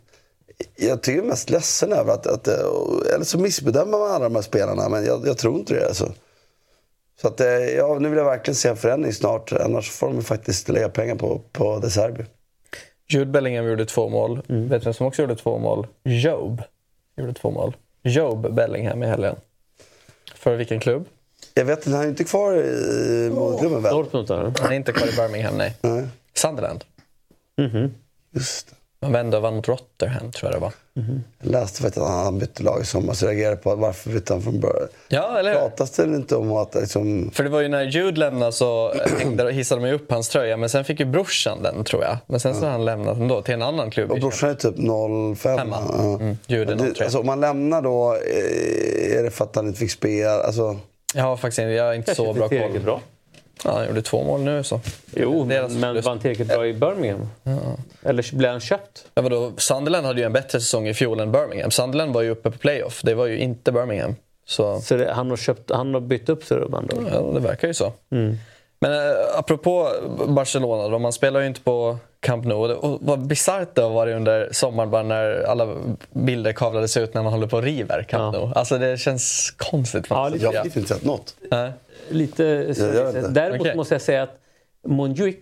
jag 0.76 1.02
tycker 1.02 1.18
jag 1.18 1.24
är 1.24 1.28
mest 1.28 1.50
ledsen 1.50 1.92
över 1.92 2.12
att, 2.12 2.26
att 2.26 2.48
eh, 2.48 3.14
eller 3.14 3.24
så 3.24 3.38
missbedömer 3.38 3.98
man 3.98 4.10
alla 4.10 4.24
de 4.24 4.34
här 4.34 4.42
spelarna, 4.42 4.88
men 4.88 5.04
jag, 5.04 5.26
jag 5.26 5.38
tror 5.38 5.58
inte 5.58 5.74
det. 5.74 5.86
Alltså. 5.86 6.12
Så 7.20 7.28
att, 7.28 7.40
eh, 7.40 7.46
ja, 7.48 7.98
nu 8.00 8.08
vill 8.08 8.18
jag 8.18 8.24
verkligen 8.24 8.54
se 8.54 8.68
en 8.68 8.76
förändring 8.76 9.12
snart, 9.12 9.52
annars 9.52 9.90
får 9.90 10.06
de 10.06 10.22
faktiskt 10.22 10.68
lägga 10.68 10.88
pengar 10.88 11.14
på, 11.14 11.40
på 11.52 11.78
De 11.78 11.90
Serbi. 11.90 12.24
Jude 13.08 13.30
Bellingham 13.30 13.66
gjorde 13.66 13.86
två 13.86 14.08
mål. 14.08 14.40
Mm. 14.48 14.68
Vet 14.68 14.80
du 14.80 14.84
vem 14.84 14.94
som 14.94 15.06
också 15.06 15.22
gjorde 15.22 15.36
två 15.36 15.58
mål? 15.58 15.86
Job 16.02 16.62
gjorde 17.16 17.32
två 17.32 17.50
mål. 17.50 17.76
Job 18.02 18.54
Bellingham 18.54 19.02
i 19.02 19.06
helgen. 19.06 19.36
För 20.34 20.56
vilken 20.56 20.80
klubb? 20.80 21.06
Jag 21.54 21.64
vet 21.64 21.86
inte, 21.86 21.96
han 21.96 22.04
är 22.04 22.08
inte 22.08 22.24
kvar 22.24 22.54
i 22.54 23.30
moderklubben 23.34 23.82
väl? 23.82 23.92
Dortmund 23.94 24.30
eller? 24.30 24.52
Han 24.60 24.72
är 24.72 24.76
inte 24.76 24.92
kvar 24.92 25.06
i 25.08 25.16
Birmingham, 25.16 25.58
nej. 25.58 25.76
Nej, 25.82 26.04
Sunderland. 26.34 26.84
just 28.34 28.66
det. 28.70 28.76
Man 29.02 29.12
vände 29.12 29.36
och 29.36 29.42
vann 29.42 29.54
mot 29.56 29.68
Rotherham, 29.68 30.32
tror 30.32 30.52
jag 30.52 30.60
det 30.60 30.62
var. 30.64 30.72
Jag 31.42 31.50
läste 31.50 31.82
faktiskt 31.82 32.04
att 32.06 32.10
han 32.24 32.38
bytte 32.38 32.62
lag 32.62 32.82
i 32.82 32.84
så 32.84 33.02
jag 33.06 33.22
reagerade 33.28 33.56
på 33.56 33.74
varför 33.74 34.10
bytte 34.10 34.32
han 34.32 34.42
från 34.42 34.60
början. 34.60 34.88
Ja, 35.08 35.38
eller 35.38 35.52
hur? 35.52 35.58
Pratas 35.60 35.90
det 35.90 36.02
inte 36.04 36.36
om 36.36 36.52
att 36.52 36.74
liksom... 36.74 37.30
För 37.34 37.44
det 37.44 37.50
var 37.50 37.60
ju 37.60 37.68
när 37.68 37.82
Jude 37.82 38.20
lämnade 38.20 38.52
så 38.52 38.94
hängde, 39.18 39.52
hissade 39.52 39.80
de 39.80 39.88
ju 39.88 39.94
upp 39.94 40.10
hans 40.10 40.28
tröja, 40.28 40.56
men 40.56 40.68
sen 40.70 40.84
fick 40.84 41.00
ju 41.00 41.06
brorsan 41.06 41.62
den, 41.62 41.84
tror 41.84 42.02
jag. 42.04 42.16
Men 42.26 42.40
sen 42.40 42.54
så 42.54 42.60
har 42.60 42.70
han 42.70 42.84
lämnat 42.84 43.16
ändå 43.16 43.42
till 43.42 43.54
en 43.54 43.62
annan 43.62 43.90
klubb. 43.90 44.10
Och 44.10 44.18
brorsan 44.20 44.50
är 44.50 44.54
typ 44.54 44.76
05. 44.76 45.36
Femma. 45.58 45.76
Ja. 45.88 46.14
Mm, 46.20 46.36
Jude 46.46 46.72
är 46.72 46.76
Det- 46.76 46.94
03. 46.94 47.04
alltså, 47.04 47.18
om 47.20 47.26
man 47.26 47.40
lämnar 47.40 47.82
då, 47.82 48.12
eh, 48.14 49.18
är 49.18 49.22
det 49.22 49.30
för 49.30 49.44
att 49.44 49.56
han 49.56 49.66
inte 49.66 49.78
fick 49.78 49.90
spela? 49.90 50.42
Alltså, 50.42 50.76
Jag 51.14 51.22
har 51.24 51.36
faktiskt 51.36 51.58
jag 51.58 51.84
har 51.84 51.94
inte 51.94 52.14
så 52.14 52.32
bra 52.32 52.48
koll. 52.48 52.80
bra. 52.84 53.00
Ja, 53.64 53.72
han 53.72 53.86
gjorde 53.86 54.02
två 54.02 54.24
mål 54.24 54.40
nu 54.40 54.62
så. 54.62 54.80
Jo, 55.16 55.44
Deras 55.44 55.72
men, 55.72 55.80
förlust. 55.80 56.04
var 56.04 56.12
han 56.12 56.20
tillräckligt 56.20 56.48
bra 56.48 56.66
i 56.66 56.72
Birmingham? 56.72 57.28
Eller 58.02 58.36
blev 58.36 58.50
han 58.50 58.60
köpt? 58.60 59.06
Ja, 59.14 59.22
vadå? 59.22 59.52
Sunderland 59.56 60.06
hade 60.06 60.20
ju 60.20 60.26
en 60.26 60.32
bättre 60.32 60.60
säsong 60.60 60.88
i 60.88 60.94
fjol 60.94 61.20
än 61.20 61.32
Birmingham. 61.32 61.70
Sunderland 61.70 62.14
var 62.14 62.22
ju 62.22 62.30
uppe 62.30 62.50
på 62.50 62.58
playoff. 62.58 63.00
Det 63.02 63.14
var 63.14 63.26
ju 63.26 63.38
inte 63.38 63.72
Birmingham. 63.72 64.14
Så 64.46 64.80
Så 64.80 64.96
det, 64.96 65.12
han, 65.12 65.30
har 65.30 65.36
köpt, 65.36 65.70
han 65.70 65.94
har 65.94 66.00
bytt 66.00 66.28
upp 66.28 66.44
sig 66.44 66.60
då? 66.60 66.82
ja, 67.12 67.20
det 67.20 67.40
verkar 67.40 67.68
ju 67.68 67.74
så. 67.74 67.92
Mm. 68.10 68.36
Men 68.88 68.92
eh, 69.10 69.38
apropå 69.38 69.88
Barcelona, 70.28 70.88
då, 70.88 70.98
man 70.98 71.12
spelar 71.12 71.40
ju 71.40 71.46
inte 71.46 71.60
på 71.60 71.96
Camp 72.20 72.44
Nou. 72.44 72.72
Och, 72.72 72.84
och 72.84 72.98
vad 73.02 73.18
bisarrt 73.26 73.74
det 73.74 73.82
har 73.82 73.90
varit 73.90 74.16
under 74.16 74.48
sommaren 74.52 74.90
bara 74.90 75.02
när 75.02 75.42
alla 75.48 75.68
bilder 76.12 76.52
kavlades 76.52 76.96
ut 76.96 77.14
när 77.14 77.22
man 77.22 77.32
håller 77.32 77.46
på 77.46 77.56
och 77.56 77.62
river 77.62 78.02
Camp 78.02 78.34
Nou. 78.36 78.52
Alltså 78.54 78.78
det 78.78 78.96
känns 78.96 79.54
konstigt. 79.56 80.06
Ja, 80.10 80.28
lite- 80.28 80.44
Jag 80.44 80.52
har 80.52 80.64
inte 80.64 80.82
sett 80.82 81.04
något. 81.04 81.34
Nej. 81.50 81.72
Lite 82.08 82.44
Jag 82.44 83.06
inte. 83.16 83.28
Däremot 83.28 83.60
Okej. 83.60 83.76
måste 83.76 83.94
jag 83.94 84.02
säga 84.02 84.22
att 84.22 84.36
Montjuic 84.86 85.36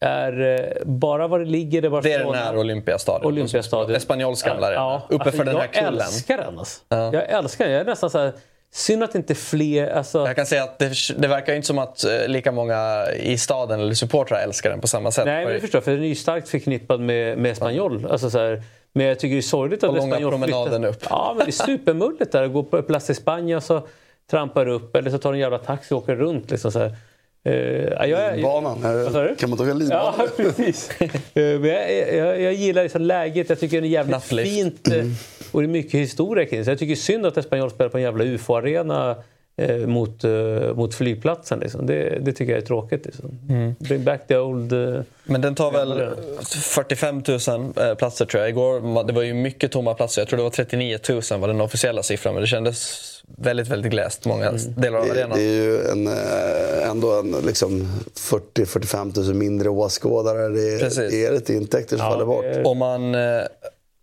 är 0.00 0.40
eh, 0.40 0.84
bara 0.86 1.28
var 1.28 1.38
det 1.38 1.44
ligger 1.44 1.78
i 1.78 1.80
Det 1.80 1.86
är 1.86 1.90
Barcelona. 1.90 2.32
den 2.32 2.42
här 2.46 2.56
Olympiastadion. 2.58 3.26
Olympiastadion. 3.32 3.96
Espanyolsk 3.96 4.46
gamla 4.46 4.66
arena. 4.66 5.02
Uppe 5.08 5.24
alltså, 5.24 5.36
för 5.38 5.44
den 5.44 5.56
här 5.56 5.68
jag 5.72 5.84
kullen. 5.84 6.00
älskar 6.06 6.36
den 6.36 6.58
alltså. 6.58 6.80
Ja. 6.88 7.12
Jag 7.12 7.30
älskar 7.30 7.64
den. 7.64 7.72
Jag 7.74 7.80
är 7.80 7.84
nästan 7.84 8.10
så 8.10 8.18
här, 8.18 8.32
synd 8.76 9.02
att 9.02 9.14
inte 9.14 9.34
fler... 9.34 9.88
Alltså, 9.88 10.26
Jag 10.26 10.36
kan 10.36 10.46
säga 10.46 10.62
att 10.64 10.78
det, 10.78 10.92
det 11.18 11.28
verkar 11.28 11.54
inte 11.54 11.66
som 11.66 11.78
att 11.78 12.04
eh, 12.04 12.28
lika 12.28 12.52
många 12.52 13.06
i 13.22 13.38
staden 13.38 13.80
eller 13.80 13.94
supportrar 13.94 14.38
älskar 14.38 14.70
den 14.70 14.80
på 14.80 14.86
samma 14.88 15.10
sätt. 15.10 15.26
nej, 15.26 15.44
men 15.44 15.52
jag 15.52 15.60
förstår. 15.62 15.80
För 15.80 15.90
den 15.92 16.02
är 16.02 16.06
ju 16.08 16.14
starkt 16.14 16.48
förknippad 16.48 17.00
med, 17.00 17.38
med 17.38 17.52
Espanyol. 17.52 18.06
Alltså, 18.10 18.30
så 18.30 18.38
här, 18.38 18.62
men 18.92 19.06
jag 19.06 19.18
tycker 19.18 19.34
det 19.34 19.40
är 19.40 19.42
sorgligt 19.42 19.84
att 19.84 19.90
Och 19.90 19.96
långa 19.96 20.08
Espanyol 20.14 20.30
promenaden 20.30 20.82
flyttar- 20.82 20.88
upp. 20.88 21.06
Ja, 21.10 21.34
men 21.36 21.46
det 21.46 21.50
är 21.50 21.66
supermulligt 21.66 22.32
där. 22.32 22.42
Att 22.42 22.52
gå 22.52 22.62
på 22.62 22.82
Plaza 22.82 23.12
España 23.12 23.56
och 23.56 23.62
så 23.62 23.86
trampar 24.30 24.68
upp. 24.68 24.96
Eller 24.96 25.10
så 25.10 25.18
tar 25.18 25.32
en 25.32 25.38
jävla 25.38 25.58
taxi 25.58 25.94
och 25.94 25.98
åker 25.98 26.16
runt. 26.16 26.50
Liksom, 26.50 26.72
så 26.72 26.78
här. 26.78 26.96
Eh, 27.44 27.54
ja, 27.54 28.06
jag, 28.06 28.20
är- 28.24 28.42
Banan. 28.42 28.82
Vad 28.82 29.12
sa 29.12 29.22
du? 29.22 29.34
Kan 29.36 29.50
man 29.50 29.58
ta 29.58 29.64
en 29.66 29.78
linbana? 29.78 30.14
Ja, 30.18 30.26
precis. 30.36 30.90
Eh, 31.00 31.10
Men 31.34 31.64
jag, 31.64 32.14
jag, 32.16 32.40
jag 32.40 32.52
gillar 32.52 32.82
liksom 32.82 33.02
läget. 33.02 33.48
Jag 33.48 33.60
tycker 33.60 33.80
det 33.80 33.86
är 33.86 33.88
jävligt 33.88 34.12
Nattlift. 34.12 34.50
fint. 34.50 34.88
Och 35.56 35.62
det 35.62 35.66
är 35.66 35.68
mycket 35.68 36.00
historia 36.00 36.46
kring 36.46 36.58
det. 36.58 36.64
Så 36.64 36.70
jag 36.70 36.78
tycker 36.78 36.94
det 36.94 37.00
synd 37.00 37.26
att 37.26 37.36
Espanyol 37.36 37.70
spelar 37.70 37.88
på 37.90 37.96
en 37.98 38.02
jävla 38.02 38.24
ufo-arena 38.24 39.16
eh, 39.56 39.76
mot, 39.76 40.24
eh, 40.24 40.30
mot 40.74 40.94
flygplatsen. 40.94 41.58
Liksom. 41.60 41.86
Det, 41.86 42.18
det 42.22 42.32
tycker 42.32 42.52
jag 42.52 42.62
är 42.62 42.66
tråkigt. 42.66 43.04
Liksom. 43.06 43.38
Bring 43.78 44.04
back 44.04 44.20
the 44.28 44.36
old... 44.38 44.72
eh, 44.72 45.00
Men 45.24 45.40
den 45.40 45.54
tar 45.54 45.70
väl 45.70 46.10
45 46.44 47.22
000 47.48 47.72
eh, 47.88 47.94
platser 47.94 48.24
tror 48.26 48.40
jag. 48.40 48.50
Igår 48.50 49.04
det 49.04 49.12
var 49.12 49.22
ju 49.22 49.34
mycket 49.34 49.72
tomma 49.72 49.94
platser. 49.94 50.20
Jag 50.22 50.28
tror 50.28 50.36
det 50.36 50.42
var 50.42 50.50
39 50.50 50.98
000 51.08 51.20
var 51.40 51.48
den 51.48 51.60
officiella 51.60 52.02
siffran. 52.02 52.34
Men 52.34 52.40
det 52.40 52.46
kändes 52.46 53.02
väldigt, 53.38 53.68
väldigt 53.68 53.90
gläst 53.92 54.24
många 54.24 54.52
delar 54.76 54.98
av 54.98 55.04
Det, 55.06 55.10
arenan. 55.12 55.38
det 55.38 55.44
är 55.44 55.62
ju 55.64 55.80
en, 55.86 56.06
eh, 56.06 56.90
ändå 56.90 57.12
en 57.18 57.34
liksom 57.46 57.92
40-45 58.14 59.20
000 59.26 59.34
mindre 59.34 59.68
åskådare. 59.68 60.48
Det 60.48 60.60
är, 60.74 61.10
det 61.10 61.24
är 61.26 61.32
lite 61.32 61.54
intäkter 61.54 61.96
som 61.96 62.06
Ja, 62.06 62.12
faller 62.12 62.24
bort. 62.26 62.42
det 62.44 62.48
är- 62.50 62.66
Och, 62.66 62.76
man, 62.76 63.14
eh, 63.14 63.20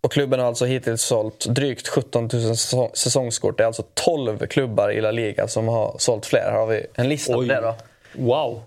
och 0.04 0.12
klubben 0.12 0.40
har 0.40 0.46
alltså 0.46 0.64
hittills 0.64 1.02
sålt 1.02 1.46
drygt 1.48 1.88
17 1.88 2.28
000 2.32 2.42
säsong- 2.56 2.90
säsongskort. 2.94 3.58
Det 3.58 3.62
är 3.62 3.66
alltså 3.66 3.84
12 3.94 4.38
klubbar 4.38 4.90
i 4.90 5.00
La 5.00 5.10
Liga 5.10 5.48
som 5.48 5.68
har 5.68 5.96
sålt 5.98 6.26
fler. 6.26 6.40
Här 6.40 6.52
har 6.52 6.66
vi 6.66 6.86
en 6.94 7.08
lista 7.08 7.32
på 7.32 7.38
Oj. 7.38 7.48
det 7.48 7.60
då. 7.60 7.74
Wow! 8.18 8.62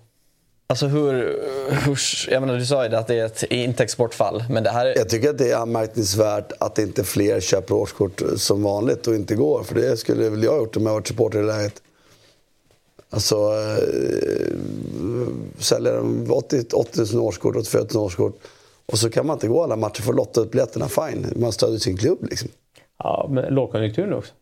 Alltså 0.68 0.88
hur, 0.88 1.14
hur... 1.86 2.00
Jag 2.32 2.42
menar, 2.42 2.58
du 2.58 2.66
sa 2.66 2.86
ju 2.88 2.96
att 2.96 3.08
det 3.08 3.16
är 3.20 3.26
ett 3.26 3.44
intäktsbortfall. 3.44 4.44
Men 4.50 4.64
det 4.64 4.70
här 4.70 4.86
är... 4.86 4.98
Jag 4.98 5.10
tycker 5.10 5.30
att 5.30 5.38
det 5.38 5.52
är 5.52 5.58
anmärkningsvärt 5.58 6.52
att 6.60 6.80
inte 6.80 7.04
fler 7.04 7.40
köper 7.40 7.76
årskort 7.76 8.22
som 8.38 8.64
vanligt 8.64 9.08
och 9.08 9.16
inte 9.16 9.36
går. 9.36 9.64
För 9.64 9.76
det 9.76 9.98
skulle 9.98 10.30
väl 10.30 10.44
jag 10.44 10.52
ha 10.52 10.58
gjort 10.58 10.78
om 10.78 10.86
jag 10.86 10.94
varit 10.94 11.08
supporter 11.08 11.40
i 11.40 11.44
läget. 11.44 11.82
Alltså, 13.10 13.36
eh, 13.36 14.54
säljer 15.60 15.94
de 15.94 16.32
80, 16.32 16.64
80 16.74 17.14
000 17.16 17.24
årskort, 17.26 17.56
84 17.56 17.86
000 17.94 18.04
årskort 18.04 18.40
och 18.92 19.00
så 19.00 19.10
kan 19.10 19.26
man 19.26 19.34
inte 19.36 19.48
gå 19.48 19.64
alla 19.64 19.76
matcher 19.76 20.02
för 20.02 20.10
att 20.10 20.16
lotta 20.16 20.42
ut 20.42 20.52
biljetterna. 20.52 20.88
Fine, 20.90 21.34
man 21.36 21.52
stödjer 21.52 21.80
sin 21.80 21.98
klubb 21.98 22.18
liksom. 22.30 22.50
Ja, 23.00 23.28
men 23.30 23.54
lågkonjunktur 23.54 24.08
nu 24.08 24.16
också. 24.16 24.34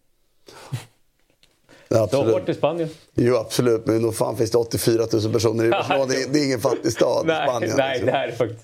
Ja, 1.88 1.96
Det 1.96 1.96
har 1.98 2.04
absolut. 2.04 2.34
varit 2.34 2.50
i 2.50 2.54
Spanien. 2.54 2.90
Jo, 3.16 3.36
absolut. 3.36 3.86
Men 3.86 4.02
nog 4.02 4.16
fan 4.16 4.38
finns 4.38 4.52
det 4.52 4.58
84 4.58 5.04
000 5.14 5.34
personer 5.34 5.66
i 5.66 5.70
Barcelona. 5.72 6.06
Det 6.06 6.22
är, 6.24 6.30
det 6.30 6.40
är 6.40 6.46
ingen 6.46 6.60
fattig 6.60 6.92
stad 6.92 7.26
i 7.26 7.28
Nej, 7.28 7.48
Spanien. 7.50 7.74
nej, 7.78 7.90
liksom. 7.92 8.06
det 8.06 8.12
här 8.12 8.28
är 8.28 8.32
faktiskt... 8.32 8.62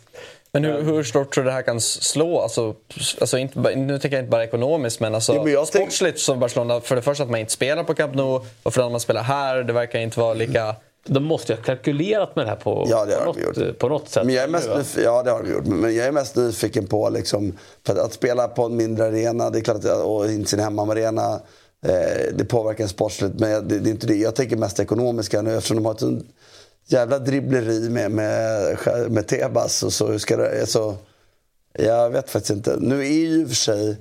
Men 0.54 0.64
hur, 0.64 0.82
hur 0.82 1.04
stort 1.04 1.34
tror 1.34 1.44
du 1.44 1.50
det 1.50 1.54
här 1.54 1.62
kan 1.62 1.82
slå? 1.82 2.40
Alltså, 2.40 2.76
alltså 3.22 3.38
inte, 3.38 3.76
nu 3.76 4.00
tänker 4.00 4.18
jag 4.18 4.24
inte 4.24 4.30
bara 4.32 4.44
ekonomiskt, 4.44 5.00
men, 5.00 5.16
alltså, 5.16 5.34
Jo, 5.36 5.44
men 5.44 5.54
jag 5.54 5.68
tänk- 5.72 5.84
sportsligt 5.92 6.20
som 6.20 6.40
Barcelona. 6.40 6.82
För 6.82 6.96
det 6.96 7.02
första 7.02 7.24
att 7.24 7.30
man 7.30 7.40
inte 7.40 7.52
spelar 7.52 7.84
på 7.84 7.94
Camp 7.94 8.16
Nou 8.16 8.42
och 8.64 8.74
för 8.74 8.82
det 8.82 8.86
andra 8.86 8.86
att 8.86 8.92
man 8.92 9.00
spelar 9.00 9.24
här. 9.24 9.64
Det 9.64 9.74
verkar 9.74 10.00
inte 10.00 10.20
vara 10.20 10.34
lika... 10.34 10.76
De 11.08 11.24
måste 11.24 11.54
ju 11.54 11.58
ha 11.58 11.64
kalkylerat 11.64 12.36
med 12.36 12.46
det 12.46 12.50
här 12.50 12.56
på, 12.56 12.86
Ja, 12.90 13.06
det 13.06 13.16
på, 13.16 13.26
något, 13.26 13.38
gjort. 13.38 13.78
på 13.80 13.90
något 13.90 14.10
sätt. 14.10 14.26
Men 14.26 14.36
jag 14.36 14.44
är 14.44 14.48
mest 14.48 14.70
nu, 14.96 15.04
ja, 15.04 15.24
det 15.24 15.32
har 15.32 15.44
de 15.44 15.52
gjort. 15.52 15.66
Men 15.66 15.96
jag 15.96 16.08
är 16.08 16.12
mest 16.12 16.36
nyfiken 16.36 16.88
på 16.88 17.10
liksom, 17.10 17.58
att, 17.88 18.14
spela 18.14 18.48
på 18.48 18.64
en 18.64 18.76
mindre 18.76 19.06
arena, 19.06 19.50
det 19.50 19.60
är 19.60 19.62
klart 19.62 19.86
och 20.04 20.32
inte 20.32 20.50
sin 20.50 20.60
hemmaarena, 20.60 21.34
eh, 21.86 22.34
det 22.34 22.46
påverkar 22.46 22.88
sportsligt. 22.88 23.40
Men 23.40 23.68
det, 23.68 23.80
det 23.80 23.90
är 23.90 23.92
inte 23.92 24.08
det. 24.08 24.16
Jag 24.16 24.36
tänker 24.36 24.56
mest 24.56 24.80
ekonomiska 24.80 25.42
nu 25.42 25.56
eftersom 25.58 25.78
de 25.78 25.86
har 25.86 25.94
ett 25.94 26.26
jävla 26.88 27.20
dribbleri 27.20 27.90
med, 27.90 28.12
med, 28.12 28.78
med 29.10 29.28
Tebas. 29.28 29.84
Och 29.84 29.94
så 29.94 30.08
hur 30.08 30.18
ska 30.18 30.38
det, 30.38 30.62
alltså, 30.62 30.98
jag 31.74 32.10
vet 32.10 32.30
faktiskt 32.30 32.52
inte. 32.52 32.78
Nu 32.80 33.00
är 33.00 33.10
ju 33.10 33.42
i 33.42 33.44
och 33.44 33.48
för 33.48 33.56
sig, 33.56 33.98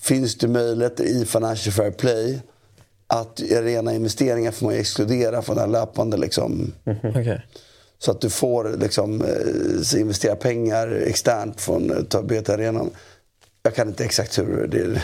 finns 0.00 0.38
det 0.38 0.48
möjligheter 0.48 1.04
i 1.04 1.26
Financial 1.26 1.72
Fair 1.72 1.90
Play 1.90 2.40
att 3.10 3.40
rena 3.50 3.94
investeringar 3.94 4.50
får 4.50 4.66
man 4.66 4.74
exkludera 4.74 5.42
från 5.42 5.56
den 5.56 5.64
här 5.64 5.72
löpande 5.80 6.16
liksom, 6.16 6.72
Okej. 7.04 7.46
så 7.98 8.10
att 8.10 8.20
du 8.20 8.30
får 8.30 8.76
liksom, 8.80 9.22
eh, 9.22 10.00
investera 10.00 10.36
pengar 10.36 11.02
externt 11.06 11.60
från 11.60 11.90
eh, 11.90 12.02
ta- 12.02 12.22
BT-arenan. 12.22 12.90
Jag 13.62 13.74
kan 13.74 13.88
inte 13.88 14.04
exakt 14.04 14.38
hur 14.38 14.66
det, 14.66 14.84
det 14.84 15.00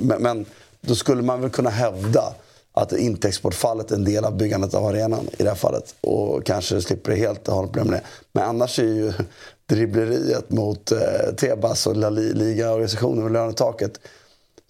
men, 0.00 0.22
men 0.22 0.44
då 0.80 0.94
skulle 0.94 1.22
man 1.22 1.40
väl 1.40 1.50
kunna 1.50 1.70
hävda 1.70 2.34
att 2.72 2.92
intäktsbortfallet 2.92 3.90
är 3.90 3.94
en 3.94 4.04
del 4.04 4.24
av 4.24 4.36
byggandet 4.36 4.74
av 4.74 4.86
arenan 4.86 5.28
i 5.38 5.42
det 5.42 5.48
här 5.48 5.56
fallet. 5.56 5.94
Och 6.00 6.46
kanske 6.46 6.80
slipper 6.82 7.10
det 7.10 7.16
helt 7.16 7.46
ha 7.46 7.62
något 7.62 7.72
problem 7.72 7.86
med 7.90 8.00
det. 8.00 8.06
Men 8.32 8.44
annars 8.44 8.78
är 8.78 8.82
ju 8.84 9.12
dribbleriet 9.66 10.50
mot 10.50 10.92
eh, 10.92 10.98
Tebas 11.36 11.86
och 11.86 11.96
La 11.96 12.10
Li- 12.10 12.32
Liga-organisationen 12.34 13.24
och 13.24 13.30
lönetaket 13.30 14.00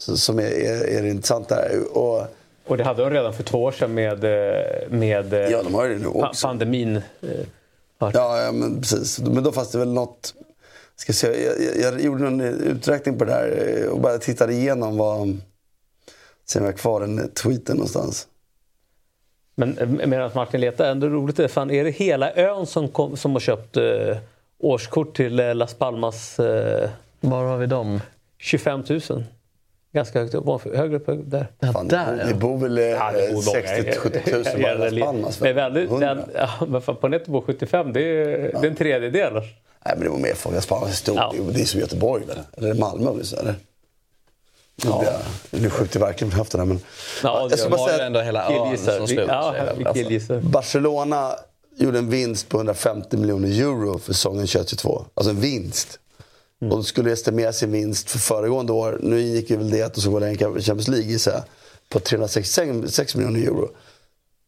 som 0.04 0.38
är, 0.38 0.42
är, 0.42 0.98
är 0.98 1.02
det 1.02 1.08
intressanta. 1.08 1.54
här. 1.54 1.96
Och, 1.98 2.22
Och 2.66 2.76
det 2.76 2.84
hade 2.84 3.02
de 3.02 3.10
redan 3.10 3.34
för 3.34 3.42
två 3.42 3.62
år 3.62 3.72
sedan 3.72 3.94
med, 3.94 4.24
eh, 4.24 4.88
med 4.90 5.32
eh, 5.34 5.40
ja, 5.40 5.62
de 5.62 5.74
har 5.74 5.88
det 5.88 5.98
nu 5.98 6.06
också. 6.06 6.46
pandemin. 6.46 6.96
eh, 6.96 7.02
Ja, 7.98 8.42
ja 8.42 8.52
men 8.52 8.80
precis. 8.80 9.18
Men 9.20 9.42
då 9.44 9.52
fanns 9.52 9.70
det 9.70 9.78
väl 9.78 9.92
något... 9.92 10.34
Ska 10.96 11.28
jag, 11.28 11.36
jag, 11.40 11.78
jag 11.92 12.00
gjorde 12.00 12.26
en 12.26 12.40
uträkning 12.40 13.18
på 13.18 13.24
det 13.24 13.32
här 13.32 13.88
och 13.88 14.00
bara 14.00 14.18
tittade 14.18 14.52
igenom 14.52 14.96
vad... 14.96 15.38
Se 16.46 16.58
om 16.58 16.64
jag 16.64 16.72
har 16.72 16.78
kvar 16.78 17.00
den 17.00 17.30
tweeten 17.30 17.76
någonstans. 17.76 18.28
Men 19.54 20.00
medan 20.04 20.30
Martin 20.34 20.60
letar, 20.60 20.90
ändå 20.90 21.08
roligt 21.08 21.38
är, 21.38 21.48
fan, 21.48 21.70
är 21.70 21.84
det 21.84 21.90
hela 21.90 22.34
ön 22.34 22.66
som, 22.66 22.88
kom, 22.88 23.16
som 23.16 23.32
har 23.32 23.40
köpt 23.40 23.76
eh, 23.76 24.16
årskort 24.58 25.16
till 25.16 25.40
eh, 25.40 25.54
Las 25.54 25.74
Palmas 25.74 26.38
eh, 26.38 26.90
Var 27.20 27.44
har 27.44 27.56
vi 27.58 27.66
dem? 27.66 28.00
25 28.38 28.84
000? 28.88 29.00
Ganska 29.94 30.20
högt 30.20 30.34
upp, 30.34 30.44
ovanför- 30.48 30.76
högre 30.76 30.96
upp 30.96 31.06
där. 31.30 31.46
Fan, 31.72 31.88
där, 31.88 32.12
det, 32.16 32.18
ja. 32.18 32.24
bor, 32.24 32.28
det 32.28 32.34
bor 32.34 32.58
väl 32.58 32.78
eh, 32.78 32.84
Ja, 32.84 33.12
det 33.12 33.32
bor 33.34 33.42
många. 33.46 33.58
60-70 33.58 34.52
000 34.54 34.62
bara 34.62 34.86
i 34.88 34.90
Las 34.90 35.04
Palmas. 35.06 35.40
Men 35.40 35.54
väldigt, 35.54 35.90
100. 35.90 36.14
den, 36.14 36.24
ja, 36.34 36.66
men 36.68 36.82
fan, 36.82 36.96
på 36.96 37.08
netto 37.08 37.30
bor 37.30 37.40
75, 37.40 37.92
det 37.92 38.00
är, 38.00 38.26
det 38.36 38.66
är 38.66 38.70
en 38.70 38.76
tredjedel. 38.76 39.32
Nej, 39.34 39.42
men 39.96 40.00
det 40.00 40.08
var 40.08 40.18
mer 40.18 40.34
folk. 40.34 40.54
Las 40.54 40.66
Palmas 40.66 40.90
är 40.90 40.94
stort. 40.94 41.16
Ja. 41.16 41.34
Det 41.52 41.60
är 41.60 41.64
som 41.64 41.80
Göteborg 41.80 42.24
väl? 42.26 42.38
Eller 42.56 42.74
Malmö 42.74 43.10
eller? 43.40 43.54
Ja. 44.84 45.04
Nu 45.50 45.70
skjuter 45.70 46.00
jag 46.00 46.06
verkligen 46.06 46.28
med 46.28 46.38
höfterna 46.38 46.64
men... 46.64 46.80
Ja, 47.22 47.40
jag 47.40 47.50
det 47.50 47.56
ska 47.56 47.68
bara 47.70 47.88
säga 47.88 48.06
ändå 48.06 48.20
hela 48.20 48.46
ön 48.46 48.52
Killgissar. 48.52 48.92
som 48.96 49.06
Vi- 49.06 49.14
sluter 49.14 49.32
Ja, 49.32 49.54
alltså. 49.86 50.40
Barcelona 50.40 51.34
gjorde 51.76 51.98
en 51.98 52.10
vinst 52.10 52.48
på 52.48 52.56
150 52.56 53.16
miljoner 53.16 53.48
euro 53.60 53.98
för 53.98 54.12
säsongen 54.12 54.46
2022. 54.46 55.04
Alltså 55.14 55.30
en 55.30 55.40
vinst. 55.40 55.98
Och 56.70 56.76
de 56.76 56.84
skulle 56.84 57.12
estimera 57.12 57.52
sin 57.52 57.72
vinst 57.72 58.10
för 58.10 58.18
föregående 58.18 58.72
år. 58.72 58.98
Nu 59.02 59.20
gick 59.20 59.50
ju 59.50 59.56
väl 59.56 59.70
det 59.70 59.82
att 59.82 59.94
de 59.94 60.00
skulle 60.00 60.34
gå 60.34 60.58
i 60.58 60.62
Champions 60.62 60.88
League 60.88 61.06
gissar 61.06 61.42
På 61.88 62.00
366 62.00 63.14
miljoner 63.14 63.40
euro. 63.40 63.70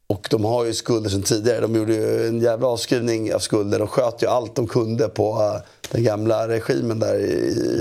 Och 0.09 0.29
de 0.31 0.45
har 0.45 0.65
ju 0.65 0.75
skulder 0.75 1.11
sedan 1.11 1.23
tidigare. 1.23 1.61
De 1.61 1.75
gjorde 1.75 1.95
ju 1.95 2.27
en 2.27 2.41
jävla 2.41 2.67
avskrivning 2.67 3.35
av 3.35 3.39
skulder. 3.39 3.79
De 3.79 3.89
sköt 3.89 4.23
ju 4.23 4.27
allt 4.27 4.55
de 4.55 4.67
kunde 4.67 5.09
på 5.09 5.33
eh, 5.33 5.63
den 5.91 6.05
gamla 6.05 6.49
regimen 6.49 6.99
där 6.99 7.19
i 7.19 7.33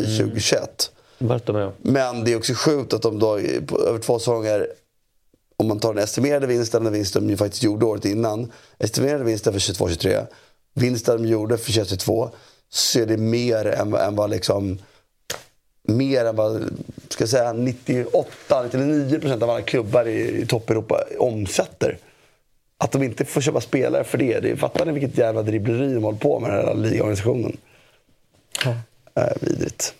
i 0.03 0.17
2021. 0.17 0.91
Bartomeu. 1.19 1.71
Men 1.81 2.23
det 2.23 2.33
är 2.33 2.37
också 2.37 2.53
sjukt 2.53 2.93
att 2.93 3.01
de 3.01 3.19
då 3.19 3.37
över 3.87 3.99
två 3.99 4.19
säsonger, 4.19 4.67
om 5.57 5.67
man 5.67 5.79
tar 5.79 5.93
den 5.93 6.03
estimerade 6.03 6.47
vinsten, 6.47 6.83
den 6.83 6.93
vinsten 6.93 7.23
de 7.23 7.29
ju 7.29 7.37
faktiskt 7.37 7.63
gjorde 7.63 7.85
året 7.85 8.05
innan, 8.05 8.51
estimerade 8.79 9.23
vinsten 9.23 9.53
för 9.53 9.59
22-23, 9.59 10.25
vinsten 10.73 11.23
de 11.23 11.29
gjorde 11.29 11.57
för 11.57 11.73
2022, 11.73 12.29
så 12.69 12.99
är 12.99 13.05
det 13.05 13.17
mer 13.17 13.65
än, 13.65 13.91
vad- 13.91 14.01
än 14.01 14.15
vad 14.15 14.29
liksom 14.29 14.79
mer 15.87 16.25
än 16.25 16.35
vad, 16.35 16.63
ska 17.09 17.21
jag 17.21 17.29
säga, 17.29 17.53
98-99 17.53 19.19
procent 19.21 19.43
av 19.43 19.49
alla 19.49 19.61
klubbar 19.61 20.07
i, 20.07 20.41
i 20.41 20.45
topp-Europa 20.45 21.03
omsätter. 21.19 21.97
Att 22.77 22.91
de 22.91 23.03
inte 23.03 23.25
får 23.25 23.41
köpa 23.41 23.61
spelare 23.61 24.03
för 24.03 24.17
det, 24.17 24.39
det 24.39 24.57
fattar 24.57 24.85
ni 24.85 24.91
vilket 24.91 25.17
jävla 25.17 25.41
dribbleri 25.41 25.93
de 25.93 26.03
håller 26.03 26.17
på 26.19 26.39
med, 26.39 26.51
den 26.51 26.65
här 26.67 26.75
ligaorganisationen? 26.75 27.57
Äh, 29.15 29.23
vidrigt. 29.41 29.93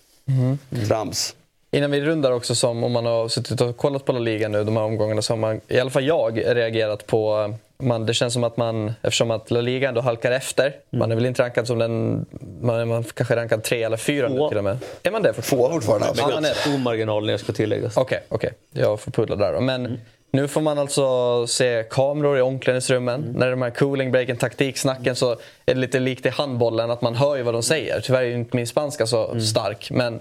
Trams. 0.88 1.36
Innan 1.72 1.92
vi 1.92 2.02
rundar 2.02 2.32
också, 2.32 2.56
som 2.56 2.84
om 2.84 2.92
man 2.92 3.06
har 3.06 3.28
suttit 3.28 3.62
och 3.62 3.78
kollat 3.78 4.06
på 4.06 4.12
La 4.12 4.20
Liga 4.20 4.48
nu, 4.48 4.64
de 4.64 4.78
här 4.78 4.84
omgångarna, 4.84 5.22
så 5.22 5.34
har 5.34 5.38
man, 5.38 5.62
i 5.68 5.80
alla 5.80 5.90
fall 5.90 6.06
jag, 6.06 6.42
reagerat 6.46 7.08
på 7.08 7.54
man, 7.78 8.06
det 8.06 8.14
känns 8.14 8.34
som 8.34 8.44
att 8.44 8.58
man, 8.58 8.94
eftersom 9.02 9.32
att 9.32 9.52
La 9.52 9.62
Liga 9.62 9.90
ändå 9.90 10.02
halkar 10.02 10.32
efter, 10.32 10.66
Mm. 10.66 10.78
man 10.92 11.12
är 11.12 11.16
väl 11.16 11.26
inte 11.26 11.44
rankad 11.44 11.68
som 11.68 11.80
den, 11.80 12.26
man 12.62 12.80
är 12.80 12.86
man 12.86 13.04
kanske 13.04 13.36
rankad 13.36 13.64
tre 13.64 13.84
eller 13.84 13.98
fyra 13.98 14.28
nu 14.30 14.48
till 14.50 14.58
och 14.58 14.64
med. 14.64 14.78
Är 15.04 15.12
man 15.12 15.22
det 15.22 15.34
fortfarande? 15.34 15.68
Två 15.68 15.74
fortfarande. 15.74 16.08
Ja, 16.18 16.28
man 16.34 16.46
är. 16.46 16.54
Stor 16.54 16.78
marginal 16.78 17.26
när 17.26 17.34
jag 17.34 17.40
ska 17.40 17.54
tilläggas. 17.54 17.98
Okej, 17.98 18.20
okej. 18.30 18.52
Jag 18.74 19.00
får 19.00 19.12
pulla 19.12 19.36
där 19.36 19.54
då. 19.54 19.60
Men 19.62 19.86
Mm. 19.86 19.98
nu 20.32 20.48
får 20.48 20.62
man 20.62 20.80
alltså 20.80 21.48
se 21.48 21.84
kameror 21.90 22.38
i 22.38 22.42
omklädningsrummen. 22.42 23.24
Mm. 23.24 23.34
När 23.36 23.50
de 23.52 23.62
här 23.62 23.70
cooling 23.70 24.12
breaken, 24.12 24.38
taktiksnacken 24.38 25.16
så 25.16 25.32
är 25.32 25.38
det 25.66 25.76
lite 25.76 26.00
likt 26.00 26.26
i 26.26 26.30
handbollen 26.30 26.92
att 26.92 27.02
man 27.02 27.16
hör 27.16 27.36
ju 27.36 27.44
vad 27.44 27.54
de 27.54 27.64
säger. 27.64 28.02
Tyvärr 28.02 28.22
är 28.22 28.26
ju 28.26 28.34
inte 28.36 28.56
min 28.56 28.68
spanska 28.68 29.06
så 29.08 29.26
Mm. 29.28 29.42
stark. 29.42 29.92
Men 29.92 30.20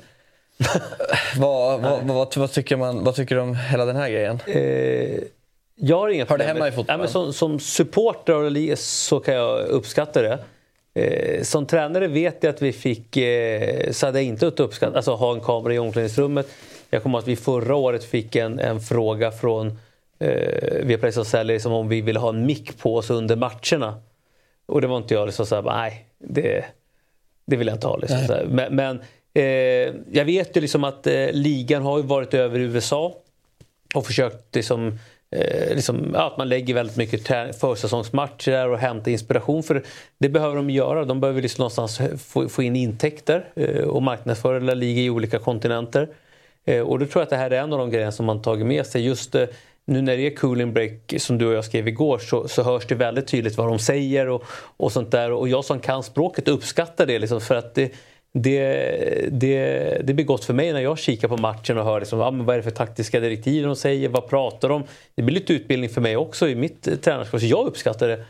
vad, 1.37 1.81
vad, 1.81 2.03
vad, 2.03 2.37
vad, 2.37 2.53
tycker 2.53 2.77
man, 2.77 3.05
vad 3.05 3.15
tycker 3.15 3.35
du 3.35 3.41
om 3.41 3.55
hela 3.57 3.85
den 3.85 3.97
här 3.97 4.11
grejen? 4.11 4.39
Eh, 4.47 5.23
jag 5.77 5.97
har 5.97 6.09
inga 6.09 6.25
Hör 6.25 6.39
det 6.39 6.45
problem 6.45 6.57
hemma 6.57 6.69
i 6.69 6.73
fotbollen? 6.73 7.01
Ja, 7.01 7.05
men 7.05 7.13
som, 7.13 7.33
som 7.33 7.61
supporter 7.61 8.77
så 8.77 9.21
kan 9.21 9.35
jag 9.35 9.67
uppskatta 9.67 10.23
det. 10.23 10.39
Eh, 10.95 11.43
som 11.43 11.67
tränare 11.67 12.07
vet 12.07 12.39
jag 12.41 12.55
att 12.55 12.63
vi 12.63 12.73
fick, 12.73 13.17
eh, 13.17 13.91
så 13.91 14.07
hade 14.07 14.19
jag 14.19 14.27
inte 14.27 14.47
uppskattat, 14.47 14.97
alltså 14.97 15.15
ha 15.15 15.35
en 15.35 15.41
kamera 15.41 15.75
i 15.75 15.79
omklädningsrummet. 15.79 16.49
Jag 16.91 17.03
kommer 17.03 17.19
ihåg 17.19 17.23
att 17.23 17.29
vi 17.29 17.37
förra 17.37 17.77
året 17.77 18.05
fick 18.05 18.37
en, 18.37 18.59
en 18.59 18.81
fråga 18.81 19.33
från 19.33 19.79
eh, 20.19 20.85
Viaplay 20.85 21.13
säljer 21.13 21.59
som 21.59 21.73
om 21.73 21.89
vi 21.89 22.01
ville 22.01 22.19
ha 22.19 22.29
en 22.29 22.47
mick 22.47 22.79
på 22.79 22.97
oss 22.97 23.11
under 23.11 23.37
matcherna. 23.37 24.03
Och 24.67 24.81
det 24.81 24.87
var 24.87 24.97
inte 24.97 25.15
jag 25.15 25.27
liksom 25.27 25.47
såhär, 25.47 25.63
nej 25.63 26.07
det, 26.19 26.65
det 27.47 27.57
vill 27.57 27.67
jag 27.67 27.77
inte 27.77 27.87
ha. 27.87 27.97
Liksom. 27.97 28.19
Men, 28.49 28.77
men 28.77 29.01
eh, 29.35 29.45
jag 30.13 30.25
vet 30.25 30.57
ju 30.57 30.61
liksom 30.61 30.85
att 30.85 31.07
eh, 31.07 31.27
ligan 31.33 31.83
har 31.83 31.99
ju 31.99 32.05
varit 32.05 32.35
över 32.35 32.59
i 32.59 32.63
USA 32.63 33.15
och 33.95 34.07
försökt 34.07 34.55
liksom, 34.55 34.99
eh, 35.35 35.75
liksom, 35.75 36.15
att 36.15 36.39
man 36.39 36.49
lägger 36.49 36.75
väldigt 36.75 36.97
mycket 36.97 37.27
försäsongsmatcher 37.61 38.51
där 38.51 38.69
och 38.69 38.79
hämtar 38.79 39.11
inspiration. 39.11 39.63
För 39.63 39.83
det 40.19 40.29
behöver 40.29 40.57
de 40.57 40.71
göra. 40.71 41.05
De 41.05 41.21
behöver 41.21 41.43
liksom 41.43 41.63
någonstans 41.63 42.01
få, 42.27 42.49
få 42.49 42.63
in 42.63 42.77
intäkter 42.77 43.49
eh, 43.57 43.85
och 43.85 44.03
marknadsföra 44.03 44.59
La 44.59 44.75
Liga 44.75 45.03
i 45.03 45.11
olika 45.11 45.39
kontinenter. 45.39 46.09
Eh, 46.65 46.81
och 46.81 46.99
då 46.99 47.07
tror 47.07 47.21
jag 47.21 47.23
att 47.23 47.31
det 47.31 47.37
här 47.37 47.51
är 47.51 47.61
en 47.61 47.73
av 47.73 47.79
de 47.79 47.91
grejerna 47.91 48.13
som 48.13 48.27
man 48.27 48.43
tagit 48.43 48.67
med 48.67 48.87
sig. 48.87 49.05
Just 49.05 49.35
eh, 49.35 49.47
nu 49.87 50.03
när 50.03 50.17
det 50.17 50.27
är 50.27 50.37
cooling 50.37 50.73
break 50.73 51.15
som 51.19 51.39
du 51.39 51.47
och 51.47 51.55
jag 51.55 51.65
skrev 51.65 51.89
igår 51.89 52.19
så, 52.19 52.49
så 52.49 52.63
hörs 52.63 52.87
det 52.87 52.95
väldigt 52.95 53.27
tydligt 53.27 53.57
vad 53.57 53.69
de 53.69 53.79
säger 53.79 54.29
och, 54.29 54.45
och 54.77 54.93
sånt 54.93 55.11
där. 55.11 55.33
Och 55.33 55.49
jag 55.49 55.65
som 55.65 55.81
kan 55.81 56.03
språket 56.03 56.49
uppskattar 56.49 57.07
det 57.07 57.19
liksom 57.19 57.41
för 57.41 57.55
att 57.55 57.75
det, 57.75 57.93
det, 58.39 59.29
det, 59.33 60.01
det 60.05 60.15
blir 60.15 60.25
gott 60.25 60.45
för 60.45 60.55
mig 60.55 60.73
när 60.73 60.81
jag 60.81 60.99
kikar 60.99 61.29
på 61.29 61.37
matchen 61.37 61.79
och 61.79 61.85
hör 61.85 62.01
liksom, 62.01 62.21
ah, 62.21 62.31
men 62.31 62.47
vad 62.47 62.55
är 62.55 62.59
det 62.59 62.63
för 62.63 62.71
taktiska 62.71 63.21
direktiv 63.21 63.65
de 63.65 63.77
säger, 63.77 64.09
vad 64.09 64.29
pratar 64.29 64.69
de? 64.69 64.85
Det 65.15 65.23
blir 65.23 65.35
lite 65.35 65.53
utbildning 65.53 65.91
för 65.91 66.01
mig 66.01 66.17
också 66.17 66.49
i 66.49 66.55
mitt 66.55 66.89
eh, 66.89 66.95
tränarskap, 66.95 67.41
så 67.41 67.47
jag 67.47 67.67
uppskattar 67.67 68.09
det. 68.09 68.25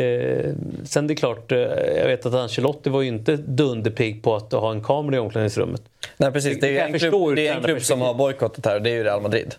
Eh, 0.00 0.54
sen 0.84 1.06
det 1.06 1.12
är 1.12 1.16
klart, 1.16 1.52
eh, 1.52 1.58
jag 1.96 2.06
vet 2.06 2.26
att 2.26 2.34
Ancelotti 2.34 2.90
var 2.90 3.02
ju 3.02 3.08
inte 3.08 3.36
dunderpigg 3.36 4.22
på 4.22 4.36
att 4.36 4.52
ha 4.52 4.70
en 4.72 4.82
kamera 4.82 5.16
i 5.16 5.18
omklädningsrummet. 5.18 5.82
Nej 6.16 6.32
precis, 6.32 6.60
det 6.60 6.78
är 6.78 6.86
en 6.86 6.92
förstår 6.92 7.10
klubb, 7.10 7.36
det 7.36 7.46
är 7.46 7.56
en 7.56 7.62
klubb 7.62 7.82
som 7.82 8.00
har 8.00 8.14
bojkottat 8.14 8.66
här 8.66 8.80
det 8.80 8.90
är 8.90 8.94
ju 8.94 9.04
Real 9.04 9.22
Madrid. 9.22 9.54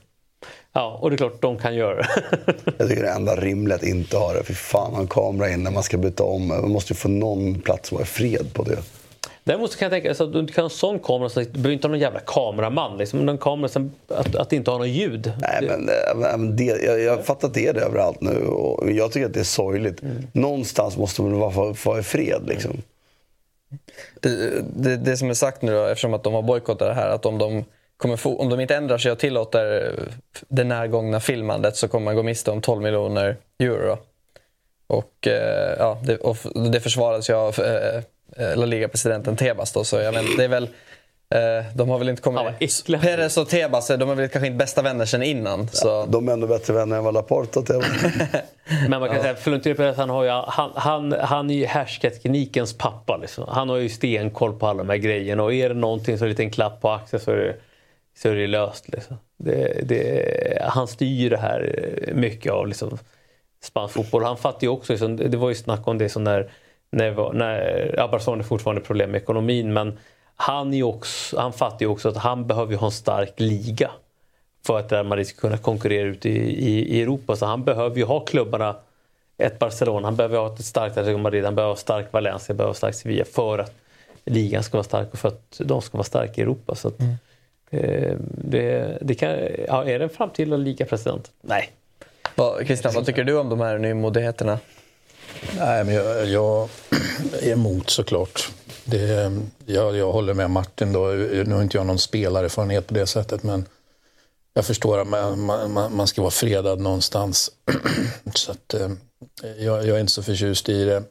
Ja, 0.73 0.99
och 1.01 1.09
det 1.09 1.15
är 1.15 1.17
klart 1.17 1.41
de 1.41 1.57
kan 1.57 1.75
göra 1.75 1.95
det. 1.95 2.07
Jag 2.77 2.89
tycker 2.89 3.03
det 3.03 3.09
är 3.09 3.15
enda 3.15 3.35
rimligt 3.35 3.75
att 3.75 3.83
inte 3.83 4.17
ha 4.17 4.33
det. 4.33 4.43
Fy 4.43 4.53
fan, 4.53 4.93
ha 4.93 5.01
en 5.01 5.07
kamera 5.07 5.49
in 5.49 5.63
när 5.63 5.71
man 5.71 5.83
ska 5.83 5.97
byta 5.97 6.23
om. 6.23 6.47
Man 6.47 6.71
måste 6.71 6.93
ju 6.93 6.97
få 6.97 7.09
någon 7.09 7.61
plats 7.61 7.89
att 7.89 7.91
vara 7.91 8.03
i 8.03 8.05
fred 8.05 8.53
på 8.53 8.63
det. 8.63 8.77
Däremot 9.47 9.71
så 9.71 9.77
kan 9.79 9.85
jag 9.85 9.91
tänka 9.91 10.09
alltså, 10.09 10.23
att 10.23 10.33
du 10.33 10.47
kan 10.47 10.61
ha 10.61 10.69
en 10.69 10.69
sån 10.69 10.99
kamera, 10.99 11.29
så 11.29 11.39
du 11.39 11.45
behöver 11.49 11.71
inte 11.71 11.87
ha 11.87 11.89
någon 11.89 11.99
jävla 11.99 12.19
kameraman. 12.19 12.97
Liksom, 12.97 13.29
en 13.29 13.37
kamera 13.37 13.69
som, 13.69 13.91
att, 14.07 14.35
att 14.35 14.53
inte 14.53 14.71
ha 14.71 14.77
något 14.77 14.87
ljud. 14.87 15.31
Nej, 15.41 15.57
Det- 15.61 15.77
men, 16.15 16.19
men 16.19 16.55
det, 16.55 16.63
jag, 16.63 16.99
jag 16.99 17.25
fattar 17.25 17.47
att 17.47 17.53
det 17.53 17.67
är 17.67 17.73
det 17.73 17.81
överallt 17.81 18.21
nu 18.21 18.45
och 18.47 18.91
jag 18.91 19.11
tycker 19.11 19.25
att 19.25 19.33
det 19.33 19.39
är 19.39 19.43
sorgligt. 19.43 20.01
Någonstans 20.33 20.97
måste 20.97 21.21
man 21.21 21.39
vara, 21.39 21.51
få- 21.51 21.73
få 21.73 21.99
i 21.99 22.03
fred 22.03 22.41
liksom. 22.47 22.81
Det, 24.19 24.61
det, 24.75 24.97
det 24.97 25.17
som 25.17 25.29
är 25.29 25.33
sagt 25.33 25.61
nu 25.61 25.71
då, 25.73 25.85
eftersom 25.85 26.13
att 26.13 26.23
de 26.23 26.33
har 26.33 26.41
bojkottat 26.41 26.87
det 26.87 26.93
här, 26.93 27.09
att 27.09 27.25
om 27.25 27.37
de, 27.37 27.63
kommer 27.97 28.17
få, 28.17 28.37
om 28.39 28.49
de 28.49 28.59
inte 28.59 28.75
ändrar 28.75 28.97
sig 28.97 29.11
och 29.11 29.19
tillåter 29.19 29.93
det 30.47 30.63
närgångna 30.63 31.19
filmandet 31.19 31.75
så 31.75 31.87
kommer 31.87 32.05
man 32.05 32.15
gå 32.15 32.23
miste 32.23 32.51
om 32.51 32.61
12 32.61 32.81
miljoner 32.81 33.37
euro. 33.59 33.97
Och, 34.87 35.27
eh, 35.27 35.75
ja, 35.79 36.01
det, 36.05 36.17
och 36.17 36.37
det 36.71 36.79
försvarades 36.79 37.29
ju 37.29 37.33
av 37.33 37.59
eh, 37.59 37.95
eh, 37.95 38.01
La 38.55 38.65
Liga-presidenten 38.65 39.35
Tebas 39.35 39.71
då, 39.71 39.83
så 39.83 39.95
jag 39.95 40.13
men, 40.13 40.25
det 40.37 40.43
är 40.43 40.47
väl 40.47 40.63
eh, 41.29 41.65
de 41.75 41.89
har 41.89 41.99
väl 41.99 42.09
inte 42.09 42.21
kommit... 42.21 42.41
Ja. 42.87 42.97
Perez 42.99 43.37
och 43.37 43.49
Tebas, 43.49 43.87
de 43.87 44.09
är 44.09 44.15
väl 44.15 44.29
kanske 44.29 44.47
inte 44.47 44.57
bästa 44.57 44.81
vänner 44.81 45.05
sedan 45.05 45.23
innan. 45.23 45.67
Så. 45.67 46.05
De 46.05 46.27
är 46.27 46.33
ändå 46.33 46.47
bättre 46.47 46.73
vänner 46.73 46.97
än 46.97 47.03
vad 47.03 47.13
Laporta 47.13 47.61
till. 47.61 47.75
Men 48.89 48.99
man 48.99 49.09
kan 49.09 49.21
säga 49.21 49.33
att 49.33 49.39
Florentino 49.39 49.75
Perez 49.75 49.97
han, 49.97 50.09
har 50.09 50.23
ju, 50.23 50.29
han, 50.29 50.71
han, 50.75 51.11
han 51.11 51.49
är 51.49 51.55
ju 51.55 51.65
härskarteknikens 51.65 52.77
pappa. 52.77 53.17
Liksom. 53.17 53.45
Han 53.47 53.69
har 53.69 53.77
ju 53.77 53.89
stenkoll 53.89 54.59
på 54.59 54.67
alla 54.67 54.83
de 54.83 54.89
här 54.89 54.97
grejerna 54.97 55.43
och 55.43 55.53
är 55.53 55.69
det 55.69 55.75
någonting 55.75 56.17
så 56.17 56.25
är 56.25 56.29
det 56.29 56.39
en 56.39 56.51
klapp 56.51 56.81
på 56.81 56.89
axeln 56.89 57.23
så 57.23 57.31
är 57.31 57.37
det, 57.37 57.55
så 58.17 58.29
är 58.29 58.35
det 58.35 58.47
löst. 58.47 58.87
Liksom. 58.87 59.17
Det, 59.37 59.87
det, 59.87 60.61
han 60.61 60.87
styr 60.87 61.29
det 61.29 61.37
här 61.37 61.89
mycket 62.13 62.51
av 62.51 62.67
liksom, 62.67 62.97
spansk 63.63 63.93
fotboll. 63.93 64.23
Han 64.23 64.37
fattar 64.37 64.61
ju 64.61 64.67
också, 64.67 64.93
liksom, 64.93 65.15
det 65.15 65.37
var 65.37 65.49
ju 65.49 65.55
snack 65.55 65.87
om 65.87 65.97
det 65.97 66.09
så 66.09 66.19
när, 66.19 66.51
när, 66.91 67.11
var- 67.11 67.33
när 67.33 68.07
Barcelona 68.11 68.43
har 68.43 68.47
fortfarande 68.47 68.81
problem 68.81 69.11
med 69.11 69.21
ekonomin 69.21 69.73
men 69.73 69.97
han, 70.35 70.73
är 70.73 70.83
också, 70.83 71.39
han 71.39 71.53
fattar 71.53 71.79
ju 71.79 71.87
också 71.87 72.09
att 72.09 72.17
han 72.17 72.47
behöver 72.47 72.71
ju 72.71 72.77
ha 72.77 72.87
en 72.87 72.91
stark 72.91 73.33
liga 73.39 73.91
för 74.65 74.79
att 74.79 74.91
Real 74.91 75.05
Madrid 75.05 75.27
ska 75.27 75.41
kunna 75.41 75.57
konkurrera 75.57 76.07
ute 76.07 76.29
i, 76.29 76.37
i, 76.67 76.97
i 76.97 77.01
Europa. 77.01 77.35
Så 77.35 77.45
han 77.45 77.63
behöver 77.63 77.97
ju 77.97 78.03
ha 78.03 78.19
klubbarna, 78.19 78.75
ett 79.37 79.59
Barcelona, 79.59 80.07
han 80.07 80.15
behöver 80.15 80.37
ha 80.37 80.53
ett 80.53 80.65
starkt 80.65 80.97
Atletico 80.97 81.17
Madrid, 81.17 81.45
han 81.45 81.55
behöver 81.55 81.71
ha 81.71 81.77
stark 81.77 82.13
Valencia, 82.13 82.45
han 82.53 82.57
behöver 82.57 82.69
ha 82.69 82.73
stark 82.75 82.95
Sevilla 82.95 83.25
för 83.25 83.59
att 83.59 83.73
ligan 84.25 84.63
ska 84.63 84.77
vara 84.77 84.83
stark 84.83 85.13
och 85.13 85.19
för 85.19 85.27
att 85.27 85.61
de 85.65 85.81
ska 85.81 85.97
vara 85.97 86.05
starka 86.05 86.33
i 86.35 86.41
Europa. 86.41 86.75
Så 86.75 86.87
att, 86.87 86.99
eh, 87.69 88.13
det, 88.29 88.97
det 89.01 89.15
kan, 89.15 89.29
ja, 89.67 89.83
är 89.85 89.99
det 89.99 90.05
en 90.05 90.09
framtida 90.09 90.57
ligapresident? 90.57 91.31
Nej. 91.41 91.69
Vad, 92.35 92.65
Christian, 92.65 92.93
vad 92.95 93.05
tycker 93.05 93.23
du 93.23 93.37
om 93.37 93.49
de 93.49 93.59
här 93.59 93.77
nymodigheterna? 93.77 94.59
Nej, 95.57 95.83
men 95.83 95.93
jag, 95.93 96.25
jag 96.25 96.69
är 97.41 97.51
emot 97.51 97.89
såklart. 97.89 98.49
Det, 98.85 99.31
jag, 99.65 99.97
jag 99.97 100.11
håller 100.11 100.33
med 100.33 100.49
Martin. 100.49 100.93
Då. 100.93 101.05
Nu 101.07 101.53
har 101.53 101.61
inte 101.61 101.77
jag 101.77 101.85
någon 101.85 101.99
spelarerfarenhet 101.99 102.87
på 102.87 102.93
det 102.93 103.07
sättet, 103.07 103.43
men 103.43 103.65
jag 104.53 104.65
förstår 104.65 104.99
att 104.99 105.07
man, 105.07 105.39
man, 105.39 105.95
man 105.95 106.07
ska 106.07 106.21
vara 106.21 106.31
fredad 106.31 106.79
någonstans. 106.79 107.51
så 108.35 108.51
att, 108.51 108.73
eh, 108.73 108.91
jag, 109.57 109.87
jag 109.87 109.95
är 109.95 109.99
inte 109.99 110.11
så 110.11 110.23
förtjust 110.23 110.69
i 110.69 110.83
det. 110.83 111.03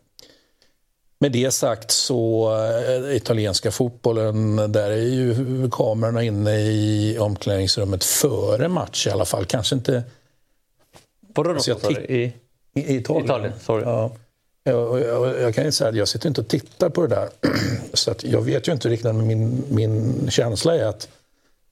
Med 1.18 1.32
det 1.32 1.50
sagt 1.50 1.90
så, 1.90 2.52
eh, 2.56 3.16
italienska 3.16 3.70
fotbollen, 3.70 4.56
där 4.56 4.90
är 4.90 4.96
ju 4.96 5.70
kamerorna 5.70 6.22
inne 6.22 6.60
i 6.60 7.18
omklädningsrummet 7.18 8.04
före 8.04 8.68
match 8.68 9.06
i 9.06 9.10
alla 9.10 9.24
fall. 9.24 9.44
Kanske 9.44 9.74
inte 9.74 10.02
Var 11.34 11.44
det 11.44 11.50
Alltså, 11.50 11.72
något 11.72 11.90
i, 11.90 12.32
i, 12.74 12.96
Italien. 12.96 13.24
Italien? 13.24 13.52
Sorry. 13.60 13.82
Ja. 13.84 14.10
Jag, 14.64 15.00
jag, 15.00 15.40
jag 15.40 15.54
kan 15.54 15.64
ju 15.64 15.72
säga 15.72 15.90
att 15.90 15.96
jag 15.96 16.08
sitter 16.08 16.28
inte 16.28 16.40
och 16.40 16.48
tittar 16.48 16.88
på 16.88 17.06
det 17.06 17.08
där. 17.08 17.28
Så 17.92 18.10
att 18.10 18.24
jag 18.24 18.40
vet 18.40 18.68
ju 18.68 18.72
inte 18.72 18.88
riktigt, 18.88 19.14
men 19.14 19.26
min, 19.26 19.64
min 19.68 20.26
känsla 20.30 20.76
är 20.76 20.84
att 20.84 21.08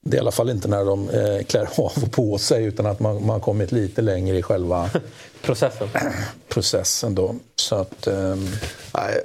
det 0.05 0.16
är 0.16 0.18
i 0.18 0.20
alla 0.20 0.30
fall 0.30 0.50
inte 0.50 0.68
när 0.68 0.84
de 0.84 1.11
eh, 1.11 1.44
klär 1.44 1.68
av 1.76 1.92
och 2.03 2.12
på 2.12 2.38
sig 2.38 2.64
utan 2.64 2.86
att 2.86 3.00
man, 3.00 3.14
man 3.14 3.30
har 3.30 3.40
kommit 3.40 3.72
lite 3.72 4.03
längre 4.03 4.38
i 4.38 4.42
själva 4.42 4.90
Processen. 5.42 5.88
processen. 6.48 7.14
Då. 7.14 7.34
Så 7.57 7.74
att, 7.74 8.07
ehm, 8.07 8.48
Nej, 8.94 9.20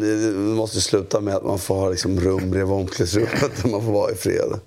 det 0.00 0.32
måste 0.38 0.80
sluta 0.80 1.20
med 1.20 1.34
att 1.34 1.44
man 1.44 1.58
får 1.58 1.74
ha 1.74 1.90
liksom 1.90 2.20
rum 2.20 2.50
bredvid 2.50 2.74
omklädningsrummet 2.74 3.52
där 3.62 3.68
man 3.70 3.84
får 3.84 3.92
vara 3.92 4.12
i 4.12 4.14
fred. 4.14 4.60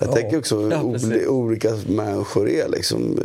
Jag 0.00 0.14
tänker 0.14 0.38
också 0.38 0.58
hur 0.58 0.70
Ja, 0.70 1.28
olika 1.28 1.76
människor 1.86 2.48
är. 2.48 2.68
Liksom. 2.68 3.20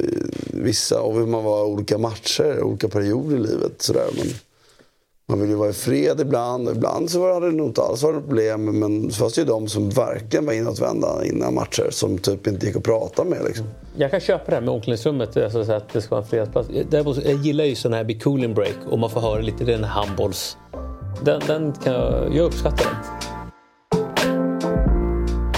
Vissa, 0.64 0.99
av 0.99 1.14
hur 1.14 1.26
man 1.26 1.43
var 1.43 1.59
i 1.59 1.72
olika 1.72 1.97
matcher, 1.97 2.64
olika 2.64 2.88
perioder 2.88 3.36
i 3.36 3.39
livet. 3.39 3.82
Sådär. 3.82 4.07
Men 4.18 4.28
man 5.28 5.39
vill 5.39 5.49
ju 5.49 5.55
vara 5.55 5.70
i 5.70 5.74
fred 5.74 6.20
ibland. 6.20 6.68
och 6.68 6.76
Ibland 6.76 7.09
så 7.09 7.34
hade 7.34 7.45
det 7.45 7.57
nog 7.57 7.68
inte 7.68 7.82
alls 7.82 8.03
varit 8.03 8.16
något 8.16 8.28
problem. 8.28 8.80
Men 8.80 9.11
så 9.11 9.20
fanns 9.20 9.34
det 9.34 9.41
ju 9.41 9.47
de 9.47 9.68
som 9.68 9.89
verkligen 9.89 10.45
var 10.45 10.53
inåtvända 10.53 11.26
innan 11.26 11.53
matcher. 11.53 11.88
Som 11.89 12.18
typ 12.18 12.47
inte 12.47 12.66
gick 12.66 12.76
att 12.76 12.84
prata 12.84 13.24
med. 13.24 13.39
Liksom. 13.45 13.66
Jag 13.97 14.11
kan 14.11 14.20
köpa 14.20 14.43
det 14.45 14.55
här 14.55 14.61
med 14.61 14.70
omklädningsrummet, 14.70 15.38
alltså 15.38 15.66
så 15.66 15.72
att 15.72 15.93
det 15.93 16.01
ska 16.01 16.16
vara 16.16 16.24
en 16.24 16.30
fredagsplats. 16.30 16.70
Däremot, 16.89 17.26
jag 17.26 17.34
gillar 17.34 17.66
ju 17.66 17.76
sådana 17.76 17.97
här 17.97 18.03
be 18.03 18.14
cooling 18.14 18.53
break 18.53 18.78
och 18.89 18.99
man 18.99 19.09
får 19.09 19.22
höra 19.22 19.41
lite 19.41 19.64
den 19.64 19.84
handbolls... 19.84 20.57
Den, 21.26 21.41
den 21.47 21.74
kan 21.84 21.93
jag, 21.93 22.36
jag 22.36 22.45
uppskattar 22.45 22.86
den. 22.86 23.33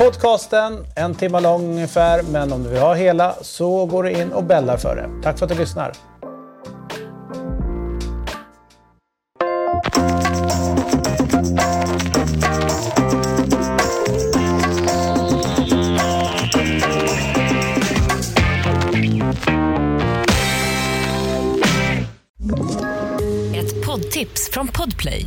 podcasten, 0.00 0.86
en 0.96 1.14
timme 1.14 1.40
lång 1.40 1.70
ungefär. 1.70 2.22
Men 2.22 2.52
om 2.52 2.62
du 2.62 2.68
vill 2.68 2.80
ha 2.80 2.94
hela 2.94 3.34
så 3.42 3.86
går 3.86 4.02
du 4.02 4.10
in 4.10 4.32
och 4.32 4.44
bällar 4.44 4.76
för 4.76 4.96
det. 4.96 5.22
Tack 5.22 5.38
för 5.38 5.46
att 5.46 5.52
du 5.52 5.58
lyssnar. 5.58 5.92
Ett 23.54 23.86
poddtips 23.86 24.50
från 24.52 24.68
Podplay. 24.68 25.26